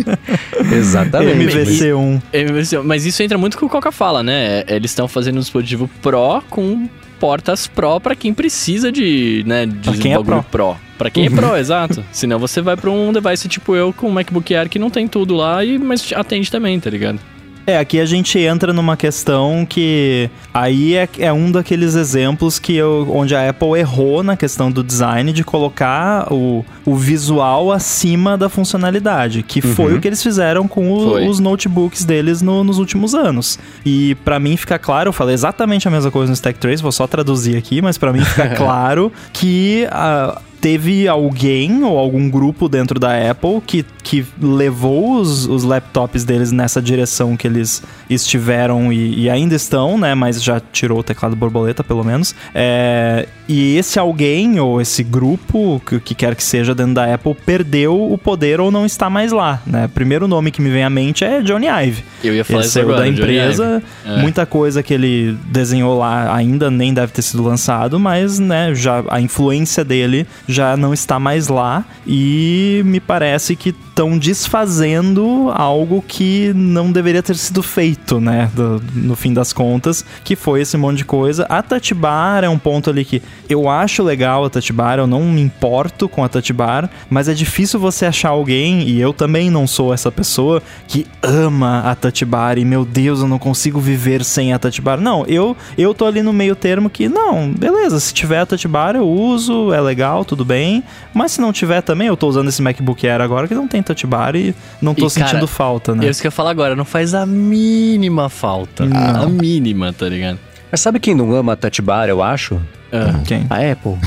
Exatamente. 0.74 1.54
MVC1. 1.54 2.22
MVC1. 2.32 2.82
Mas 2.82 3.04
isso 3.04 3.22
entra 3.22 3.36
muito 3.36 3.58
com 3.58 3.66
o 3.66 3.68
que 3.68 3.74
o 3.74 3.76
Coca 3.76 3.92
fala, 3.92 4.22
né? 4.22 4.64
Eles 4.66 4.90
estão 4.90 5.06
fazendo 5.06 5.36
um 5.36 5.40
dispositivo 5.40 5.86
Pro 6.00 6.42
com 6.48 6.88
portas 7.20 7.66
Pro 7.66 8.00
para 8.00 8.16
quem 8.16 8.32
precisa 8.32 8.90
de, 8.90 9.44
né, 9.46 9.66
de 9.66 9.90
pra 9.90 9.92
quem 9.98 10.14
é 10.14 10.22
Pro. 10.22 10.42
Pro. 10.44 10.76
Pra 10.96 11.10
quem 11.10 11.26
é 11.26 11.30
Pro, 11.30 11.58
exato. 11.58 12.02
Senão 12.10 12.38
você 12.38 12.62
vai 12.62 12.74
pra 12.74 12.90
um 12.90 13.12
device 13.12 13.50
tipo 13.50 13.76
eu 13.76 13.92
com 13.92 14.08
um 14.08 14.12
MacBook 14.12 14.54
Air 14.54 14.70
que 14.70 14.78
não 14.78 14.88
tem 14.88 15.06
tudo 15.06 15.34
lá, 15.36 15.62
e, 15.62 15.76
mas 15.76 16.10
atende 16.16 16.50
também, 16.50 16.80
tá 16.80 16.88
ligado? 16.88 17.20
É, 17.68 17.76
aqui 17.76 18.00
a 18.00 18.06
gente 18.06 18.38
entra 18.38 18.72
numa 18.72 18.96
questão 18.96 19.66
que 19.68 20.30
aí 20.54 20.94
é, 20.94 21.06
é 21.18 21.30
um 21.30 21.52
daqueles 21.52 21.94
exemplos 21.96 22.58
que 22.58 22.74
eu, 22.74 23.06
onde 23.12 23.36
a 23.36 23.50
Apple 23.50 23.78
errou 23.78 24.22
na 24.22 24.38
questão 24.38 24.72
do 24.72 24.82
design 24.82 25.34
de 25.34 25.44
colocar 25.44 26.32
o, 26.32 26.64
o 26.86 26.96
visual 26.96 27.70
acima 27.70 28.38
da 28.38 28.48
funcionalidade, 28.48 29.42
que 29.42 29.60
uhum. 29.60 29.74
foi 29.74 29.94
o 29.94 30.00
que 30.00 30.08
eles 30.08 30.22
fizeram 30.22 30.66
com 30.66 30.90
o, 30.90 31.28
os 31.28 31.40
notebooks 31.40 32.06
deles 32.06 32.40
no, 32.40 32.64
nos 32.64 32.78
últimos 32.78 33.14
anos. 33.14 33.58
E 33.84 34.14
para 34.24 34.40
mim 34.40 34.56
fica 34.56 34.78
claro, 34.78 35.10
eu 35.10 35.12
falei 35.12 35.34
exatamente 35.34 35.86
a 35.86 35.90
mesma 35.90 36.10
coisa 36.10 36.30
no 36.30 36.34
Stack 36.34 36.58
Trace, 36.58 36.82
vou 36.82 36.90
só 36.90 37.06
traduzir 37.06 37.54
aqui, 37.54 37.82
mas 37.82 37.98
para 37.98 38.14
mim 38.14 38.24
fica 38.24 38.48
claro 38.56 39.12
que 39.30 39.86
a, 39.90 40.40
teve 40.60 41.06
alguém 41.06 41.82
ou 41.84 41.98
algum 41.98 42.28
grupo 42.28 42.68
dentro 42.68 42.98
da 42.98 43.30
Apple 43.30 43.60
que, 43.66 43.84
que 44.08 44.24
levou 44.40 45.20
os, 45.20 45.46
os 45.46 45.64
laptops 45.64 46.24
deles 46.24 46.50
nessa 46.50 46.80
direção 46.80 47.36
que 47.36 47.46
eles 47.46 47.82
estiveram 48.08 48.90
e, 48.90 49.24
e, 49.24 49.28
ainda 49.28 49.54
estão, 49.54 49.98
né? 49.98 50.14
Mas 50.14 50.42
já 50.42 50.58
tirou 50.58 51.00
o 51.00 51.02
teclado 51.02 51.36
borboleta, 51.36 51.84
pelo 51.84 52.02
menos. 52.02 52.34
É, 52.54 53.28
e 53.46 53.76
esse 53.76 53.98
alguém 53.98 54.58
ou 54.58 54.80
esse 54.80 55.02
grupo, 55.02 55.82
que, 55.84 56.00
que 56.00 56.14
quer 56.14 56.34
que 56.34 56.42
seja 56.42 56.74
dentro 56.74 56.94
da 56.94 57.12
Apple, 57.12 57.34
perdeu 57.34 58.10
o 58.10 58.16
poder 58.16 58.60
ou 58.60 58.70
não 58.70 58.86
está 58.86 59.10
mais 59.10 59.30
lá, 59.30 59.60
né? 59.66 59.90
Primeiro 59.92 60.26
nome 60.26 60.50
que 60.50 60.62
me 60.62 60.70
vem 60.70 60.84
à 60.84 60.88
mente 60.88 61.22
é 61.22 61.42
Johnny 61.42 61.66
Ive. 61.66 62.02
Eu 62.24 62.34
ia 62.34 62.46
falar 62.46 62.60
ele 62.60 62.68
saiu 62.68 62.84
agora, 62.84 63.00
da 63.00 63.08
empresa, 63.08 63.82
é. 64.06 64.22
muita 64.22 64.46
coisa 64.46 64.82
que 64.82 64.94
ele 64.94 65.36
desenhou 65.48 65.98
lá 65.98 66.34
ainda 66.34 66.70
nem 66.70 66.94
deve 66.94 67.12
ter 67.12 67.20
sido 67.20 67.42
lançado, 67.42 68.00
mas, 68.00 68.38
né, 68.38 68.74
já 68.74 69.04
a 69.10 69.20
influência 69.20 69.84
dele 69.84 70.26
já 70.46 70.78
não 70.78 70.94
está 70.94 71.18
mais 71.18 71.48
lá 71.48 71.84
e 72.06 72.80
me 72.86 73.00
parece 73.00 73.54
que 73.54 73.74
estão 73.98 74.16
desfazendo 74.16 75.50
algo 75.52 76.04
que 76.06 76.52
não 76.54 76.92
deveria 76.92 77.20
ter 77.20 77.34
sido 77.34 77.64
feito, 77.64 78.20
né? 78.20 78.48
Do, 78.54 78.80
no 78.94 79.16
fim 79.16 79.34
das 79.34 79.52
contas, 79.52 80.04
que 80.22 80.36
foi 80.36 80.60
esse 80.60 80.76
monte 80.76 80.98
de 80.98 81.04
coisa. 81.04 81.44
A 81.48 81.60
Touch 81.62 81.92
Bar 81.94 82.44
é 82.44 82.48
um 82.48 82.58
ponto 82.58 82.90
ali 82.90 83.04
que 83.04 83.20
eu 83.48 83.68
acho 83.68 84.04
legal 84.04 84.44
a 84.44 84.50
Touch 84.50 84.72
Bar, 84.72 85.00
eu 85.00 85.06
não 85.08 85.24
me 85.24 85.40
importo 85.40 86.08
com 86.08 86.22
a 86.22 86.28
Touch 86.28 86.52
Bar, 86.52 86.88
mas 87.10 87.28
é 87.28 87.34
difícil 87.34 87.80
você 87.80 88.06
achar 88.06 88.28
alguém, 88.28 88.88
e 88.88 89.00
eu 89.00 89.12
também 89.12 89.50
não 89.50 89.66
sou 89.66 89.92
essa 89.92 90.12
pessoa, 90.12 90.62
que 90.86 91.04
ama 91.20 91.80
a 91.80 91.96
Touch 91.96 92.24
Bar 92.24 92.56
e 92.56 92.64
meu 92.64 92.84
Deus, 92.84 93.20
eu 93.20 93.26
não 93.26 93.38
consigo 93.38 93.80
viver 93.80 94.22
sem 94.24 94.52
a 94.52 94.60
Touch 94.60 94.80
Bar. 94.80 95.00
Não, 95.00 95.26
eu, 95.26 95.56
eu 95.76 95.92
tô 95.92 96.06
ali 96.06 96.22
no 96.22 96.32
meio 96.32 96.54
termo 96.54 96.88
que, 96.88 97.08
não, 97.08 97.50
beleza, 97.50 97.98
se 97.98 98.14
tiver 98.14 98.38
a 98.38 98.46
Touch 98.46 98.68
Bar 98.68 98.94
eu 98.94 99.08
uso, 99.08 99.72
é 99.72 99.80
legal, 99.80 100.24
tudo 100.24 100.44
bem, 100.44 100.84
mas 101.12 101.32
se 101.32 101.40
não 101.40 101.52
tiver 101.52 101.80
também, 101.80 102.06
eu 102.06 102.16
tô 102.16 102.28
usando 102.28 102.46
esse 102.46 102.62
MacBook 102.62 103.04
Air 103.04 103.20
agora 103.20 103.48
que 103.48 103.56
não 103.56 103.66
tem 103.66 103.82
touch 103.88 104.06
bar 104.06 104.36
e 104.36 104.54
não 104.80 104.94
tô 104.94 105.06
e, 105.06 105.10
sentindo 105.10 105.32
cara, 105.32 105.46
falta, 105.46 105.94
né? 105.94 106.06
É 106.06 106.10
isso 106.10 106.20
que 106.20 106.26
eu 106.26 106.32
falar 106.32 106.50
agora, 106.50 106.76
não 106.76 106.84
faz 106.84 107.14
a 107.14 107.26
mínima 107.26 108.28
falta. 108.28 108.84
Não. 108.84 109.22
A 109.22 109.26
mínima, 109.26 109.92
tá 109.92 110.08
ligado? 110.08 110.38
Mas 110.70 110.80
sabe 110.80 111.00
quem 111.00 111.14
não 111.14 111.32
ama 111.34 111.54
a 111.54 111.56
touch 111.56 111.82
bar, 111.82 112.08
eu 112.08 112.22
acho? 112.22 112.60
Ah. 112.92 113.20
Quem? 113.26 113.46
A 113.50 113.72
Apple. 113.72 113.98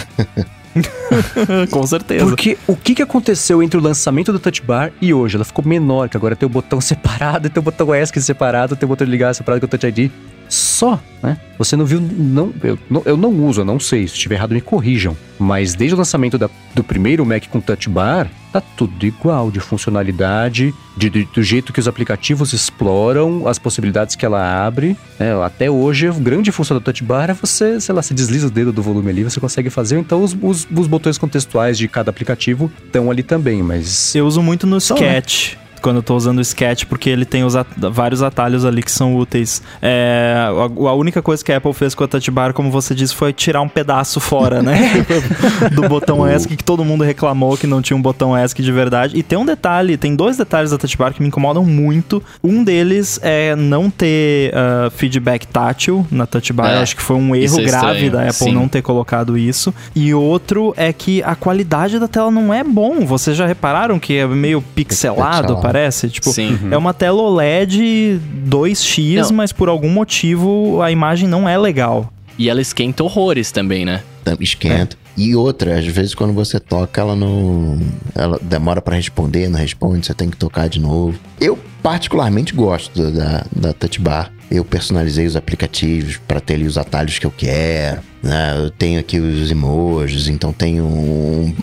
Com 1.69 1.85
certeza. 1.85 2.25
Porque 2.25 2.57
o 2.67 2.75
que, 2.75 2.95
que 2.95 3.01
aconteceu 3.01 3.61
entre 3.61 3.77
o 3.77 3.83
lançamento 3.83 4.31
do 4.31 4.39
Touch 4.39 4.61
Bar 4.61 4.91
e 5.01 5.13
hoje? 5.13 5.35
Ela 5.35 5.43
ficou 5.43 5.65
menor, 5.65 6.07
que 6.07 6.15
agora 6.15 6.35
tem 6.35 6.47
o 6.47 6.49
botão 6.49 6.79
separado, 6.79 7.49
tem 7.51 7.59
o 7.59 7.63
botão 7.63 7.93
ESC 7.93 8.21
separado, 8.21 8.75
tem 8.75 8.85
o 8.85 8.89
botão 8.89 9.05
de 9.05 9.11
ligar 9.11 9.33
separado 9.35 9.59
com 9.59 9.65
o 9.65 9.69
Touch 9.69 9.85
ID. 9.85 10.11
Só, 10.51 10.99
né? 11.23 11.37
Você 11.57 11.77
não 11.77 11.85
viu, 11.85 12.01
não 12.01 12.53
eu, 12.61 12.77
não, 12.89 13.01
eu 13.05 13.15
não 13.15 13.29
uso, 13.45 13.61
eu 13.61 13.65
não 13.65 13.79
sei, 13.79 14.05
se 14.05 14.15
estiver 14.15 14.35
errado 14.35 14.53
me 14.53 14.59
corrijam. 14.59 15.15
Mas 15.39 15.73
desde 15.73 15.95
o 15.95 15.97
lançamento 15.97 16.37
da, 16.37 16.49
do 16.75 16.83
primeiro 16.83 17.25
Mac 17.25 17.47
com 17.47 17.61
Touch 17.61 17.87
Bar, 17.87 18.29
tá 18.51 18.59
tudo 18.59 19.05
igual 19.05 19.49
de 19.49 19.61
funcionalidade, 19.61 20.73
de, 20.97 21.09
de, 21.09 21.23
do 21.23 21.41
jeito 21.41 21.71
que 21.71 21.79
os 21.79 21.87
aplicativos 21.87 22.51
exploram, 22.51 23.47
as 23.47 23.57
possibilidades 23.57 24.17
que 24.17 24.25
ela 24.25 24.65
abre. 24.65 24.97
Né? 25.17 25.33
Até 25.41 25.71
hoje, 25.71 26.09
a 26.09 26.11
grande 26.11 26.51
função 26.51 26.75
do 26.75 26.81
Touch 26.81 27.01
Bar 27.01 27.29
é 27.29 27.33
você, 27.33 27.79
sei 27.79 27.95
lá, 27.95 28.01
se 28.01 28.13
desliza 28.13 28.47
o 28.47 28.51
dedo 28.51 28.73
do 28.73 28.81
volume 28.81 29.09
ali, 29.09 29.23
você 29.23 29.39
consegue 29.39 29.69
fazer. 29.69 29.97
Então 29.99 30.21
os, 30.21 30.35
os, 30.41 30.67
os 30.69 30.87
botões 30.87 31.17
contextuais 31.17 31.77
de 31.77 31.87
cada 31.87 32.09
aplicativo 32.09 32.69
estão 32.85 33.09
ali 33.09 33.23
também, 33.23 33.63
mas... 33.63 34.13
Eu 34.13 34.27
uso 34.27 34.43
muito 34.43 34.67
no 34.67 34.75
né? 34.75 34.79
Sketch. 34.79 35.53
Né? 35.53 35.70
Quando 35.81 35.97
eu 35.97 36.03
tô 36.03 36.15
usando 36.15 36.37
o 36.37 36.41
Sketch, 36.41 36.85
porque 36.85 37.09
ele 37.09 37.25
tem 37.25 37.43
os 37.43 37.55
at 37.55 37.67
vários 37.77 38.21
atalhos 38.21 38.65
ali 38.65 38.83
que 38.83 38.91
são 38.91 39.15
úteis. 39.15 39.61
É, 39.81 40.35
a, 40.37 40.89
a, 40.89 40.93
única 40.93 41.21
coisa 41.21 41.43
que 41.43 41.51
a 41.51 41.57
Apple 41.57 41.73
fez 41.73 41.95
com 41.95 42.03
a 42.03 42.07
Touch 42.07 42.29
Bar, 42.31 42.53
como 42.53 42.69
você 42.69 42.93
disse, 42.93 43.15
foi 43.15 43.33
tirar 43.33 43.61
um 43.61 43.67
pedaço 43.67 44.19
fora, 44.19 44.61
né? 44.61 45.05
do 45.73 45.87
botão 45.89 46.27
ESC, 46.27 46.55
que 46.55 46.63
todo 46.63 46.85
mundo 46.85 47.03
reclamou 47.03 47.57
que 47.57 47.67
não 47.67 47.81
tinha 47.81 47.97
um 47.97 48.01
botão 48.01 48.37
ESC 48.37 48.61
de 48.61 48.71
verdade. 48.71 49.17
E 49.17 49.23
tem 49.23 49.37
um 49.37 49.45
detalhe, 49.45 49.97
tem 49.97 50.15
dois 50.15 50.37
detalhes 50.37 50.71
da 50.71 50.77
Touch 50.77 50.97
Bar 50.97 51.13
que 51.13 51.21
me 51.21 51.27
incomodam 51.27 51.65
muito. 51.65 52.21
Um 52.43 52.63
deles 52.63 53.19
é 53.23 53.55
não 53.55 53.89
ter 53.89 54.53
uh, 54.53 54.91
feedback 54.91 55.47
tátil 55.47 56.05
na 56.11 56.25
Touch 56.25 56.53
Bar. 56.53 56.69
É, 56.71 56.81
acho 56.81 56.95
que 56.95 57.01
foi 57.01 57.15
um 57.15 57.35
erro 57.35 57.59
é 57.59 57.63
grave 57.63 58.09
da 58.09 58.21
Apple 58.21 58.33
Sim. 58.33 58.53
não 58.53 58.67
ter 58.67 58.81
colocado 58.81 59.37
isso. 59.37 59.73
E 59.95 60.13
outro 60.13 60.73
é 60.77 60.93
que 60.93 61.23
a 61.23 61.35
qualidade 61.35 61.99
da 61.99 62.07
tela 62.07 62.29
não 62.29 62.53
é 62.53 62.63
bom. 62.63 63.05
Vocês 63.05 63.35
já 63.35 63.45
repararam 63.45 63.99
que 63.99 64.17
é 64.17 64.27
meio 64.27 64.61
pixelado, 64.61 65.57
parece? 65.57 65.70
Tipo, 66.09 66.31
Sim. 66.31 66.57
é 66.71 66.77
uma 66.77 66.93
tela 66.93 67.21
OLED 67.21 68.19
2x, 68.47 69.29
não. 69.29 69.33
mas 69.33 69.51
por 69.51 69.69
algum 69.69 69.89
motivo 69.89 70.81
a 70.81 70.91
imagem 70.91 71.27
não 71.27 71.47
é 71.47 71.57
legal. 71.57 72.11
E 72.37 72.49
ela 72.49 72.61
esquenta 72.61 73.03
horrores 73.03 73.51
também, 73.51 73.85
né? 73.85 74.01
Esquenta. 74.39 74.95
É. 74.95 75.01
E 75.17 75.35
outra, 75.35 75.77
às 75.77 75.85
vezes 75.85 76.15
quando 76.15 76.33
você 76.33 76.59
toca, 76.59 77.01
ela 77.01 77.15
não. 77.15 77.79
Ela 78.15 78.39
demora 78.41 78.81
para 78.81 78.95
responder, 78.95 79.49
não 79.49 79.59
responde, 79.59 80.05
você 80.05 80.13
tem 80.13 80.29
que 80.29 80.37
tocar 80.37 80.69
de 80.69 80.79
novo. 80.79 81.19
Eu 81.39 81.59
particularmente 81.83 82.53
gosto 82.53 83.11
da, 83.11 83.45
da 83.55 83.73
Touch 83.73 83.99
Bar. 83.99 84.31
Eu 84.49 84.65
personalizei 84.65 85.25
os 85.25 85.35
aplicativos 85.35 86.17
para 86.27 86.39
ter 86.41 86.55
ali 86.55 86.65
os 86.65 86.77
atalhos 86.77 87.19
que 87.19 87.25
eu 87.25 87.31
quero. 87.31 88.01
Né? 88.21 88.55
Eu 88.57 88.69
tenho 88.69 88.99
aqui 88.99 89.19
os 89.19 89.49
emojis, 89.49 90.27
então 90.27 90.51
tenho 90.51 90.85
um, 90.85 91.55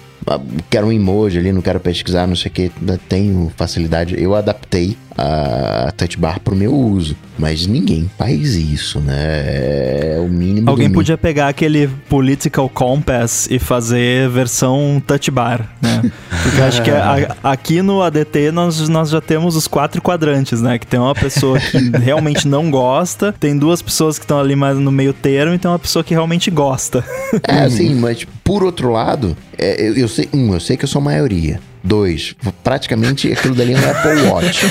quero 0.69 0.87
um 0.87 0.93
emoji 0.93 1.39
ali, 1.39 1.53
não 1.53 1.63
quero 1.63 1.81
pesquisar, 1.81 2.27
não 2.27 2.37
sei 2.37 2.51
o 2.51 2.55
que, 2.55 2.73
tenho 3.09 3.53
facilidade. 3.57 4.21
Eu 4.21 4.35
adaptei 4.35 4.97
a 5.19 5.93
touch 5.97 6.17
bar 6.17 6.39
pro 6.39 6.55
meu 6.55 6.73
uso. 6.73 7.17
Mas 7.37 7.67
ninguém 7.67 8.11
faz 8.19 8.55
isso, 8.57 8.99
né? 9.01 10.15
É 10.15 10.19
o 10.21 10.29
mínimo. 10.29 10.69
Alguém 10.69 10.91
podia 10.91 11.17
pegar 11.17 11.49
aquele 11.49 11.89
Political 12.09 12.69
Compass 12.69 13.49
e 13.51 13.59
fazer 13.59 14.29
versão 14.29 15.03
touch 15.05 15.31
bar, 15.31 15.69
né? 15.81 16.11
Porque 16.43 16.61
acho 16.61 16.83
que 16.83 16.91
a, 16.91 17.37
aqui 17.43 17.81
no 17.81 18.03
ADT 18.03 18.51
nós, 18.53 18.89
nós 18.89 19.11
já 19.11 19.21
temos 19.21 19.55
os 19.55 19.69
quatro 19.69 20.03
quadrantes, 20.03 20.61
né? 20.61 20.79
Que 20.79 20.87
tem 20.87 20.99
uma 20.99 21.15
pessoa 21.15 21.59
que 21.61 21.79
realmente 21.99 22.47
não 22.49 22.71
gosta, 22.71 23.33
tem 23.39 23.57
duas 23.57 23.83
pessoas 23.83 24.19
que 24.19 24.25
estão 24.25 24.39
ali 24.39 24.57
mais 24.57 24.77
no 24.79 24.91
meio 24.91 25.13
termo 25.13 25.55
e 25.55 25.59
tem 25.59 25.71
uma 25.71 25.79
pessoa 25.79 26.03
que 26.05 26.15
realmente 26.15 26.51
gosta. 26.51 27.05
É, 27.47 27.69
sim, 27.71 27.95
mas 27.95 28.27
por 28.43 28.65
outro 28.65 28.91
lado, 28.91 29.37
é, 29.57 29.81
eu, 29.81 29.97
eu 29.97 30.09
sei, 30.09 30.29
um, 30.33 30.55
eu 30.55 30.61
sei 30.61 30.77
que 30.77 30.85
eu 30.85 30.89
sou 30.89 31.01
maioria. 31.01 31.61
Dois, 31.83 32.35
praticamente 32.65 33.33
aquilo 33.33 33.55
dali 33.55 33.73
é 33.73 33.77
um 33.77 33.91
Apple 33.91 34.23
Watch. 34.29 34.67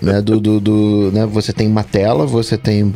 Né, 0.00 0.20
do, 0.20 0.40
do, 0.40 0.60
do, 0.60 1.10
né, 1.12 1.26
você 1.26 1.52
tem 1.52 1.66
uma 1.66 1.84
tela, 1.84 2.26
você 2.26 2.56
tem 2.56 2.94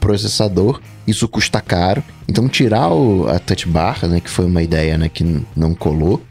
processador, 0.00 0.80
isso 1.06 1.28
custa 1.28 1.60
caro. 1.60 2.02
Então 2.28 2.48
tirar 2.48 2.92
o, 2.92 3.28
a 3.28 3.38
touch 3.38 3.68
bar, 3.68 4.06
né, 4.06 4.20
que 4.20 4.30
foi 4.30 4.46
uma 4.46 4.62
ideia 4.62 4.96
né, 4.96 5.08
que 5.08 5.24
não 5.56 5.74
colou, 5.74 6.22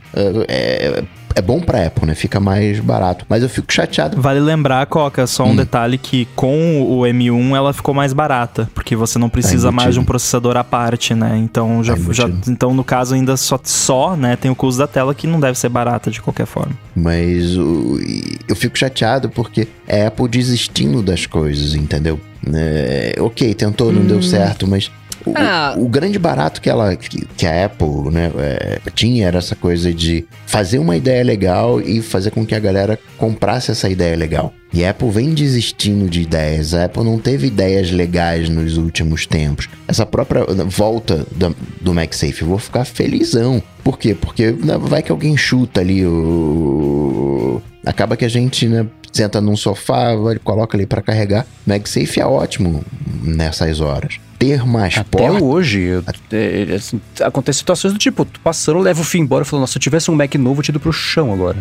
é, 0.47 1.03
é 1.35 1.41
bom 1.41 1.59
pra 1.59 1.85
Apple, 1.85 2.07
né? 2.07 2.15
Fica 2.15 2.39
mais 2.39 2.79
barato. 2.79 3.25
Mas 3.27 3.43
eu 3.43 3.49
fico 3.49 3.71
chateado. 3.71 4.21
Vale 4.21 4.39
lembrar, 4.39 4.85
Coca, 4.85 5.27
só 5.27 5.43
um 5.43 5.51
hum. 5.51 5.55
detalhe 5.55 5.97
que 5.97 6.27
com 6.35 6.81
o 6.81 7.01
M1 7.01 7.55
ela 7.55 7.73
ficou 7.73 7.93
mais 7.93 8.13
barata, 8.13 8.69
porque 8.73 8.95
você 8.95 9.19
não 9.19 9.29
precisa 9.29 9.67
tá 9.67 9.71
mais 9.71 9.93
de 9.93 9.99
um 9.99 10.05
processador 10.05 10.55
à 10.55 10.63
parte, 10.63 11.13
né? 11.13 11.37
Então 11.37 11.83
já, 11.83 11.95
tá 11.95 12.01
já 12.11 12.29
então 12.47 12.73
no 12.73 12.83
caso 12.83 13.13
ainda 13.15 13.35
só 13.35 13.59
só, 13.63 14.15
né, 14.15 14.35
tem 14.35 14.49
o 14.49 14.55
custo 14.55 14.79
da 14.79 14.87
tela 14.87 15.13
que 15.13 15.27
não 15.27 15.39
deve 15.39 15.57
ser 15.59 15.69
barata 15.69 16.09
de 16.09 16.21
qualquer 16.21 16.45
forma. 16.45 16.71
Mas 16.95 17.57
o, 17.57 17.99
eu 18.47 18.55
fico 18.55 18.77
chateado 18.77 19.29
porque 19.29 19.67
é 19.87 20.05
Apple 20.05 20.27
desistindo 20.29 21.01
das 21.01 21.25
coisas, 21.25 21.75
entendeu? 21.75 22.19
É, 22.53 23.15
ok, 23.19 23.53
tentou, 23.53 23.91
não 23.91 24.01
hum. 24.01 24.07
deu 24.07 24.21
certo, 24.21 24.67
mas 24.67 24.91
o, 25.25 25.33
ah. 25.35 25.73
o, 25.77 25.85
o, 25.85 25.89
grande 25.89 26.19
barato 26.19 26.61
que 26.61 26.69
ela 26.69 26.95
que, 26.95 27.25
que 27.25 27.45
a 27.47 27.65
Apple 27.65 28.11
né, 28.11 28.31
é, 28.37 28.79
tinha 28.93 29.27
era 29.27 29.37
essa 29.37 29.55
coisa 29.55 29.93
de 29.93 30.25
fazer 30.45 30.79
uma 30.79 30.95
ideia 30.95 31.23
legal 31.23 31.81
e 31.81 32.01
fazer 32.01 32.31
com 32.31 32.45
que 32.45 32.55
a 32.55 32.59
galera 32.59 32.99
comprasse 33.17 33.71
essa 33.71 33.89
ideia 33.89 34.15
legal. 34.15 34.53
E 34.75 34.83
a 34.83 34.89
Apple 34.89 35.09
vem 35.09 35.33
desistindo 35.33 36.09
de 36.09 36.21
ideias. 36.21 36.73
A 36.73 36.83
Apple 36.83 37.05
não 37.05 37.17
teve 37.17 37.47
ideias 37.47 37.91
legais 37.91 38.49
nos 38.49 38.75
últimos 38.75 39.25
tempos. 39.25 39.69
Essa 39.87 40.05
própria 40.05 40.43
volta 40.65 41.25
do, 41.31 41.55
do 41.79 41.93
MagSafe, 41.93 42.41
eu 42.41 42.49
vou 42.49 42.59
ficar 42.59 42.83
felizão. 42.83 43.63
Por 43.81 43.97
quê? 43.97 44.13
Porque 44.13 44.51
né, 44.51 44.77
vai 44.77 45.01
que 45.01 45.13
alguém 45.13 45.37
chuta 45.37 45.79
ali 45.79 46.05
o. 46.05 47.61
Acaba 47.85 48.17
que 48.17 48.25
a 48.25 48.29
gente 48.29 48.67
né, 48.67 48.85
senta 49.13 49.39
num 49.39 49.55
sofá, 49.55 50.09
coloca 50.43 50.75
ali 50.75 50.85
para 50.85 51.01
carregar. 51.01 51.47
MagSafe 51.65 52.19
é 52.19 52.25
ótimo 52.25 52.83
nessas 53.23 53.79
horas 53.79 54.19
ter 54.37 54.65
mais 54.65 54.97
Até 54.97 55.17
porta. 55.17 55.41
hoje, 55.41 56.03
é, 56.31 56.65
é, 56.69 56.75
assim, 56.75 56.99
acontece 57.21 57.59
situações 57.59 57.93
do 57.93 57.97
tipo, 57.97 58.25
tu 58.25 58.37
passando, 58.41 58.79
leva 58.79 58.99
o 58.99 59.03
fim 59.05 59.19
embora 59.19 59.45
e 59.45 59.47
falando, 59.47 59.61
nossa, 59.61 59.71
se 59.71 59.77
eu 59.77 59.81
tivesse 59.81 60.11
um 60.11 60.15
Mac 60.15 60.35
novo, 60.35 60.61
eu 60.61 60.65
ido 60.67 60.79
pro 60.79 60.91
chão 60.91 61.31
agora. 61.31 61.57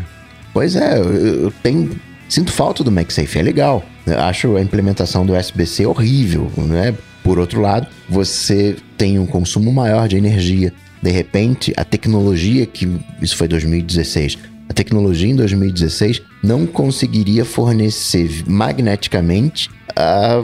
Pois 0.53 0.75
é, 0.75 0.99
eu, 0.99 1.45
eu 1.45 1.53
tenho. 1.62 1.91
Sinto 2.29 2.53
falta 2.53 2.83
do 2.83 2.91
MagSafe, 2.91 3.39
é 3.39 3.43
legal. 3.43 3.85
Eu 4.07 4.20
acho 4.20 4.57
a 4.57 4.62
implementação 4.62 5.25
do 5.25 5.35
USB-C 5.35 5.87
horrível, 5.87 6.51
né? 6.57 6.95
Por 7.22 7.39
outro 7.39 7.61
lado, 7.61 7.87
você 8.09 8.77
tem 8.99 9.18
um 9.18 9.27
consumo 9.27 9.72
maior 9.72 10.09
de 10.09 10.16
energia. 10.16 10.72
De 11.03 11.11
repente, 11.11 11.72
a 11.77 11.85
tecnologia 11.85 12.66
que. 12.66 12.89
Isso 13.20 13.37
foi 13.37 13.49
2016. 13.49 14.39
A 14.68 14.72
tecnologia 14.72 15.29
em 15.29 15.37
2016 15.37 16.22
não 16.43 16.66
conseguiria 16.66 17.45
fornecer 17.45 18.43
magneticamente 18.47 19.70
a 19.95 20.43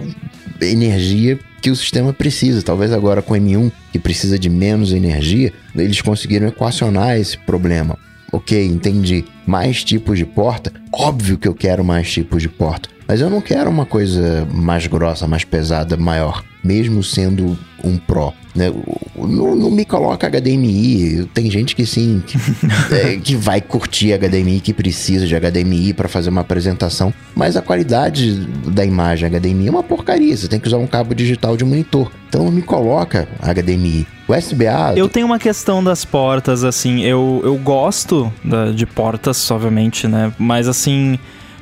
energia 0.61 1.39
que 1.61 1.71
o 1.71 1.77
sistema 1.77 2.13
precisa. 2.13 2.63
Talvez 2.63 2.93
agora 2.93 3.23
com 3.23 3.35
o 3.35 3.37
M1, 3.37 3.71
que 3.93 3.99
precisa 3.99 4.39
de 4.39 4.49
menos 4.49 4.93
energia, 4.93 5.53
eles 5.75 6.01
conseguiram 6.01 6.49
equacionar 6.49 7.19
esse 7.19 7.37
problema. 7.39 7.99
Ok, 8.33 8.65
entendi. 8.67 9.25
Mais 9.47 9.83
tipos 9.83 10.19
de 10.19 10.25
porta? 10.25 10.73
Óbvio 10.93 11.39
que 11.39 11.49
eu 11.49 11.55
quero 11.55 11.85
mais 11.85 12.11
tipos 12.11 12.43
de 12.43 12.49
porta. 12.49 12.89
Mas 13.09 13.21
eu 13.21 13.29
não 13.29 13.41
quero 13.41 13.69
uma 13.69 13.85
coisa 13.85 14.47
mais 14.53 14.87
grossa, 14.87 15.27
mais 15.27 15.43
pesada, 15.43 15.97
maior. 15.97 16.45
Mesmo 16.63 17.03
sendo 17.03 17.59
um 17.85 17.97
Pro. 17.97 18.33
Né? 18.55 18.73
Não, 19.17 19.55
não, 19.55 19.71
me 19.71 19.85
coloca 19.85 20.29
HDMI. 20.29 21.29
Tem 21.33 21.51
gente 21.51 21.77
que 21.77 21.87
sim, 21.87 22.23
que, 22.27 22.37
é, 22.95 23.17
que 23.17 23.37
vai 23.37 23.61
curtir 23.61 24.13
HDMI, 24.19 24.61
que 24.61 24.73
precisa 24.73 25.27
de 25.27 25.39
HDMI 25.39 25.95
para 25.95 26.09
fazer 26.09 26.31
uma 26.31 26.41
apresentação. 26.41 27.13
Mas 27.35 27.57
a 27.57 27.63
qualidade 27.63 28.35
da 28.67 28.85
imagem 28.85 29.31
HDMI 29.31 29.69
é 29.69 29.71
uma 29.71 29.83
porcaria. 29.83 30.37
Você 30.37 30.49
tem 30.49 30.59
que 30.59 30.67
usar 30.67 30.79
um 30.79 30.87
cabo 30.87 31.15
digital 31.15 31.57
de 31.57 31.65
monitor. 31.65 32.11
Então 32.29 32.45
não 32.45 32.53
me 32.53 32.63
coloca 32.63 33.29
HDMI. 33.41 34.07
USB-A. 34.29 34.95
Eu 34.97 35.09
tenho 35.09 35.27
uma 35.27 35.39
questão 35.39 35.83
das 35.83 36.05
portas, 36.05 36.63
assim. 36.63 37.03
Eu, 37.03 37.41
eu 37.45 37.57
gosto 37.57 38.33
da, 38.45 38.71
de 38.71 38.87
portas, 38.87 39.51
obviamente, 39.51 40.07
né? 40.07 40.33
Mas 40.39 40.69
assim. 40.69 41.19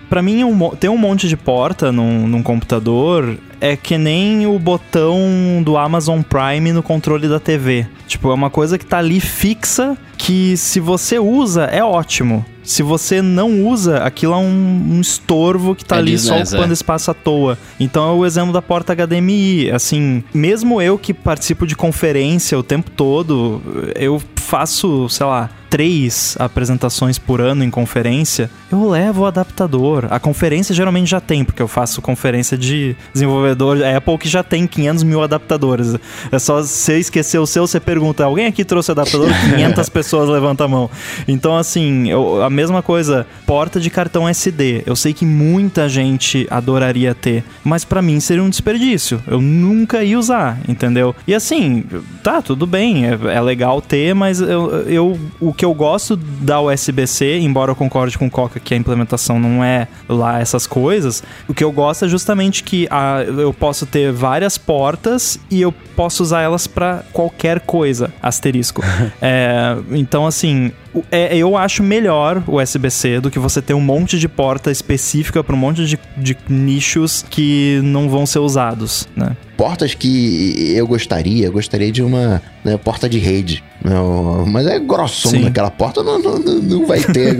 Para 0.08 0.22
mim, 0.22 0.42
um, 0.42 0.70
ter 0.70 0.88
um 0.88 0.96
monte 0.96 1.28
de 1.28 1.36
porta 1.36 1.92
num, 1.92 2.26
num 2.26 2.42
computador 2.42 3.36
é 3.60 3.76
que 3.76 3.98
nem 3.98 4.46
o 4.46 4.58
botão 4.58 5.62
do 5.64 5.76
Amazon 5.76 6.20
Prime 6.22 6.72
no 6.72 6.82
controle 6.82 7.28
da 7.28 7.40
TV. 7.40 7.86
Tipo, 8.06 8.30
é 8.30 8.34
uma 8.34 8.50
coisa 8.50 8.78
que 8.78 8.86
tá 8.86 8.98
ali 8.98 9.20
fixa 9.20 9.96
que 10.16 10.56
se 10.56 10.80
você 10.80 11.18
usa 11.18 11.64
é 11.64 11.82
ótimo. 11.82 12.44
Se 12.62 12.82
você 12.82 13.22
não 13.22 13.66
usa, 13.66 13.98
aquilo 13.98 14.34
é 14.34 14.36
um, 14.36 14.96
um 14.96 15.00
estorvo 15.00 15.74
que 15.74 15.84
tá 15.84 15.96
é 15.96 15.98
ali 16.00 16.18
só 16.18 16.38
ocupando 16.38 16.70
é. 16.70 16.72
espaço 16.74 17.10
à 17.10 17.14
toa. 17.14 17.56
Então 17.80 18.10
é 18.10 18.12
o 18.12 18.26
exemplo 18.26 18.52
da 18.52 18.60
porta 18.60 18.94
HDMI. 18.94 19.70
Assim, 19.70 20.22
mesmo 20.34 20.82
eu 20.82 20.98
que 20.98 21.14
participo 21.14 21.66
de 21.66 21.74
conferência 21.74 22.58
o 22.58 22.62
tempo 22.62 22.90
todo, 22.90 23.62
eu 23.94 24.20
faço, 24.36 25.08
sei 25.08 25.24
lá, 25.24 25.50
três 25.68 26.36
apresentações 26.38 27.18
por 27.18 27.40
ano 27.40 27.62
em 27.62 27.70
conferência, 27.70 28.50
eu 28.72 28.88
levo 28.88 29.22
o 29.22 29.26
adaptador. 29.26 30.06
A 30.10 30.18
conferência 30.18 30.74
geralmente 30.74 31.10
já 31.10 31.20
tem, 31.20 31.44
porque 31.44 31.60
eu 31.60 31.68
faço 31.68 32.00
conferência 32.00 32.56
de 32.56 32.96
desenvolvedor 33.54 33.78
Apple 33.96 34.18
que 34.18 34.28
já 34.28 34.42
tem 34.42 34.66
500 34.66 35.02
mil 35.02 35.22
adaptadores. 35.22 35.94
É 36.30 36.38
só 36.38 36.62
você 36.62 36.98
esquecer 36.98 37.38
o 37.38 37.46
seu, 37.46 37.66
você 37.66 37.80
pergunta, 37.80 38.24
alguém 38.24 38.46
aqui 38.46 38.64
trouxe 38.64 38.90
adaptador? 38.90 39.28
500 39.54 39.88
pessoas 39.88 40.28
levantam 40.28 40.66
a 40.66 40.68
mão. 40.68 40.90
Então, 41.26 41.56
assim, 41.56 42.08
eu, 42.10 42.42
a 42.42 42.50
mesma 42.50 42.82
coisa, 42.82 43.26
porta 43.46 43.80
de 43.80 43.90
cartão 43.90 44.28
SD. 44.28 44.82
Eu 44.86 44.96
sei 44.96 45.12
que 45.12 45.24
muita 45.24 45.88
gente 45.88 46.46
adoraria 46.50 47.14
ter, 47.14 47.44
mas 47.64 47.84
para 47.84 48.02
mim 48.02 48.20
seria 48.20 48.42
um 48.42 48.50
desperdício. 48.50 49.22
Eu 49.26 49.40
nunca 49.40 50.02
ia 50.02 50.18
usar, 50.18 50.58
entendeu? 50.68 51.14
E 51.26 51.34
assim, 51.34 51.84
tá, 52.22 52.42
tudo 52.42 52.66
bem, 52.66 53.06
é, 53.06 53.18
é 53.34 53.40
legal 53.40 53.80
ter, 53.80 54.14
mas 54.14 54.40
eu, 54.40 54.82
eu, 54.86 55.18
o 55.40 55.52
que 55.52 55.64
eu 55.64 55.74
gosto 55.74 56.16
da 56.16 56.60
USB-C, 56.60 57.38
embora 57.38 57.70
eu 57.70 57.76
concorde 57.76 58.18
com 58.18 58.26
o 58.26 58.30
Coca 58.30 58.60
que 58.60 58.74
a 58.74 58.76
implementação 58.76 59.38
não 59.38 59.62
é 59.62 59.88
lá 60.08 60.40
essas 60.40 60.66
coisas, 60.66 61.22
o 61.48 61.54
que 61.54 61.64
eu 61.64 61.72
gosto 61.72 62.04
é 62.04 62.08
justamente 62.08 62.62
que 62.62 62.86
a, 62.90 63.22
eu 63.40 63.52
posso 63.52 63.86
ter 63.86 64.12
várias 64.12 64.58
portas 64.58 65.38
e 65.50 65.60
eu 65.60 65.72
posso 65.94 66.22
usar 66.22 66.42
elas 66.42 66.66
pra 66.66 67.02
qualquer 67.12 67.60
coisa, 67.60 68.12
asterisco. 68.22 68.82
É, 69.20 69.76
então, 69.90 70.26
assim, 70.26 70.70
é, 71.10 71.36
eu 71.36 71.56
acho 71.56 71.82
melhor 71.82 72.42
o 72.46 72.60
USB-C 72.60 73.20
do 73.20 73.30
que 73.30 73.38
você 73.38 73.60
ter 73.60 73.74
um 73.74 73.80
monte 73.80 74.18
de 74.18 74.28
porta 74.28 74.70
específica 74.70 75.42
pra 75.42 75.54
um 75.54 75.58
monte 75.58 75.84
de, 75.84 75.98
de 76.16 76.36
nichos 76.48 77.24
que 77.28 77.80
não 77.82 78.08
vão 78.08 78.26
ser 78.26 78.38
usados, 78.38 79.08
né? 79.16 79.36
Portas 79.58 79.92
que 79.92 80.72
eu 80.76 80.86
gostaria, 80.86 81.46
eu 81.46 81.52
gostaria 81.52 81.90
de 81.90 82.00
uma 82.02 82.40
né, 82.64 82.76
porta 82.78 83.08
de 83.08 83.18
rede. 83.18 83.62
Não, 83.84 84.46
mas 84.46 84.66
é 84.68 84.78
grossona 84.78 85.36
Sim. 85.38 85.46
aquela 85.46 85.68
porta, 85.70 86.00
não, 86.02 86.16
não, 86.22 86.38
não- 86.38 86.86
vai 86.86 87.00
ter 87.00 87.36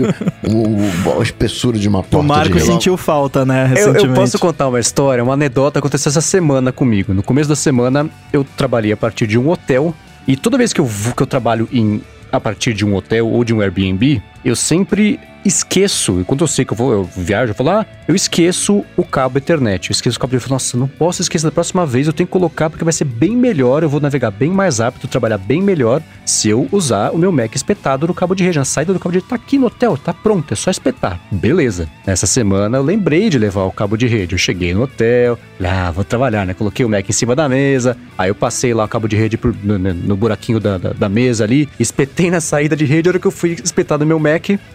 o, 0.47 1.09
o- 1.09 1.19
a 1.19 1.23
espessura 1.23 1.79
de 1.79 1.87
uma 1.87 1.99
O 1.99 2.03
porta 2.03 2.21
de 2.21 2.27
Marco 2.27 2.53
rede. 2.55 2.65
sentiu 2.65 2.97
falta, 2.97 3.45
né, 3.45 3.63
Eu, 3.63 3.67
recentemente. 3.69 4.05
eu 4.07 4.13
posso 4.13 4.37
contar 4.37 4.67
uma 4.67 4.79
história, 4.81 5.23
uma 5.23 5.33
anedota 5.33 5.79
aconteceu 5.79 6.09
essa 6.09 6.19
semana 6.21 6.73
comigo. 6.73 7.13
No 7.13 7.23
começo 7.23 7.47
da 7.47 7.55
semana, 7.55 8.09
eu 8.33 8.43
trabalhei 8.43 8.91
a 8.91 8.97
partir 8.97 9.25
de 9.25 9.39
um 9.39 9.49
hotel. 9.49 9.95
E 10.27 10.35
toda 10.35 10.57
vez 10.57 10.73
que 10.73 10.81
eu, 10.81 10.85
vou- 10.85 11.13
que 11.13 11.23
eu 11.23 11.27
trabalho 11.27 11.69
em, 11.71 12.01
a 12.31 12.39
partir 12.39 12.73
de 12.73 12.85
um 12.85 12.93
hotel 12.95 13.27
ou 13.29 13.45
de 13.45 13.53
um 13.53 13.61
Airbnb, 13.61 14.21
eu 14.43 14.55
sempre 14.55 15.19
esqueço. 15.45 16.19
Enquanto 16.19 16.41
eu 16.41 16.47
sei 16.47 16.65
que 16.65 16.73
eu 16.73 16.77
vou, 16.77 16.91
eu 16.91 17.03
viajo, 17.15 17.51
eu 17.51 17.55
falo, 17.55 17.69
ah, 17.69 17.85
eu 18.07 18.13
esqueço 18.15 18.83
o 18.97 19.03
cabo 19.05 19.37
Ethernet. 19.37 19.89
Eu 19.89 19.93
esqueço 19.93 20.17
o 20.17 20.19
cabo 20.19 20.37
de 20.37 20.49
Nossa, 20.49 20.77
não 20.77 20.87
posso 20.87 21.21
esquecer 21.21 21.45
da 21.45 21.51
próxima 21.51 21.85
vez, 21.85 22.07
eu 22.07 22.13
tenho 22.13 22.27
que 22.27 22.33
colocar 22.33 22.69
porque 22.69 22.83
vai 22.83 22.91
ser 22.91 23.05
bem 23.05 23.35
melhor, 23.37 23.81
eu 23.83 23.89
vou 23.89 23.99
navegar 24.01 24.31
bem 24.31 24.49
mais 24.51 24.79
rápido, 24.79 25.07
trabalhar 25.07 25.37
bem 25.37 25.61
melhor 25.61 26.01
se 26.25 26.49
eu 26.49 26.67
usar 26.71 27.11
o 27.11 27.17
meu 27.17 27.31
Mac 27.31 27.55
espetado 27.55 28.05
no 28.07 28.13
cabo 28.13 28.35
de 28.35 28.43
rede. 28.43 28.59
A 28.59 28.65
saída 28.65 28.91
do 28.93 28.99
cabo 28.99 29.11
de 29.13 29.19
rede 29.19 29.29
tá 29.29 29.35
aqui 29.35 29.57
no 29.57 29.67
hotel, 29.67 29.95
tá 29.97 30.13
pronto, 30.13 30.51
é 30.53 30.55
só 30.55 30.69
espetar. 30.69 31.19
Beleza. 31.31 31.87
Nessa 32.05 32.27
semana 32.27 32.77
eu 32.77 32.83
lembrei 32.83 33.29
de 33.29 33.39
levar 33.39 33.63
o 33.63 33.71
cabo 33.71 33.95
de 33.95 34.07
rede. 34.07 34.33
Eu 34.35 34.39
cheguei 34.39 34.73
no 34.73 34.83
hotel, 34.83 35.39
falei, 35.57 35.71
ah, 35.71 35.91
vou 35.91 36.03
trabalhar, 36.03 36.45
né? 36.45 36.53
Coloquei 36.53 36.85
o 36.85 36.89
Mac 36.89 37.07
em 37.09 37.13
cima 37.13 37.35
da 37.35 37.47
mesa, 37.47 37.95
aí 38.17 38.29
eu 38.29 38.35
passei 38.35 38.73
lá 38.73 38.83
o 38.83 38.87
cabo 38.87 39.07
de 39.07 39.15
rede 39.15 39.37
pro- 39.37 39.55
no- 39.63 39.77
no 39.79 40.15
buraquinho 40.17 40.59
da, 40.59 40.77
da, 40.77 40.89
da 40.91 41.07
mesa 41.09 41.43
ali, 41.45 41.69
espetei 41.79 42.29
na 42.29 42.41
saída 42.41 42.75
de 42.75 42.83
rede, 42.85 43.07
a 43.07 43.11
hora 43.11 43.19
que 43.19 43.27
eu 43.27 43.31
fui 43.31 43.51
espetar 43.63 43.97
no 43.97 44.05
meu 44.05 44.19
Mac, 44.19 44.28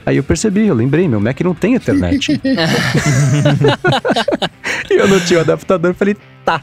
aí 0.07 0.17
eu 0.17 0.23
percebi, 0.23 0.67
eu 0.67 0.75
lembrei, 0.75 1.07
meu 1.09 1.21
Mac 1.21 1.41
não 1.41 1.55
tem 1.55 1.75
Ethernet. 1.75 2.41
E 4.91 4.95
eu 4.95 5.09
não 5.09 5.21
tinha 5.21 5.39
o 5.39 5.43
adaptador, 5.43 5.91
eu 5.91 5.95
falei, 5.95 6.17
tá. 6.45 6.63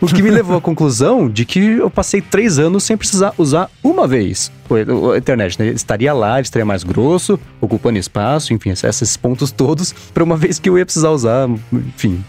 O 0.00 0.06
que 0.06 0.22
me 0.22 0.30
levou 0.30 0.56
à 0.56 0.60
conclusão 0.60 1.28
de 1.28 1.44
que 1.44 1.60
eu 1.60 1.90
passei 1.90 2.20
três 2.20 2.58
anos 2.58 2.84
sem 2.84 2.96
precisar 2.96 3.32
usar 3.36 3.70
uma 3.82 4.06
vez 4.08 4.50
o- 4.70 5.10
a 5.12 5.18
internet. 5.18 5.58
Né? 5.58 5.68
Estaria 5.68 6.12
lá, 6.12 6.40
estaria 6.40 6.64
mais 6.64 6.82
grosso, 6.82 7.38
ocupando 7.60 7.98
espaço, 7.98 8.52
enfim, 8.54 8.70
esses 8.70 9.16
pontos 9.16 9.52
todos, 9.52 9.92
para 10.12 10.24
uma 10.24 10.36
vez 10.36 10.58
que 10.58 10.68
eu 10.70 10.78
ia 10.78 10.84
precisar 10.86 11.10
usar, 11.10 11.48
enfim. 11.72 12.24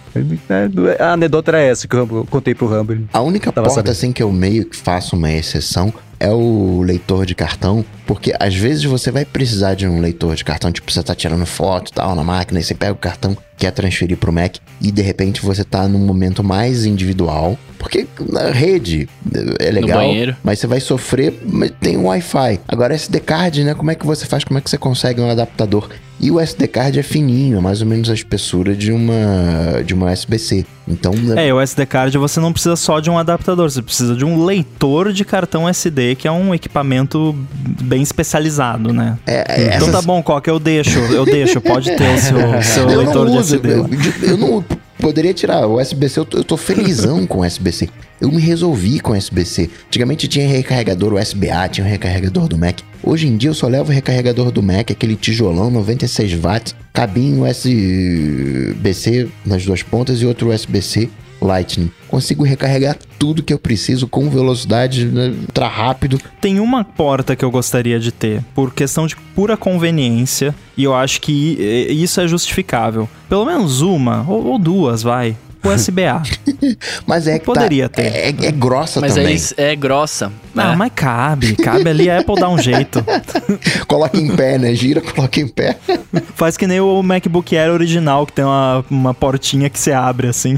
né? 0.50 0.70
A 1.00 1.14
anedota 1.14 1.52
era 1.52 1.62
essa 1.62 1.88
que 1.88 1.96
eu 1.96 2.28
contei 2.30 2.54
pro 2.54 2.68
Rumble. 2.68 3.06
A 3.14 3.22
única 3.22 3.52
porta 3.54 3.70
sabendo. 3.70 3.92
assim 3.92 4.12
que 4.12 4.22
eu 4.22 4.32
meio 4.32 4.66
que 4.66 4.76
faço 4.76 5.16
uma 5.16 5.32
exceção 5.32 5.94
é 6.20 6.30
o 6.30 6.82
leitor 6.82 7.26
de 7.26 7.36
cartão, 7.36 7.84
porque 8.06 8.34
às 8.40 8.56
vezes 8.56 8.84
você 8.84 9.12
vai 9.12 9.26
precisar 9.26 9.74
de 9.74 9.88
um 9.88 10.00
leitor 10.00 10.36
de 10.36 10.44
cartão, 10.44 10.72
tipo 10.72 10.92
você 10.92 11.04
tá 11.04 11.16
tirando 11.16 11.46
foto 11.46 11.90
e 11.90 11.94
tal 11.94 12.16
na 12.16 12.24
máquina, 12.24 12.60
e 12.60 12.64
você 12.64 12.74
pega 12.74 12.94
o 12.94 12.98
cartão, 12.98 13.38
quer 13.58 13.72
transferir 13.72 14.18
pro 14.18 14.32
Mac 14.34 14.58
e 14.82 14.92
de 14.92 15.02
repente 15.02 15.42
você 15.42 15.64
tá 15.64 15.88
num 15.88 16.00
momento 16.00 16.44
mais 16.44 16.86
individual, 16.86 17.58
porque 17.78 18.08
na 18.20 18.52
rede 18.52 19.08
é 19.60 19.72
legal, 19.72 20.02
mas 20.44 20.60
você 20.60 20.68
vai 20.68 20.80
sofrer, 20.80 21.40
mas 21.46 21.72
tem 21.80 21.98
um 21.98 22.06
Wi-Fi. 22.08 22.60
Agora 22.68 22.94
SD 22.94 23.20
card, 23.20 23.64
né? 23.64 23.74
Como 23.74 23.92
é 23.92 23.96
que 23.96 24.06
você 24.06 24.26
faz? 24.26 24.44
Como 24.44 24.58
é 24.58 24.62
que 24.62 24.70
você 24.70 24.78
consegue 24.78 25.22
um 25.22 25.30
adaptador? 25.30 25.90
E 26.20 26.32
o 26.32 26.40
SD 26.40 26.68
card 26.68 26.98
é 27.00 27.04
fininho, 27.04 27.58
é 27.58 27.62
mais 27.62 27.82
ou 27.82 27.88
menos 27.88 28.10
a 28.10 28.14
espessura 28.14 28.74
de 28.74 28.92
uma 28.92 29.84
de 29.86 29.94
uma 29.94 30.12
USB-C. 30.12 30.66
Então, 30.88 31.12
É, 31.36 31.54
o 31.54 31.60
SD 31.60 31.86
card 31.86 32.18
você 32.18 32.40
não 32.40 32.54
precisa 32.54 32.76
só 32.76 33.00
de 33.00 33.10
um 33.10 33.18
adaptador, 33.18 33.70
você 33.70 33.82
precisa 33.82 34.16
de 34.16 34.24
um 34.24 34.46
leitor 34.46 35.12
de 35.12 35.26
cartão 35.26 35.68
SD, 35.68 36.16
que 36.16 36.28
é 36.28 36.32
um 36.32 36.54
equipamento 36.56 37.36
bem 37.82 38.02
especializado, 38.02 38.94
né? 38.94 39.18
é, 39.28 39.34
é, 39.64 39.66
Então 39.76 39.90
essas- 39.90 39.92
tá 39.92 40.02
bom, 40.02 40.22
Coca, 40.24 40.50
eu 40.50 40.60
deixo, 40.60 40.98
eu 41.00 41.26
deixo, 41.26 41.60
pode 41.60 41.96
ter 41.96 42.10
o 42.14 42.18
seu, 42.18 42.38
seu 42.64 42.90
eu 42.90 43.00
leitor 43.00 43.26
não 43.26 43.32
de 43.34 43.38
uso, 43.40 43.56
SD. 43.56 43.74
eu, 43.74 44.30
eu 44.32 44.38
não 44.38 44.64
poderia 45.06 45.36
tirar 45.36 45.68
o 45.68 45.80
USB-C, 45.80 46.20
eu 46.20 46.26
tô, 46.26 46.38
eu 46.40 46.44
tô 46.44 46.58
felizão 46.58 47.28
com 47.28 47.38
o 47.38 47.46
USB-C. 47.46 47.88
Eu 48.20 48.32
me 48.32 48.42
resolvi 48.42 49.00
com 49.00 49.12
o 49.12 49.16
USB-C. 49.16 49.70
Antigamente 49.86 50.28
tinha 50.28 50.48
recarregador 50.48 51.14
USB-A, 51.14 51.70
tinha 51.70 51.86
um 51.86 51.90
recarregador 51.90 52.48
do 52.48 52.58
Mac. 52.58 52.80
Hoje 53.04 53.28
em 53.28 53.38
dia 53.38 53.52
eu 53.52 53.54
só 53.54 53.68
levo 53.68 53.92
o 53.92 53.94
recarregador 53.94 54.50
do 54.50 54.64
Mac, 54.64 54.90
aquele 54.90 55.16
tijolão 55.16 55.70
96 55.70 56.34
watts, 56.34 56.76
cabinho 56.92 57.48
USB-C 57.48 59.28
nas 59.46 59.64
duas 59.64 59.84
pontas 59.84 60.24
e 60.24 60.26
outro 60.26 60.52
USB-C 60.52 61.08
Lightning. 61.46 61.92
Consigo 62.08 62.44
recarregar 62.44 62.98
tudo 63.20 63.44
que 63.44 63.54
eu 63.54 63.60
preciso 63.60 64.08
com 64.08 64.30
velocidade, 64.30 65.06
né, 65.06 65.34
ultra 65.42 65.68
rápido. 65.68 66.20
Tem 66.42 66.60
uma 66.60 66.84
porta 66.84 67.36
que 67.36 67.44
eu 67.44 67.52
gostaria 67.52 68.00
de 68.00 68.12
ter, 68.12 68.44
por 68.54 68.74
questão 68.74 69.08
de 69.08 69.16
pura 69.36 69.58
conveniência, 69.58 70.56
e 70.78 70.84
eu 70.84 70.94
acho 70.94 71.22
que 71.22 71.58
eh, 71.60 71.92
isso 71.94 72.20
é 72.22 72.28
justificável. 72.28 73.10
Pelo 73.30 73.46
menos 73.46 73.82
uma, 73.82 74.26
ou, 74.28 74.46
ou 74.46 74.60
duas, 74.60 75.02
vai. 75.02 75.36
USB-A. 75.70 76.22
Mas 77.06 77.28
é 77.28 77.40
que 77.40 77.46
Poderia 77.46 77.90
tá, 77.90 78.02
ter. 78.02 78.08
É, 78.08 78.28
é 78.30 78.52
grossa 78.52 79.00
Mas 79.02 79.16
também. 79.16 79.38
é, 79.58 79.72
é 79.72 79.76
grossa. 79.76 80.32
Ah, 80.56 80.70
né? 80.70 80.76
mas 80.78 80.92
cabe, 80.96 81.56
cabe 81.58 81.90
ali, 81.90 82.10
a 82.10 82.20
Apple 82.20 82.36
dá 82.36 82.50
um 82.50 82.58
jeito. 82.58 83.04
Coloca 83.88 84.18
em 84.18 84.34
pé, 84.36 84.58
né? 84.58 84.74
Gira, 84.74 85.02
coloca 85.02 85.40
em 85.40 85.48
pé. 85.48 85.78
Faz 86.36 86.56
que 86.56 86.66
nem 86.66 86.80
o 86.80 87.04
MacBook 87.04 87.56
Air 87.58 87.72
original, 87.72 88.26
que 88.26 88.34
tem 88.34 88.46
uma, 88.46 88.86
uma 88.90 89.14
portinha 89.14 89.70
que 89.70 89.78
você 89.78 89.92
abre 89.92 90.28
assim. 90.28 90.58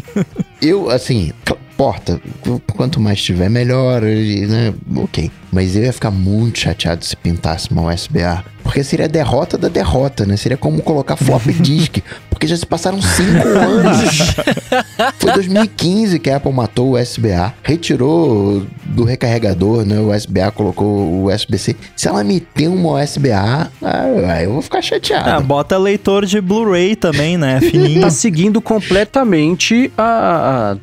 Eu, 0.62 0.90
assim, 0.90 1.32
porta, 1.76 2.22
qu- 2.42 2.62
quanto 2.76 3.00
mais 3.00 3.22
tiver, 3.22 3.50
melhor, 3.50 4.02
né? 4.02 4.74
Ok. 4.98 5.32
Mas 5.52 5.76
eu 5.76 5.84
ia 5.84 5.94
ficar 5.94 6.12
muito 6.12 6.60
chateado 6.60 7.04
se 7.04 7.16
pintasse 7.16 7.72
uma 7.72 7.92
USB-A. 7.92 8.44
Porque 8.68 8.84
seria 8.84 9.06
a 9.06 9.08
derrota 9.08 9.58
da 9.58 9.70
derrota, 9.70 10.26
né? 10.26 10.36
Seria 10.36 10.58
como 10.58 10.82
colocar 10.82 11.16
floppy 11.16 11.54
disk. 11.54 12.00
Porque 12.30 12.46
já 12.46 12.58
se 12.58 12.66
passaram 12.66 13.02
cinco 13.02 13.48
anos. 13.48 14.36
Foi 15.18 15.32
2015 15.32 16.20
que 16.20 16.30
a 16.30 16.36
Apple 16.36 16.52
matou 16.52 16.90
o 16.90 17.00
USB-A. 17.02 17.54
Retirou 17.64 18.68
do 18.86 19.06
recarregador, 19.06 19.86
né? 19.86 19.98
O 20.00 20.14
USB-A 20.14 20.52
colocou 20.52 20.86
o 20.86 21.34
USB-C. 21.34 21.78
Se 21.96 22.10
ela 22.10 22.24
meter 22.26 22.68
uma 22.68 23.02
USB-A, 23.02 23.70
ah, 23.82 24.04
aí 24.36 24.44
eu 24.44 24.52
vou 24.52 24.62
ficar 24.62 24.82
chateado. 24.82 25.30
Ah, 25.30 25.40
bota 25.40 25.78
leitor 25.78 26.26
de 26.26 26.42
Blu-ray 26.42 26.96
também, 26.98 27.38
né? 27.38 27.62
Fininho. 27.72 28.02
Tá 28.02 28.10
seguindo 28.10 28.62
completamente 28.62 29.92
a, 29.98 30.74
a- 30.74 30.78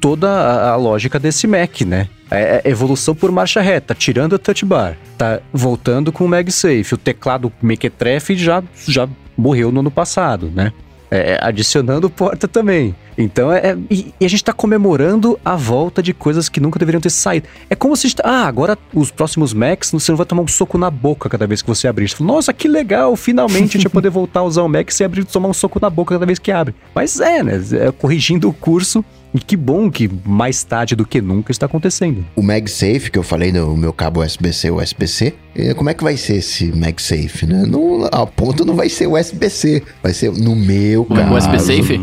toda 0.00 0.28
a, 0.28 0.70
a 0.72 0.76
lógica 0.76 1.18
desse 1.18 1.46
Mac, 1.46 1.80
né? 1.80 2.08
É 2.32 2.62
é 2.64 2.70
evolução 2.70 3.14
por 3.14 3.30
marcha 3.30 3.60
reta, 3.60 3.94
tirando 3.94 4.34
a 4.34 4.38
touch 4.38 4.64
bar. 4.64 4.96
Tá 5.18 5.40
voltando 5.52 6.10
com 6.12 6.24
o 6.24 6.28
MagSafe. 6.28 6.94
O 6.94 6.98
teclado 6.98 7.52
Mequetrefe 7.62 8.34
já, 8.36 8.62
já 8.86 9.08
morreu 9.36 9.70
no 9.72 9.80
ano 9.80 9.90
passado, 9.90 10.50
né? 10.54 10.72
É, 11.14 11.38
adicionando 11.42 12.08
porta 12.08 12.48
também. 12.48 12.94
Então 13.18 13.52
é. 13.52 13.58
é- 13.58 13.76
e, 13.90 14.14
e 14.18 14.24
a 14.24 14.28
gente 14.30 14.42
tá 14.42 14.50
comemorando 14.54 15.38
a 15.44 15.54
volta 15.56 16.02
de 16.02 16.14
coisas 16.14 16.48
que 16.48 16.58
nunca 16.58 16.78
deveriam 16.78 17.02
ter 17.02 17.10
saído. 17.10 17.46
É 17.68 17.74
como 17.74 17.94
se. 17.94 18.14
tá- 18.16 18.22
Ah, 18.24 18.46
agora 18.46 18.78
os 18.94 19.10
próximos 19.10 19.52
Macs 19.52 19.90
você 19.90 20.10
não 20.10 20.16
vai 20.16 20.24
tomar 20.24 20.40
um 20.42 20.48
soco 20.48 20.78
na 20.78 20.90
boca 20.90 21.28
cada 21.28 21.46
vez 21.46 21.60
que 21.60 21.68
você 21.68 21.86
abrir. 21.86 22.08
Você 22.08 22.16
fala, 22.16 22.32
Nossa, 22.32 22.50
que 22.54 22.66
legal! 22.66 23.14
Finalmente 23.14 23.76
a 23.76 23.80
gente 23.80 23.82
vai 23.82 23.92
poder 23.92 24.08
voltar 24.10 24.40
a 24.40 24.44
usar 24.44 24.62
o 24.62 24.68
Mac 24.70 24.90
sem 24.90 25.04
abrir 25.04 25.22
tomar 25.26 25.48
um 25.50 25.52
soco 25.52 25.78
na 25.78 25.90
boca 25.90 26.14
cada 26.14 26.24
vez 26.24 26.38
que 26.38 26.50
abre. 26.50 26.74
Mas 26.94 27.20
é, 27.20 27.42
né? 27.42 27.60
É 27.72 27.92
corrigindo 27.92 28.48
o 28.48 28.52
curso. 28.54 29.04
E 29.34 29.38
que 29.40 29.56
bom 29.56 29.90
que 29.90 30.10
mais 30.26 30.62
tarde 30.62 30.94
do 30.94 31.06
que 31.06 31.20
nunca 31.20 31.50
está 31.50 31.66
acontecendo. 31.66 32.24
O 32.36 32.42
MagSafe, 32.42 33.10
que 33.10 33.18
eu 33.18 33.22
falei 33.22 33.50
no 33.50 33.74
meu 33.76 33.92
cabo 33.92 34.22
USB-C, 34.22 34.70
USB-C, 34.70 35.34
eh, 35.56 35.72
como 35.74 35.88
é 35.88 35.94
que 35.94 36.04
vai 36.04 36.16
ser 36.18 36.36
esse 36.36 36.66
MagSafe, 36.70 37.46
né? 37.46 37.64
Não, 37.66 38.04
a 38.12 38.26
ponta 38.26 38.62
não 38.64 38.74
vai 38.74 38.88
ser 38.90 39.06
USB-C, 39.06 39.82
vai 40.02 40.12
ser 40.12 40.30
no 40.32 40.54
meu 40.54 41.02
O 41.02 41.06
caso. 41.14 41.34
USB 41.34 41.58
Safe? 41.58 42.00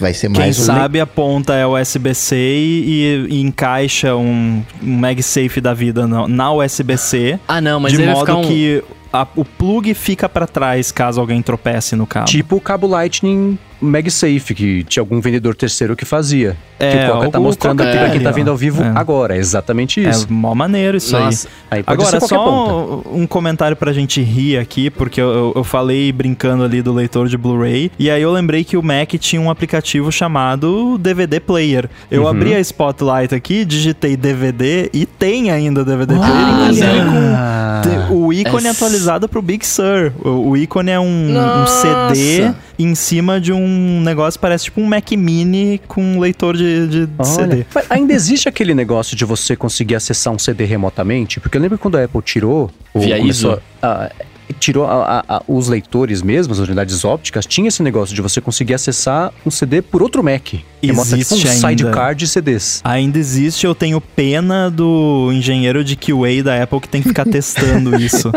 Vai, 0.00 0.14
ser 0.14 0.30
Quem 0.30 0.40
mais 0.40 0.58
um 0.58 0.62
sabe 0.62 0.98
a 0.98 1.06
ponta 1.06 1.52
é 1.54 1.66
USB-C 1.66 2.34
e, 2.34 3.26
e 3.28 3.40
encaixa 3.42 4.16
um, 4.16 4.62
um 4.82 4.96
MagSafe 4.98 5.60
da 5.60 5.74
vida 5.74 6.06
na, 6.06 6.26
na 6.26 6.50
USB-C. 6.52 7.38
Ah, 7.46 7.60
não, 7.60 7.78
mas 7.78 7.92
de 7.92 7.98
modo 8.06 8.20
ficar 8.20 8.36
um... 8.36 8.42
que 8.48 8.82
a- 9.12 9.26
o 9.36 9.44
plug 9.44 9.92
fica 9.92 10.30
pra 10.30 10.46
trás 10.46 10.90
caso 10.90 11.20
alguém 11.20 11.42
tropece 11.42 11.94
no 11.94 12.06
cabo. 12.06 12.24
Tipo 12.24 12.56
o 12.56 12.60
cabo 12.62 12.86
Lightning 12.86 13.58
MagSafe, 13.80 14.54
que 14.54 14.84
tinha 14.84 15.00
algum 15.02 15.20
vendedor 15.20 15.54
terceiro 15.54 15.94
que 15.96 16.04
fazia. 16.04 16.56
que 16.78 16.84
É, 16.84 17.08
o 17.10 17.12
Coca 17.14 17.30
tá 17.30 17.40
mostrando 17.40 17.80
aqui 17.82 17.92
pra 17.92 18.06
é 18.06 18.10
quem 18.10 18.20
tá 18.20 18.30
vendo 18.30 18.50
ao 18.50 18.56
vivo 18.56 18.82
É. 18.82 18.92
agora. 18.94 19.34
É 19.36 19.38
exatamente 19.38 20.04
É 20.04 20.10
isso. 20.10 20.26
mó 20.30 20.54
maneiro 20.54 20.96
isso 20.96 21.16
aí. 21.16 21.24
Nossa, 21.24 21.48
Aí 21.70 21.82
pode 21.82 22.02
Agora, 22.02 22.20
só 22.20 23.02
um 23.12 23.26
comentário 23.26 23.76
pra 23.76 23.92
gente 23.92 24.20
rir 24.22 24.58
aqui, 24.58 24.90
porque 24.90 25.20
eu, 25.20 25.28
eu- 25.28 25.52
eu 25.56 25.64
falei 25.64 26.12
brincando 26.12 26.62
ali 26.64 26.82
do 26.82 26.92
leitor 26.92 27.28
de 27.28 27.36
Blu-ray, 27.36 27.90
e 27.98 28.10
aí 28.10 28.20
eu 28.22 28.30
lembrei 28.32 28.62
que 28.64 28.76
o 28.76 28.82
Mac 28.82 29.10
tinha 29.18 29.40
um 29.40 29.50
aplicativo 29.50 30.12
chamado 30.12 30.98
DVD 30.98 31.40
Player. 31.40 31.88
Eu 32.10 32.22
Uhum. 32.22 32.28
abri 32.28 32.54
a 32.54 32.60
Spotlight 32.60 33.34
aqui, 33.34 33.64
digitei 33.64 34.16
DVD 34.16 34.90
e 34.92 35.06
tem 35.06 35.50
ainda 35.50 35.84
DVD 35.84 36.14
Player, 36.14 36.60
inclusive 36.62 36.88
com 38.08 38.26
o 38.26 38.32
ícone 38.32 38.66
É 38.66 38.70
atualizado 38.70 39.28
pro 39.28 39.40
Big 39.42 39.66
Sur. 39.66 40.12
O, 40.24 40.50
o 40.50 40.56
ícone 40.56 40.90
é 40.90 41.00
um, 41.00 41.04
um. 41.62 41.66
CD 41.66 42.50
em 42.78 42.94
cima 42.94 43.40
de 43.40 43.52
um 43.52 44.00
negócio 44.02 44.38
parece 44.38 44.64
tipo 44.64 44.80
um 44.80 44.86
Mac 44.86 45.10
Mini 45.12 45.80
com 45.88 46.02
um 46.02 46.20
leitor 46.20 46.56
de, 46.56 46.86
de 47.06 47.26
CD. 47.26 47.54
Olha, 47.56 47.66
mas 47.74 47.86
ainda 47.90 48.12
existe 48.12 48.48
aquele 48.48 48.74
negócio 48.74 49.16
de 49.16 49.24
você 49.24 49.56
conseguir 49.56 49.94
acessar 49.94 50.32
um 50.32 50.38
CD 50.38 50.64
remotamente? 50.64 51.40
Porque 51.40 51.56
eu 51.56 51.62
lembro 51.62 51.78
quando 51.78 51.96
a 51.96 52.04
Apple 52.04 52.22
tirou... 52.22 52.70
ou 52.92 53.00
Via 53.00 53.18
ISO? 53.18 53.60
a- 53.82 54.10
tirou 54.58 54.84
a- 54.86 55.24
a- 55.28 55.36
a- 55.36 55.42
os 55.48 55.68
leitores 55.68 56.22
mesmo, 56.22 56.52
as 56.52 56.58
unidades 56.58 57.04
ópticas, 57.04 57.46
tinha 57.46 57.68
esse 57.68 57.82
negócio 57.82 58.14
de 58.14 58.22
você 58.22 58.40
conseguir 58.40 58.74
acessar 58.74 59.32
um 59.44 59.50
CD 59.50 59.82
por 59.82 60.02
outro 60.02 60.22
Mac. 60.22 60.54
Remota, 60.82 61.16
tipo 61.16 61.34
um 61.34 61.36
Existe 61.38 61.48
ainda. 61.48 61.68
sidecar 61.68 62.14
de 62.14 62.26
CDs. 62.28 62.80
Ainda 62.84 63.18
existe, 63.18 63.66
eu 63.66 63.74
tenho 63.74 64.00
pena 64.00 64.70
do 64.70 65.30
engenheiro 65.32 65.82
de 65.82 65.96
QA 65.96 66.42
da 66.44 66.62
Apple 66.62 66.80
que 66.80 66.88
tem 66.88 67.02
que 67.02 67.08
ficar 67.08 67.24
testando 67.24 67.96
isso. 68.00 68.30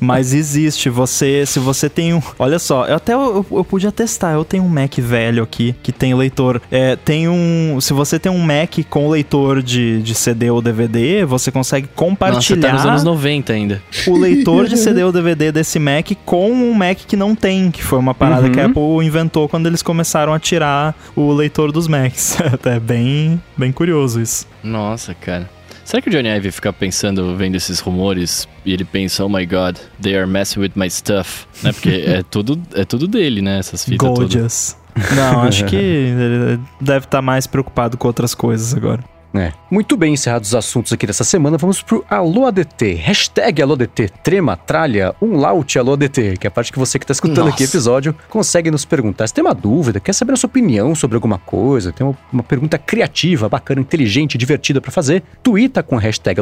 Mas 0.00 0.34
existe, 0.34 0.88
você, 0.90 1.44
se 1.46 1.58
você 1.58 1.88
tem 1.88 2.12
um. 2.14 2.20
Olha 2.38 2.58
só, 2.58 2.86
eu 2.86 2.96
até 2.96 3.14
eu, 3.14 3.46
eu 3.50 3.64
podia 3.64 3.92
testar. 3.92 4.32
Eu 4.32 4.44
tenho 4.44 4.64
um 4.64 4.68
Mac 4.68 4.98
velho 4.98 5.42
aqui 5.42 5.74
que 5.82 5.92
tem 5.92 6.14
leitor. 6.14 6.60
É, 6.70 6.96
tem 6.96 7.28
um. 7.28 7.78
Se 7.80 7.92
você 7.92 8.18
tem 8.18 8.30
um 8.30 8.38
Mac 8.40 8.78
com 8.90 9.08
leitor 9.08 9.62
de, 9.62 10.02
de 10.02 10.14
CD 10.14 10.50
ou 10.50 10.60
DVD, 10.60 11.24
você 11.24 11.50
consegue 11.50 11.86
Nossa, 11.86 11.94
compartilhar 11.96 12.68
tá 12.68 12.72
nos 12.74 12.84
anos 12.86 13.04
90 13.04 13.52
ainda. 13.52 13.82
o 14.06 14.18
leitor 14.18 14.66
de 14.66 14.76
CD 14.76 15.02
ou 15.04 15.12
DVD 15.12 15.43
desse 15.52 15.78
Mac 15.78 16.10
com 16.24 16.50
um 16.50 16.72
Mac 16.72 16.98
que 16.98 17.16
não 17.16 17.34
tem, 17.34 17.70
que 17.70 17.82
foi 17.82 17.98
uma 17.98 18.14
parada 18.14 18.46
Uhum. 18.46 18.52
que 18.52 18.60
a 18.60 18.66
Apple 18.66 19.06
inventou 19.06 19.48
quando 19.48 19.66
eles 19.66 19.82
começaram 19.82 20.32
a 20.34 20.38
tirar 20.38 20.94
o 21.14 21.32
leitor 21.32 21.72
dos 21.72 21.88
Macs. 21.88 22.36
é 22.64 22.80
bem, 22.80 23.40
bem 23.56 23.72
curioso 23.72 24.20
isso. 24.20 24.46
Nossa, 24.62 25.14
cara. 25.14 25.48
Será 25.84 26.00
que 26.00 26.08
o 26.08 26.12
Johnny 26.12 26.28
Ive 26.30 26.50
fica 26.50 26.72
pensando, 26.72 27.36
vendo 27.36 27.56
esses 27.56 27.78
rumores, 27.78 28.48
e 28.64 28.72
ele 28.72 28.84
pensa, 28.86 29.22
oh 29.24 29.28
my 29.28 29.44
god, 29.44 29.76
they 30.00 30.16
are 30.16 30.26
messing 30.26 30.60
with 30.60 30.72
my 30.74 30.88
stuff, 30.88 31.46
né? 31.62 31.72
Porque 31.72 31.90
é 32.08 32.22
tudo, 32.22 32.60
é 32.74 32.84
tudo 32.86 33.06
dele, 33.06 33.42
né? 33.42 33.58
Essas 33.58 33.84
fitas 33.84 33.98
todas. 34.08 34.18
Gorgeous. 34.18 34.76
Não, 35.14 35.42
acho 35.42 35.64
que 35.66 35.76
ele 35.76 36.60
deve 36.80 37.04
estar 37.04 37.20
mais 37.20 37.46
preocupado 37.46 37.98
com 37.98 38.06
outras 38.06 38.34
coisas 38.34 38.74
agora. 38.74 39.04
É. 39.34 39.52
Muito 39.68 39.96
bem, 39.96 40.14
encerrados 40.14 40.50
os 40.50 40.54
assuntos 40.54 40.92
aqui 40.92 41.08
dessa 41.08 41.24
semana, 41.24 41.58
vamos 41.58 41.82
pro 41.82 42.04
Alô 42.08 42.46
ADT. 42.46 42.94
Hashtag 42.94 43.60
Alô 43.60 43.74
ADT, 43.74 44.08
trema, 44.22 44.56
tralha, 44.56 45.12
um 45.20 45.36
laute 45.36 45.76
Alô 45.76 45.94
ADT, 45.94 46.36
que 46.38 46.46
é 46.46 46.48
a 46.48 46.50
parte 46.52 46.72
que 46.72 46.78
você 46.78 47.00
que 47.00 47.06
tá 47.06 47.12
escutando 47.12 47.48
aqui 47.48 47.62
o 47.62 47.66
Nossa. 47.66 47.76
episódio 47.76 48.14
consegue 48.28 48.70
nos 48.70 48.84
perguntar. 48.84 49.26
Se 49.26 49.34
tem 49.34 49.42
uma 49.42 49.54
dúvida, 49.54 49.98
quer 49.98 50.12
saber 50.12 50.34
a 50.34 50.36
sua 50.36 50.46
opinião 50.46 50.94
sobre 50.94 51.16
alguma 51.16 51.38
coisa, 51.38 51.92
tem 51.92 52.06
uma, 52.06 52.16
uma 52.32 52.42
pergunta 52.44 52.78
criativa, 52.78 53.48
bacana, 53.48 53.80
inteligente, 53.80 54.38
divertida 54.38 54.80
pra 54.80 54.92
fazer, 54.92 55.24
tuita 55.42 55.82
com 55.82 55.96
a 55.96 56.00
hashtag 56.00 56.40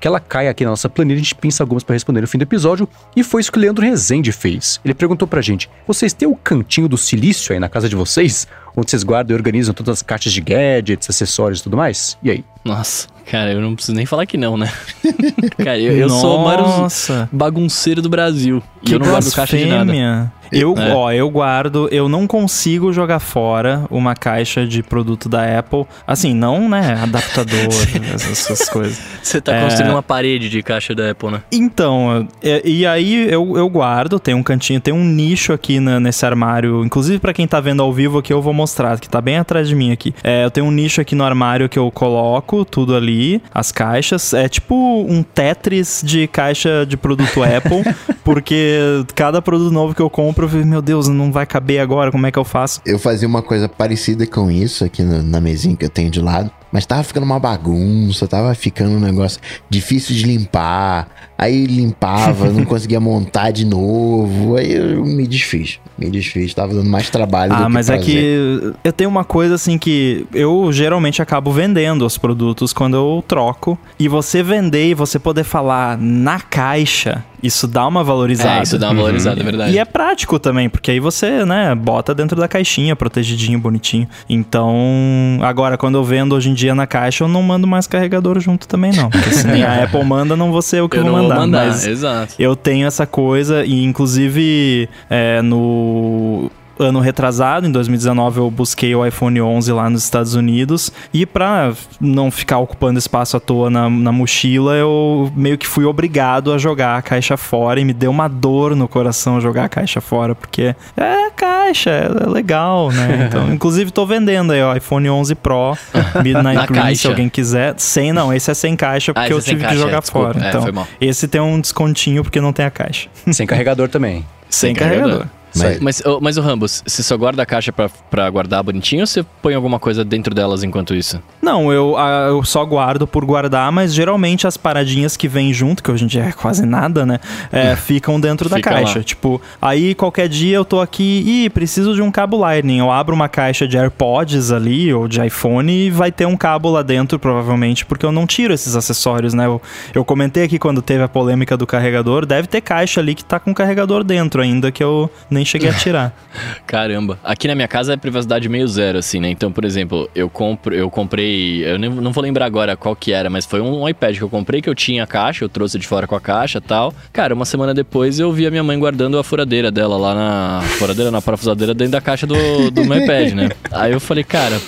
que 0.00 0.08
ela 0.08 0.20
cai 0.20 0.48
aqui 0.48 0.64
na 0.64 0.70
nossa 0.70 0.88
planilha, 0.88 1.16
a 1.16 1.22
gente 1.22 1.34
pensa 1.34 1.62
algumas 1.62 1.82
pra 1.82 1.94
responder 1.94 2.20
no 2.20 2.28
fim 2.28 2.38
do 2.38 2.42
episódio, 2.42 2.88
e 3.16 3.22
foi 3.22 3.40
isso 3.40 3.50
que 3.50 3.58
o 3.58 3.60
Leandro 3.60 3.84
Rezende 3.84 4.30
fez. 4.32 4.80
Ele 4.84 4.94
perguntou 4.94 5.26
pra 5.26 5.40
gente, 5.40 5.68
vocês 5.86 6.12
têm 6.12 6.28
o 6.28 6.36
cantinho 6.36 6.88
do 6.88 6.96
silício 6.96 7.52
aí 7.52 7.58
na 7.58 7.68
casa 7.68 7.88
de 7.88 7.96
vocês? 7.96 8.46
Onde 8.76 8.90
vocês 8.90 9.02
guardam 9.02 9.34
e 9.34 9.38
organizam 9.38 9.74
todas 9.74 9.98
as 9.98 10.02
caixas 10.02 10.32
de 10.32 10.40
gadgets, 10.40 11.08
acessórios 11.08 11.60
e 11.60 11.62
tudo 11.62 11.76
mais? 11.76 12.16
E 12.22 12.30
aí? 12.30 12.44
Nossa, 12.64 13.08
cara, 13.30 13.52
eu 13.52 13.60
não 13.60 13.74
preciso 13.74 13.96
nem 13.96 14.06
falar 14.06 14.24
que 14.26 14.36
não, 14.36 14.56
né? 14.56 14.70
cara, 15.58 15.78
eu, 15.78 15.92
eu 15.96 16.08
sou 16.08 16.40
o 16.40 16.44
maior 16.44 16.88
bagunceiro 17.32 18.00
do 18.00 18.08
Brasil. 18.08 18.62
E 18.82 18.86
Que 18.86 18.94
eu 18.94 18.98
não 18.98 19.08
guardo 19.08 19.32
caixa 19.32 19.56
de 19.56 19.66
nada. 19.66 20.32
Eu, 20.52 20.74
É. 20.76 20.92
ó, 20.94 21.10
eu 21.10 21.30
guardo, 21.30 21.88
eu 21.90 22.10
não 22.10 22.26
consigo 22.26 22.92
jogar 22.92 23.20
fora 23.20 23.86
uma 23.90 24.14
caixa 24.14 24.66
de 24.66 24.82
produto 24.82 25.26
da 25.26 25.58
Apple. 25.58 25.86
Assim, 26.06 26.34
não, 26.34 26.68
né, 26.68 26.98
adaptador, 27.02 27.58
essas, 28.14 28.68
coisas. 28.68 29.00
Você 29.22 29.40
tá 29.40 29.54
É. 29.54 29.62
construindo 29.62 29.92
uma 29.92 30.02
parede 30.02 30.50
de 30.50 30.62
caixa 30.62 30.94
da 30.94 31.10
Apple, 31.10 31.30
né? 31.30 31.42
Então, 31.50 32.28
é, 32.42 32.60
e 32.66 32.84
aí 32.84 33.30
eu, 33.32 33.56
eu 33.56 33.66
guardo, 33.70 34.20
tem 34.20 34.34
um 34.34 34.42
cantinho, 34.42 34.78
tem 34.78 34.92
um 34.92 35.02
nicho 35.04 35.54
aqui 35.54 35.80
na- 35.80 35.98
nesse 35.98 36.26
armário. 36.26 36.84
Inclusive, 36.84 37.18
pra 37.18 37.32
quem 37.32 37.46
tá 37.46 37.58
vendo 37.58 37.82
ao 37.82 37.90
vivo 37.90 38.18
aqui, 38.18 38.30
eu 38.30 38.42
vou 38.42 38.52
mostrar, 38.52 39.00
que 39.00 39.08
tá 39.08 39.22
bem 39.22 39.38
atrás 39.38 39.66
de 39.66 39.74
mim 39.74 39.90
aqui. 39.90 40.14
É, 40.22 40.44
eu 40.44 40.50
tenho 40.50 40.66
um 40.66 40.70
nicho 40.70 41.00
aqui 41.00 41.14
no 41.14 41.24
armário 41.24 41.66
que 41.66 41.78
eu 41.78 41.90
coloco 41.90 42.51
tudo 42.64 42.94
ali, 42.94 43.42
as 43.52 43.72
caixas. 43.72 44.32
É 44.34 44.48
tipo 44.48 44.74
um 44.74 45.22
Tetris 45.22 46.02
de 46.04 46.26
caixa 46.26 46.84
de 46.86 46.96
produto 46.96 47.42
Apple, 47.42 47.82
porque 48.24 49.04
cada 49.14 49.40
produto 49.40 49.72
novo 49.72 49.94
que 49.94 50.02
eu 50.02 50.10
compro, 50.10 50.46
eu 50.46 50.50
fico, 50.50 50.66
meu 50.66 50.82
Deus, 50.82 51.08
não 51.08 51.32
vai 51.32 51.46
caber 51.46 51.80
agora, 51.80 52.10
como 52.10 52.26
é 52.26 52.30
que 52.30 52.38
eu 52.38 52.44
faço? 52.44 52.80
Eu 52.84 52.98
fazia 52.98 53.26
uma 53.26 53.42
coisa 53.42 53.68
parecida 53.68 54.26
com 54.26 54.50
isso 54.50 54.84
aqui 54.84 55.02
na, 55.02 55.22
na 55.22 55.40
mesinha 55.40 55.76
que 55.76 55.84
eu 55.84 55.90
tenho 55.90 56.10
de 56.10 56.20
lado. 56.20 56.50
Mas 56.72 56.86
tava 56.86 57.02
ficando 57.02 57.24
uma 57.24 57.38
bagunça, 57.38 58.26
tava 58.26 58.54
ficando 58.54 58.96
um 58.96 59.00
negócio 59.00 59.38
difícil 59.68 60.14
de 60.16 60.24
limpar. 60.24 61.06
Aí 61.36 61.66
limpava, 61.66 62.48
não 62.50 62.64
conseguia 62.66 62.98
montar 63.00 63.50
de 63.50 63.66
novo. 63.66 64.56
Aí 64.56 64.72
eu 64.72 65.04
me 65.04 65.26
desfiz. 65.26 65.78
Me 65.98 66.08
desfiz. 66.10 66.54
Tava 66.54 66.72
dando 66.74 66.88
mais 66.88 67.10
trabalho 67.10 67.52
do 67.54 67.62
Ah, 67.62 67.66
que 67.66 67.72
mas 67.72 67.90
é 67.90 67.96
prazer. 67.96 68.14
que 68.14 68.72
eu 68.82 68.92
tenho 68.92 69.10
uma 69.10 69.24
coisa 69.24 69.56
assim 69.56 69.76
que 69.76 70.26
eu 70.32 70.72
geralmente 70.72 71.20
acabo 71.20 71.52
vendendo 71.52 72.06
os 72.06 72.16
produtos 72.16 72.72
quando 72.72 72.96
eu 72.96 73.22
troco. 73.28 73.78
E 73.98 74.08
você 74.08 74.42
vender 74.42 74.88
e 74.88 74.94
você 74.94 75.18
poder 75.18 75.44
falar 75.44 75.98
na 75.98 76.40
caixa, 76.40 77.22
isso 77.42 77.66
dá 77.66 77.86
uma 77.86 78.04
valorizada. 78.04 78.60
É, 78.60 78.62
isso 78.62 78.78
dá 78.78 78.90
uma 78.90 79.02
valorizada, 79.02 79.40
é 79.40 79.44
verdade. 79.44 79.72
E 79.74 79.78
é 79.78 79.84
prático 79.84 80.38
também, 80.38 80.68
porque 80.68 80.90
aí 80.90 81.00
você, 81.00 81.44
né, 81.44 81.74
bota 81.74 82.14
dentro 82.14 82.38
da 82.38 82.46
caixinha, 82.48 82.94
protegidinho, 82.94 83.58
bonitinho. 83.58 84.08
Então, 84.28 85.38
agora, 85.42 85.76
quando 85.76 85.96
eu 85.96 86.04
vendo 86.04 86.34
hoje 86.34 86.50
em 86.50 86.54
dia 86.54 86.74
na 86.74 86.86
caixa, 86.86 87.24
eu 87.24 87.28
não 87.28 87.42
mando 87.42 87.66
mais 87.66 87.86
carregador 87.86 88.38
junto 88.40 88.66
também, 88.68 88.92
não. 88.92 89.10
Porque 89.10 89.30
se 89.30 89.46
nem 89.46 89.62
a 89.62 89.82
Apple 89.84 90.04
manda, 90.04 90.36
não 90.36 90.52
vou 90.52 90.62
ser 90.62 90.80
eu 90.80 90.88
que 90.88 90.98
eu 90.98 91.02
vou 91.02 91.12
não 91.12 91.22
mandar. 91.22 91.34
vou 91.34 91.44
mandar, 91.44 91.66
Mas 91.66 91.86
exato. 91.86 92.34
eu 92.38 92.54
tenho 92.54 92.86
essa 92.86 93.06
coisa 93.06 93.64
e 93.64 93.82
inclusive 93.84 94.88
é, 95.10 95.40
no 95.42 96.50
ano 96.78 97.00
retrasado, 97.00 97.66
em 97.66 97.72
2019, 97.72 98.38
eu 98.38 98.50
busquei 98.50 98.94
o 98.94 99.04
iPhone 99.04 99.40
11 99.40 99.72
lá 99.72 99.90
nos 99.90 100.04
Estados 100.04 100.34
Unidos 100.34 100.92
e 101.12 101.26
pra 101.26 101.72
não 102.00 102.30
ficar 102.30 102.58
ocupando 102.58 102.98
espaço 102.98 103.36
à 103.36 103.40
toa 103.40 103.70
na, 103.70 103.88
na 103.88 104.12
mochila, 104.12 104.74
eu 104.74 105.32
meio 105.36 105.58
que 105.58 105.66
fui 105.66 105.84
obrigado 105.84 106.52
a 106.52 106.58
jogar 106.58 106.96
a 106.96 107.02
caixa 107.02 107.36
fora 107.36 107.80
e 107.80 107.84
me 107.84 107.92
deu 107.92 108.10
uma 108.10 108.28
dor 108.28 108.74
no 108.74 108.88
coração 108.88 109.40
jogar 109.40 109.64
a 109.64 109.68
caixa 109.68 110.00
fora, 110.00 110.34
porque 110.34 110.74
é 110.96 111.30
caixa, 111.30 111.90
é 111.90 112.08
legal, 112.28 112.90
né? 112.90 113.28
Então, 113.32 113.52
inclusive 113.52 113.90
tô 113.90 114.04
vendendo 114.04 114.52
aí 114.52 114.62
o 114.62 114.76
iPhone 114.76 115.08
11 115.08 115.34
Pro 115.36 115.76
Midnight 116.22 116.54
Na 116.54 116.66
Green, 116.66 116.94
se 116.94 117.06
alguém 117.06 117.28
quiser. 117.28 117.74
Sem 117.78 118.12
não, 118.12 118.32
esse 118.32 118.50
é 118.50 118.54
sem 118.54 118.76
caixa 118.76 119.14
porque 119.14 119.26
esse 119.26 119.32
eu 119.32 119.38
é 119.38 119.40
sem 119.40 119.54
tive 119.54 119.62
caixa, 119.62 119.76
que 119.76 119.80
jogar 119.80 119.98
é, 119.98 120.00
desculpa. 120.00 120.32
fora. 120.34 120.44
É, 120.44 120.48
então, 120.48 120.72
mal. 120.72 120.88
esse 121.00 121.28
tem 121.28 121.40
um 121.40 121.60
descontinho 121.60 122.22
porque 122.22 122.40
não 122.40 122.52
tem 122.52 122.66
a 122.66 122.70
caixa. 122.70 123.08
Sem 123.30 123.46
carregador 123.46 123.88
também. 123.88 124.24
Sem 124.50 124.74
carregador. 124.74 125.26
Mas- 125.54 125.80
Mas, 125.80 126.02
mas 126.20 126.36
o 126.36 126.40
Rambos, 126.40 126.82
você 126.86 127.02
só 127.02 127.16
guarda 127.16 127.42
a 127.42 127.46
caixa 127.46 127.72
pra, 127.72 127.88
pra 128.10 128.28
guardar 128.30 128.62
bonitinho 128.62 129.02
ou 129.02 129.06
você 129.06 129.22
põe 129.42 129.54
alguma 129.54 129.78
coisa 129.78 130.04
dentro 130.04 130.34
delas 130.34 130.62
enquanto 130.62 130.94
isso? 130.94 131.20
Não, 131.40 131.72
eu, 131.72 131.96
eu 132.28 132.42
só 132.44 132.64
guardo 132.64 133.06
por 133.06 133.24
guardar, 133.24 133.70
mas 133.72 133.92
geralmente 133.92 134.46
as 134.46 134.56
paradinhas 134.56 135.16
que 135.16 135.28
vêm 135.28 135.52
junto, 135.52 135.82
que 135.82 135.90
hoje 135.90 136.04
em 136.04 136.06
dia 136.06 136.24
é 136.24 136.32
quase 136.32 136.64
nada, 136.64 137.04
né? 137.04 137.18
é, 137.50 137.74
ficam 137.76 138.18
dentro 138.20 138.48
da 138.48 138.56
Fica 138.56 138.70
caixa. 138.70 138.98
lá. 138.98 139.04
Tipo, 139.04 139.40
aí 139.60 139.94
qualquer 139.94 140.28
dia 140.28 140.56
eu 140.56 140.64
tô 140.64 140.80
aqui 140.80 141.22
e 141.26 141.50
preciso 141.50 141.94
de 141.94 142.02
um 142.02 142.10
cabo 142.10 142.36
Lightning. 142.38 142.78
Eu 142.78 142.90
abro 142.90 143.14
uma 143.14 143.28
caixa 143.28 143.66
de 143.68 143.76
AirPods 143.76 144.50
ali 144.52 144.92
ou 144.92 145.06
de 145.08 145.24
iPhone 145.24 145.70
e 145.72 145.90
vai 145.90 146.10
ter 146.10 146.26
um 146.26 146.36
cabo 146.36 146.70
lá 146.70 146.82
dentro, 146.82 147.18
provavelmente, 147.18 147.84
porque 147.84 148.06
eu 148.06 148.12
não 148.12 148.26
tiro 148.26 148.54
esses 148.54 148.74
acessórios, 148.76 149.34
né? 149.34 149.46
Eu, 149.46 149.60
eu 149.94 150.04
comentei 150.04 150.44
aqui 150.44 150.58
quando 150.58 150.80
teve 150.80 151.02
a 151.02 151.08
polêmica 151.08 151.56
do 151.56 151.66
carregador, 151.66 152.24
deve 152.24 152.48
ter 152.48 152.60
caixa 152.60 153.00
ali 153.00 153.14
que 153.14 153.24
tá 153.24 153.38
com 153.38 153.52
carregador 153.52 154.02
dentro 154.04 154.40
ainda, 154.40 154.70
que 154.72 154.82
eu 154.82 155.10
nem 155.30 155.41
cheguei 155.44 155.68
a 155.68 155.72
tirar. 155.74 156.14
Caramba. 156.66 157.18
Aqui 157.24 157.46
na 157.48 157.54
minha 157.54 157.68
casa 157.68 157.92
é 157.92 157.96
privacidade 157.96 158.48
meio 158.48 158.66
zero, 158.68 158.98
assim, 158.98 159.20
né? 159.20 159.30
Então, 159.30 159.50
por 159.52 159.64
exemplo, 159.64 160.08
eu 160.14 160.28
compro, 160.28 160.74
eu 160.74 160.90
comprei. 160.90 161.64
Eu 161.64 161.78
nem- 161.78 161.90
não 161.90 162.12
vou 162.12 162.22
lembrar 162.22 162.46
agora 162.46 162.76
qual 162.76 162.94
que 162.96 163.12
era, 163.12 163.28
mas 163.30 163.44
foi 163.46 163.60
um 163.60 163.88
iPad 163.88 164.16
que 164.16 164.22
eu 164.22 164.28
comprei 164.28 164.60
que 164.62 164.68
eu 164.68 164.74
tinha 164.74 165.04
a 165.04 165.06
caixa, 165.06 165.44
eu 165.44 165.48
trouxe 165.48 165.78
de 165.78 165.86
fora 165.86 166.06
com 166.06 166.14
a 166.14 166.20
caixa 166.20 166.58
e 166.58 166.60
tal. 166.60 166.94
Cara, 167.12 167.34
uma 167.34 167.44
semana 167.44 167.74
depois 167.74 168.18
eu 168.18 168.32
vi 168.32 168.46
a 168.46 168.50
minha 168.50 168.62
mãe 168.62 168.78
guardando 168.78 169.18
a 169.18 169.24
furadeira 169.24 169.70
dela 169.70 169.96
lá 169.96 170.14
na. 170.14 170.60
Furadeira, 170.78 171.10
na 171.10 171.20
parafusadeira 171.22 171.74
dentro 171.74 171.92
da 171.92 172.00
caixa 172.00 172.26
do, 172.26 172.70
do 172.70 172.84
meu 172.84 172.98
iPad, 172.98 173.32
né? 173.32 173.48
Aí 173.72 173.92
eu 173.92 174.00
falei, 174.00 174.24
cara, 174.24 174.60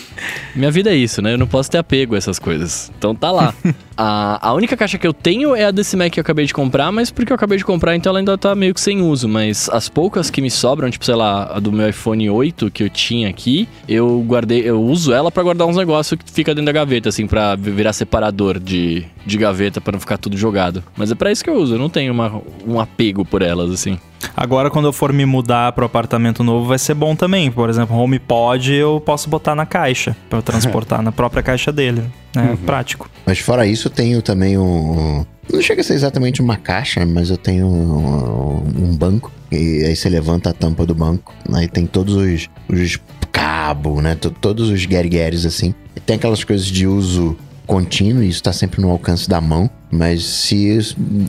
minha 0.55 0.71
vida 0.71 0.91
é 0.91 0.97
isso, 0.97 1.21
né? 1.23 1.33
Eu 1.35 1.39
não 1.39 1.47
posso 1.47 1.71
ter 1.71 1.79
apego 1.79 2.15
a 2.15 2.19
essas 2.19 2.39
coisas. 2.39 2.91
Então 2.99 3.15
tá 3.15 3.31
lá. 3.31 3.55
A, 3.97 4.49
a 4.49 4.53
única 4.55 4.77
caixa 4.77 4.99
que 4.99 5.07
eu 5.07 5.13
tenho 5.13 5.55
é 5.55 5.67
a 5.67 5.71
desse 5.71 5.97
Mac 5.97 6.11
que 6.11 6.19
eu 6.19 6.23
acabei 6.23 6.45
de 6.47 6.53
comprar, 6.53 6.91
mas 6.91 7.13
porque 7.13 7.31
eu 7.31 7.37
acabei 7.37 7.57
de 7.59 7.65
comprar, 7.65 7.95
então 7.95 8.11
ela 8.11 8.19
ainda 8.19 8.37
tá 8.37 8.53
meio 8.53 8.75
que 8.75 8.81
sem 8.81 9.01
uso. 9.01 9.29
Mas 9.29 9.71
as 9.71 9.89
poucas 9.89 10.31
que 10.31 10.41
me 10.43 10.51
sobram, 10.65 10.89
tipo, 10.89 11.05
sei 11.05 11.15
lá, 11.15 11.57
a 11.57 11.61
do 11.61 11.71
meu 11.71 11.87
iPhone 11.91 12.31
8 12.31 12.71
que 12.71 12.83
eu 12.83 12.89
tinha 12.89 13.29
aqui, 13.29 13.69
eu 13.87 14.25
guardei, 14.27 14.63
eu 14.67 14.81
uso 14.81 15.13
ela 15.13 15.31
pra 15.31 15.43
guardar 15.43 15.67
uns 15.67 15.77
negócios 15.77 16.19
que 16.19 16.33
fica 16.33 16.55
dentro 16.55 16.65
da 16.65 16.73
gaveta, 16.73 17.11
assim, 17.11 17.27
pra 17.27 17.55
virar 17.55 17.93
separador 17.93 18.59
de, 18.59 19.05
de 19.27 19.37
gaveta 19.37 19.79
pra 19.79 19.93
não 19.93 20.01
ficar 20.01 20.17
tudo 20.17 20.39
jogado. 20.39 20.83
Mas 20.97 21.11
é 21.11 21.15
pra 21.15 21.31
isso 21.31 21.45
que 21.45 21.51
eu 21.51 21.57
uso, 21.57 21.75
eu 21.75 21.79
não 21.79 21.91
tenho 21.91 22.15
uma, 22.15 22.41
um 22.67 22.81
apego 22.81 23.27
por 23.27 23.43
elas, 23.43 23.71
assim. 23.71 23.99
Agora, 24.35 24.71
quando 24.71 24.87
eu 24.87 24.93
for 24.93 25.13
me 25.13 25.27
mudar 25.27 25.71
pro 25.73 25.85
apartamento 25.85 26.43
novo, 26.43 26.67
vai 26.67 26.79
ser 26.79 26.95
bom 26.95 27.15
também. 27.15 27.53
Por 27.53 27.69
exemplo, 27.69 27.95
HomePod 27.95 28.73
eu 28.73 29.03
posso 29.05 29.29
botar 29.29 29.55
na 29.55 29.67
caixa, 29.67 30.17
pra 30.31 30.39
eu 30.39 30.43
transportar 30.43 31.03
na 31.03 31.13
própria 31.13 31.43
caixa 31.43 31.71
dele. 31.71 32.03
É 32.35 32.57
prático. 32.65 33.11
Mas 33.27 33.39
fora 33.39 33.67
isso, 33.67 33.89
eu 33.89 33.93
tenho 33.93 34.23
também 34.23 34.57
um. 34.57 35.27
Não 35.53 35.61
chega 35.61 35.83
a 35.83 35.85
ser 35.85 35.93
exatamente 35.93 36.41
uma 36.41 36.57
caixa, 36.57 37.05
mas 37.05 37.29
eu 37.29 37.37
tenho 37.37 37.67
um, 37.67 38.65
um 38.79 38.97
banco 38.97 39.31
E 39.55 39.85
aí 39.85 39.97
você 39.97 40.09
levanta 40.09 40.51
a 40.51 40.53
tampa 40.53 40.85
do 40.85 40.95
banco, 40.95 41.35
aí 41.53 41.69
tem 41.69 41.87
todos 41.87 42.15
os, 42.15 42.49
os 42.69 42.99
cabos, 43.33 44.03
né? 44.03 44.15
Todos 44.41 44.69
os 44.71 44.85
guergueres 44.87 45.45
assim. 45.45 45.75
E 45.97 46.01
tem 46.01 46.17
aquelas 46.17 46.45
coisas 46.45 46.67
de 46.67 46.87
uso 46.87 47.37
contínuo, 47.67 48.23
e 48.23 48.29
isso 48.29 48.43
tá 48.43 48.53
sempre 48.53 48.81
no 48.81 48.91
alcance 48.91 49.29
da 49.29 49.41
mão. 49.41 49.69
Mas 49.91 50.25
se 50.25 50.79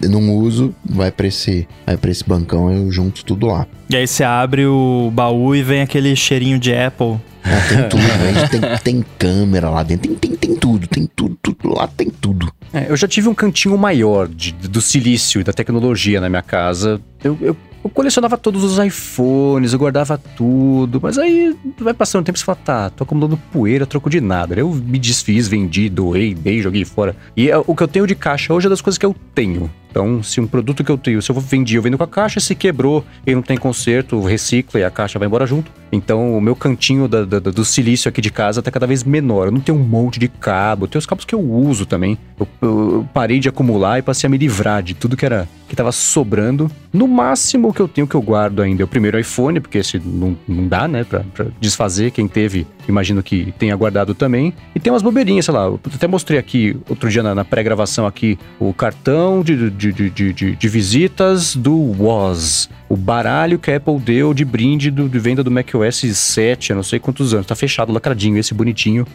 não 0.10 0.36
uso, 0.36 0.74
vai 0.84 1.12
pra 1.12 1.28
esse, 1.28 1.68
vai 1.86 1.98
pra 1.98 2.10
esse 2.10 2.24
bancão, 2.28 2.72
eu 2.72 2.92
junto 2.92 3.24
tudo 3.24 3.46
lá. 3.48 3.68
E 3.90 3.96
aí 3.96 4.08
você 4.08 4.24
abre 4.24 4.66
o 4.66 5.12
baú 5.14 5.56
e 5.56 5.62
vem 5.62 5.82
aquele 5.82 6.16
cheirinho 6.16 6.58
de 6.58 6.74
Apple. 6.74 7.20
Ah, 7.44 7.62
tem 7.70 7.90
tudo, 7.90 8.02
né? 8.02 8.48
tem, 8.50 8.62
tem 8.84 9.06
câmera 9.20 9.70
lá 9.70 9.84
dentro, 9.84 10.10
tem, 10.10 10.16
tem, 10.16 10.36
tem 10.36 10.56
tudo, 10.56 10.88
tem 10.88 11.08
tudo, 11.16 11.38
tudo 11.42 11.76
lá 11.76 11.88
tem 11.88 12.10
tudo. 12.10 12.52
É, 12.76 12.92
eu 12.92 12.98
já 12.98 13.08
tive 13.08 13.30
um 13.30 13.34
cantinho 13.34 13.78
maior 13.78 14.28
de- 14.28 14.52
do 14.52 14.82
silício 14.82 15.40
e 15.40 15.44
da 15.44 15.54
tecnologia 15.54 16.20
na 16.20 16.28
minha 16.30 16.42
casa. 16.42 17.00
Eu, 17.24 17.38
eu- 17.42 17.58
eu 17.84 17.90
colecionava 17.90 18.36
todos 18.38 18.64
os 18.64 18.78
iPhones, 18.80 19.72
eu 19.72 19.80
guardava 19.80 20.18
tudo, 20.18 21.00
mas 21.02 21.18
aí 21.18 21.56
vai 21.80 21.94
passando 21.94 22.22
o 22.22 22.26
tempo 22.26 22.36
e 22.36 22.40
você 22.40 22.46
fala, 22.46 22.58
tá, 22.64 22.90
tô 22.90 23.04
acumulando 23.04 23.38
poeira, 23.54 23.86
troco 23.86 24.10
de 24.10 24.20
nada. 24.20 24.56
Eu 24.60 24.72
me 24.72 25.00
desfiz, 25.00 25.48
vendi, 25.48 25.88
doei, 25.88 26.34
dei, 26.34 26.62
joguei 26.62 26.84
fora. 26.84 27.16
E 27.38 27.50
é, 27.50 27.58
o 27.58 27.76
que 27.76 27.84
eu 27.84 27.88
tenho 27.88 28.06
de 28.08 28.16
caixa 28.16 28.54
hoje 28.54 28.66
é 28.68 28.70
das 28.70 28.82
coisas 28.82 28.98
que 28.98 29.06
eu 29.06 29.16
tenho. 29.34 29.70
Então, 29.92 30.22
se 30.22 30.42
um 30.42 30.48
produto 30.48 30.84
que 30.84 30.92
eu 30.92 30.98
tenho, 30.98 31.22
se 31.22 31.32
eu 31.32 31.40
vendi, 31.40 31.76
eu 31.76 31.82
vendo 31.82 31.98
com 31.98 32.04
a 32.04 32.08
caixa, 32.08 32.42
se 32.42 32.54
quebrou 32.54 33.06
e 33.26 33.34
não 33.34 33.42
tem 33.42 33.56
conserto, 33.56 34.20
recicla 34.20 34.82
e 34.82 34.84
a 34.84 34.92
caixa 34.92 35.18
vai 35.18 35.26
embora 35.26 35.46
junto. 35.48 35.72
Então, 35.90 36.38
o 36.38 36.42
meu 36.42 36.54
cantinho 36.54 37.08
da- 37.08 37.24
da- 37.24 37.40
do 37.40 37.64
silício 37.64 38.10
aqui 38.10 38.20
de 38.20 38.30
casa 38.30 38.62
tá 38.62 38.70
cada 38.70 38.86
vez 38.86 39.06
menor. 39.06 39.46
Eu 39.46 39.52
não 39.54 39.62
tenho 39.62 39.78
um 39.78 39.82
monte 39.84 40.20
de 40.20 40.28
cabo, 40.28 40.84
eu 40.84 40.90
tenho 40.90 41.00
os 41.00 41.06
cabos 41.06 41.24
que 41.24 41.34
eu 41.34 41.40
uso 41.40 41.86
também. 41.86 42.18
Eu, 42.38 42.46
eu- 42.66 43.08
parei 43.14 43.40
de 43.40 43.48
acumular 43.50 44.00
e 44.00 44.02
passei 44.02 44.28
a 44.28 44.30
me 44.30 44.38
livrar 44.38 44.82
de 44.84 44.94
tudo 44.94 45.16
que 45.18 45.26
era 45.26 45.48
que 45.68 45.76
tava 45.76 45.92
sobrando. 45.92 46.70
No 46.94 47.08
máximo, 47.08 47.70
o 47.70 47.74
que 47.74 47.80
eu 47.82 47.88
tenho 47.88 48.06
que 48.06 48.14
eu 48.16 48.22
guardo 48.22 48.62
ainda 48.62 48.84
é 48.84 48.86
o 48.86 48.88
primeiro 48.88 49.20
iPhone, 49.20 49.60
porque 49.60 49.80
esse 49.80 50.00
não, 50.00 50.38
não 50.48 50.68
dá, 50.68 50.88
né, 50.88 51.04
pra 51.04 51.24
desfazer. 51.60 52.12
Quem 52.12 52.28
teve, 52.28 52.68
imagino 52.88 53.24
que 53.24 53.52
tenha 53.58 53.76
guardado 53.76 54.14
também. 54.14 54.54
E 54.76 54.80
tem 54.80 54.94
umas 54.94 55.02
bobeirinhas, 55.02 55.46
sei 55.46 55.54
lá. 55.56 55.64
Eu 55.66 55.80
até 55.94 56.08
mostrei 56.08 56.38
aqui, 56.38 56.78
outro 56.88 57.10
dia 57.10 57.24
na, 57.24 57.34
na 57.34 57.44
pré-gravação 57.44 58.06
aqui, 58.06 58.38
o 58.60 58.72
cartão 58.74 59.42
de, 59.42 59.70
de, 59.72 59.92
de, 59.92 60.10
de, 60.12 60.34
de- 60.34 60.56
de 60.56 60.68
visitas 60.68 61.56
do 61.56 61.74
Woz. 61.76 62.70
O 62.88 62.96
baralho 62.96 63.58
que 63.58 63.72
a 63.72 63.78
Apple 63.78 63.98
deu 64.00 64.34
de 64.36 64.46
brinde 64.46 64.92
do, 64.92 65.10
de 65.10 65.18
venda 65.18 65.44
do 65.44 65.50
macOS 65.50 65.96
7, 66.16 66.70
eu 66.70 66.76
não 66.76 66.84
sei 66.84 67.00
quantos 67.00 67.34
anos. 67.34 67.48
Tá 67.48 67.56
fechado, 67.56 67.92
lacradinho, 67.92 68.38
esse 68.38 68.54
bonitinho. 68.54 69.06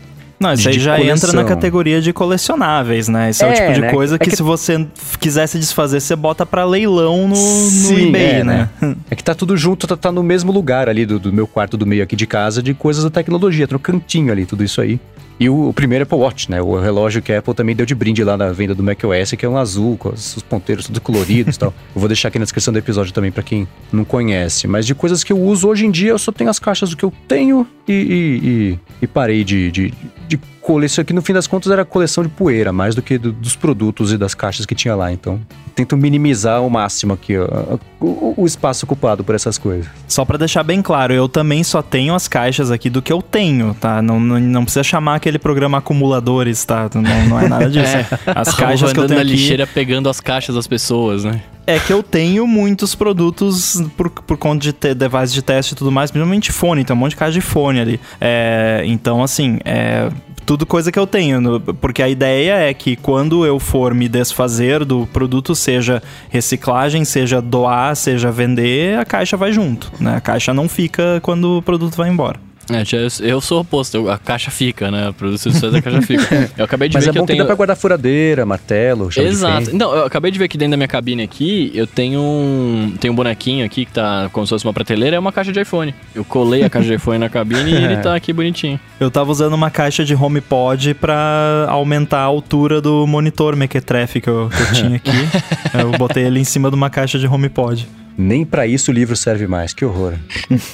Não, 0.41 0.55
isso 0.55 0.63
De 0.63 0.69
aí 0.71 0.79
já 0.79 0.97
coleção. 0.97 1.29
entra 1.29 1.33
na 1.43 1.45
categoria 1.47 2.01
de 2.01 2.13
colecionáveis, 2.15 3.09
né? 3.09 3.29
Isso 3.29 3.45
é, 3.45 3.49
o 3.49 3.51
É, 3.51 3.55
tipo 3.57 3.73
de 3.75 3.81
né? 3.83 3.91
coisa 3.91 4.17
É 4.17 4.19
que, 4.19 4.31
que- 4.31 4.37
se 4.37 4.43
você 4.43 4.87
quisesse 5.21 5.59
desfazer, 5.59 6.01
você 6.01 6.17
bota 6.17 6.47
pra 6.47 6.65
leilão 6.65 7.23
no, 7.23 7.29
no 7.29 7.35
Sim, 7.37 8.09
eBay, 8.09 8.23
é, 8.41 8.45
né? 8.45 8.69
É 9.11 9.15
que 9.15 9.23
tá 9.23 9.35
tudo 9.35 9.55
junto, 9.57 9.87
tá, 9.87 9.97
tá 9.99 10.11
no 10.11 10.23
mesmo 10.23 10.51
lugar 10.51 10.89
ali 10.89 11.05
do, 11.05 11.19
do 11.19 11.31
meu 11.33 11.47
quarto 11.47 11.77
do 11.77 11.85
meio 11.87 12.03
aqui 12.03 12.17
de 12.17 12.27
casa, 12.27 12.63
de 12.63 12.73
coisas 12.73 13.05
da 13.05 13.11
tecnologia, 13.11 13.69
tá 13.69 13.75
no 13.75 13.79
cantinho 13.79 14.33
ali, 14.33 14.47
tudo 14.47 14.65
isso 14.65 14.81
aí. 14.81 14.99
E 15.41 15.49
o, 15.49 15.71
o 15.71 15.73
primeiro 15.73 16.03
Apple 16.03 16.19
Watch, 16.19 16.51
né? 16.51 16.61
O 16.61 16.79
relógio 16.79 17.23
que 17.23 17.33
a 17.33 17.39
Apple 17.39 17.55
também 17.55 17.75
deu 17.75 17.87
de 17.87 17.95
brinde 17.95 18.23
lá 18.23 18.37
na 18.37 18.53
venda 18.53 18.75
do 18.75 18.83
macOS, 18.83 19.33
que 19.33 19.47
é 19.47 19.49
um 19.49 19.57
azul, 19.57 19.97
com 19.97 20.11
os, 20.11 20.37
os 20.37 20.43
ponteiros 20.43 20.85
tudo 20.87 21.01
coloridos 21.01 21.57
e 21.57 21.59
tal. 21.59 21.73
Eu 21.97 21.99
vou 22.01 22.09
deixar 22.09 22.29
aqui 22.29 22.39
na 22.39 22.45
descrição 22.45 22.73
do 22.75 22.79
episódio 22.79 23.11
também 23.13 23.33
pra 23.33 23.43
quem 23.43 23.67
não 23.91 24.05
conhece. 24.05 24.67
Mas 24.69 24.87
de 24.87 24.95
coisas 24.95 25.25
que 25.25 25.33
eu 25.33 25.39
uso 25.41 25.67
hoje 25.67 25.87
em 25.87 25.91
dia, 25.91 26.11
eu 26.11 26.19
só 26.19 26.31
tenho 26.31 26.51
as 26.51 26.59
caixas 26.59 26.91
do 26.91 26.97
que 26.97 27.05
eu 27.05 27.13
tenho 27.27 27.67
e, 27.89 27.93
e, 27.93 28.49
e- 28.49 28.79
e 29.03 29.07
parei 29.07 29.43
de, 29.43 29.71
de, 29.71 29.95
de 30.29 30.39
coleção, 30.61 31.05
que 31.05 31.13
no 31.13 31.23
fim 31.23 31.33
das 31.33 31.47
contas 31.47 31.71
era 31.73 31.85
coleção 31.85 32.23
de 32.23 32.31
poeira, 32.31 32.73
mais 32.73 32.95
do 32.95 33.03
que 33.03 33.19
do- 33.19 33.33
dos 33.33 33.57
produtos 33.57 34.13
e 34.13 34.19
das 34.19 34.35
caixas 34.35 34.67
que 34.67 34.75
tinha 34.75 34.95
lá. 34.95 35.13
Então, 35.13 35.41
tento 35.75 35.97
minimizar 35.97 36.57
ao 36.59 36.69
máximo 36.71 37.15
aqui 37.15 37.37
ó, 37.39 37.79
o, 38.01 38.35
o 38.37 38.47
espaço 38.47 38.85
ocupado 38.85 39.25
por 39.25 39.35
essas 39.35 39.57
coisas. 39.59 39.87
Só 40.07 40.25
pra 40.25 40.37
deixar 40.37 40.63
bem 40.63 40.83
claro, 40.83 41.13
eu 41.15 41.29
também 41.29 41.63
só 41.65 41.81
tenho 41.83 42.15
as 42.15 42.29
caixas 42.29 42.71
aqui 42.71 42.91
do 42.91 43.01
que 43.03 43.13
eu 43.13 43.23
tenho, 43.23 43.75
tá? 43.81 44.03
Não, 44.03 44.21
não, 44.21 44.39
não 44.39 44.63
precisa 44.65 44.83
chamar 44.85 45.17
aquele 45.17 45.39
programa 45.39 45.79
acumuladores, 45.79 46.65
tá? 46.65 46.89
Não, 46.95 47.03
não 47.27 47.41
é 47.41 47.49
nada 47.49 47.71
disso. 47.71 47.97
As 48.27 48.55
caixas 48.55 48.93
que 48.93 48.99
eu 48.99 49.05
andando 49.05 49.17
tenho 49.17 49.25
na 49.25 49.33
aqui 49.33 49.41
lixeira 49.41 49.67
pegando 49.67 50.09
as 50.09 50.21
caixas 50.21 50.55
das 50.55 50.67
pessoas, 50.67 51.25
né? 51.25 51.41
é 51.67 51.79
que 51.79 51.93
eu 51.93 52.03
tenho 52.03 52.49
muitos 52.49 52.97
produtos 52.97 53.81
por, 53.97 54.11
por 54.11 54.37
conta 54.37 54.59
de 54.61 54.73
te, 54.73 54.93
device 54.93 55.33
de 55.33 55.41
teste 55.41 55.73
e 55.73 55.77
tudo 55.77 55.93
mais, 55.93 56.11
principalmente 56.11 56.51
fone, 56.51 56.85
tem 56.85 56.97
um 56.97 56.99
monte 56.99 57.11
de 57.11 57.17
caixa 57.17 57.33
de 57.33 57.41
fone 57.41 57.79
ali. 57.79 58.01
É, 58.21 58.83
então, 58.87 59.23
assim, 59.23 59.59
é 59.65 60.09
tudo 60.51 60.67
coisa 60.67 60.91
que 60.91 60.99
eu 60.99 61.07
tenho, 61.07 61.61
porque 61.81 62.03
a 62.03 62.09
ideia 62.09 62.55
é 62.55 62.75
que 62.75 62.97
quando 62.97 63.47
eu 63.47 63.61
for 63.61 63.95
me 63.95 64.09
desfazer 64.09 64.85
do 64.85 65.07
produto, 65.07 65.55
seja 65.55 66.03
reciclagem, 66.29 67.05
seja 67.05 67.41
doar, 67.41 67.95
seja 67.95 68.33
vender, 68.33 68.99
a 68.99 69.05
caixa 69.05 69.37
vai 69.37 69.53
junto, 69.53 69.93
né? 70.01 70.17
A 70.17 70.21
caixa 70.21 70.53
não 70.53 70.69
fica 70.69 71.21
quando 71.23 71.59
o 71.59 71.63
produto 71.63 71.95
vai 71.95 72.11
embora. 72.11 72.50
É, 72.73 72.85
eu- 73.31 73.41
sou 73.41 73.59
o 73.59 73.61
oposto, 73.63 73.97
eu- 73.97 74.11
a 74.11 74.19
caixa 74.19 74.51
fica, 74.51 74.91
né? 74.91 75.09
A 75.09 75.13
produção 75.13 75.51
de 75.51 75.59
sucesso 75.59 75.73
da 75.73 75.83
caixa 75.83 76.03
fica. 76.03 76.51
Eu 76.57 76.65
acabei 76.65 76.89
de 76.89 76.95
Mas 76.95 77.05
ver 77.05 77.11
é 77.11 77.13
que 77.13 77.19
bom 77.19 77.23
eu 77.23 77.27
que 77.27 77.33
tenho. 77.33 77.43
dá 77.43 77.47
pra 77.47 77.55
guardar 77.55 77.77
furadeira, 77.77 78.45
martelo, 78.47 79.11
chave 79.11 79.29
Exato. 79.29 79.75
Não, 79.77 79.95
eu 79.95 80.05
acabei 80.05 80.31
de 80.31 80.39
ver 80.39 80.49
que 80.49 80.57
dentro 80.59 80.73
da 80.73 80.77
minha 80.77 80.89
cabine 80.89 81.23
aqui, 81.23 81.71
eu 81.75 81.87
tenho 81.87 82.21
um, 82.21 82.95
tenho 83.01 83.13
um 83.13 83.17
bonequinho 83.17 83.65
aqui 83.65 83.85
que 83.85 83.93
tá 83.93 84.29
como 84.33 84.47
se 84.47 84.51
fosse 84.51 84.65
uma 84.65 84.73
prateleira, 84.73 85.17
é 85.17 85.19
uma 85.19 85.33
caixa 85.33 85.53
de 85.53 85.61
iPhone. 85.61 85.95
Eu 86.15 86.25
colei 86.25 86.63
a 86.63 86.71
caixa 86.71 86.89
de 86.89 86.95
iPhone 86.95 87.19
na 87.19 87.29
cabine 87.29 87.71
e 87.71 87.75
ele 87.85 87.97
tá 88.03 88.15
aqui 88.15 88.33
bonitinho. 88.33 88.79
Eu 88.99 89.11
tava 89.11 89.31
usando 89.31 89.55
uma 89.55 89.71
caixa 89.71 90.05
de 90.05 90.15
HomePod 90.15 90.95
pra 90.95 91.67
aumentar 91.69 92.19
a 92.21 92.25
altura 92.25 92.81
do 92.81 93.07
monitor 93.07 93.57
mequetrefe 93.57 94.21
que 94.21 94.29
eu, 94.29 94.51
que 94.55 94.61
eu 94.63 94.73
tinha 94.73 94.97
aqui. 94.97 95.11
eu 95.79 95.91
botei 95.93 96.25
ele 96.25 96.39
em 96.41 96.45
cima 96.45 96.69
de 96.71 96.77
uma 96.77 96.91
caixa 96.91 97.19
de 97.19 97.27
HomePod. 97.27 97.89
Nem 98.21 98.45
pra 98.45 98.67
isso 98.67 98.91
o 98.91 98.95
livro 98.95 99.17
serve 99.17 99.47
mais, 99.47 99.73
que 99.73 99.83
horror. 99.83 100.13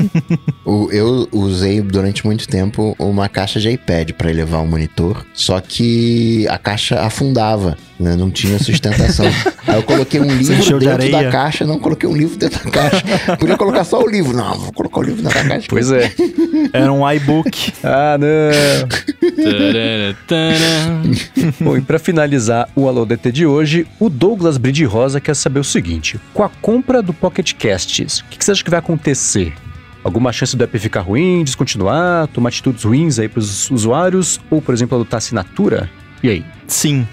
Eu 0.90 1.28
usei 1.30 1.80
durante 1.80 2.26
muito 2.26 2.48
tempo 2.48 2.96
uma 2.98 3.28
caixa 3.28 3.60
de 3.60 3.70
iPad 3.70 4.10
para 4.12 4.28
elevar 4.28 4.64
o 4.64 4.66
monitor, 4.66 5.24
só 5.32 5.60
que 5.60 6.44
a 6.48 6.58
caixa 6.58 7.00
afundava, 7.02 7.78
né? 7.98 8.16
não 8.16 8.30
tinha 8.30 8.58
sustentação. 8.58 9.26
Aí 9.66 9.76
eu 9.76 9.82
coloquei 9.82 10.20
um 10.20 10.24
livro 10.24 10.54
encheu 10.54 10.78
de 10.78 10.86
dentro 10.86 11.10
da 11.10 11.30
caixa, 11.30 11.64
não 11.64 11.78
coloquei 11.78 12.08
um 12.08 12.16
livro 12.16 12.36
dentro 12.36 12.64
da 12.64 12.70
caixa. 12.70 13.02
Podia 13.38 13.56
colocar 13.56 13.84
só 13.84 14.02
o 14.02 14.08
livro, 14.08 14.36
não, 14.36 14.58
vou 14.58 14.72
colocar 14.72 15.00
o 15.00 15.02
livro 15.02 15.22
dentro 15.22 15.38
da 15.38 15.44
caixa. 15.48 15.66
Pois 15.68 15.90
é. 15.90 16.12
Era 16.72 16.92
um 16.92 17.10
iBook. 17.10 17.72
ah, 17.82 18.16
não. 18.18 18.88
Bom, 21.60 21.76
e 21.76 21.80
pra 21.80 21.98
finalizar 21.98 22.68
o 22.74 22.88
Alô 22.88 23.04
DT 23.04 23.32
de 23.32 23.46
hoje, 23.46 23.86
o 23.98 24.08
Douglas 24.08 24.56
Bride 24.56 24.84
Rosa 24.84 25.20
quer 25.20 25.34
saber 25.34 25.60
o 25.60 25.64
seguinte: 25.64 26.20
com 26.32 26.42
a 26.42 26.48
compra 26.48 27.02
do 27.02 27.12
Pocket 27.12 27.54
Casts, 27.54 28.20
o 28.20 28.24
que, 28.26 28.38
que 28.38 28.44
você 28.44 28.52
acha 28.52 28.64
que 28.64 28.70
vai 28.70 28.78
acontecer? 28.78 29.52
Alguma 30.04 30.32
chance 30.32 30.56
do 30.56 30.62
app 30.62 30.78
ficar 30.78 31.00
ruim, 31.00 31.42
descontinuar, 31.42 32.28
tomar 32.28 32.50
atitudes 32.50 32.84
ruins 32.84 33.18
aí 33.18 33.28
pros 33.28 33.68
usuários? 33.72 34.40
Ou, 34.48 34.62
por 34.62 34.72
exemplo, 34.72 34.96
adotar 34.96 35.18
assinatura? 35.18 35.90
E 36.22 36.28
aí? 36.28 36.44
Sim. 36.68 37.06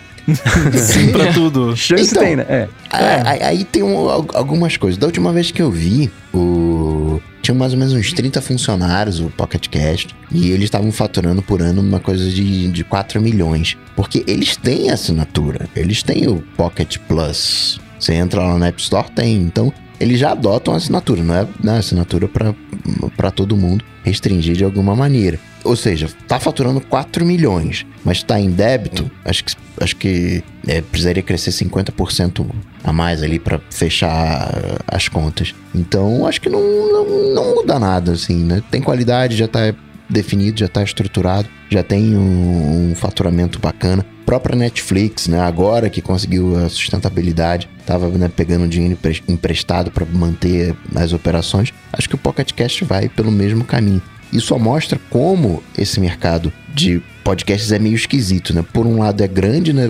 Sim 0.77 1.11
pra 1.11 1.33
tudo. 1.33 1.75
Chance 1.75 2.11
Então, 2.11 2.23
tem, 2.23 2.35
né? 2.35 2.45
É. 2.47 2.67
Aí, 2.89 3.05
aí- 3.25 3.43
aí 3.43 3.63
tem 3.63 3.83
um- 3.83 4.09
al- 4.09 4.27
algumas 4.33 4.77
coisas. 4.77 4.97
Da 4.97 5.05
última 5.05 5.31
vez 5.33 5.51
que 5.51 5.61
eu 5.61 5.69
vi, 5.71 6.09
o... 6.33 7.19
tinha 7.41 7.53
mais 7.55 7.73
ou 7.73 7.79
menos 7.79 7.93
uns 7.93 8.11
30 8.13 8.41
funcionários, 8.41 9.19
o 9.19 9.25
Pocket 9.29 9.67
Cast, 9.67 10.15
e 10.31 10.51
eles 10.51 10.65
estavam 10.65 10.91
faturando 10.91 11.41
por 11.41 11.61
ano 11.61 11.81
uma 11.81 11.99
coisa 11.99 12.29
de, 12.29 12.69
de 12.71 12.83
4 12.83 13.21
milhões. 13.21 13.77
Porque 13.95 14.23
eles 14.27 14.55
têm 14.55 14.89
assinatura, 14.89 15.67
eles 15.75 16.01
têm 16.03 16.27
o 16.27 16.43
Pocket 16.55 16.97
Plus. 17.07 17.79
Você 17.99 18.13
entra 18.13 18.41
lá 18.43 18.57
na 18.57 18.67
App 18.67 18.81
Store, 18.81 19.09
tem. 19.11 19.35
Então, 19.37 19.71
eles 19.99 20.19
já 20.19 20.31
adotam 20.31 20.73
a 20.73 20.77
assinatura, 20.77 21.23
não 21.23 21.35
é, 21.35 21.47
não 21.63 21.75
é 21.75 21.77
assinatura 21.79 22.27
para 22.27 23.31
todo 23.31 23.55
mundo, 23.55 23.83
restringir 24.03 24.55
de 24.55 24.63
alguma 24.63 24.95
maneira. 24.95 25.39
Ou 25.63 25.75
seja, 25.75 26.09
tá 26.27 26.39
faturando 26.39 26.81
4 26.81 27.25
milhões, 27.25 27.85
mas 28.03 28.21
tá 28.21 28.39
em 28.39 28.51
débito, 28.51 29.09
acho 29.23 29.43
que, 29.45 29.53
acho 29.79 29.95
que 29.95 30.43
é, 30.67 30.81
precisaria 30.81 31.23
crescer 31.23 31.51
50% 31.51 32.45
a 32.83 32.91
mais 32.91 33.23
ali 33.23 33.39
para 33.39 33.59
fechar 33.69 34.81
as 34.87 35.07
contas. 35.07 35.53
Então, 35.73 36.25
acho 36.27 36.41
que 36.41 36.49
não, 36.49 36.59
não, 36.61 37.33
não 37.33 37.55
muda 37.55 37.79
nada, 37.79 38.11
assim, 38.11 38.43
né? 38.43 38.61
Tem 38.69 38.81
qualidade, 38.81 39.37
já 39.37 39.47
tá 39.47 39.73
definido, 40.09 40.59
já 40.59 40.67
tá 40.67 40.83
estruturado, 40.83 41.47
já 41.69 41.81
tem 41.81 42.15
um, 42.15 42.91
um 42.91 42.95
faturamento 42.95 43.57
bacana. 43.59 44.05
Própria 44.25 44.55
Netflix, 44.55 45.27
né? 45.27 45.39
Agora 45.39 45.89
que 45.89 46.01
conseguiu 46.01 46.55
a 46.57 46.69
sustentabilidade, 46.69 47.69
tava 47.85 48.07
né, 48.09 48.29
pegando 48.33 48.67
dinheiro 48.67 48.93
empre- 48.93 49.23
emprestado 49.27 49.91
para 49.91 50.05
manter 50.05 50.75
as 50.95 51.13
operações. 51.13 51.73
Acho 51.91 52.07
que 52.09 52.15
o 52.15 52.17
Pocket 52.17 52.51
Cast 52.53 52.83
vai 52.85 53.09
pelo 53.09 53.31
mesmo 53.31 53.63
caminho. 53.65 54.01
Isso 54.33 54.47
só 54.47 54.57
mostra 54.57 54.99
como 55.09 55.61
esse 55.77 55.99
mercado 55.99 56.51
de 56.73 57.01
podcasts 57.23 57.71
é 57.71 57.79
meio 57.79 57.95
esquisito, 57.95 58.53
né? 58.53 58.65
Por 58.73 58.85
um 58.85 58.99
lado 58.99 59.23
é 59.23 59.27
grande, 59.27 59.71
né? 59.71 59.87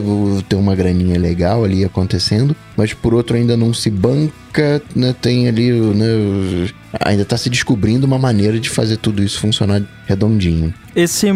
Ter 0.48 0.56
uma 0.56 0.76
graninha 0.76 1.18
legal 1.18 1.64
ali 1.64 1.84
acontecendo, 1.84 2.56
mas 2.76 2.94
por 2.94 3.14
outro 3.14 3.38
ainda 3.38 3.56
não 3.56 3.74
se 3.74 3.90
banca, 3.90 4.82
né? 4.96 5.16
Tem 5.20 5.48
ali, 5.48 5.72
né? 5.72 6.70
Ainda 7.00 7.26
tá 7.26 7.38
se 7.38 7.50
descobrindo 7.50 8.06
uma 8.06 8.20
maneira 8.20 8.60
de 8.60 8.70
fazer 8.70 8.98
tudo 8.98 9.24
isso 9.24 9.40
funcionar 9.40 9.82
redondinho. 10.06 10.74
Esse, 10.96 11.30
eh, 11.30 11.34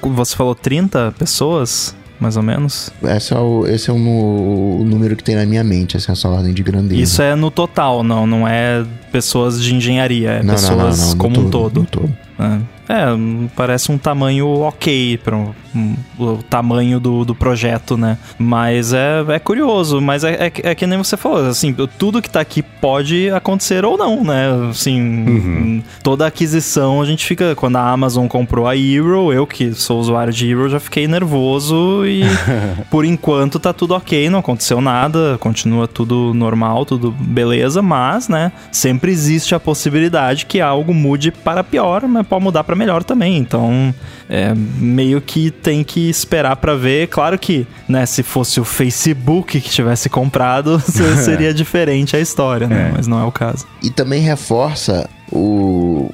você 0.00 0.36
falou 0.36 0.54
30 0.54 1.12
pessoas? 1.18 1.94
mais 2.22 2.36
ou 2.36 2.42
menos? 2.42 2.88
Esse 3.02 3.34
é 3.34 3.38
o, 3.38 3.66
esse 3.66 3.90
é 3.90 3.92
o, 3.92 3.96
o 3.96 4.84
número 4.84 5.16
que 5.16 5.24
tem 5.24 5.34
na 5.34 5.44
minha 5.44 5.64
mente, 5.64 5.96
assim, 5.96 6.12
essa 6.12 6.28
ordem 6.28 6.54
de 6.54 6.62
grandeza. 6.62 7.02
Isso 7.02 7.20
é 7.20 7.34
no 7.34 7.50
total, 7.50 8.04
não, 8.04 8.28
não 8.28 8.46
é 8.46 8.84
pessoas 9.10 9.60
de 9.60 9.74
engenharia, 9.74 10.30
é 10.30 10.42
Não, 10.42 10.54
pessoas 10.54 11.00
não, 11.00 11.08
não, 11.08 11.16
como 11.16 11.40
um 11.40 11.50
todo, 11.50 11.84
todo. 11.84 12.16
É, 12.42 12.72
É, 12.88 13.10
hum, 13.12 13.48
parece 13.56 13.90
um 13.90 13.96
tamanho 13.96 14.46
ok 14.48 15.16
para 15.16 15.36
o 15.36 16.42
tamanho 16.50 17.00
do, 17.00 17.24
do 17.24 17.34
projeto, 17.34 17.96
né? 17.96 18.18
Mas 18.38 18.92
é, 18.92 19.24
é 19.28 19.38
curioso, 19.38 20.00
mas 20.00 20.24
é, 20.24 20.48
é, 20.48 20.52
é 20.70 20.74
que 20.74 20.86
nem 20.86 20.98
você 20.98 21.16
falou, 21.16 21.46
assim, 21.46 21.74
tudo 21.98 22.20
que 22.20 22.28
tá 22.28 22.40
aqui 22.40 22.60
pode 22.60 23.30
acontecer 23.30 23.84
ou 23.84 23.96
não, 23.96 24.22
né? 24.24 24.68
Assim, 24.68 25.00
Uhum. 25.00 25.82
toda 26.02 26.26
aquisição 26.26 27.00
a 27.00 27.04
gente 27.06 27.24
fica. 27.24 27.54
Quando 27.54 27.76
a 27.76 27.88
Amazon 27.90 28.26
comprou 28.26 28.66
a 28.66 28.76
Hero, 28.76 29.32
eu 29.32 29.46
que 29.46 29.72
sou 29.72 29.98
usuário 30.00 30.32
de 30.32 30.50
Hero 30.50 30.68
já 30.68 30.80
fiquei 30.80 31.06
nervoso 31.08 32.04
e 32.04 32.22
por 32.90 33.04
enquanto 33.04 33.58
tá 33.58 33.72
tudo 33.72 33.94
ok, 33.94 34.28
não 34.28 34.40
aconteceu 34.40 34.80
nada, 34.80 35.38
continua 35.38 35.86
tudo 35.88 36.34
normal, 36.34 36.84
tudo 36.84 37.10
beleza, 37.12 37.80
mas, 37.80 38.28
né, 38.28 38.52
sempre 38.70 39.10
existe 39.12 39.54
a 39.54 39.60
possibilidade 39.60 40.44
que 40.46 40.60
algo 40.60 40.92
mude 40.92 41.30
para 41.30 41.64
pior, 41.64 42.02
mas 42.06 42.26
pode 42.32 42.44
mudar 42.44 42.64
para 42.64 42.74
melhor 42.74 43.04
também. 43.04 43.36
Então, 43.36 43.94
é 44.26 44.54
meio 44.54 45.20
que 45.20 45.50
tem 45.50 45.84
que 45.84 46.08
esperar 46.08 46.56
para 46.56 46.74
ver. 46.74 47.08
Claro 47.08 47.38
que, 47.38 47.66
né, 47.86 48.06
se 48.06 48.22
fosse 48.22 48.58
o 48.58 48.64
Facebook 48.64 49.60
que 49.60 49.68
tivesse 49.68 50.08
comprado, 50.08 50.80
seria 51.22 51.52
diferente 51.52 52.16
a 52.16 52.20
história, 52.20 52.66
né? 52.66 52.88
É. 52.88 52.92
Mas 52.96 53.06
não 53.06 53.20
é 53.20 53.24
o 53.24 53.30
caso. 53.30 53.66
E 53.82 53.90
também 53.90 54.22
reforça 54.22 55.06
o. 55.30 56.10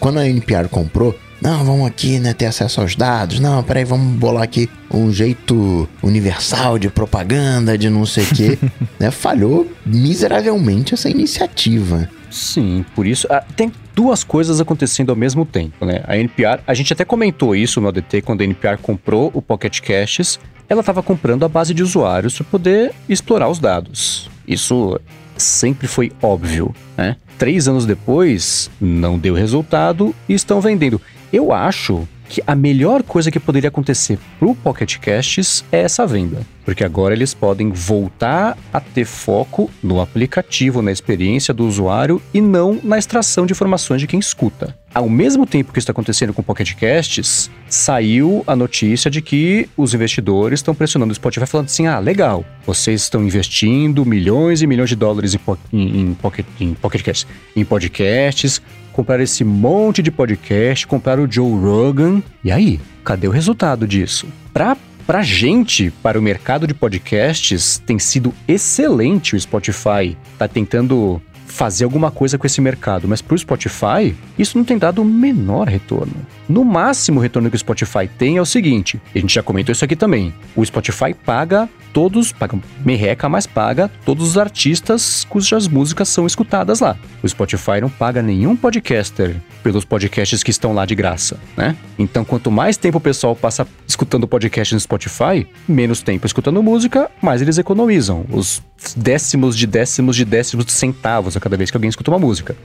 quando 0.00 0.18
a 0.18 0.28
NPR 0.28 0.68
comprou, 0.68 1.16
não, 1.40 1.62
vamos 1.62 1.86
aqui, 1.86 2.18
né, 2.18 2.32
ter 2.32 2.46
acesso 2.46 2.80
aos 2.80 2.96
dados. 2.96 3.38
Não, 3.38 3.62
peraí, 3.62 3.84
vamos 3.84 4.18
bolar 4.18 4.42
aqui 4.42 4.68
um 4.90 5.12
jeito 5.12 5.88
universal 6.02 6.80
de 6.80 6.88
propaganda, 6.88 7.78
de 7.78 7.88
não 7.88 8.04
sei 8.04 8.24
o 8.24 8.34
quê. 8.34 8.58
né, 8.98 9.12
falhou 9.12 9.70
miseravelmente 9.86 10.94
essa 10.94 11.08
iniciativa. 11.08 12.10
Sim, 12.34 12.84
por 12.96 13.06
isso. 13.06 13.28
ah, 13.30 13.44
tem 13.54 13.70
duas 13.94 14.24
coisas 14.24 14.60
acontecendo 14.60 15.10
ao 15.10 15.16
mesmo 15.16 15.46
tempo, 15.46 15.86
né? 15.86 16.02
A 16.04 16.18
NPR, 16.18 16.60
a 16.66 16.74
gente 16.74 16.92
até 16.92 17.04
comentou 17.04 17.54
isso 17.54 17.80
no 17.80 17.86
ADT 17.86 18.22
quando 18.22 18.40
a 18.40 18.44
NPR 18.44 18.76
comprou 18.82 19.30
o 19.32 19.40
Pocket 19.40 19.80
Caches. 19.80 20.40
Ela 20.68 20.80
estava 20.80 21.00
comprando 21.00 21.44
a 21.44 21.48
base 21.48 21.72
de 21.72 21.80
usuários 21.80 22.34
para 22.36 22.44
poder 22.46 22.92
explorar 23.08 23.48
os 23.48 23.60
dados. 23.60 24.28
Isso 24.48 25.00
sempre 25.36 25.86
foi 25.86 26.10
óbvio, 26.20 26.74
né? 26.96 27.16
Três 27.38 27.68
anos 27.68 27.86
depois, 27.86 28.68
não 28.80 29.16
deu 29.16 29.34
resultado 29.34 30.12
e 30.28 30.34
estão 30.34 30.60
vendendo. 30.60 31.00
Eu 31.32 31.52
acho 31.52 32.08
que 32.28 32.42
a 32.46 32.54
melhor 32.54 33.02
coisa 33.02 33.30
que 33.30 33.38
poderia 33.38 33.68
acontecer 33.68 34.18
pro 34.38 34.54
Pocket 34.54 34.96
Casts 34.98 35.64
é 35.70 35.80
essa 35.82 36.06
venda. 36.06 36.40
Porque 36.64 36.82
agora 36.82 37.12
eles 37.14 37.34
podem 37.34 37.70
voltar 37.70 38.56
a 38.72 38.80
ter 38.80 39.04
foco 39.04 39.70
no 39.82 40.00
aplicativo, 40.00 40.80
na 40.80 40.90
experiência 40.90 41.52
do 41.52 41.66
usuário 41.66 42.22
e 42.32 42.40
não 42.40 42.80
na 42.82 42.96
extração 42.98 43.44
de 43.44 43.52
informações 43.52 44.00
de 44.00 44.06
quem 44.06 44.18
escuta. 44.18 44.74
Ao 44.94 45.08
mesmo 45.08 45.44
tempo 45.44 45.72
que 45.72 45.78
isso 45.78 45.84
está 45.84 45.92
acontecendo 45.92 46.32
com 46.32 46.40
o 46.40 46.44
Pocket 46.44 46.72
Casts, 46.74 47.50
saiu 47.68 48.42
a 48.46 48.56
notícia 48.56 49.10
de 49.10 49.20
que 49.20 49.68
os 49.76 49.92
investidores 49.92 50.60
estão 50.60 50.74
pressionando 50.74 51.12
o 51.12 51.14
Spotify 51.14 51.44
falando 51.46 51.66
assim: 51.66 51.86
ah, 51.86 51.98
legal, 51.98 52.44
vocês 52.64 53.02
estão 53.02 53.22
investindo 53.22 54.06
milhões 54.06 54.62
e 54.62 54.66
milhões 54.66 54.88
de 54.88 54.96
dólares 54.96 55.34
em, 55.34 55.38
po- 55.38 55.58
em, 55.72 56.00
em 56.00 56.14
pocket, 56.14 56.46
em 56.58 56.72
Pocket 56.74 57.02
Casts, 57.02 57.26
em 57.54 57.64
podcasts, 57.64 58.62
compraram 58.94 59.24
esse 59.24 59.44
monte 59.44 60.00
de 60.00 60.10
podcast, 60.10 60.86
compraram 60.86 61.24
o 61.24 61.30
Joe 61.30 61.50
Rogan. 61.60 62.22
E 62.42 62.50
aí, 62.50 62.80
cadê 63.02 63.26
o 63.26 63.32
resultado 63.32 63.88
disso? 63.88 64.28
Pra, 64.52 64.76
pra 65.04 65.20
gente, 65.20 65.90
para 66.02 66.18
o 66.18 66.22
mercado 66.22 66.64
de 66.64 66.72
podcasts, 66.72 67.82
tem 67.84 67.98
sido 67.98 68.32
excelente 68.46 69.34
o 69.34 69.40
Spotify. 69.40 70.16
Tá 70.38 70.46
tentando 70.46 71.20
fazer 71.54 71.84
alguma 71.84 72.10
coisa 72.10 72.36
com 72.36 72.46
esse 72.46 72.60
mercado, 72.60 73.06
mas 73.06 73.22
pro 73.22 73.38
Spotify, 73.38 74.14
isso 74.36 74.58
não 74.58 74.64
tem 74.64 74.76
dado 74.76 75.00
o 75.00 75.04
menor 75.04 75.68
retorno. 75.68 76.14
No 76.48 76.64
máximo, 76.64 77.20
o 77.20 77.22
retorno 77.22 77.48
que 77.48 77.54
o 77.54 77.58
Spotify 77.58 78.08
tem 78.18 78.36
é 78.36 78.42
o 78.42 78.46
seguinte: 78.46 79.00
a 79.14 79.18
gente 79.18 79.34
já 79.34 79.42
comentou 79.42 79.72
isso 79.72 79.84
aqui 79.84 79.94
também. 79.94 80.34
O 80.56 80.66
Spotify 80.66 81.14
paga 81.14 81.68
todos, 81.92 82.32
paga 82.32 82.58
merreca, 82.84 83.28
mas 83.28 83.46
paga 83.46 83.88
todos 84.04 84.30
os 84.30 84.36
artistas 84.36 85.24
cujas 85.24 85.68
músicas 85.68 86.08
são 86.08 86.26
escutadas 86.26 86.80
lá. 86.80 86.96
O 87.22 87.28
Spotify 87.28 87.80
não 87.80 87.88
paga 87.88 88.20
nenhum 88.20 88.56
podcaster 88.56 89.36
pelos 89.62 89.84
podcasts 89.84 90.42
que 90.42 90.50
estão 90.50 90.74
lá 90.74 90.84
de 90.84 90.96
graça, 90.96 91.38
né? 91.56 91.76
Então, 91.96 92.24
quanto 92.24 92.50
mais 92.50 92.76
tempo 92.76 92.98
o 92.98 93.00
pessoal 93.00 93.36
passa 93.36 93.66
escutando 93.86 94.26
podcast 94.26 94.74
no 94.74 94.80
Spotify, 94.80 95.46
menos 95.68 96.02
tempo 96.02 96.26
escutando 96.26 96.60
música, 96.62 97.08
mais 97.22 97.40
eles 97.40 97.58
economizam. 97.58 98.26
Os 98.28 98.60
décimos 98.96 99.56
de 99.56 99.66
décimos 99.66 100.16
de 100.16 100.24
décimos 100.24 100.66
de 100.66 100.72
centavos 100.72 101.36
cada 101.44 101.56
vez 101.58 101.70
que 101.70 101.76
alguém 101.76 101.90
escuta 101.90 102.10
uma 102.10 102.18
música. 102.18 102.56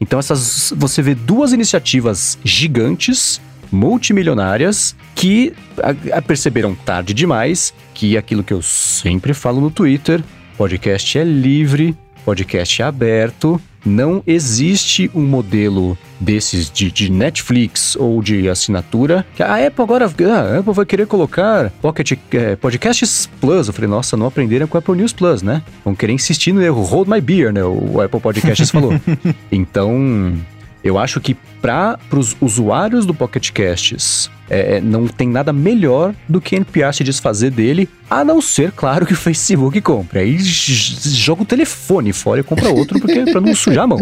Então 0.00 0.18
essas 0.18 0.72
você 0.76 1.00
vê 1.02 1.14
duas 1.14 1.52
iniciativas 1.52 2.38
gigantes, 2.42 3.40
multimilionárias, 3.70 4.96
que 5.14 5.52
a- 5.82 6.18
a 6.18 6.22
perceberam 6.22 6.74
tarde 6.74 7.12
demais 7.14 7.72
que 7.92 8.16
aquilo 8.16 8.42
que 8.42 8.52
eu 8.52 8.62
sempre 8.62 9.32
falo 9.34 9.60
no 9.60 9.70
Twitter, 9.70 10.22
podcast 10.56 11.18
é 11.18 11.24
livre, 11.24 11.96
podcast 12.24 12.82
aberto, 12.82 13.60
não 13.84 14.22
existe 14.26 15.10
um 15.14 15.22
modelo 15.22 15.96
desses 16.18 16.70
de, 16.70 16.90
de 16.90 17.10
Netflix 17.10 17.96
ou 17.96 18.22
de 18.22 18.48
assinatura. 18.48 19.26
A 19.38 19.56
Apple 19.56 19.82
agora, 19.82 20.06
ah, 20.06 20.54
a 20.54 20.58
Apple 20.58 20.72
vai 20.72 20.86
querer 20.86 21.06
colocar 21.06 21.70
Pocket 21.82 22.12
eh, 22.32 22.56
Podcasts 22.56 23.28
Plus. 23.40 23.68
Eu 23.68 23.74
falei, 23.74 23.90
nossa, 23.90 24.16
não 24.16 24.26
aprenderam 24.26 24.66
com 24.66 24.76
o 24.76 24.78
Apple 24.78 24.96
News 24.96 25.12
Plus, 25.12 25.42
né? 25.42 25.62
Vão 25.84 25.94
querer 25.94 26.12
insistir 26.12 26.52
no 26.52 26.62
erro. 26.62 26.82
Hold 26.82 27.08
my 27.08 27.20
beer, 27.20 27.52
né? 27.52 27.62
O 27.62 28.00
Apple 28.00 28.20
Podcasts 28.20 28.70
falou. 28.70 28.92
Então, 29.52 30.34
eu 30.82 30.98
acho 30.98 31.20
que 31.20 31.36
para 31.60 31.98
os 32.10 32.36
usuários 32.40 33.06
do 33.06 33.14
Pocket 33.14 33.50
Casts 33.50 34.30
é, 34.48 34.80
não 34.80 35.06
tem 35.06 35.28
nada 35.28 35.52
melhor 35.52 36.14
do 36.28 36.40
que 36.40 36.56
NPR 36.56 36.92
se 36.92 37.04
desfazer 37.04 37.50
dele, 37.50 37.88
a 38.08 38.24
não 38.24 38.40
ser, 38.40 38.72
claro, 38.72 39.06
que 39.06 39.12
o 39.12 39.16
Facebook 39.16 39.80
compre. 39.80 40.20
Aí 40.20 40.38
joga 40.38 41.42
o 41.42 41.46
telefone 41.46 42.12
fora 42.12 42.40
e 42.40 42.42
compra 42.42 42.68
outro 42.70 43.00
porque 43.00 43.24
para 43.24 43.40
não 43.40 43.54
sujar 43.54 43.84
a 43.84 43.86
mão. 43.86 43.98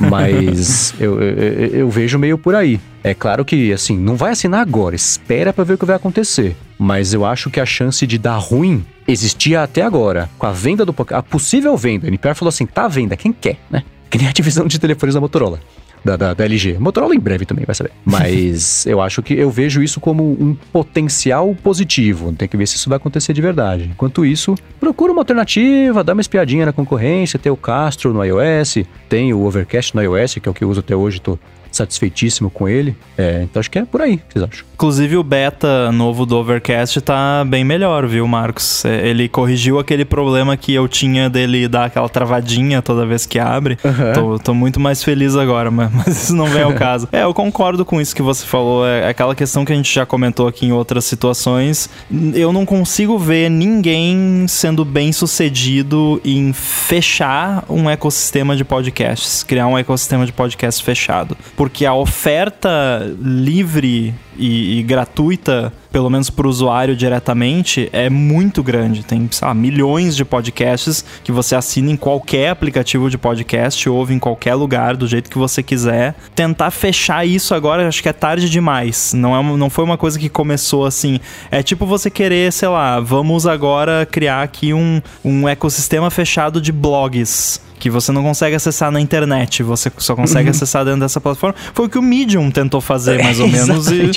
Mas 0.00 0.94
eu, 0.98 1.20
eu, 1.20 1.66
eu 1.68 1.90
vejo 1.90 2.18
meio 2.18 2.38
por 2.38 2.54
aí. 2.54 2.80
É 3.04 3.14
claro 3.14 3.44
que, 3.44 3.72
assim, 3.72 3.98
não 3.98 4.16
vai 4.16 4.32
assinar 4.32 4.60
agora, 4.60 4.94
espera 4.94 5.52
pra 5.52 5.64
ver 5.64 5.74
o 5.74 5.78
que 5.78 5.84
vai 5.84 5.96
acontecer. 5.96 6.56
Mas 6.78 7.12
eu 7.12 7.24
acho 7.24 7.50
que 7.50 7.60
a 7.60 7.66
chance 7.66 8.06
de 8.06 8.16
dar 8.18 8.36
ruim 8.36 8.84
existia 9.06 9.62
até 9.62 9.82
agora. 9.82 10.30
Com 10.38 10.46
a 10.46 10.52
venda 10.52 10.84
do 10.84 10.94
a 11.10 11.22
possível 11.22 11.76
venda, 11.76 12.06
a 12.06 12.08
NPR 12.08 12.34
falou 12.34 12.48
assim: 12.48 12.66
tá 12.66 12.84
à 12.84 12.88
venda, 12.88 13.16
quem 13.16 13.32
quer, 13.32 13.58
né? 13.70 13.84
Que 14.08 14.18
nem 14.18 14.28
a 14.28 14.32
divisão 14.32 14.66
de 14.66 14.78
telefones 14.78 15.14
da 15.14 15.20
Motorola. 15.20 15.60
Da, 16.04 16.16
da, 16.16 16.34
da 16.34 16.44
LG. 16.44 16.78
Motorola 16.78 17.14
em 17.14 17.20
breve 17.20 17.46
também, 17.46 17.64
vai 17.64 17.74
saber. 17.74 17.92
Mas 18.04 18.84
eu 18.88 19.00
acho 19.00 19.22
que 19.22 19.34
eu 19.34 19.50
vejo 19.50 19.82
isso 19.82 20.00
como 20.00 20.24
um 20.24 20.54
potencial 20.72 21.54
positivo. 21.62 22.32
Tem 22.32 22.48
que 22.48 22.56
ver 22.56 22.66
se 22.66 22.76
isso 22.76 22.88
vai 22.88 22.96
acontecer 22.96 23.32
de 23.32 23.40
verdade. 23.40 23.88
Enquanto 23.90 24.26
isso, 24.26 24.54
procura 24.80 25.12
uma 25.12 25.20
alternativa, 25.20 26.02
dá 26.02 26.12
uma 26.12 26.20
espiadinha 26.20 26.66
na 26.66 26.72
concorrência. 26.72 27.38
Tem 27.38 27.52
o 27.52 27.56
Castro 27.56 28.12
no 28.12 28.24
iOS, 28.24 28.78
tem 29.08 29.32
o 29.32 29.44
Overcast 29.44 29.94
no 29.94 30.02
iOS, 30.02 30.34
que 30.34 30.48
é 30.48 30.50
o 30.50 30.54
que 30.54 30.64
eu 30.64 30.70
uso 30.70 30.80
até 30.80 30.96
hoje, 30.96 31.20
tô 31.20 31.38
satisfeitíssimo 31.76 32.50
com 32.50 32.68
ele. 32.68 32.96
É, 33.16 33.42
então 33.42 33.60
acho 33.60 33.70
que 33.70 33.78
é 33.78 33.84
por 33.84 34.00
aí, 34.00 34.20
vocês 34.28 34.44
acham? 34.44 34.64
Inclusive 34.74 35.16
o 35.16 35.22
beta 35.22 35.92
novo 35.92 36.26
do 36.26 36.36
Overcast 36.36 37.00
tá 37.02 37.44
bem 37.46 37.64
melhor, 37.64 38.06
viu, 38.06 38.26
Marcos? 38.26 38.84
É, 38.84 39.06
Ele 39.06 39.28
corrigiu 39.28 39.78
aquele 39.78 40.04
problema 40.04 40.56
que 40.56 40.74
eu 40.74 40.88
tinha 40.88 41.30
dele 41.30 41.68
dar 41.68 41.84
aquela 41.84 42.08
travadinha 42.08 42.82
toda 42.82 43.06
vez 43.06 43.24
que 43.24 43.38
abre. 43.38 43.78
Tô, 44.14 44.38
tô 44.40 44.54
muito 44.54 44.80
mais 44.80 45.04
feliz 45.04 45.36
agora, 45.36 45.70
mas, 45.72 45.92
mas 45.92 46.24
isso 46.24 46.34
não 46.34 46.46
vem 46.46 46.62
ao 46.62 46.74
caso. 46.74 47.08
É, 47.12 47.22
eu 47.22 47.32
concordo 47.32 47.84
com 47.84 48.00
isso 48.00 48.14
que 48.14 48.22
você 48.22 48.44
falou. 48.44 48.84
É 48.84 49.08
aquela 49.08 49.36
questão 49.36 49.64
que 49.64 49.72
a 49.72 49.76
gente 49.76 49.94
já 49.94 50.04
comentou 50.04 50.48
aqui 50.48 50.66
em 50.66 50.72
outras 50.72 51.04
situações. 51.04 51.88
Eu 52.34 52.52
não 52.52 52.66
consigo 52.66 53.16
ver 53.18 53.48
ninguém 53.48 54.46
sendo 54.48 54.84
bem 54.84 55.12
sucedido 55.12 56.20
em 56.24 56.52
fechar 56.52 57.64
um 57.68 57.88
ecossistema 57.88 58.56
de 58.56 58.64
podcasts, 58.64 59.44
criar 59.44 59.68
um 59.68 59.78
ecossistema 59.78 60.26
de 60.26 60.32
podcasts 60.32 60.80
fechado. 60.84 61.36
Porque 61.62 61.86
a 61.86 61.94
oferta 61.94 63.06
livre 63.20 64.12
e, 64.36 64.78
e 64.78 64.82
gratuita, 64.82 65.72
pelo 65.90 66.08
menos 66.08 66.30
para 66.30 66.46
o 66.46 66.50
usuário 66.50 66.96
diretamente, 66.96 67.88
é 67.92 68.08
muito 68.08 68.62
grande. 68.62 69.04
Tem, 69.04 69.28
sei 69.30 69.46
lá, 69.46 69.54
milhões 69.54 70.16
de 70.16 70.24
podcasts 70.24 71.04
que 71.22 71.30
você 71.30 71.54
assina 71.54 71.90
em 71.90 71.96
qualquer 71.96 72.50
aplicativo 72.50 73.10
de 73.10 73.18
podcast, 73.18 73.88
ouve 73.88 74.14
em 74.14 74.18
qualquer 74.18 74.54
lugar, 74.54 74.96
do 74.96 75.06
jeito 75.06 75.30
que 75.30 75.38
você 75.38 75.62
quiser. 75.62 76.14
Tentar 76.34 76.70
fechar 76.70 77.26
isso 77.26 77.54
agora, 77.54 77.86
acho 77.86 78.02
que 78.02 78.08
é 78.08 78.12
tarde 78.12 78.48
demais. 78.48 79.12
Não, 79.14 79.36
é, 79.36 79.56
não 79.56 79.70
foi 79.70 79.84
uma 79.84 79.98
coisa 79.98 80.18
que 80.18 80.28
começou 80.28 80.86
assim. 80.86 81.20
É 81.50 81.62
tipo 81.62 81.86
você 81.86 82.10
querer, 82.10 82.52
sei 82.52 82.68
lá, 82.68 83.00
vamos 83.00 83.46
agora 83.46 84.06
criar 84.10 84.42
aqui 84.42 84.72
um, 84.72 85.00
um 85.24 85.48
ecossistema 85.48 86.10
fechado 86.10 86.60
de 86.60 86.72
blogs 86.72 87.60
que 87.82 87.90
você 87.90 88.12
não 88.12 88.22
consegue 88.22 88.54
acessar 88.54 88.92
na 88.92 89.00
internet, 89.00 89.60
você 89.60 89.90
só 89.98 90.14
consegue 90.14 90.48
acessar 90.50 90.84
dentro 90.84 91.00
dessa 91.00 91.20
plataforma. 91.20 91.56
Foi 91.74 91.86
o 91.86 91.88
que 91.88 91.98
o 91.98 92.02
Medium 92.02 92.48
tentou 92.48 92.80
fazer, 92.80 93.20
mais 93.20 93.40
ou 93.40 93.48
menos, 93.48 93.90
e, 93.90 94.08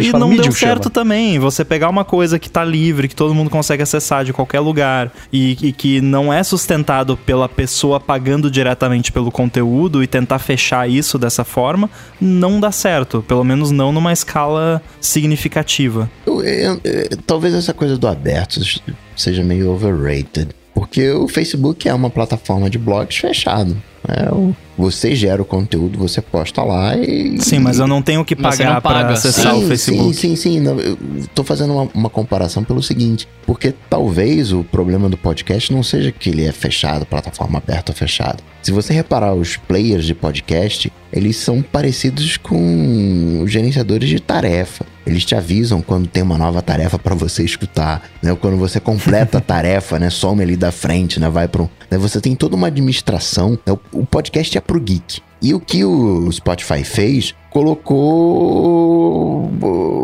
E 0.00 0.10
falar, 0.10 0.20
não 0.20 0.30
deu 0.34 0.52
certo 0.52 0.84
chama. 0.84 0.90
também. 0.94 1.38
Você 1.38 1.64
pegar 1.64 1.88
uma 1.88 2.04
coisa 2.04 2.38
que 2.38 2.50
tá 2.50 2.64
livre, 2.64 3.08
que 3.08 3.16
todo 3.16 3.34
mundo 3.34 3.48
consegue 3.50 3.82
acessar 3.82 4.24
de 4.24 4.32
qualquer 4.32 4.60
lugar 4.60 5.12
e, 5.32 5.56
e 5.62 5.72
que 5.72 6.00
não 6.00 6.32
é 6.32 6.42
sustentado 6.42 7.16
pela 7.16 7.48
pessoa 7.48 7.98
pagando 8.00 8.50
diretamente 8.50 9.10
pelo 9.12 9.30
conteúdo 9.30 10.02
e 10.02 10.06
tentar 10.06 10.38
fechar 10.38 10.88
isso 10.88 11.18
dessa 11.18 11.44
forma, 11.44 11.88
não 12.20 12.60
dá 12.60 12.70
certo. 12.72 13.24
Pelo 13.26 13.44
menos 13.44 13.70
não 13.70 13.92
numa 13.92 14.12
escala 14.12 14.82
significativa. 15.00 16.10
Eu- 16.26 16.42
eu- 16.42 16.80
eu- 16.84 17.08
talvez 17.26 17.54
essa 17.54 17.72
coisa 17.72 17.96
do 17.96 18.06
aberto 18.06 18.60
seja 19.16 19.42
meio 19.44 19.70
overrated. 19.70 20.48
Porque 20.74 21.10
o 21.10 21.28
Facebook 21.28 21.88
é 21.88 21.94
uma 21.94 22.10
plataforma 22.10 22.68
de 22.68 22.78
blogs 22.78 23.16
fechado. 23.18 23.76
É, 24.08 24.32
o- 24.32 24.54
você 24.76 25.14
gera 25.14 25.40
o 25.40 25.44
conteúdo, 25.44 25.98
você 25.98 26.20
posta 26.20 26.62
lá 26.62 26.96
e. 26.96 27.38
Sim, 27.40 27.58
mas 27.58 27.78
eu 27.78 27.86
não 27.86 28.00
tenho 28.02 28.24
que 28.24 28.34
pagar 28.34 28.80
paga. 28.80 29.12
acessar 29.12 29.54
sim, 29.54 29.64
o 29.64 29.68
Facebook. 29.68 30.14
Sim, 30.14 30.34
sim, 30.34 30.36
sim. 30.36 30.60
Não, 30.60 30.78
eu 30.80 30.96
tô 31.34 31.44
fazendo 31.44 31.72
uma, 31.74 31.88
uma 31.94 32.10
comparação 32.10 32.64
pelo 32.64 32.82
seguinte: 32.82 33.28
porque 33.46 33.74
talvez 33.90 34.52
o 34.52 34.64
problema 34.64 35.08
do 35.08 35.16
podcast 35.16 35.72
não 35.72 35.82
seja 35.82 36.10
que 36.12 36.30
ele 36.30 36.44
é 36.46 36.52
fechado, 36.52 37.04
plataforma 37.06 37.58
aberta 37.58 37.92
ou 37.92 37.96
fechada. 37.96 38.38
Se 38.62 38.70
você 38.70 38.92
reparar, 38.92 39.34
os 39.34 39.56
players 39.56 40.04
de 40.04 40.14
podcast, 40.14 40.92
eles 41.12 41.36
são 41.36 41.60
parecidos 41.60 42.36
com 42.36 43.40
os 43.42 43.50
gerenciadores 43.50 44.08
de 44.08 44.20
tarefa. 44.20 44.86
Eles 45.04 45.24
te 45.24 45.34
avisam 45.34 45.82
quando 45.82 46.06
tem 46.06 46.22
uma 46.22 46.38
nova 46.38 46.62
tarefa 46.62 46.96
para 46.96 47.12
você 47.12 47.42
escutar, 47.42 48.08
né? 48.22 48.36
Quando 48.40 48.56
você 48.56 48.78
completa 48.78 49.38
a 49.38 49.40
tarefa, 49.42 49.98
né? 49.98 50.08
Some 50.10 50.40
ali 50.40 50.54
da 50.56 50.70
frente, 50.70 51.18
né? 51.18 51.28
Vai 51.28 51.48
para 51.48 51.62
um, 51.64 51.68
né? 51.90 51.98
Você 51.98 52.20
tem 52.20 52.36
toda 52.36 52.54
uma 52.54 52.68
administração. 52.68 53.58
né? 53.66 53.72
O- 53.92 54.00
O 54.02 54.06
podcast 54.06 54.56
é 54.56 54.60
pro 54.62 54.80
geek. 54.80 55.20
E 55.42 55.52
o 55.52 55.58
que 55.58 55.84
o 55.84 56.30
Spotify 56.30 56.84
fez, 56.84 57.34
colocou 57.50 59.50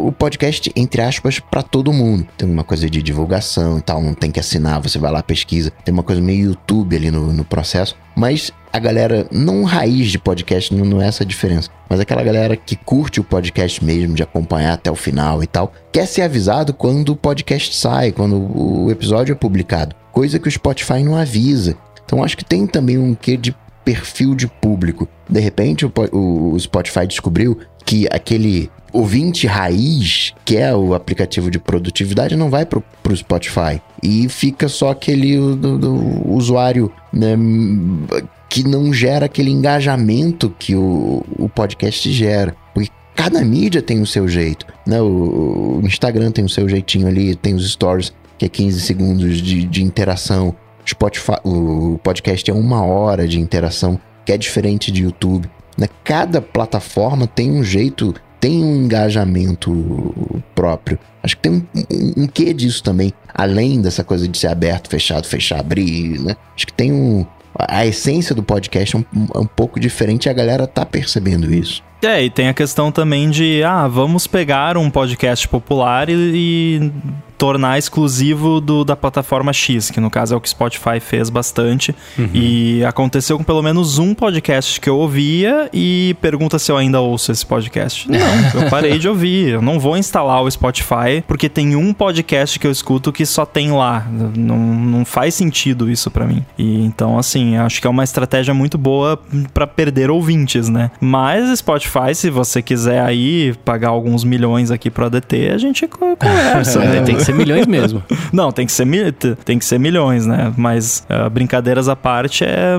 o 0.07 0.13
podcast, 0.13 0.71
entre 0.75 1.01
aspas, 1.01 1.39
pra 1.39 1.63
todo 1.63 1.93
mundo. 1.93 2.27
Tem 2.37 2.49
uma 2.49 2.65
coisa 2.65 2.91
de 2.91 3.01
divulgação 3.01 3.79
e 3.79 3.81
tal, 3.81 4.03
não 4.03 4.15
tem 4.15 4.33
que 4.33 4.41
assinar, 4.41 4.83
você 4.83 4.99
vai 4.99 5.13
lá, 5.13 5.23
pesquisa. 5.23 5.71
Tem 5.85 5.95
uma 5.95 6.03
coisa 6.03 6.21
meio 6.21 6.47
YouTube 6.47 6.97
ali 6.97 7.11
no, 7.11 7.33
no 7.33 7.45
processo. 7.45 7.97
Mas 8.17 8.51
a 8.73 8.81
galera, 8.81 9.29
não 9.31 9.63
raiz 9.63 10.11
de 10.11 10.19
podcast, 10.19 10.75
não, 10.75 10.85
não 10.85 11.01
é 11.01 11.07
essa 11.07 11.23
a 11.23 11.27
diferença. 11.27 11.71
Mas 11.89 12.01
aquela 12.01 12.25
galera 12.25 12.57
que 12.57 12.75
curte 12.75 13.21
o 13.21 13.25
podcast 13.25 13.83
mesmo, 13.85 14.15
de 14.15 14.25
acompanhar 14.25 14.73
até 14.73 14.91
o 14.91 14.97
final 14.97 15.43
e 15.43 15.47
tal, 15.47 15.73
quer 15.93 16.07
ser 16.07 16.23
avisado 16.23 16.75
quando 16.75 17.11
o 17.11 17.17
podcast 17.17 17.77
sai, 17.77 18.11
quando 18.11 18.37
o 18.37 18.91
episódio 18.91 19.33
é 19.33 19.37
publicado. 19.37 19.95
Coisa 20.11 20.39
que 20.39 20.49
o 20.49 20.51
Spotify 20.51 21.05
não 21.05 21.15
avisa. 21.15 21.77
Então 22.05 22.25
acho 22.25 22.37
que 22.37 22.45
tem 22.45 22.67
também 22.67 22.99
um 22.99 23.15
quê 23.15 23.37
de 23.37 23.55
perfil 23.89 24.35
de 24.35 24.47
público. 24.47 25.09
De 25.27 25.41
repente 25.41 25.87
o, 25.87 25.93
o 26.13 26.61
Spotify 26.61 27.07
descobriu 27.07 27.57
que 27.87 28.07
aquele 28.11 28.71
ouvinte 28.93 29.47
raiz, 29.47 30.35
que 30.45 30.59
é 30.59 30.75
o 30.77 30.93
aplicativo 30.93 31.51
de 31.51 31.59
produtividade, 31.59 32.37
não 32.37 32.51
vai 32.51 32.67
pro, 32.67 32.85
pro 33.03 33.17
Spotify. 33.17 33.81
E 34.03 34.29
fica 34.29 34.69
só 34.69 34.91
aquele 34.91 35.39
do- 35.57 35.79
do 35.79 36.31
usuário 36.31 36.93
né, 37.11 37.35
que 38.51 38.63
não 38.63 38.93
gera 38.93 39.25
aquele 39.25 39.51
engajamento 39.51 40.55
que 40.59 40.75
o, 40.77 41.25
o 41.39 41.49
podcast 41.49 42.13
gera. 42.13 42.55
Porque 42.75 42.91
cada 43.15 43.43
mídia 43.43 43.81
tem 43.81 44.03
o 44.03 44.07
seu 44.07 44.29
jeito. 44.29 44.67
Né? 44.87 45.01
O, 45.01 45.81
o 45.83 45.87
Instagram 45.87 46.31
tem 46.31 46.45
o 46.45 46.49
seu 46.49 46.69
jeitinho 46.69 47.07
ali, 47.07 47.35
tem 47.35 47.55
os 47.55 47.71
stories, 47.71 48.13
que 48.37 48.45
é 48.45 48.49
15 48.51 48.83
segundos 48.83 49.41
de, 49.41 49.65
de 49.65 49.83
interação. 49.83 50.55
Spotify, 50.89 51.37
o 51.45 51.99
podcast 52.03 52.51
é 52.51 52.55
uma 52.55 52.85
hora 52.85 53.29
de 53.29 53.39
interação, 53.39 54.01
que 54.25 54.33
é 54.33 54.39
diferente 54.39 54.91
de 54.91 55.03
YouTube. 55.03 55.51
Né? 55.77 55.87
Cada 56.03 56.41
plataforma 56.41 57.27
tem 57.27 57.51
um 57.51 57.63
jeito, 57.63 58.15
tem 58.41 58.63
um 58.65 58.85
engajamento 58.85 60.43
próprio. 60.55 60.99
Acho 61.23 61.37
que 61.37 61.43
tem 61.43 61.53
um, 61.53 61.67
um, 61.91 62.23
um 62.23 62.27
quê 62.27 62.55
disso 62.55 62.83
também, 62.83 63.13
além 63.35 63.81
dessa 63.81 64.03
coisa 64.03 64.27
de 64.27 64.39
ser 64.39 64.49
aberto, 64.49 64.89
fechado, 64.89 65.27
fechar, 65.27 65.61
abrir, 65.61 66.21
né? 66.21 66.37
Acho 66.57 66.67
que 66.67 66.73
tem 66.73 66.93
um. 66.93 67.27
A 67.59 67.85
essência 67.85 68.35
do 68.35 68.43
podcast 68.43 68.97
é 68.97 68.99
um, 68.99 69.05
um 69.41 69.47
pouco 69.47 69.81
diferente 69.81 70.27
e 70.27 70.29
a 70.29 70.33
galera 70.33 70.67
tá 70.67 70.87
percebendo 70.87 71.53
isso. 71.53 71.83
É, 72.03 72.23
e 72.23 72.31
tem 72.31 72.49
a 72.49 72.55
questão 72.55 72.93
também 72.93 73.29
de, 73.29 73.63
ah, 73.65 73.89
vamos 73.89 74.27
pegar 74.27 74.77
um 74.77 74.89
podcast 74.89 75.49
popular 75.49 76.09
e, 76.09 76.13
e 76.15 76.93
tornar 77.39 77.79
exclusivo 77.79 78.61
do, 78.61 78.85
da 78.85 78.97
plataforma 78.97 79.53
X, 79.53 79.91
que 79.91 80.01
no 80.01 80.11
caso 80.11 80.35
é 80.35 80.37
o 80.37 80.41
que 80.41 80.49
Spotify 80.49 80.99
fez 81.01 81.31
bastante. 81.31 81.95
E 82.35 82.85
aconteceu 82.85 83.39
com 83.39 83.45
pelo 83.45 83.63
menos 83.63 83.99
um 83.99 84.13
podcast 84.13 84.81
que 84.81 84.91
eu 84.91 84.99
ouvia 84.99 85.71
e 85.73 86.17
pergunta 86.21 86.59
se 86.59 86.73
eu 86.73 86.77
ainda 86.77 87.01
ouço 87.01 87.31
esse 87.31 87.47
podcast. 87.47 88.11
Não, 88.11 88.63
eu 88.63 88.69
parei 88.69 88.99
de 88.99 89.09
ouvir. 89.09 89.51
Eu 89.51 89.63
não 89.63 89.79
vou 89.79 89.97
instalar 89.97 90.43
o 90.43 90.51
Spotify 90.51 91.23
porque 91.27 91.49
tem 91.49 91.77
um 91.77 91.93
podcast 91.93 92.59
que 92.59 92.67
eu 92.67 92.71
escuto 92.73 93.13
que 93.13 93.25
só 93.25 93.47
tem 93.47 93.71
lá. 93.71 94.07
Não, 94.11 94.57
não 94.57 95.05
faz 95.05 95.35
sentido 95.35 95.89
isso 95.89 96.11
pra 96.11 96.27
mim. 96.27 96.45
E 96.59 96.85
então, 96.85 97.17
assim, 97.19 97.57
acho 97.57 97.81
que 97.81 97.87
é 97.87 97.91
uma 97.91 98.03
estratégia 98.03 98.53
muito 98.53 98.77
boa 98.77 99.21
pra 99.55 99.67
perder 99.67 100.11
ouvintes, 100.11 100.69
né? 100.69 100.91
Mas 101.01 101.59
Spotify, 101.59 101.88
se 102.15 102.31
você 102.31 102.61
quiser 102.63 103.03
aí 103.03 103.55
pagar 103.65 103.89
alguns 103.89 104.25
milhões 104.25 104.71
aqui 104.71 104.91
pro 104.91 105.07
ADT, 105.07 105.51
a 105.55 105.59
gente 105.59 105.87
co- 105.87 106.17
conversa. 106.17 106.81
né? 106.81 107.03
Tem 107.07 107.17
que 107.17 107.25
ser 107.25 107.35
milhões 107.35 107.67
mesmo. 107.67 108.03
Não, 108.33 108.53
tem 108.53 108.67
que 108.67 108.73
ser, 108.73 108.85
mi- 108.85 109.11
t- 109.11 109.35
tem 109.45 109.59
que 109.59 109.65
ser 109.65 109.79
milhões, 109.79 110.27
né? 110.27 110.53
Mas 110.57 111.05
ah, 111.09 111.29
brincadeiras 111.29 111.89
à 111.89 111.97
parte, 111.97 112.45
é, 112.45 112.79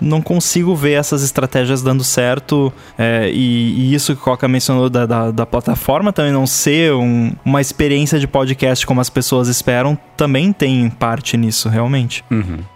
não 0.00 0.20
consigo 0.20 0.74
ver 0.76 0.92
essas 0.92 1.22
estratégias 1.22 1.80
dando 1.82 2.04
certo. 2.04 2.72
é, 2.98 3.30
e, 3.32 3.74
e 3.90 3.94
isso 3.94 4.14
que 4.14 4.20
o 4.20 4.24
Coca 4.24 4.46
mencionou 4.46 4.90
da, 4.90 5.06
da, 5.06 5.30
da 5.30 5.46
plataforma 5.46 6.12
também 6.12 6.32
não 6.32 6.46
ser 6.46 6.92
um- 6.92 7.32
uma 7.44 7.60
experiência 7.60 8.18
de 8.18 8.26
podcast 8.26 8.86
como 8.86 9.00
as 9.00 9.08
pessoas 9.08 9.48
esperam, 9.48 9.96
também 10.16 10.52
tem 10.52 10.90
parte 10.90 11.36
nisso, 11.36 11.68
realmente. 11.68 12.22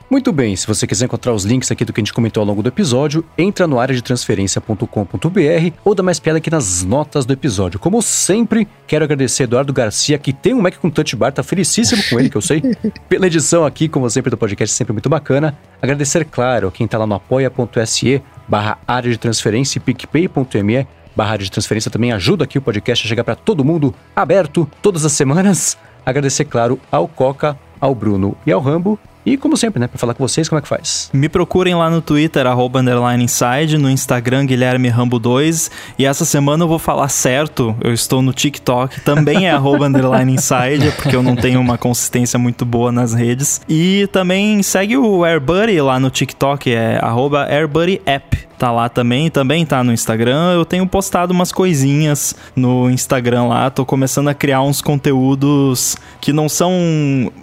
Muito 0.09 0.31
bem, 0.33 0.55
se 0.55 0.69
você 0.69 0.87
quiser 0.87 1.07
encontrar 1.07 1.35
os 1.35 1.45
links 1.45 1.69
aqui 1.73 1.85
do 1.85 1.93
que 1.93 2.01
a 2.01 2.03
gente 2.03 2.13
comentou 2.13 2.41
ao 2.41 2.47
longo 2.47 2.63
do 2.63 2.69
episódio, 2.69 3.25
entra 3.37 3.67
no 3.67 3.81
área 3.81 3.93
de 3.93 4.01
transferência.com.br 4.01 5.77
ou 5.85 5.95
dá 5.97 6.03
mais 6.03 6.21
piada 6.21 6.39
aqui 6.39 6.49
nas 6.49 6.85
notas 6.85 7.27
do 7.27 7.33
episódio. 7.33 7.81
Como 7.81 8.01
sempre, 8.01 8.69
quero 8.87 9.05
agradecer 9.05 9.43
Eduardo 9.43 9.73
Garcia, 9.73 10.17
que 10.17 10.33
tem 10.33 10.55
um 10.55 10.63
Mac 10.63 10.77
com 10.77 10.89
touch 10.89 11.17
bar, 11.17 11.33
tá 11.33 11.43
felicíssimo 11.43 12.01
com 12.09 12.21
ele, 12.21 12.31
que 12.31 12.37
eu 12.37 12.41
sei, 12.41 12.63
pela 13.09 13.27
edição 13.27 13.67
aqui, 13.67 13.89
como 13.89 14.09
sempre, 14.09 14.31
do 14.31 14.37
podcast, 14.37 14.77
sempre 14.77 14.93
muito 14.93 15.09
bacana. 15.09 15.59
Agradecer, 15.83 16.25
claro, 16.25 16.71
quem 16.71 16.87
tá 16.87 16.99
lá 16.99 17.07
no 17.07 17.15
apoia.se 17.17 18.23
barra 18.47 18.79
área 18.87 19.11
de 19.11 19.19
transferência 19.19 19.79
e 19.79 19.81
picpay.me 19.81 20.87
barra 21.17 21.33
área 21.33 21.45
de 21.45 21.51
transferência 21.51 21.91
também 21.91 22.13
ajuda 22.13 22.45
aqui 22.45 22.59
o 22.59 22.63
podcast 22.63 23.05
a 23.05 23.09
chegar 23.09 23.25
para 23.25 23.35
todo 23.35 23.65
mundo 23.65 23.93
aberto 24.15 24.71
todas 24.81 25.05
as 25.05 25.11
semanas. 25.13 25.77
Agradecer, 26.05 26.45
claro, 26.45 26.79
ao 26.93 27.09
Coca, 27.09 27.59
ao 27.81 27.93
Bruno 27.93 28.37
e 28.47 28.53
ao 28.53 28.61
Rambo. 28.61 28.97
E 29.27 29.37
como 29.37 29.57
sempre, 29.57 29.81
né, 29.81 29.89
pra 29.89 29.99
falar 29.99 30.15
com 30.15 30.27
vocês, 30.27 30.49
como 30.49 30.61
é 30.61 30.63
que 30.63 30.69
faz? 30.69 31.11
Me 31.13 31.29
procurem 31.29 31.75
lá 31.75 31.91
no 31.91 32.01
Twitter, 32.01 32.47
arroba 32.47 32.79
underline 32.79 33.25
inside, 33.25 33.77
no 33.77 33.91
Instagram, 33.91 34.47
Guilherme 34.47 34.89
Rambo 34.89 35.19
2. 35.19 35.69
E 35.99 36.07
essa 36.07 36.25
semana 36.25 36.63
eu 36.63 36.69
vou 36.69 36.79
falar 36.79 37.09
certo, 37.09 37.75
eu 37.83 37.93
estou 37.93 38.23
no 38.23 38.33
TikTok, 38.33 39.01
também 39.01 39.49
é 39.49 39.51
arroba 39.51 39.87
underline 39.91 40.33
inside, 40.33 40.93
porque 40.95 41.17
eu 41.17 41.25
não 41.25 41.35
tenho 41.35 41.61
uma 41.61 41.77
consistência 41.77 42.39
muito 42.39 42.65
boa 42.65 42.93
nas 42.93 43.15
redes. 43.15 43.61
E 43.69 44.09
também 44.13 44.63
segue 44.63 44.97
o 44.97 45.25
AirBuddy 45.25 45.81
lá 45.81 45.99
no 45.99 46.09
TikTok, 46.09 46.73
é 46.73 47.01
arroba 47.03 47.49
AirBuddy 47.51 48.01
App. 48.07 48.47
Tá 48.59 48.73
lá 48.73 48.89
também, 48.89 49.29
também 49.29 49.67
tá 49.67 49.85
no 49.85 49.93
Instagram. 49.93 50.55
Eu 50.55 50.65
tenho 50.65 50.87
postado 50.87 51.33
umas 51.35 51.53
coisinhas 51.53 52.35
no 52.55 52.89
Instagram 52.89 53.45
lá. 53.45 53.69
Tô 53.69 53.85
começando 53.85 54.29
a 54.29 54.35
criar 54.35 54.63
uns 54.63 54.81
conteúdos 54.81 55.95
que 56.23 56.33
não 56.33 56.49
são 56.49 56.73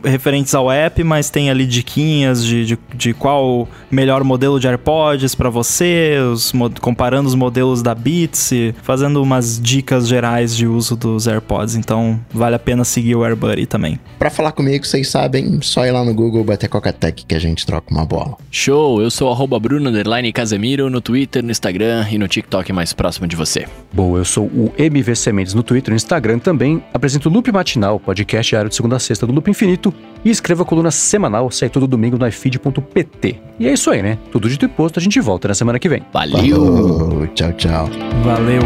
referentes 0.04 0.56
ao 0.56 0.72
app, 0.72 1.04
mas 1.04 1.30
tem 1.30 1.52
ali 1.52 1.68
diquinhas 1.74 2.44
de, 2.46 2.66
de, 2.66 2.80
de 2.96 3.14
qual 3.14 3.68
melhor 3.90 4.24
modelo 4.24 4.60
de 4.60 4.68
AirPods 4.68 5.36
para 5.36 5.50
você, 5.50 6.18
os, 6.32 6.54
comparando 6.80 7.28
os 7.28 7.36
modelos 7.36 7.82
da 7.82 7.94
Beats, 7.94 8.52
fazendo 8.82 9.22
umas 9.22 9.60
dicas 9.60 10.08
gerais 10.08 10.56
de 10.56 10.68
uso 10.68 10.96
dos 10.96 11.28
AirPods. 11.28 11.76
Então 11.76 12.20
vale 12.32 12.56
a 12.56 12.60
pena 12.60 12.84
seguir 12.84 13.16
o 13.16 13.24
AirBuddy 13.24 13.66
também. 13.66 14.00
Pra 14.18 14.30
falar 14.30 14.52
comigo, 14.52 14.86
vocês 14.86 15.10
sabem, 15.10 15.60
só 15.62 15.86
ir 15.86 15.92
lá 15.92 16.04
no 16.04 16.14
Google 16.14 16.44
bater 16.44 16.70
Coca-Tech 16.70 17.26
que 17.26 17.36
a 17.36 17.40
gente 17.40 17.66
troca 17.66 17.94
uma 17.94 18.06
bola. 18.06 18.38
Show, 18.52 19.02
eu 19.02 19.12
sou 19.12 19.32
arroba 19.32 19.60
Bruno 19.60 19.90
underline 19.90 20.32
Casemiro 20.32 20.90
no 20.90 21.02
Twitter, 21.02 21.44
no 21.44 21.52
Instagram 21.52 22.06
e 22.12 22.18
no 22.18 22.28
TikTok 22.28 22.72
mais 22.72 22.94
próximo 22.94 23.28
de 23.28 23.36
você. 23.36 23.66
Bom, 23.92 24.18
eu 24.18 24.26
sou 24.26 24.46
o 24.46 24.72
MVC 24.78 25.32
Mendes 25.32 25.54
no 25.54 25.64
Twitter 25.64 25.92
e 25.92 25.94
no 25.94 25.98
Instagram 25.98 26.40
também. 26.40 26.84
Apresento 26.94 27.30
o 27.30 27.32
Loop 27.32 27.52
Matinal, 27.52 28.00
podcast 28.00 28.50
diário 28.50 28.70
de 28.70 28.76
segunda 28.76 28.98
a 28.98 29.00
sexta 29.00 29.26
do 29.26 29.34
Loop 29.34 29.50
Infinito 29.50 29.94
e 30.24 30.30
escreva 30.30 30.64
a 30.64 30.66
coluna 30.66 30.92
semanal, 30.92 31.52
sai 31.52 31.70
todo 31.70 31.88
domingo 31.88 32.18
no 32.18 32.28
ifeed.pt. 32.28 33.40
E 33.60 33.68
é 33.68 33.74
isso 33.74 33.92
aí, 33.92 34.02
né? 34.02 34.18
Tudo 34.32 34.50
dito 34.50 34.66
e 34.66 34.68
posto, 34.68 35.00
a 35.00 35.02
gente 35.02 35.20
volta 35.20 35.48
na 35.48 35.54
semana 35.54 35.80
que 35.80 35.90
vem. 35.90 36.04
Valeu! 36.12 36.98
Falou, 37.00 37.28
tchau, 37.28 37.54
tchau. 37.54 37.90
Valeu! 38.24 38.64